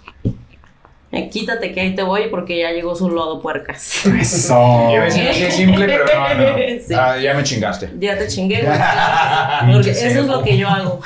Eh, 1.10 1.30
quítate 1.30 1.72
que 1.74 1.80
ahí 1.80 1.96
te 1.96 2.04
voy 2.04 2.28
porque 2.30 2.60
ya 2.60 2.72
llegó 2.72 2.94
su 2.94 3.10
lodo 3.10 3.42
puercas. 3.42 4.06
Eso. 4.06 4.54
Yo 4.90 4.96
iba 4.96 5.04
a 5.04 5.06
decir 5.06 5.30
así 5.30 5.42
de 5.44 5.52
simple, 5.52 5.86
pero 5.86 6.04
no, 6.06 6.34
no. 6.34 6.58
Sí. 6.88 6.94
Ah, 6.94 7.18
ya 7.18 7.34
me 7.34 7.44
chingaste. 7.44 7.90
Ya 7.98 8.18
te 8.18 8.28
chingué, 8.28 8.62
güey, 8.64 8.78
porque 9.74 9.92
eso 9.92 10.06
es 10.06 10.28
lo 10.28 10.44
que 10.44 10.58
yo 10.58 10.68
hago. 10.68 11.00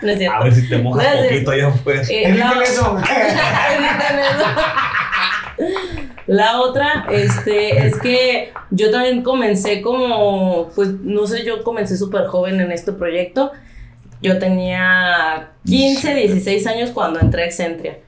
No 0.00 0.10
es 0.10 0.18
cierto. 0.18 0.36
A 0.38 0.44
ver 0.44 0.54
si 0.54 0.68
te 0.68 0.78
mojas 0.78 1.04
No 1.04 1.10
es 1.10 1.14
cierto. 1.16 1.30
poquito 1.34 1.50
allá 1.50 1.68
afuera. 1.68 2.02
Eh, 2.02 2.28
Eviten 2.28 2.58
la- 2.58 2.62
eso. 2.64 2.98
Eviten 3.76 4.18
eso. 4.20 4.44
La 6.26 6.60
otra, 6.60 7.06
este, 7.10 7.86
es 7.86 7.98
que 7.98 8.52
yo 8.70 8.90
también 8.90 9.22
comencé 9.22 9.82
como, 9.82 10.70
pues, 10.76 10.88
no 11.02 11.26
sé, 11.26 11.44
yo 11.44 11.62
comencé 11.64 11.96
súper 11.96 12.26
joven 12.26 12.60
en 12.60 12.70
este 12.72 12.92
proyecto. 12.92 13.52
Yo 14.22 14.38
tenía 14.38 15.50
15, 15.66 16.14
16 16.14 16.66
años 16.66 16.90
cuando 16.90 17.20
entré 17.20 17.42
a 17.42 17.46
Excentria. 17.46 17.98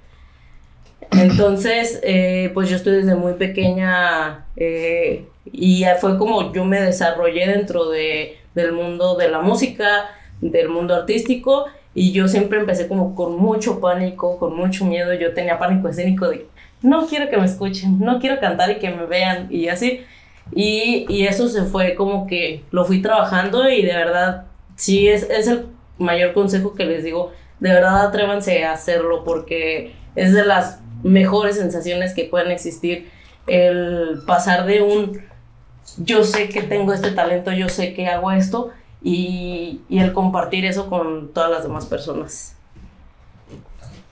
Entonces, 1.12 2.00
eh, 2.02 2.50
pues 2.54 2.68
yo 2.68 2.76
estoy 2.76 2.94
desde 2.96 3.14
muy 3.14 3.34
pequeña 3.34 4.46
eh, 4.56 5.26
y 5.44 5.84
fue 6.00 6.18
como 6.18 6.52
yo 6.52 6.64
me 6.64 6.80
desarrollé 6.80 7.46
dentro 7.46 7.90
de, 7.90 8.38
del 8.54 8.72
mundo 8.72 9.16
de 9.16 9.28
la 9.28 9.40
música, 9.40 10.10
del 10.40 10.68
mundo 10.68 10.94
artístico 10.94 11.66
y 11.94 12.12
yo 12.12 12.28
siempre 12.28 12.58
empecé 12.58 12.88
como 12.88 13.14
con 13.14 13.36
mucho 13.36 13.80
pánico, 13.80 14.38
con 14.38 14.56
mucho 14.56 14.84
miedo. 14.84 15.12
Yo 15.14 15.34
tenía 15.34 15.58
pánico 15.58 15.88
escénico 15.88 16.28
de 16.28 16.46
no 16.80 17.06
quiero 17.06 17.30
que 17.30 17.36
me 17.36 17.44
escuchen, 17.44 17.98
no 18.00 18.18
quiero 18.18 18.40
cantar 18.40 18.70
y 18.70 18.78
que 18.78 18.90
me 18.90 19.06
vean 19.06 19.48
y 19.50 19.68
así. 19.68 20.00
Y, 20.54 21.06
y 21.08 21.26
eso 21.26 21.48
se 21.48 21.64
fue 21.64 21.94
como 21.94 22.26
que 22.26 22.64
lo 22.70 22.84
fui 22.84 23.00
trabajando 23.00 23.70
y 23.70 23.82
de 23.82 23.94
verdad, 23.94 24.46
sí, 24.74 25.08
es, 25.08 25.28
es 25.30 25.46
el 25.46 25.66
mayor 25.98 26.32
consejo 26.32 26.74
que 26.74 26.84
les 26.84 27.04
digo. 27.04 27.32
De 27.60 27.70
verdad, 27.70 28.06
atrévanse 28.06 28.64
a 28.64 28.72
hacerlo 28.72 29.22
porque 29.24 29.94
es 30.16 30.32
de 30.34 30.44
las 30.44 30.81
mejores 31.02 31.56
sensaciones 31.56 32.14
que 32.14 32.24
pueden 32.24 32.50
existir 32.50 33.10
el 33.46 34.22
pasar 34.26 34.66
de 34.66 34.82
un 34.82 35.20
yo 35.98 36.24
sé 36.24 36.48
que 36.48 36.62
tengo 36.62 36.92
este 36.92 37.10
talento, 37.10 37.52
yo 37.52 37.68
sé 37.68 37.92
que 37.92 38.06
hago 38.06 38.30
esto 38.30 38.70
y, 39.02 39.80
y 39.88 39.98
el 39.98 40.12
compartir 40.12 40.64
eso 40.64 40.88
con 40.88 41.32
todas 41.32 41.50
las 41.50 41.64
demás 41.64 41.86
personas. 41.86 42.56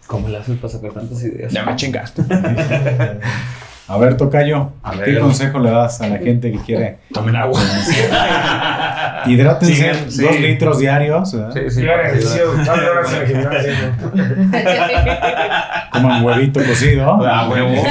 ¿Cómo 0.07 0.28
le 0.28 0.38
haces 0.38 0.59
para 0.59 0.72
sacar 0.72 0.93
tantas 0.93 1.22
ideas? 1.22 1.53
Ya 1.53 1.64
me 1.64 1.76
chingaste. 1.76 2.22
A 3.91 3.99
ver, 3.99 4.16
Tocayo, 4.16 4.70
A 4.84 4.93
¿qué 4.93 4.99
ver. 5.12 5.18
consejo 5.20 5.59
le 5.59 5.68
das 5.72 6.01
a 6.01 6.07
la 6.07 6.18
gente 6.24 6.53
que 6.53 6.59
quiere? 6.61 6.99
Tomen 7.12 7.34
agua. 7.34 7.61
Hidrátense 9.26 9.74
Sigan, 9.74 10.11
sí. 10.11 10.22
dos 10.22 10.38
litros 10.41 10.78
diarios, 10.78 11.32
¿verdad? 11.34 11.53
Sí, 11.53 11.61
sí. 11.70 11.80
Gimnasio. 13.26 13.72
Coman 15.93 16.24
huevito 16.24 16.61
cocido. 16.64 17.18
Ah, 17.26 17.49
huevo. 17.51 17.82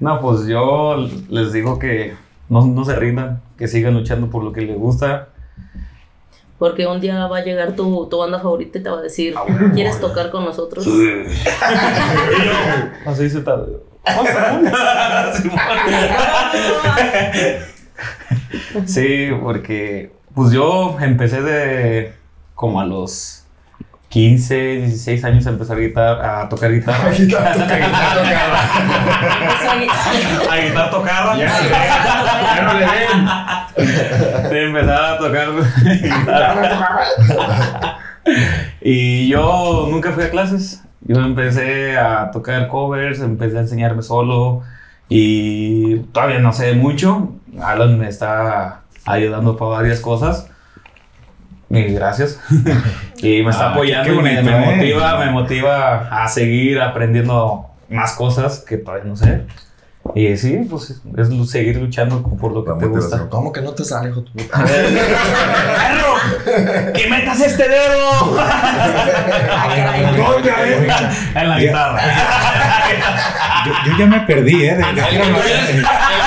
no, 0.00 0.20
pues 0.20 0.46
yo 0.48 0.96
les 1.28 1.52
digo 1.52 1.78
que 1.78 2.14
no, 2.48 2.66
no 2.66 2.84
se 2.84 2.96
rindan, 2.96 3.40
que 3.56 3.68
sigan 3.68 3.94
luchando 3.94 4.30
por 4.30 4.42
lo 4.42 4.52
que 4.52 4.62
les 4.62 4.76
gusta. 4.76 5.28
Porque 6.58 6.88
un 6.88 7.00
día 7.00 7.24
va 7.28 7.38
a 7.38 7.44
llegar 7.44 7.76
tu, 7.76 8.08
tu 8.08 8.18
banda 8.18 8.40
favorita 8.40 8.78
y 8.78 8.82
te 8.82 8.90
va 8.90 8.98
a 8.98 9.02
decir, 9.02 9.34
¿quieres 9.74 10.00
tocar 10.00 10.30
con 10.32 10.44
nosotros? 10.44 10.84
Así 13.06 13.30
se 13.30 13.38
está. 13.38 13.60
Sí, 18.86 19.28
porque 19.42 20.12
pues 20.34 20.52
yo 20.52 20.96
empecé 21.00 21.40
de 21.42 22.14
como 22.54 22.80
a 22.80 22.84
los 22.84 23.44
15, 24.08 24.54
16 24.54 25.24
años 25.24 25.46
a 25.46 25.50
empezar 25.50 25.76
a, 25.76 25.80
guitar- 25.80 26.20
a 26.24 26.48
tocar 26.48 26.72
guitarra. 26.72 27.10
Eso 27.10 27.38
ahí- 29.70 29.88
a 30.50 30.56
guitar 30.68 30.90
tocarra. 30.90 31.36
Ya, 31.36 31.46
ya 31.46 32.62
no 32.62 32.72
le 32.74 32.86
den. 32.86 34.50
Sí, 34.50 34.56
empezaba 34.56 35.12
a 35.12 35.18
tocar 35.18 35.48
guitarra. 36.02 37.04
Y 38.80 39.28
yo 39.28 39.86
nunca 39.90 40.12
fui 40.12 40.24
a 40.24 40.30
clases. 40.30 40.82
Yo 41.04 41.16
empecé 41.20 41.96
a 41.98 42.30
tocar 42.30 42.68
covers, 42.68 43.20
empecé 43.20 43.58
a 43.58 43.60
enseñarme 43.60 44.02
solo 44.02 44.62
y 45.08 45.96
todavía 46.12 46.38
no 46.38 46.52
sé 46.52 46.74
mucho. 46.74 47.32
Alan 47.62 47.98
me 47.98 48.08
está 48.08 48.80
ayudando 49.04 49.56
para 49.56 49.70
varias 49.72 50.00
cosas. 50.00 50.48
Y 51.70 51.82
gracias. 51.94 52.40
y 53.18 53.42
me 53.42 53.50
está 53.50 53.68
Ah, 53.68 53.72
apoyando 53.72 54.14
qué 54.16 54.22
me 54.22 54.40
¿eh? 54.40 54.42
motiva, 54.76 55.18
me 55.18 55.30
motiva 55.30 56.24
a 56.24 56.28
seguir 56.28 56.80
aprendiendo 56.80 57.66
más 57.90 58.14
cosas 58.14 58.60
que 58.60 58.78
todavía 58.78 59.04
no 59.04 59.16
sé. 59.16 59.42
Y 60.14 60.36
sí, 60.36 60.66
pues 60.70 61.00
es 61.16 61.50
seguir 61.50 61.76
luchando 61.76 62.22
por 62.22 62.52
lo 62.52 62.62
que 62.64 62.70
La 62.72 62.78
te 62.78 62.86
gusta. 62.86 63.26
¿Cómo 63.30 63.52
que 63.52 63.62
no 63.62 63.70
te 63.72 63.84
sale, 63.84 64.10
hijo 64.10 64.20
de 64.20 64.26
tu 64.26 64.32
puta? 64.32 64.64
¡Perro! 66.44 66.92
¡Que 66.92 67.08
metas 67.08 67.40
este 67.40 67.68
dedo! 67.68 68.10
¿Dónde, 70.16 70.50
a 70.50 70.60
ver? 70.60 70.88
en 71.34 71.48
la 71.48 71.58
guitarra. 71.58 72.00
Yo, 73.66 73.72
yo 73.86 73.92
ya 73.98 74.06
me 74.06 74.20
perdí, 74.20 74.62
¿eh? 74.64 74.76
De- 74.76 74.82
de- 74.82 74.82
El 74.82 74.86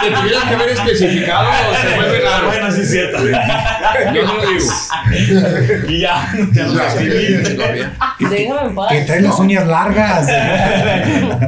que 0.01 0.11
tuvieras- 0.11 0.43
el 0.43 0.49
que 0.49 0.55
haber 0.55 0.69
especificado 0.69 1.47
se 1.81 1.95
vuelve 1.95 2.19
raro. 2.21 2.47
Bueno, 2.47 2.71
sí 2.71 2.81
es 2.81 2.91
cierto. 2.91 3.17
Yo 4.13 4.23
no 4.23 4.33
lo 4.35 4.41
digo. 4.49 4.71
Y 5.87 5.99
ya, 5.99 6.31
ya 6.53 6.67
lo 6.67 6.81
escribí. 6.83 7.55
Déjame 8.19 8.61
en 8.67 8.75
paz. 8.75 8.91
que 8.91 9.01
trae 9.01 9.21
las 9.21 9.39
uñas 9.39 9.67
largas. 9.67 10.27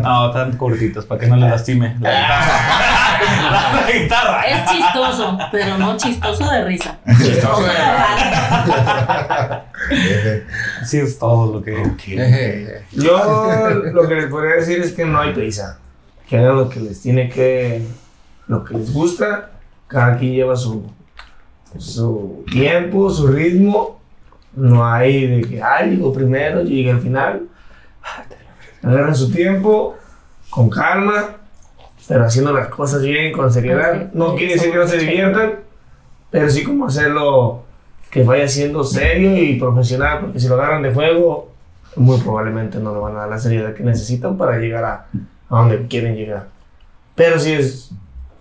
No, 0.02 0.32
tan 0.32 0.58
cortitos 0.58 1.06
para 1.06 1.22
que 1.22 1.28
no 1.28 1.36
le 1.36 1.50
lastime 1.50 1.95
la 2.00 2.10
guitarra. 2.12 3.86
La, 3.86 3.91
guitarra. 3.91 4.41
Es 4.43 4.72
chistoso, 4.72 5.38
pero 5.52 5.78
no 5.78 5.97
chistoso 5.97 6.50
de 6.50 6.66
risa. 6.66 6.97
Chistoso, 7.18 7.66
eh. 7.68 7.74
Sí, 10.86 10.97
es 10.97 11.18
todo 11.20 11.54
lo 11.54 11.64
que. 11.64 11.76
Yo 12.91 13.72
lo 13.93 14.08
que 14.08 14.16
les 14.16 14.26
podría 14.26 14.56
decir 14.56 14.82
es 14.82 14.91
que 14.94 15.06
no 15.06 15.19
hay 15.19 15.34
prisa. 15.34 15.80
Que 16.28 16.38
hagan 16.38 16.56
lo 16.57 16.69
que 16.69 16.80
les 16.80 17.02
tiene 17.02 17.30
que. 17.30 17.82
Lo 18.50 18.64
que 18.66 18.74
les 18.74 18.92
gusta. 18.94 19.52
Cada 19.88 20.18
quien 20.18 20.34
lleva 20.34 20.58
su. 20.58 20.84
su 21.78 22.44
tiempo, 22.52 23.10
su 23.10 23.28
ritmo. 23.28 24.02
No 24.54 24.86
hay 24.86 25.28
de 25.28 25.42
que, 25.42 25.62
llego 25.88 26.12
primero, 26.12 26.62
yo 26.64 26.70
llegué 26.70 26.92
al 26.92 27.00
final. 27.00 27.48
Agarren 28.82 29.16
su 29.16 29.32
tiempo, 29.32 29.96
con 30.50 30.70
calma, 30.70 31.38
pero 32.08 32.26
haciendo 32.26 32.52
las 32.52 32.68
cosas 32.68 33.04
bien, 33.04 33.32
con 33.32 33.54
seriedad. 33.54 34.12
No 34.14 34.36
quiere 34.36 34.54
decir 34.54 34.72
que 34.72 34.78
no 34.78 34.88
se 34.88 34.98
diviertan, 34.98 35.60
pero 36.32 36.50
sí 36.50 36.64
como 36.64 36.88
hacerlo 36.88 37.64
que 38.10 38.24
vaya 38.24 38.48
siendo 38.48 38.84
serio 38.84 39.38
y 39.38 39.60
profesional, 39.60 40.22
porque 40.22 40.40
si 40.40 40.48
lo 40.48 40.56
agarran 40.56 40.82
de 40.82 40.94
juego, 40.94 41.52
muy 41.96 42.18
probablemente 42.20 42.80
no 42.80 42.94
le 42.94 43.00
van 43.00 43.16
a 43.16 43.20
dar 43.20 43.30
la 43.30 43.38
seriedad 43.38 43.76
que 43.76 43.84
necesitan 43.84 44.38
para 44.38 44.58
llegar 44.58 44.84
a, 44.84 45.06
a 45.50 45.60
donde 45.60 45.86
quieren 45.86 46.16
llegar. 46.16 46.48
Pero 47.14 47.40
si 47.40 47.54
es 47.54 47.92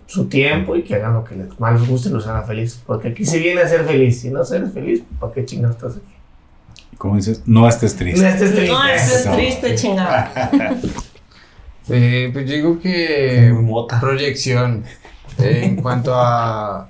su 0.09 0.25
tiempo 0.27 0.75
y 0.75 0.81
que 0.83 0.95
hagan 0.95 1.13
lo 1.13 1.23
que 1.23 1.35
les, 1.35 1.59
más 1.59 1.79
les 1.79 1.87
guste 1.87 2.09
y 2.09 2.11
los 2.11 2.25
haga 2.25 2.41
feliz, 2.41 2.81
porque 2.85 3.09
aquí 3.09 3.23
se 3.25 3.37
viene 3.37 3.61
a 3.61 3.67
ser 3.67 3.85
feliz. 3.85 4.19
Si 4.21 4.31
no 4.31 4.41
eres 4.43 4.73
feliz, 4.73 5.03
¿para 5.19 5.31
qué 5.33 5.45
chingados 5.45 5.75
estás 5.75 5.97
aquí? 5.97 6.15
Como 6.97 7.15
dices, 7.15 7.43
no 7.45 7.69
estés 7.69 7.93
No 7.93 7.99
triste. 7.99 8.27
estés 8.27 8.51
triste. 8.55 8.67
No, 8.73 8.83
eso 8.87 9.15
es 9.15 9.21
Eso. 9.21 9.31
triste, 9.35 9.75
chingada. 9.75 10.51
Eh, 11.91 12.29
pues 12.31 12.47
digo 12.47 12.79
que 12.79 13.51
proyección 13.99 14.83
eh, 15.39 15.61
en 15.63 15.75
cuanto 15.77 16.13
a 16.13 16.87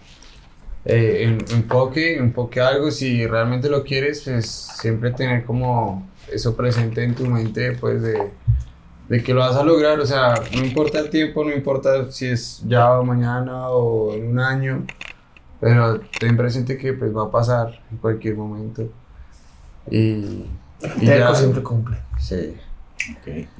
eh, 0.83 1.19
en- 1.23 1.45
enfoque, 1.55 2.17
enfoque 2.17 2.59
a 2.59 2.67
algo, 2.67 2.91
si 2.91 3.25
realmente 3.25 3.69
lo 3.69 3.83
quieres, 3.85 4.23
pues 4.25 4.47
siempre 4.49 5.11
tener 5.11 5.45
como 5.45 6.05
eso 6.33 6.53
presente 6.55 7.01
en 7.03 7.15
tu 7.15 7.25
mente, 7.27 7.71
pues 7.79 8.01
de, 8.01 8.29
de 9.09 9.23
que 9.23 9.33
lo 9.33 9.39
vas 9.41 9.55
a 9.55 9.63
lograr, 9.63 9.99
o 9.99 10.05
sea, 10.05 10.35
no 10.55 10.63
importa 10.63 10.99
el 10.99 11.09
tiempo, 11.09 11.43
no 11.43 11.51
importa 11.51 12.11
si 12.11 12.27
es 12.27 12.61
ya 12.67 12.91
o 12.99 13.03
mañana 13.03 13.69
o 13.69 14.13
en 14.13 14.27
un 14.27 14.39
año, 14.39 14.85
pero 15.59 15.99
ten 16.19 16.37
presente 16.37 16.77
que 16.77 16.93
pues 16.93 17.15
va 17.15 17.23
a 17.23 17.31
pasar 17.31 17.79
en 17.91 17.97
cualquier 17.97 18.35
momento. 18.35 18.83
Y, 19.89 19.97
y 19.99 21.05
Terco 21.05 21.29
ya- 21.33 21.35
siempre 21.35 21.63
cumple. 21.63 21.97
Sí. 22.19 22.55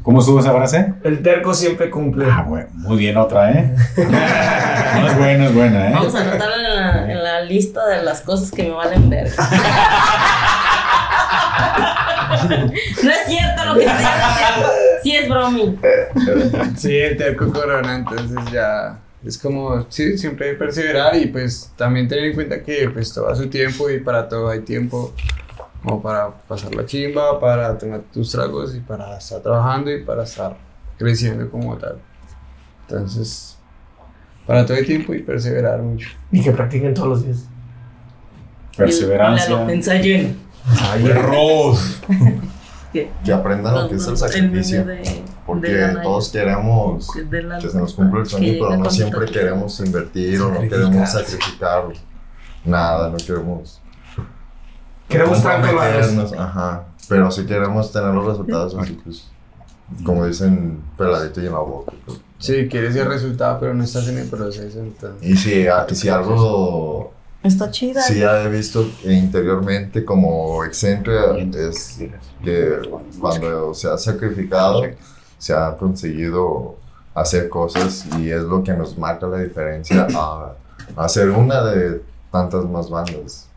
¿Cómo 0.03 0.19
estuvo 0.19 0.39
esa 0.41 0.51
frase? 0.51 0.93
El 1.03 1.23
terco 1.23 1.53
siempre 1.53 1.89
cumple. 1.89 2.25
Ah, 2.29 2.43
bueno, 2.47 2.67
muy 2.73 2.97
bien 2.97 3.17
otra, 3.17 3.51
¿eh? 3.51 3.73
No 3.97 5.07
es 5.07 5.17
buena, 5.17 5.45
es 5.45 5.53
buena, 5.55 5.89
¿eh? 5.89 5.93
Vamos 5.93 6.13
a 6.13 6.21
anotarlo 6.21 6.55
en 6.55 6.63
la, 6.75 7.11
en 7.13 7.23
la 7.23 7.41
lista 7.41 7.85
de 7.87 8.03
las 8.03 8.21
cosas 8.21 8.51
que 8.51 8.63
me 8.63 8.71
valen 8.71 9.09
ver. 9.09 9.31
No 13.03 13.11
es 13.11 13.25
cierto 13.27 13.65
lo 13.65 13.73
que 13.75 13.85
estoy 13.85 14.03
diciendo. 14.05 14.69
Sí 15.03 15.15
es 15.15 15.29
bromi. 15.29 15.77
Sí, 16.77 16.95
el 16.95 17.17
terco 17.17 17.51
corona, 17.51 17.95
entonces 17.95 18.51
ya 18.51 18.99
es 19.25 19.37
como, 19.37 19.85
sí, 19.89 20.17
siempre 20.17 20.53
perseverar 20.53 21.15
y 21.17 21.27
pues 21.27 21.71
también 21.75 22.07
tener 22.07 22.25
en 22.25 22.35
cuenta 22.35 22.63
que 22.63 22.89
pues 22.89 23.13
todo 23.13 23.27
a 23.27 23.35
su 23.35 23.49
tiempo 23.49 23.89
y 23.89 23.99
para 23.99 24.29
todo 24.29 24.49
hay 24.49 24.61
tiempo 24.61 25.13
como 25.83 26.01
para 26.01 26.29
pasar 26.29 26.73
la 26.75 26.85
chimba, 26.85 27.39
para 27.39 27.77
tomar 27.77 28.01
tus 28.13 28.31
tragos 28.31 28.75
y 28.75 28.79
para 28.79 29.17
estar 29.17 29.41
trabajando 29.41 29.91
y 29.91 30.03
para 30.03 30.23
estar 30.23 30.57
creciendo 30.97 31.49
como 31.49 31.77
tal. 31.77 31.99
Entonces, 32.81 33.57
para 34.45 34.65
todo 34.65 34.77
hay 34.77 34.85
tiempo 34.85 35.13
y 35.13 35.19
perseverar 35.21 35.81
mucho. 35.81 36.09
Y 36.31 36.41
que 36.41 36.51
practiquen 36.51 36.93
todos 36.93 37.07
los 37.07 37.25
días. 37.25 37.45
Perseverancia. 38.75 39.49
Lo 39.49 39.69
ensayen. 39.69 40.37
Arroz. 40.81 42.01
¿Qué? 42.93 43.11
Que 43.23 43.31
aprendan 43.33 43.75
lo 43.75 43.89
que 43.89 43.95
es 43.95 44.07
el 44.07 44.17
sacrificio. 44.17 44.85
meme 44.85 45.01
de- 45.01 45.23
Porque 45.45 45.67
de 45.69 45.95
todos 46.01 46.29
queremos 46.29 47.07
la- 47.31 47.57
que 47.59 47.69
se 47.69 47.77
nos 47.77 47.93
cumpla 47.93 48.19
el 48.21 48.25
que 48.25 48.29
sueño, 48.31 48.53
pero 48.59 48.77
no 48.77 48.89
siempre 48.89 49.25
queremos 49.27 49.79
invertir 49.79 50.41
o 50.41 50.51
no 50.51 50.59
queremos 50.61 51.09
sacrificar 51.09 51.83
nada, 52.65 53.09
no 53.09 53.17
queremos. 53.17 53.81
Queremos 55.07 55.39
comprometernos, 55.39 56.33
Ajá, 56.33 56.83
pero 57.07 57.31
sí 57.31 57.45
queremos 57.45 57.91
tener 57.91 58.13
los 58.13 58.25
resultados 58.25 58.75
así, 58.75 58.93
pues, 59.03 59.27
como 60.03 60.25
dicen, 60.25 60.81
peladito 60.97 61.41
y 61.41 61.47
en 61.47 61.53
la 61.53 61.59
boca. 61.59 61.91
pues. 62.05 62.19
Sí, 62.37 62.67
quieres 62.69 62.95
el 62.95 63.05
resultado, 63.07 63.59
pero 63.59 63.73
no 63.73 63.83
estás 63.83 64.07
en 64.07 64.19
el 64.19 64.27
proceso. 64.29 64.79
Entonces. 64.79 65.27
Y 65.27 65.35
si, 65.35 65.67
a- 65.67 65.87
si 65.91 66.09
algo 66.09 67.11
Está 67.41 67.71
chida. 67.71 68.01
sí 68.01 68.19
ya 68.19 68.43
he 68.43 68.49
visto 68.49 68.85
interiormente 69.05 70.03
como 70.03 70.63
excéntrica 70.65 71.37
es 71.57 71.99
que 72.43 72.79
cuando 73.19 73.73
se 73.73 73.87
ha 73.89 73.97
sacrificado 73.97 74.83
se 75.37 75.53
ha 75.53 75.75
conseguido 75.77 76.75
hacer 77.13 77.47
cosas 77.47 78.05
y 78.17 78.29
es 78.29 78.43
lo 78.43 78.61
que 78.63 78.73
nos 78.73 78.97
marca 78.97 79.25
la 79.27 79.37
diferencia 79.39 80.05
a, 80.15 80.53
a 80.97 81.09
ser 81.09 81.29
una 81.29 81.63
de 81.63 82.01
tantas 82.31 82.65
más 82.65 82.89
bandas. 82.89 83.47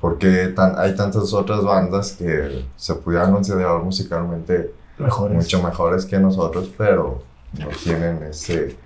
Porque 0.00 0.48
tan- 0.56 0.78
hay 0.78 0.94
tantas 0.96 1.32
otras 1.34 1.62
bandas 1.62 2.12
que 2.12 2.64
se 2.76 2.94
pudieran 2.94 3.32
considerar 3.32 3.82
musicalmente 3.82 4.72
Mejores. 4.98 5.36
mucho 5.36 5.62
mejores 5.62 6.06
que 6.06 6.18
nosotros, 6.18 6.70
pero 6.78 7.22
no 7.58 7.68
tienen 7.84 8.22
ese 8.22 8.76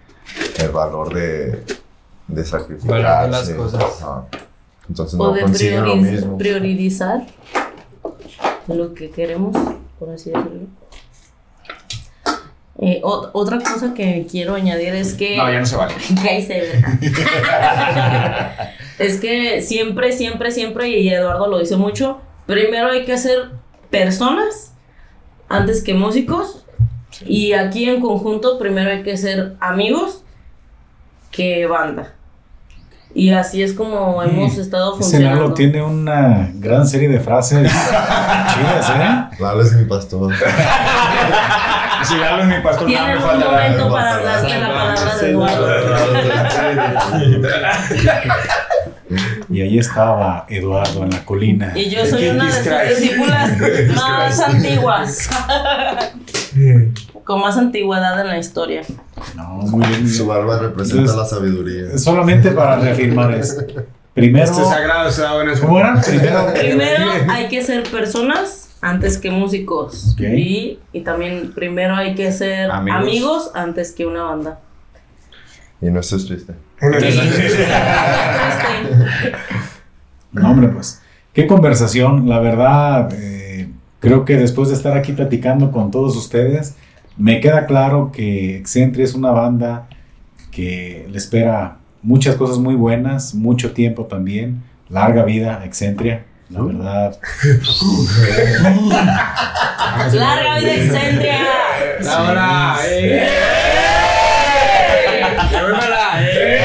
el 0.59 0.69
valor 0.71 1.15
de, 1.15 1.63
de 2.29 2.45
sacrificarse. 2.45 3.25
De 3.25 3.29
las 3.31 3.51
cosas. 3.51 4.03
Ajá. 4.03 4.25
Entonces 4.89 5.19
O 5.19 5.27
no 5.29 5.33
de 5.33 5.81
lo 5.81 5.97
mismo. 5.97 6.39
priorizar 6.39 7.27
lo 8.69 8.95
que 8.95 9.11
queremos, 9.11 9.57
por 9.99 10.11
así 10.11 10.31
decirlo. 10.31 10.67
Eh, 12.81 13.01
ot- 13.05 13.31
otra 13.33 13.59
cosa 13.61 13.95
que 13.95 14.27
quiero 14.31 14.55
añadir 14.55 14.95
es 14.95 15.15
que. 15.15 15.37
No, 15.37 15.51
ya 15.51 15.61
no 15.61 15.67
se 15.67 15.77
vale. 15.77 15.95
Verga. 16.49 16.99
es 18.99 19.21
que 19.21 19.63
siempre, 19.63 20.13
siempre, 20.13 20.51
siempre, 20.51 20.89
y 20.89 21.09
Eduardo 21.09 21.47
lo 21.47 21.59
dice 21.61 21.77
mucho, 21.77 22.21
primero 22.47 22.89
hay 22.91 23.05
que 23.05 23.17
ser 23.17 23.51
personas 23.91 24.73
antes 25.49 25.83
que 25.83 25.95
músicos. 25.95 26.65
Y 27.25 27.53
aquí 27.53 27.89
en 27.89 28.01
conjunto, 28.01 28.59
primero 28.59 28.91
hay 28.91 29.05
que 29.05 29.17
ser 29.17 29.55
amigos 29.61 30.25
que 31.31 31.67
banda. 31.67 32.14
Y 33.15 33.31
así 33.31 33.63
es 33.63 33.73
como 33.73 34.21
hemos 34.25 34.59
estado 34.59 34.97
funcionando. 34.97 35.55
tiene 35.55 35.81
una 35.83 36.51
gran 36.55 36.87
serie 36.87 37.09
de 37.09 37.21
frases 37.21 37.71
chidas, 37.73 38.91
¿eh? 38.91 39.37
Lalo 39.41 39.63
es 39.63 39.73
mi 39.73 39.85
pastor. 39.85 40.33
Si 42.05 42.19
Lalo 42.19 42.43
es 42.43 42.49
mi 42.49 42.63
pastor, 42.63 42.87
Tienen 42.87 43.17
me 43.17 43.25
momento 43.25 43.85
me 43.87 43.91
para 43.91 44.15
hablar 44.17 44.43
de 44.43 44.59
la 44.59 44.69
palabra 44.69 45.17
de 45.17 45.31
Eduardo. 45.31 45.67
Y 49.49 49.61
ahí 49.63 49.79
estaba 49.79 50.45
Eduardo 50.51 51.05
en 51.05 51.11
la 51.11 51.25
colina. 51.25 51.73
Y 51.75 51.89
yo 51.89 52.05
soy 52.05 52.29
una 52.29 52.45
de 52.45 52.53
sus 52.53 53.01
discípulas 53.01 53.53
más 53.95 54.41
antiguas. 54.41 55.31
Con 57.25 57.41
más 57.41 57.57
antigüedad 57.57 58.21
en 58.21 58.27
la 58.29 58.39
historia. 58.39 58.83
No, 59.35 59.49
muy 59.49 59.87
bien. 59.87 60.09
Su 60.09 60.27
barba 60.27 60.59
representa 60.59 61.01
Entonces- 61.03 61.17
la 61.17 61.25
sabiduría. 61.25 61.99
Solamente 61.99 62.51
para 62.51 62.77
reafirmar 62.79 63.33
eso. 63.33 63.63
Primero, 64.13 64.45
Este 64.45 64.63
sagrado 64.63 65.11
¿cómo 65.61 65.81
era? 65.81 66.01
Primero, 66.01 66.47
Primero 66.55 67.05
hay 67.31 67.49
que 67.49 67.65
ser 67.65 67.83
personas 67.85 68.77
antes 68.81 69.19
que 69.19 69.31
músicos. 69.31 70.13
Ok. 70.13 70.21
Y, 70.21 70.79
y 70.93 71.01
también 71.01 71.53
primero 71.55 71.97
hay 71.97 72.15
que 72.15 72.31
ser 72.31 72.71
Amigos. 72.71 73.01
amigos, 73.01 73.51
antes 73.55 73.91
que 73.93 74.07
una 74.07 74.23
banda. 74.25 74.61
Y 75.81 75.87
no 75.91 76.01
estés 76.01 76.27
triste. 76.27 76.55
Este, 76.81 77.11
No, 80.33 80.51
hombre, 80.51 80.69
pues, 80.69 81.01
qué 81.33 81.47
conversación. 81.47 82.29
La 82.29 82.41
verdad, 82.41 83.09
eh, 83.13 83.69
creo 84.01 84.25
que 84.25 84.37
después 84.37 84.69
de 84.69 84.75
estar 84.75 84.97
aquí 84.97 85.13
platicando 85.13 85.71
con 85.71 85.91
todos 85.91 86.17
ustedes, 86.17 86.75
me 87.17 87.41
queda 87.41 87.67
claro 87.67 88.11
que 88.13 88.57
Excentri 88.57 89.03
es 89.03 89.15
una 89.15 89.31
banda 89.31 89.89
que 90.51 91.07
le 91.11 91.19
espera 91.19 91.79
muchas 92.03 92.37
cosas 92.37 92.59
muy 92.59 92.75
buenas, 92.75 93.35
mucho 93.35 93.73
tiempo 93.73 94.07
también, 94.07 94.63
larga 94.89 95.25
vida, 95.25 95.63
Excentria. 95.65 96.25
La 96.51 96.61
verdad, 96.61 97.19
Larga 100.13 100.59
vida. 100.59 101.01
Ahora, 102.07 102.77
eh. 102.87 103.29
Llévamela, 105.51 106.21
eh. 106.21 106.61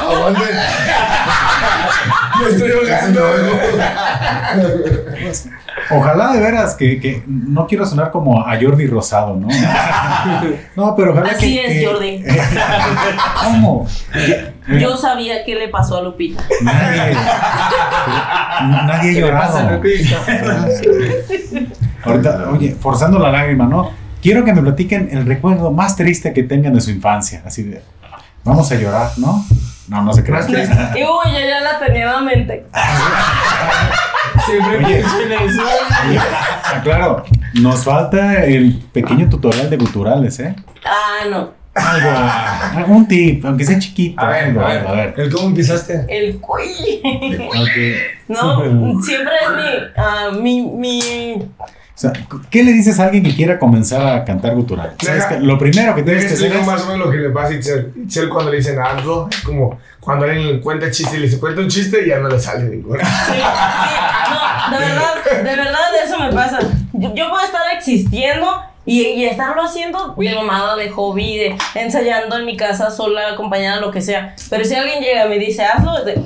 ¡Aguanten! 0.00 0.56
Me 2.40 2.48
estoy 2.50 2.70
ahogando. 2.70 3.22
ojalá 5.98 6.32
de 6.32 6.40
veras 6.40 6.74
que, 6.74 7.00
que 7.00 7.22
no 7.26 7.66
quiero 7.66 7.84
sonar 7.86 8.10
como 8.10 8.40
a 8.46 8.58
Jordi 8.60 8.86
Rosado, 8.86 9.36
¿no? 9.36 9.48
No, 10.76 10.94
pero 10.96 11.12
ojalá 11.12 11.32
Así 11.32 11.54
que. 11.54 11.66
es, 11.66 11.72
que- 11.80 11.86
Jordi. 11.86 12.24
¿Cómo? 13.44 13.86
Yo 14.80 14.96
sabía 14.96 15.44
qué 15.44 15.54
le 15.54 15.68
pasó 15.68 15.98
a 15.98 16.02
Lupita. 16.02 16.42
Nadie, 16.62 17.14
nadie 18.86 19.10
ha 19.10 19.14
¿Qué 19.14 19.20
le 19.20 19.32
pasa, 19.32 19.62
llorado. 19.62 19.76
Lupita? 19.82 20.16
Ahorita, 22.04 22.48
oye, 22.50 22.76
forzando 22.78 23.18
la 23.18 23.30
lágrima, 23.30 23.66
¿no? 23.66 23.90
Quiero 24.20 24.44
que 24.44 24.52
me 24.52 24.62
platiquen 24.62 25.08
el 25.12 25.26
recuerdo 25.26 25.70
más 25.70 25.96
triste 25.96 26.32
que 26.32 26.42
tengan 26.44 26.74
de 26.74 26.80
su 26.80 26.90
infancia. 26.90 27.42
Así 27.44 27.62
de, 27.64 27.82
vamos 28.44 28.70
a 28.72 28.74
llorar, 28.76 29.10
¿no? 29.18 29.44
No, 29.88 30.02
no 30.02 30.12
se 30.12 30.22
crean. 30.24 30.48
Y 30.50 30.54
uy, 31.02 31.32
yo 31.32 31.40
ya 31.46 31.60
la 31.60 31.78
tenía 31.84 32.04
en 32.04 32.12
la 32.12 32.20
mente. 32.22 32.64
Siempre 34.52 34.76
Oye. 34.78 34.86
pienso 34.86 35.20
en 35.22 35.32
eso. 35.32 35.62
Oye, 36.08 36.18
ah, 36.18 36.80
claro, 36.84 37.24
nos 37.54 37.84
falta 37.84 38.44
el 38.44 38.78
pequeño 38.92 39.28
tutorial 39.30 39.70
de 39.70 39.76
guturales, 39.78 40.38
¿eh? 40.40 40.54
Ah, 40.84 41.24
no. 41.30 41.50
Algo, 41.74 42.08
ah, 42.12 42.84
un 42.88 43.08
tip, 43.08 43.46
aunque 43.46 43.64
sea 43.64 43.78
chiquito. 43.78 44.20
A 44.20 44.28
ver, 44.28 44.44
algo, 44.44 44.60
a 44.60 44.68
ver. 44.68 44.86
a 44.86 44.92
ver. 44.92 45.14
¿El 45.16 45.32
cómo 45.32 45.48
empezaste? 45.48 46.04
El 46.06 46.36
cuy. 46.38 47.00
Ok. 47.48 48.28
No, 48.28 49.02
siempre 49.02 49.32
es 49.42 49.50
mi, 49.56 49.78
ah, 49.96 50.30
mi, 50.38 50.62
mi, 50.62 51.00
O 51.58 51.66
sea, 51.94 52.12
¿qué 52.50 52.62
le 52.62 52.72
dices 52.72 53.00
a 53.00 53.04
alguien 53.04 53.22
que 53.24 53.34
quiera 53.34 53.58
comenzar 53.58 54.06
a 54.06 54.22
cantar 54.24 54.54
gutural? 54.54 54.94
¿Sabes 55.02 55.22
Deja- 55.22 55.38
que 55.38 55.44
Lo 55.46 55.58
primero 55.58 55.94
que 55.94 56.02
tienes 56.02 56.26
que 56.26 56.34
hacer 56.34 56.52
es... 56.54 56.66
más 56.66 56.82
o 56.82 56.86
menos 56.92 57.06
lo 57.06 57.10
que 57.10 57.18
le 57.18 57.30
pasa 57.30 57.48
a 57.48 57.54
Itzel. 57.54 57.92
Itzel 58.04 58.28
cuando 58.28 58.50
le 58.50 58.58
dicen 58.58 58.78
algo, 58.78 59.28
es 59.30 59.40
como 59.40 59.78
cuando 60.00 60.24
alguien 60.26 60.46
le 60.56 60.60
cuenta 60.60 60.90
chiste 60.90 61.16
y 61.16 61.20
le 61.20 61.26
dice 61.26 61.38
cuenta 61.40 61.60
un 61.62 61.68
chiste 61.68 62.04
y 62.04 62.08
ya 62.08 62.18
no 62.18 62.28
le 62.28 62.38
sale 62.38 62.64
ninguno. 62.64 62.98
Sí, 63.02 63.06
sí, 63.32 63.32
de 64.72 64.86
verdad, 64.86 65.44
de 65.44 65.56
verdad 65.56 65.80
eso 66.04 66.18
me 66.18 66.32
pasa. 66.32 66.58
Yo, 66.92 67.14
yo 67.14 67.30
puedo 67.30 67.44
estar 67.44 67.62
existiendo 67.74 68.46
y, 68.84 69.02
y 69.02 69.24
estarlo 69.26 69.62
haciendo 69.62 70.14
de 70.16 70.34
mamada, 70.34 70.76
de 70.76 70.90
hobby, 70.90 71.38
de 71.38 71.56
ensayando 71.74 72.36
en 72.38 72.46
mi 72.46 72.56
casa 72.56 72.90
sola, 72.90 73.32
acompañada, 73.32 73.80
lo 73.80 73.90
que 73.90 74.00
sea. 74.00 74.34
Pero 74.50 74.64
si 74.64 74.74
alguien 74.74 75.02
llega 75.02 75.26
y 75.26 75.28
me 75.28 75.38
dice, 75.38 75.64
hazlo, 75.64 75.98
es 75.98 76.04
de, 76.04 76.22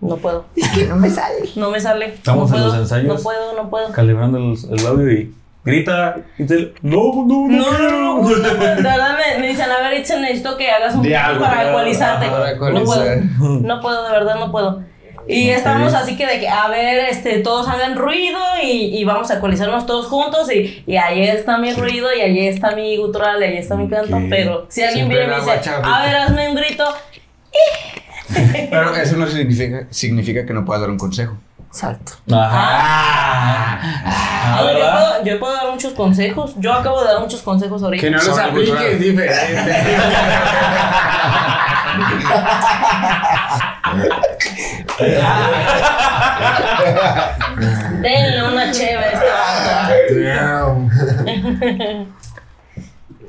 no 0.00 0.16
puedo. 0.16 0.44
Es 0.56 0.68
que 0.70 0.86
no 0.86 0.96
me 0.96 1.10
sale. 1.10 1.48
No 1.56 1.70
me 1.70 1.80
sale. 1.80 2.06
Estamos 2.06 2.50
no 2.50 2.56
en 2.56 2.62
puedo, 2.62 2.72
los 2.72 2.82
ensayos. 2.82 3.16
No 3.16 3.22
puedo, 3.22 3.56
no 3.56 3.70
puedo. 3.70 3.92
Calibrando 3.92 4.38
el, 4.38 4.56
el 4.70 4.86
audio 4.86 5.12
y 5.12 5.34
grita. 5.64 6.16
Y 6.38 6.46
te, 6.46 6.74
no, 6.82 7.12
no, 7.26 7.48
No, 7.48 7.48
no, 7.48 7.78
no, 7.78 7.90
no, 7.90 8.22
no, 8.22 8.28
de 8.28 8.82
verdad 8.82 9.16
me, 9.16 9.40
me 9.40 9.48
dicen, 9.48 9.70
a 9.70 9.78
ver, 9.80 10.00
Itzel, 10.00 10.22
necesito 10.22 10.56
que 10.56 10.70
hagas 10.70 10.94
un 10.94 11.02
poco 11.02 11.40
para 11.40 11.68
ecualizarte. 11.68 12.26
para 12.28 12.54
No 12.72 12.84
puedo, 12.84 13.04
no 13.60 13.80
puedo, 13.80 14.04
de 14.04 14.12
verdad 14.12 14.36
no 14.38 14.50
puedo. 14.50 14.82
Y 15.30 15.50
Ok. 15.50 15.56
estábamos 15.58 15.92
así 15.94 16.16
que 16.16 16.26
de 16.26 16.40
que, 16.40 16.48
a 16.48 16.68
ver, 16.68 17.00
este, 17.10 17.40
todos 17.40 17.68
hagan 17.68 17.96
ruido 17.96 18.38
y, 18.62 18.96
y 18.98 19.04
vamos 19.04 19.30
a 19.30 19.34
ecualizarnos 19.34 19.84
todos 19.84 20.06
juntos 20.06 20.50
y, 20.50 20.82
y 20.86 20.96
ahí 20.96 21.22
está 21.28 21.58
mi 21.58 21.72
ruido 21.74 22.08
y 22.16 22.20
ahí 22.22 22.46
está 22.48 22.70
mi 22.70 22.96
gutural 22.96 23.38
y 23.42 23.44
ahí 23.44 23.56
está 23.58 23.74
mi 23.76 23.88
canto. 23.88 24.18
Pero 24.30 24.64
si 24.70 24.82
alguien 24.82 25.06
Siempre 25.06 25.26
viene 25.26 25.42
y 25.42 25.46
me 25.46 25.56
dice, 25.58 25.70
a 25.70 26.02
ver, 26.02 26.16
hazme 26.16 26.48
un 26.48 26.54
grito. 26.56 26.84
Pero 28.70 28.94
eso 28.96 29.16
no 29.16 29.26
significa, 29.26 29.86
significa 29.90 30.46
que 30.46 30.54
no 30.54 30.64
puedas 30.64 30.80
dar 30.80 30.90
un 30.90 30.98
consejo. 30.98 31.36
Exacto. 31.68 32.12
Ajá. 32.32 33.78
Ah, 34.06 34.56
yo, 34.60 34.66
¿verdad? 34.66 34.92
puedo, 34.92 35.24
yo 35.24 35.38
puedo 35.38 35.52
dar 35.54 35.70
muchos 35.70 35.92
consejos. 35.92 36.54
Yo 36.56 36.72
acabo 36.72 37.02
de 37.02 37.08
dar 37.12 37.20
muchos 37.20 37.42
consejos 37.42 37.82
ahorita. 37.82 38.00
Que 38.00 38.10
no 38.10 38.16
los 38.16 38.38
apliques 38.38 38.98
diferente. 38.98 39.34
Denle 48.02 48.42
una 48.44 48.70
cheve 48.72 49.04
a 49.04 49.20
vato. 49.20 50.14
Damn. 50.14 50.88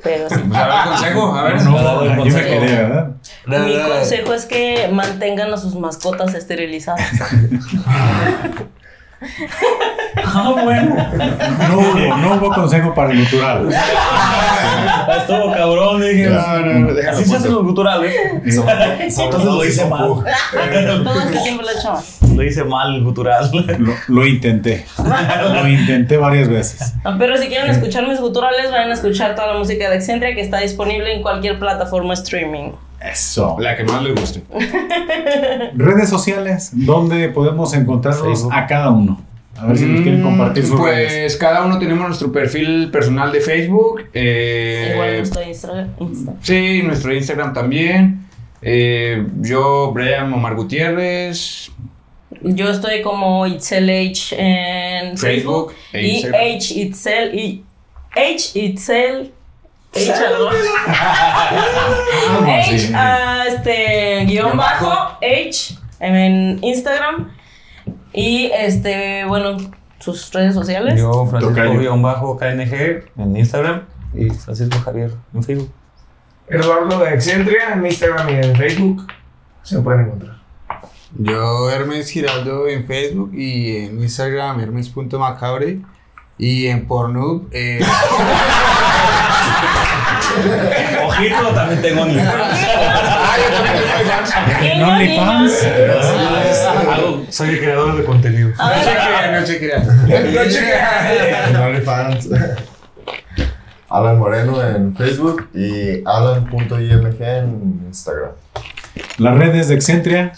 Pero 0.04 0.30
sí. 0.30 0.36
Pues 0.48 0.60
a 0.60 0.68
ver, 0.68 0.86
consejo, 0.86 1.36
a 1.36 1.44
ver. 1.44 1.62
No, 1.62 2.26
yo 2.26 2.34
me 2.34 2.41
quedé, 2.41 2.76
¿verdad? 2.76 3.12
Mi 3.46 3.78
consejo 3.82 4.34
es 4.34 4.46
que 4.46 4.90
mantengan 4.91 5.54
a 5.54 5.58
sus 5.58 5.76
mascotas 5.76 6.34
esterilizadas. 6.34 7.02
Ah, 10.32 10.54
bueno. 10.64 10.96
No 11.70 11.80
hubo, 11.80 12.18
no 12.18 12.36
hubo 12.36 12.54
consejo 12.54 12.94
para 12.94 13.12
el 13.12 13.24
gutural. 13.24 13.70
Estuvo 15.18 15.52
cabrón, 15.54 16.02
dije. 16.02 16.30
No, 16.30 16.60
no, 16.60 16.74
no, 16.80 16.94
déjalo 16.94 17.18
Así 17.18 17.26
se 17.30 17.36
hacen 17.36 17.54
los 17.54 17.64
guturales. 17.64 18.16
Entonces 18.44 19.44
lo 19.44 19.66
hice 19.66 19.86
mal. 19.86 20.08
Todo 21.04 21.22
este 21.22 21.40
tiempo 21.40 21.64
lo 21.64 21.70
he 21.70 21.74
hecho 21.74 21.91
mal. 21.94 22.04
Lo 22.36 22.44
hice 22.44 22.64
mal 22.64 22.96
el 22.96 23.04
gutural. 23.04 23.50
Lo, 23.80 23.94
lo 24.08 24.26
intenté. 24.28 24.86
Lo 24.98 25.68
intenté 25.68 26.18
varias 26.18 26.50
veces. 26.50 26.94
Ah, 27.04 27.16
Pero 27.18 27.38
si 27.38 27.48
quieren 27.48 27.70
escuchar 27.72 28.08
mis 28.08 28.20
guturales, 28.20 28.72
vayan 28.72 28.91
a 28.91 28.94
escuchar 28.94 29.36
toda 29.36 29.54
la 29.54 29.58
música 29.60 29.90
de 29.90 29.96
Excentria 29.96 30.36
que 30.36 30.41
está 30.41 30.60
disponible 30.60 31.14
en 31.16 31.22
cualquier 31.22 31.58
plataforma 31.60 32.14
streaming. 32.14 32.72
Eso. 33.01 33.55
La 33.59 33.76
que 33.77 33.84
más 33.85 34.03
le 34.03 34.11
guste. 34.13 34.43
Redes 35.76 36.09
sociales, 36.09 36.71
¿dónde 36.73 37.30
podemos 37.30 37.73
encontrarlos 37.73 38.47
a 38.51 38.67
cada 38.67 38.89
uno? 38.91 39.21
A 39.57 39.65
ver 39.67 39.77
si 39.77 39.85
nos 39.85 40.01
quieren 40.01 40.21
compartir 40.23 40.65
sus 40.65 40.80
pues 40.80 40.95
redes. 41.11 41.35
cada 41.35 41.65
uno 41.65 41.80
tenemos 41.80 42.07
nuestro 42.07 42.31
perfil 42.31 42.89
personal 42.91 43.30
de 43.31 43.41
Facebook. 43.41 44.03
eh, 44.13 44.91
Igual 44.93 45.17
nuestro 45.17 45.41
Insta- 45.41 45.88
Insta. 45.99 46.34
Sí, 46.41 46.81
nuestro 46.84 47.13
Instagram 47.13 47.53
también. 47.53 48.21
Eh, 48.61 49.26
yo, 49.41 49.91
Brian 49.93 50.31
Omar 50.34 50.55
Gutiérrez. 50.55 51.71
Yo 52.41 52.69
estoy 52.69 53.01
como 53.01 53.45
Itzel 53.47 53.89
H 53.89 54.35
en 54.38 55.17
Facebook. 55.17 55.73
Facebook 55.73 55.73
e 55.93 56.05
y 56.07 56.09
Instagram. 56.11 56.41
H 56.55 56.73
Itzel 56.80 57.35
y 57.39 57.63
H 58.15 58.59
Itzel. 58.59 59.31
H. 59.95 60.11
H, 62.45 62.91
ah, 62.95 63.44
este, 63.48 64.26
guion 64.26 64.56
bajo, 64.56 65.18
H 65.22 65.76
en 65.99 66.64
Instagram. 66.64 67.32
Y 68.14 68.52
este, 68.53 69.26
bueno, 69.26 69.57
sus 69.99 70.32
redes 70.32 70.53
sociales. 70.53 70.99
Yo, 70.99 71.26
Francisco 71.26 71.78
guion 71.78 72.02
bajo 72.02 72.38
KNG 72.38 73.03
en 73.18 73.38
Instagram 73.38 73.86
y 74.14 74.30
Francisco 74.30 74.80
Javier 74.80 75.11
en 75.34 75.44
Facebook. 75.44 75.72
Eduardo 76.48 76.99
de 76.99 77.14
Excentria 77.14 77.74
en 77.74 77.86
Instagram 77.86 78.30
y 78.30 78.34
en 78.34 78.56
Facebook 78.56 79.07
se 79.61 79.80
pueden 79.82 80.02
encontrar. 80.02 80.40
Yo, 81.18 81.70
Hermes 81.70 82.10
Giraldo 82.10 82.68
en 82.68 82.86
Facebook 82.86 83.32
y 83.34 83.78
en 83.78 84.02
Instagram, 84.02 84.60
hermes.macabre. 84.60 85.82
Y 86.38 86.68
en 86.68 86.88
Pornhub, 86.88 87.49
eh, 87.52 87.82
Ojito, 91.06 91.47
también 91.53 91.81
tengo 91.81 92.01
OnlyFans. 92.03 92.60
En 94.61 94.84
OnlyFans. 94.84 95.68
Soy 97.30 97.49
el 97.49 97.60
creador 97.60 97.97
de 97.97 98.03
contenido. 98.03 98.51
A 98.57 98.69
ver, 98.69 99.39
no 99.39 99.45
se 99.45 99.60
crean. 99.60 99.84
En 100.10 101.56
OnlyFans. 101.56 102.30
Alan 103.89 104.19
Moreno 104.19 104.64
en 104.64 104.95
Facebook 104.95 105.49
y 105.53 106.03
alan.img 106.06 107.22
en 107.22 107.81
Instagram. 107.88 108.31
Las 109.18 109.38
redes 109.38 109.68
de 109.68 109.76
Excentria. 109.76 110.31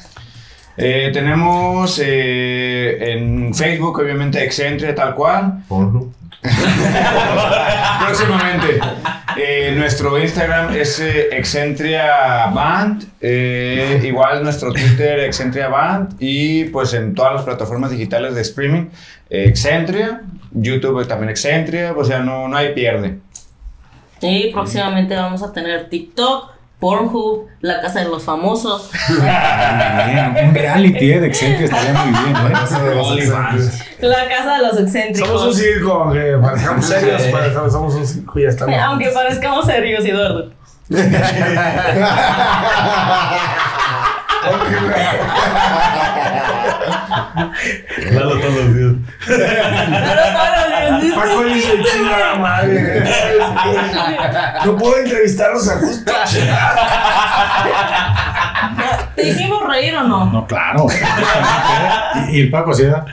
Eh, 0.78 1.12
tenemos 1.14 2.00
eh, 2.04 2.98
en 3.02 3.54
Facebook, 3.54 4.00
obviamente, 4.00 4.44
Excentria, 4.44 4.96
tal 4.96 5.14
cual. 5.16 5.64
Pornhub. 5.68 6.14
Próximamente. 8.06 8.80
Eh, 9.38 9.74
nuestro 9.78 10.20
Instagram 10.20 10.76
es 10.76 11.00
eh, 11.00 11.30
Excentria 11.32 12.48
Band. 12.48 13.04
eh, 13.22 14.02
igual 14.04 14.44
nuestro 14.44 14.72
Twitter, 14.72 15.20
Excentria 15.20 15.70
Band. 15.70 16.16
Y 16.20 16.66
pues 16.66 16.94
en 16.94 17.14
todas 17.16 17.34
las 17.34 17.44
plataformas 17.44 17.92
digitales 17.92 18.36
de 18.36 18.42
streaming, 18.42 18.88
eh, 19.30 19.46
Excentria. 19.48 20.22
YouTube 20.52 21.08
también 21.08 21.30
Excentria. 21.30 21.94
O 21.96 22.04
sea, 22.04 22.20
no, 22.20 22.48
no 22.48 22.58
hay 22.58 22.74
pierde. 22.74 23.18
Y 24.22 24.52
próximamente 24.52 25.16
vamos 25.16 25.42
a 25.42 25.52
tener 25.52 25.90
TikTok, 25.90 26.52
Pornhub, 26.82 27.48
La 27.62 27.80
Casa 27.80 28.00
de 28.00 28.10
los 28.10 28.24
Famosos. 28.24 28.90
Bien, 29.08 30.50
un 30.50 30.56
reality 30.56 31.12
eh, 31.12 31.22
de 31.22 31.28
Excentria 31.28 31.66
estaría 31.66 31.94
muy 31.94 32.24
bien. 32.24 32.36
¿eh? 32.36 32.52
Casa 32.52 32.84
de 32.84 32.96
los 32.96 33.18
excentrios. 33.18 33.80
La 34.00 34.28
Casa 34.28 34.56
de 34.56 34.62
los 34.64 34.80
Excéntricos. 34.80 35.30
Somos 35.30 35.46
un 35.46 35.54
circo, 35.54 35.94
aunque 35.94 36.38
parezcamos 36.42 36.86
serios, 36.86 37.22
pero 37.32 37.70
somos 37.70 37.94
un 37.94 38.08
circo 38.08 38.40
y 38.40 38.44
ya 38.44 38.50
estamos. 38.50 38.76
Aunque 38.80 39.10
parezcamos 39.10 39.68
serios, 39.68 40.04
Eduardo. 40.04 40.52
Lalo 48.12 48.40
todos 48.40 48.56
los 48.56 48.76
días. 48.76 48.94
Paco 51.16 51.44
dice 51.44 51.84
chingada 51.84 52.36
madre. 52.36 53.04
No 54.66 54.76
puedo 54.78 54.98
entrevistarlos 54.98 55.70
a 55.70 55.76
gusto. 55.76 56.12
¿Te 59.16 59.28
hicimos 59.28 59.64
reír 59.68 59.96
o 59.96 60.04
no? 60.04 60.26
No, 60.26 60.48
claro. 60.48 60.88
Y, 62.30 62.32
y 62.38 62.42
el 62.42 62.50
Paco 62.50 62.74
sí, 62.74 62.84
¿verdad? 62.84 63.06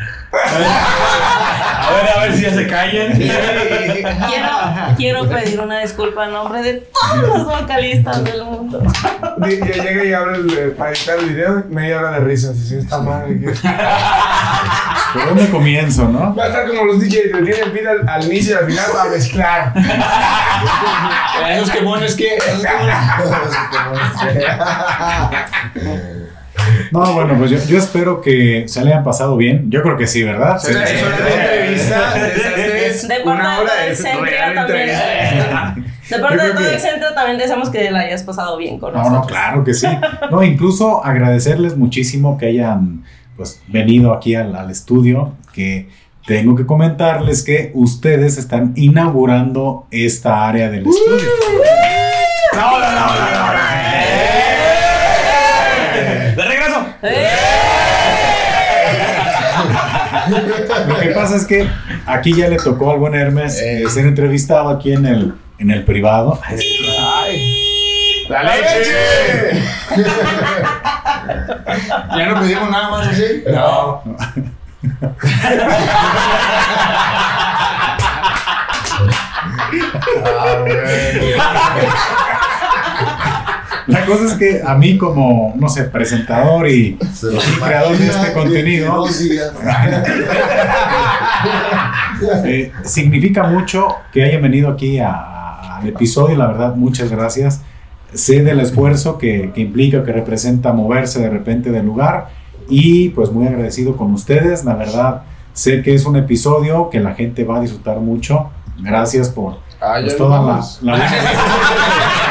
A 1.89 1.93
ver, 1.93 2.09
a 2.17 2.21
ver 2.23 2.33
si 2.35 2.43
ya 2.43 2.55
se 2.55 2.67
callan. 2.67 3.13
Quiero, 3.13 4.49
quiero 4.97 5.29
pedir 5.29 5.61
una 5.61 5.81
disculpa 5.81 6.27
en 6.27 6.33
nombre 6.33 6.63
de 6.63 6.75
todos 6.93 7.29
los 7.29 7.45
vocalistas 7.47 8.23
del 8.25 8.45
mundo. 8.45 8.83
Ya 9.39 9.83
llega 9.83 10.05
y 10.05 10.13
abre 10.13 10.37
el, 10.37 10.51
eh, 10.59 10.75
para 10.77 10.91
editar 10.91 11.19
el 11.19 11.27
video, 11.27 11.65
media 11.69 11.99
hora 11.99 12.11
de 12.13 12.21
risas. 12.21 12.57
Y 12.57 12.61
si 12.69 12.75
está 12.77 12.99
madre. 12.99 13.41
que- 13.41 13.53
¿Por 15.15 15.25
dónde 15.27 15.49
comienzo, 15.49 16.07
no? 16.09 16.35
Va 16.35 16.45
a 16.45 16.47
estar 16.49 16.69
como 16.69 16.85
los 16.85 17.01
DJs 17.01 17.33
que 17.33 17.43
tienen 17.43 17.73
pila 17.73 17.91
al, 17.93 18.09
al 18.09 18.25
inicio 18.27 18.55
y 18.55 18.59
al 18.59 18.67
final 18.67 18.87
para 18.93 19.11
mezclar. 19.11 19.73
Esos 21.51 21.71
que 21.71 21.79
pones 21.83 22.15
que. 22.15 22.37
No, 26.93 27.13
bueno, 27.15 27.35
pues 27.39 27.51
yo, 27.51 27.59
yo 27.67 27.79
espero 27.79 28.21
que 28.21 28.65
se 28.69 28.83
le 28.85 28.93
hayan 28.93 29.05
pasado 29.05 29.37
bien. 29.37 29.71
Yo 29.71 29.83
creo 29.83 29.97
que 29.97 30.07
sí, 30.07 30.23
¿verdad? 30.23 30.59
Sí, 30.59 30.73
Es 30.73 30.89
sí. 30.91 30.97
una 31.05 31.17
entrevista, 31.17 32.29
es 32.87 33.09
De 33.09 33.15
parte 33.21 33.29
una 33.31 33.55
de 33.57 33.61
hora 33.63 33.71
todo 33.73 33.81
de 33.85 33.89
Excentria 33.93 34.53
real 34.53 34.55
también. 34.67 34.89
De 36.09 36.19
parte 36.19 36.35
de 36.37 36.41
creo 36.43 36.55
todo 36.55 36.69
que- 36.69 36.75
Excentria 36.75 37.15
también 37.15 37.39
deseamos 37.39 37.69
que 37.71 37.91
la 37.91 38.01
hayas 38.01 38.23
pasado 38.23 38.57
bien 38.57 38.79
con 38.79 38.93
No, 38.93 38.99
nosotros. 38.99 39.21
no, 39.23 39.27
claro 39.29 39.65
que 39.65 39.75
sí. 39.75 39.87
No, 40.31 40.43
incluso 40.43 41.05
agradecerles 41.05 41.77
muchísimo 41.77 42.39
que 42.39 42.47
hayan 42.47 43.05
pues 43.37 43.61
venido 43.69 44.13
aquí 44.13 44.35
al, 44.35 44.57
al 44.57 44.71
estudio, 44.71 45.35
que 45.53 45.89
tengo 46.27 46.57
que 46.57 46.67
comentarles 46.67 47.43
que 47.45 47.71
ustedes 47.75 48.37
están 48.37 48.73
inaugurando 48.77 49.87
esta 49.91 50.47
área 50.49 50.69
del 50.71 50.87
estudio. 50.87 51.29
¡De 56.37 56.45
regreso! 56.45 56.87
¡Eh! 57.03 57.29
Lo 60.89 60.99
que 61.01 61.09
pasa 61.09 61.37
es 61.37 61.45
que 61.45 61.69
aquí 62.07 62.35
ya 62.35 62.49
le 62.49 62.57
tocó 62.57 62.93
al 62.93 62.99
buen 62.99 63.15
Hermes 63.15 63.61
eh, 63.61 63.85
ser 63.89 64.07
entrevistado 64.07 64.69
aquí 64.69 64.93
en 64.93 65.07
el, 65.07 65.35
en 65.59 65.71
el 65.71 65.85
privado. 65.85 66.41
¡La 68.29 68.43
leche! 68.43 69.63
¿Ya 72.17 72.27
no 72.27 72.41
pedimos 72.41 72.71
nada 72.71 72.91
más 72.91 73.09
así? 73.09 73.43
No. 73.51 74.03
Ah, 80.25 80.57
bueno. 80.61 80.79
La 83.89 84.05
cosa 84.07 84.27
es 84.27 84.35
que 84.35 84.61
a 84.65 84.75
mí 84.75 84.99
como, 84.99 85.55
no 85.57 85.69
sé, 85.69 85.85
presentador 85.85 86.69
y, 86.69 86.99
y 86.99 87.61
creador 87.61 87.97
de 87.97 88.07
este 88.07 88.33
contenido, 88.35 89.05
eh, 92.45 92.73
significa 92.85 93.45
mucho 93.45 93.89
que 94.13 94.25
hayan 94.25 94.43
venido 94.43 94.69
aquí 94.71 94.99
a- 94.99 95.77
al 95.79 95.87
episodio. 95.89 96.37
La 96.37 96.47
verdad, 96.49 96.75
muchas 96.75 97.11
gracias. 97.11 97.63
Sé 98.13 98.43
del 98.43 98.61
esfuerzo 98.61 99.19
que, 99.19 99.53
que 99.55 99.61
implica, 99.63 100.03
que 100.05 100.13
representa 100.13 100.73
moverse 100.73 101.21
de 101.21 101.31
repente 101.31 101.71
del 101.71 101.87
lugar. 101.87 102.29
Y 102.69 103.11
pues 103.11 103.31
muy 103.31 103.47
agradecido 103.47 103.97
con 103.97 104.13
ustedes. 104.13 104.65
La 104.65 104.75
verdad, 104.75 105.23
sé 105.53 105.83
que 105.83 105.95
es 105.95 106.05
un 106.05 106.17
episodio 106.17 106.91
que 106.91 107.01
la 107.01 107.15
gente 107.15 107.45
va 107.45 107.59
a 107.59 107.61
disfrutar 107.61 107.99
mucho. 107.99 108.51
Gracias 108.81 109.29
por 109.31 109.67
Ah, 109.81 109.99
pues, 110.03 110.17
toda 110.17 110.43
la, 110.43 110.61
la 110.83 110.99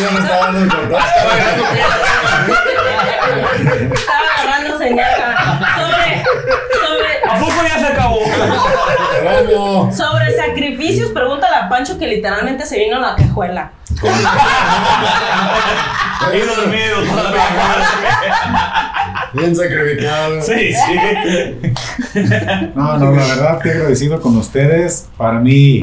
ya 0.00 0.10
me 0.10 0.20
está 0.20 0.38
dando 0.38 0.60
importancia. 0.60 1.22
Estaba 3.92 4.26
agarrando 4.38 4.78
señal. 4.78 5.10
Sobre, 5.76 6.24
sobre, 6.80 7.10
¿A 7.28 7.38
poco 7.38 7.62
ya 7.62 7.78
se 7.78 7.86
acabó? 7.86 8.20
¿Cómo? 9.46 9.92
sobre 9.92 10.34
sacrificios, 10.34 11.10
pregúntale 11.10 11.56
a 11.56 11.68
Pancho 11.68 11.98
que 11.98 12.06
literalmente 12.06 12.64
se 12.66 12.78
vino 12.78 12.96
a 12.96 13.00
la 13.00 13.16
cajuela. 13.16 13.72
Y 16.32 16.38
dormido. 16.38 16.96
Bien 19.32 19.54
sacrificado. 19.54 20.42
Sí, 20.42 20.72
sí. 20.72 20.98
No, 22.74 22.98
no, 22.98 23.10
la 23.12 23.26
verdad 23.26 23.60
que 23.60 23.70
agradecido 23.70 24.20
con 24.20 24.36
ustedes. 24.36 25.08
Para 25.16 25.38
mí 25.38 25.82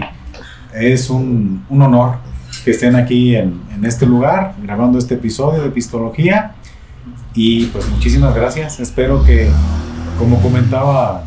es 0.74 1.10
un, 1.10 1.66
un 1.70 1.82
honor 1.82 2.27
que 2.68 2.72
estén 2.72 2.98
aquí 2.98 3.34
en, 3.34 3.62
en 3.74 3.86
este 3.86 4.06
lugar 4.06 4.54
grabando 4.62 5.00
este 5.00 5.14
episodio 5.14 5.64
de 5.64 5.70
Pistología. 5.70 6.52
Y 7.34 7.68
pues 7.68 7.88
muchísimas 7.88 8.36
gracias. 8.36 8.82
Espero 8.82 9.24
que, 9.24 9.48
como 10.20 10.42
comentaba, 10.42 11.24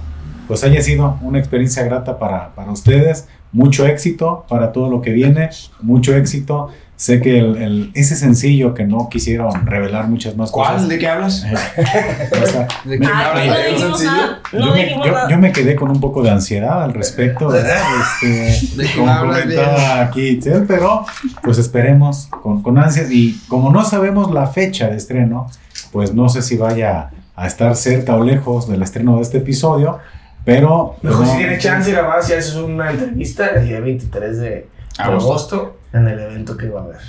pues 0.47 0.63
haya 0.65 0.83
sido 0.83 1.17
una 1.23 1.39
experiencia 1.39 1.83
grata 1.83 2.19
para, 2.19 2.55
para 2.55 2.71
ustedes. 2.71 3.27
Mucho 3.53 3.87
éxito 3.87 4.45
para 4.51 4.71
todo 4.71 4.91
lo 4.91 5.01
que 5.01 5.13
viene. 5.13 5.49
Mucho 5.81 6.15
éxito. 6.15 6.69
Sé 7.01 7.23
que 7.23 7.39
el, 7.39 7.57
el- 7.57 7.91
ese 7.95 8.15
sencillo 8.15 8.75
que 8.75 8.85
no 8.85 9.09
quisieron 9.09 9.65
revelar 9.67 10.07
muchas 10.09 10.37
más 10.37 10.51
¿Cuál? 10.51 10.75
cosas. 10.75 10.89
¿De 10.91 10.99
qué 10.99 11.09
hablas? 11.09 11.47
O 12.43 12.47
sea, 12.47 12.69
¿De 12.85 12.99
me- 12.99 13.07
qué 13.07 13.13
hablas? 13.13 13.47
no 13.47 13.53
¿De 13.55 13.59
un 13.61 13.75
dijimos 13.75 13.99
sencillo? 14.01 14.11
nada. 14.27 14.39
No 14.53 14.67
yo, 14.67 14.73
me, 14.75 14.85
dijimos 14.85 15.07
yo- 15.07 15.13
nada. 15.13 15.31
yo 15.31 15.39
me 15.39 15.53
quedé 15.53 15.77
con 15.77 15.91
un 15.91 15.99
poco 15.99 16.23
de 16.23 16.31
ansiedad 16.31 16.83
al 16.83 16.93
respecto, 16.93 17.49
¿verdad? 17.53 17.81
Este, 18.23 18.77
¿De 18.77 18.91
como 18.95 19.19
comentaba 19.19 20.01
aquí 20.03 20.21
Itzel, 20.29 20.67
pero 20.69 21.07
pues 21.43 21.57
esperemos 21.57 22.27
con, 22.43 22.61
con 22.63 22.77
ansias. 22.77 23.11
Y 23.11 23.41
como 23.49 23.73
no 23.73 23.83
sabemos 23.83 24.31
la 24.31 24.47
fecha 24.49 24.89
de 24.89 24.97
estreno, 24.99 25.47
pues 25.93 26.13
no 26.13 26.29
sé 26.29 26.43
si 26.43 26.59
vaya 26.59 27.13
a 27.35 27.47
estar 27.47 27.77
cerca 27.77 28.15
o 28.17 28.23
lejos 28.23 28.69
del 28.69 28.83
estreno 28.83 29.17
de 29.17 29.23
este 29.23 29.39
episodio, 29.39 30.01
pero... 30.45 30.97
Mejor 31.01 31.25
no- 31.25 31.33
si 31.33 31.39
tiene 31.39 31.57
chance, 31.57 31.91
la 31.95 32.03
vas 32.03 32.29
y 32.29 32.35
haces 32.35 32.57
una 32.57 32.91
entrevista 32.91 33.47
el 33.47 33.67
día 33.67 33.81
23 33.81 34.37
de, 34.39 34.49
de 34.51 34.69
Agosto. 34.99 35.27
agosto 35.31 35.77
en 35.93 36.09
el 36.09 36.19
evento 36.21 36.57
que 36.57 36.69
va 36.69 36.81
a 36.81 36.85
haber. 36.85 37.01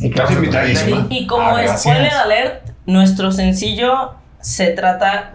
Y 0.00 0.08
Estás 0.08 0.30
invitadísima. 0.32 1.06
Y, 1.10 1.18
y 1.18 1.26
como 1.26 1.56
Ah, 1.56 1.76
spoiler 1.76 2.12
alert, 2.12 2.70
nuestro 2.86 3.30
sencillo 3.32 4.14
se 4.40 4.70
trata 4.70 5.32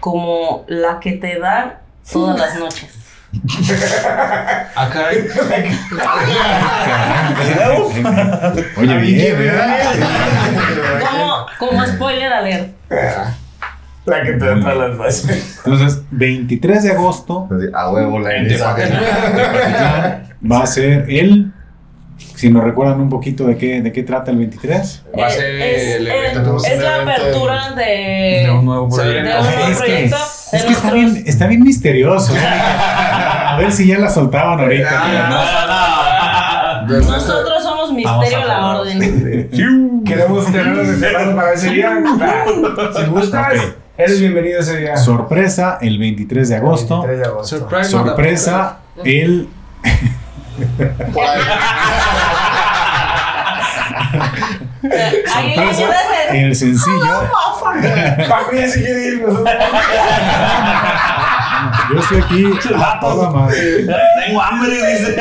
como 0.00 0.64
la 0.68 0.98
que 1.00 1.12
te 1.12 1.38
da 1.38 1.80
todas 2.10 2.38
las 2.38 2.58
noches. 2.58 2.98
Ah, 4.74 4.90
caray. 4.92 5.18
Oye, 8.76 8.96
bien, 8.98 9.36
¿eh? 9.38 9.52
Como, 11.00 11.46
como 11.58 11.86
spoiler 11.86 12.32
alert. 12.32 12.74
La 14.04 14.22
que 14.22 14.32
te 14.32 14.44
da 14.44 14.60
todas 14.60 14.76
las 14.76 14.98
bases. 14.98 15.60
Entonces, 15.64 16.02
23 16.10 16.82
de 16.82 16.90
agosto 16.92 17.48
A 17.74 17.90
huevo 17.90 18.18
la. 18.18 18.30
Tepatitlán, 18.48 20.28
va 20.50 20.62
a 20.62 20.66
ser 20.66 21.06
el... 21.08 21.52
Si 22.36 22.50
nos 22.50 22.62
recuerdan 22.62 23.00
un 23.00 23.08
poquito 23.08 23.46
de 23.46 23.56
qué, 23.56 23.82
de 23.82 23.90
qué 23.92 24.02
trata 24.04 24.30
el 24.30 24.38
23. 24.38 25.04
Va 25.18 25.26
a 25.26 25.28
Eh, 25.28 25.32
ser 25.32 25.60
es, 25.60 25.96
el 25.96 26.06
evento. 26.08 26.56
Es 26.64 26.78
la 26.80 27.02
apertura 27.02 27.70
de, 27.72 28.44
De 28.46 28.50
un 28.50 28.64
nuevo 28.64 28.88
proyecto. 28.88 29.28
de 29.28 29.36
un 29.38 29.44
nuevo 29.44 29.66
Es 29.70 29.78
que- 29.80 29.84
proyecto. 29.84 30.16
Es 30.52 30.64
que 30.64 30.72
está 30.72 30.92
bien, 30.92 31.22
está 31.26 31.46
bien 31.46 31.62
misterioso. 31.62 32.34
¿eh? 32.36 32.38
A 32.42 33.56
ver 33.58 33.72
si 33.72 33.86
ya 33.86 33.98
la 33.98 34.10
soltaban 34.10 34.60
ahorita. 34.60 34.90
Nosotros 36.88 37.62
somos 37.62 37.92
Misterio 37.92 38.46
la. 38.46 38.66
Orden. 38.80 40.02
Queremos 40.04 40.46
tenerlos 40.46 40.88
reservados 40.88 41.34
para 41.34 41.52
ese 41.54 41.70
día. 41.70 41.98
Si 42.96 43.04
gustas, 43.06 43.54
Ok. 43.58 43.74
eres 43.96 44.20
bienvenido 44.20 44.60
ese 44.60 44.78
día. 44.78 44.96
Sorpresa 44.96 45.78
el 45.80 45.98
23 45.98 46.48
de 46.48 46.56
agosto. 46.56 47.02
23 47.02 47.18
de 47.20 47.26
agosto. 47.26 47.68
Sorpresa 47.84 48.78
el. 49.04 49.48
Sorpresa 54.82 55.82
a 56.30 56.36
el 56.36 56.54
sencillo. 56.56 57.30
Paco 58.28 58.52
ya 58.54 58.68
se 58.68 58.82
quiere 58.82 59.06
ir. 59.08 59.22
nosotros- 59.22 59.48
Yo 61.92 62.00
estoy 62.00 62.20
aquí 62.20 62.46
a 62.74 63.00
toda 63.00 63.30
madre. 63.30 63.86
Tengo 64.26 64.42
hambre, 64.42 64.70
dice. 64.70 65.16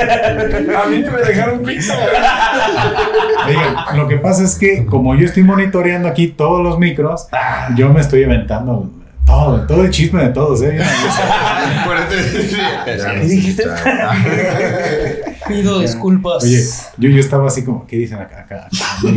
A 0.76 0.86
mí 0.88 1.00
me 1.00 1.22
dejaron 1.22 1.60
pizza. 1.64 1.94
Oigan, 3.48 3.76
lo 3.98 4.08
que 4.08 4.18
pasa 4.18 4.44
es 4.44 4.56
que 4.56 4.86
como 4.86 5.16
yo 5.16 5.26
estoy 5.26 5.44
monitoreando 5.44 6.08
aquí 6.08 6.28
todos 6.30 6.64
los 6.64 6.80
micros, 6.80 7.28
yo 7.76 7.90
me 7.90 8.02
estoy 8.02 8.24
inventando 8.24 8.90
todo, 9.26 9.62
todo 9.68 9.84
el 9.84 9.92
chisme 9.92 10.24
de 10.24 10.30
todos, 10.30 10.62
¿eh? 10.64 10.80
Nos 13.18 13.30
escucharon. 13.32 13.82
Pido 15.48 15.80
disculpas. 15.80 16.44
Oye, 16.44 16.62
yo, 16.98 17.10
yo 17.10 17.20
estaba 17.20 17.48
así 17.48 17.64
como, 17.64 17.86
¿qué 17.88 17.98
dicen 17.98 18.20
acá? 18.20 18.42
acá, 18.42 18.68
acá? 18.68 19.12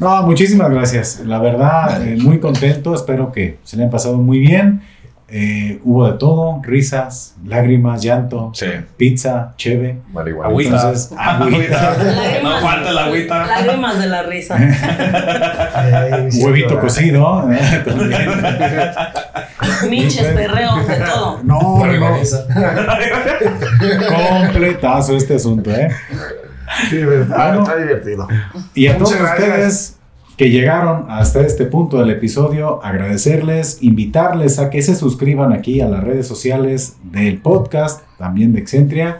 No, 0.00 0.22
muchísimas 0.22 0.70
gracias. 0.70 1.22
La 1.24 1.38
verdad, 1.38 2.06
eh, 2.06 2.16
muy 2.16 2.38
contento. 2.38 2.94
Espero 2.94 3.32
que 3.32 3.58
se 3.64 3.76
le 3.76 3.82
hayan 3.82 3.90
pasado 3.90 4.18
muy 4.18 4.38
bien. 4.38 4.82
Eh, 5.30 5.78
hubo 5.84 6.10
de 6.10 6.16
todo, 6.18 6.62
risas, 6.62 7.34
lágrimas, 7.44 8.02
llanto, 8.02 8.50
Sí. 8.54 8.64
pizza, 8.96 9.52
cheve. 9.58 9.98
Marihuana. 10.10 10.48
Agüita. 10.48 10.76
Entonces, 10.76 11.12
agüita, 11.18 11.96
No 12.42 12.60
falta 12.60 12.92
la 12.92 13.04
agüita. 13.04 13.46
Lágrimas 13.46 13.98
de 13.98 14.06
la 14.06 14.22
risa. 14.22 14.56
huevito 16.42 16.80
cocido. 16.80 17.46
¿eh? 17.52 17.82
También. 17.84 18.30
Minches, 19.90 20.28
perreo, 20.28 20.76
de 20.86 20.96
todo. 20.96 21.40
No, 21.44 21.84
no. 21.84 22.16
Completazo 24.08 25.16
este 25.16 25.34
asunto, 25.36 25.70
¿eh? 25.70 25.88
Sí, 26.90 26.96
verdad. 27.04 27.48
Bueno. 27.48 27.62
Está 27.64 27.76
divertido. 27.76 28.28
Y 28.74 28.86
a 28.86 28.92
Muchas 28.94 29.08
todos 29.10 29.20
gracias. 29.22 29.48
ustedes 29.48 29.97
que 30.38 30.50
llegaron 30.50 31.06
hasta 31.10 31.40
este 31.40 31.66
punto 31.66 31.98
del 31.98 32.10
episodio, 32.10 32.80
agradecerles, 32.84 33.78
invitarles 33.82 34.58
a 34.60 34.70
que 34.70 34.80
se 34.82 34.94
suscriban 34.94 35.52
aquí 35.52 35.80
a 35.80 35.88
las 35.88 36.02
redes 36.04 36.26
sociales 36.28 36.96
del 37.02 37.38
podcast, 37.42 38.02
también 38.18 38.52
de 38.52 38.60
Excentria, 38.60 39.18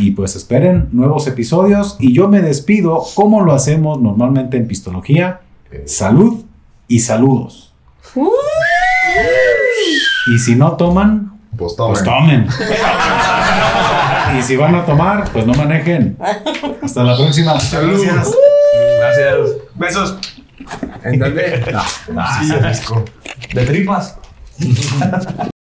y 0.00 0.10
pues 0.10 0.34
esperen 0.36 0.88
nuevos 0.92 1.26
episodios. 1.28 1.96
Y 2.00 2.12
yo 2.12 2.28
me 2.28 2.42
despido 2.42 3.02
como 3.14 3.42
lo 3.42 3.52
hacemos 3.54 4.00
normalmente 4.00 4.56
en 4.56 4.66
Pistología. 4.66 5.40
Salud 5.86 6.44
y 6.88 6.98
saludos. 6.98 7.72
Y 10.34 10.38
si 10.40 10.56
no 10.56 10.72
toman, 10.72 11.38
Pues 11.56 11.76
tomen. 11.76 11.92
pues 11.92 12.04
tomen. 12.04 12.46
y 14.38 14.42
si 14.42 14.56
van 14.56 14.74
a 14.74 14.84
tomar, 14.84 15.30
pues 15.32 15.46
no 15.46 15.54
manejen. 15.54 16.16
Hasta 16.82 17.04
la 17.04 17.16
próxima. 17.16 17.54
Muchas 17.54 17.72
gracias. 17.86 18.34
Gracias. 18.98 19.48
Besos. 19.76 20.18
¿En 21.04 21.18
dónde? 21.18 21.64
De 23.54 23.66
tripas. 23.66 24.18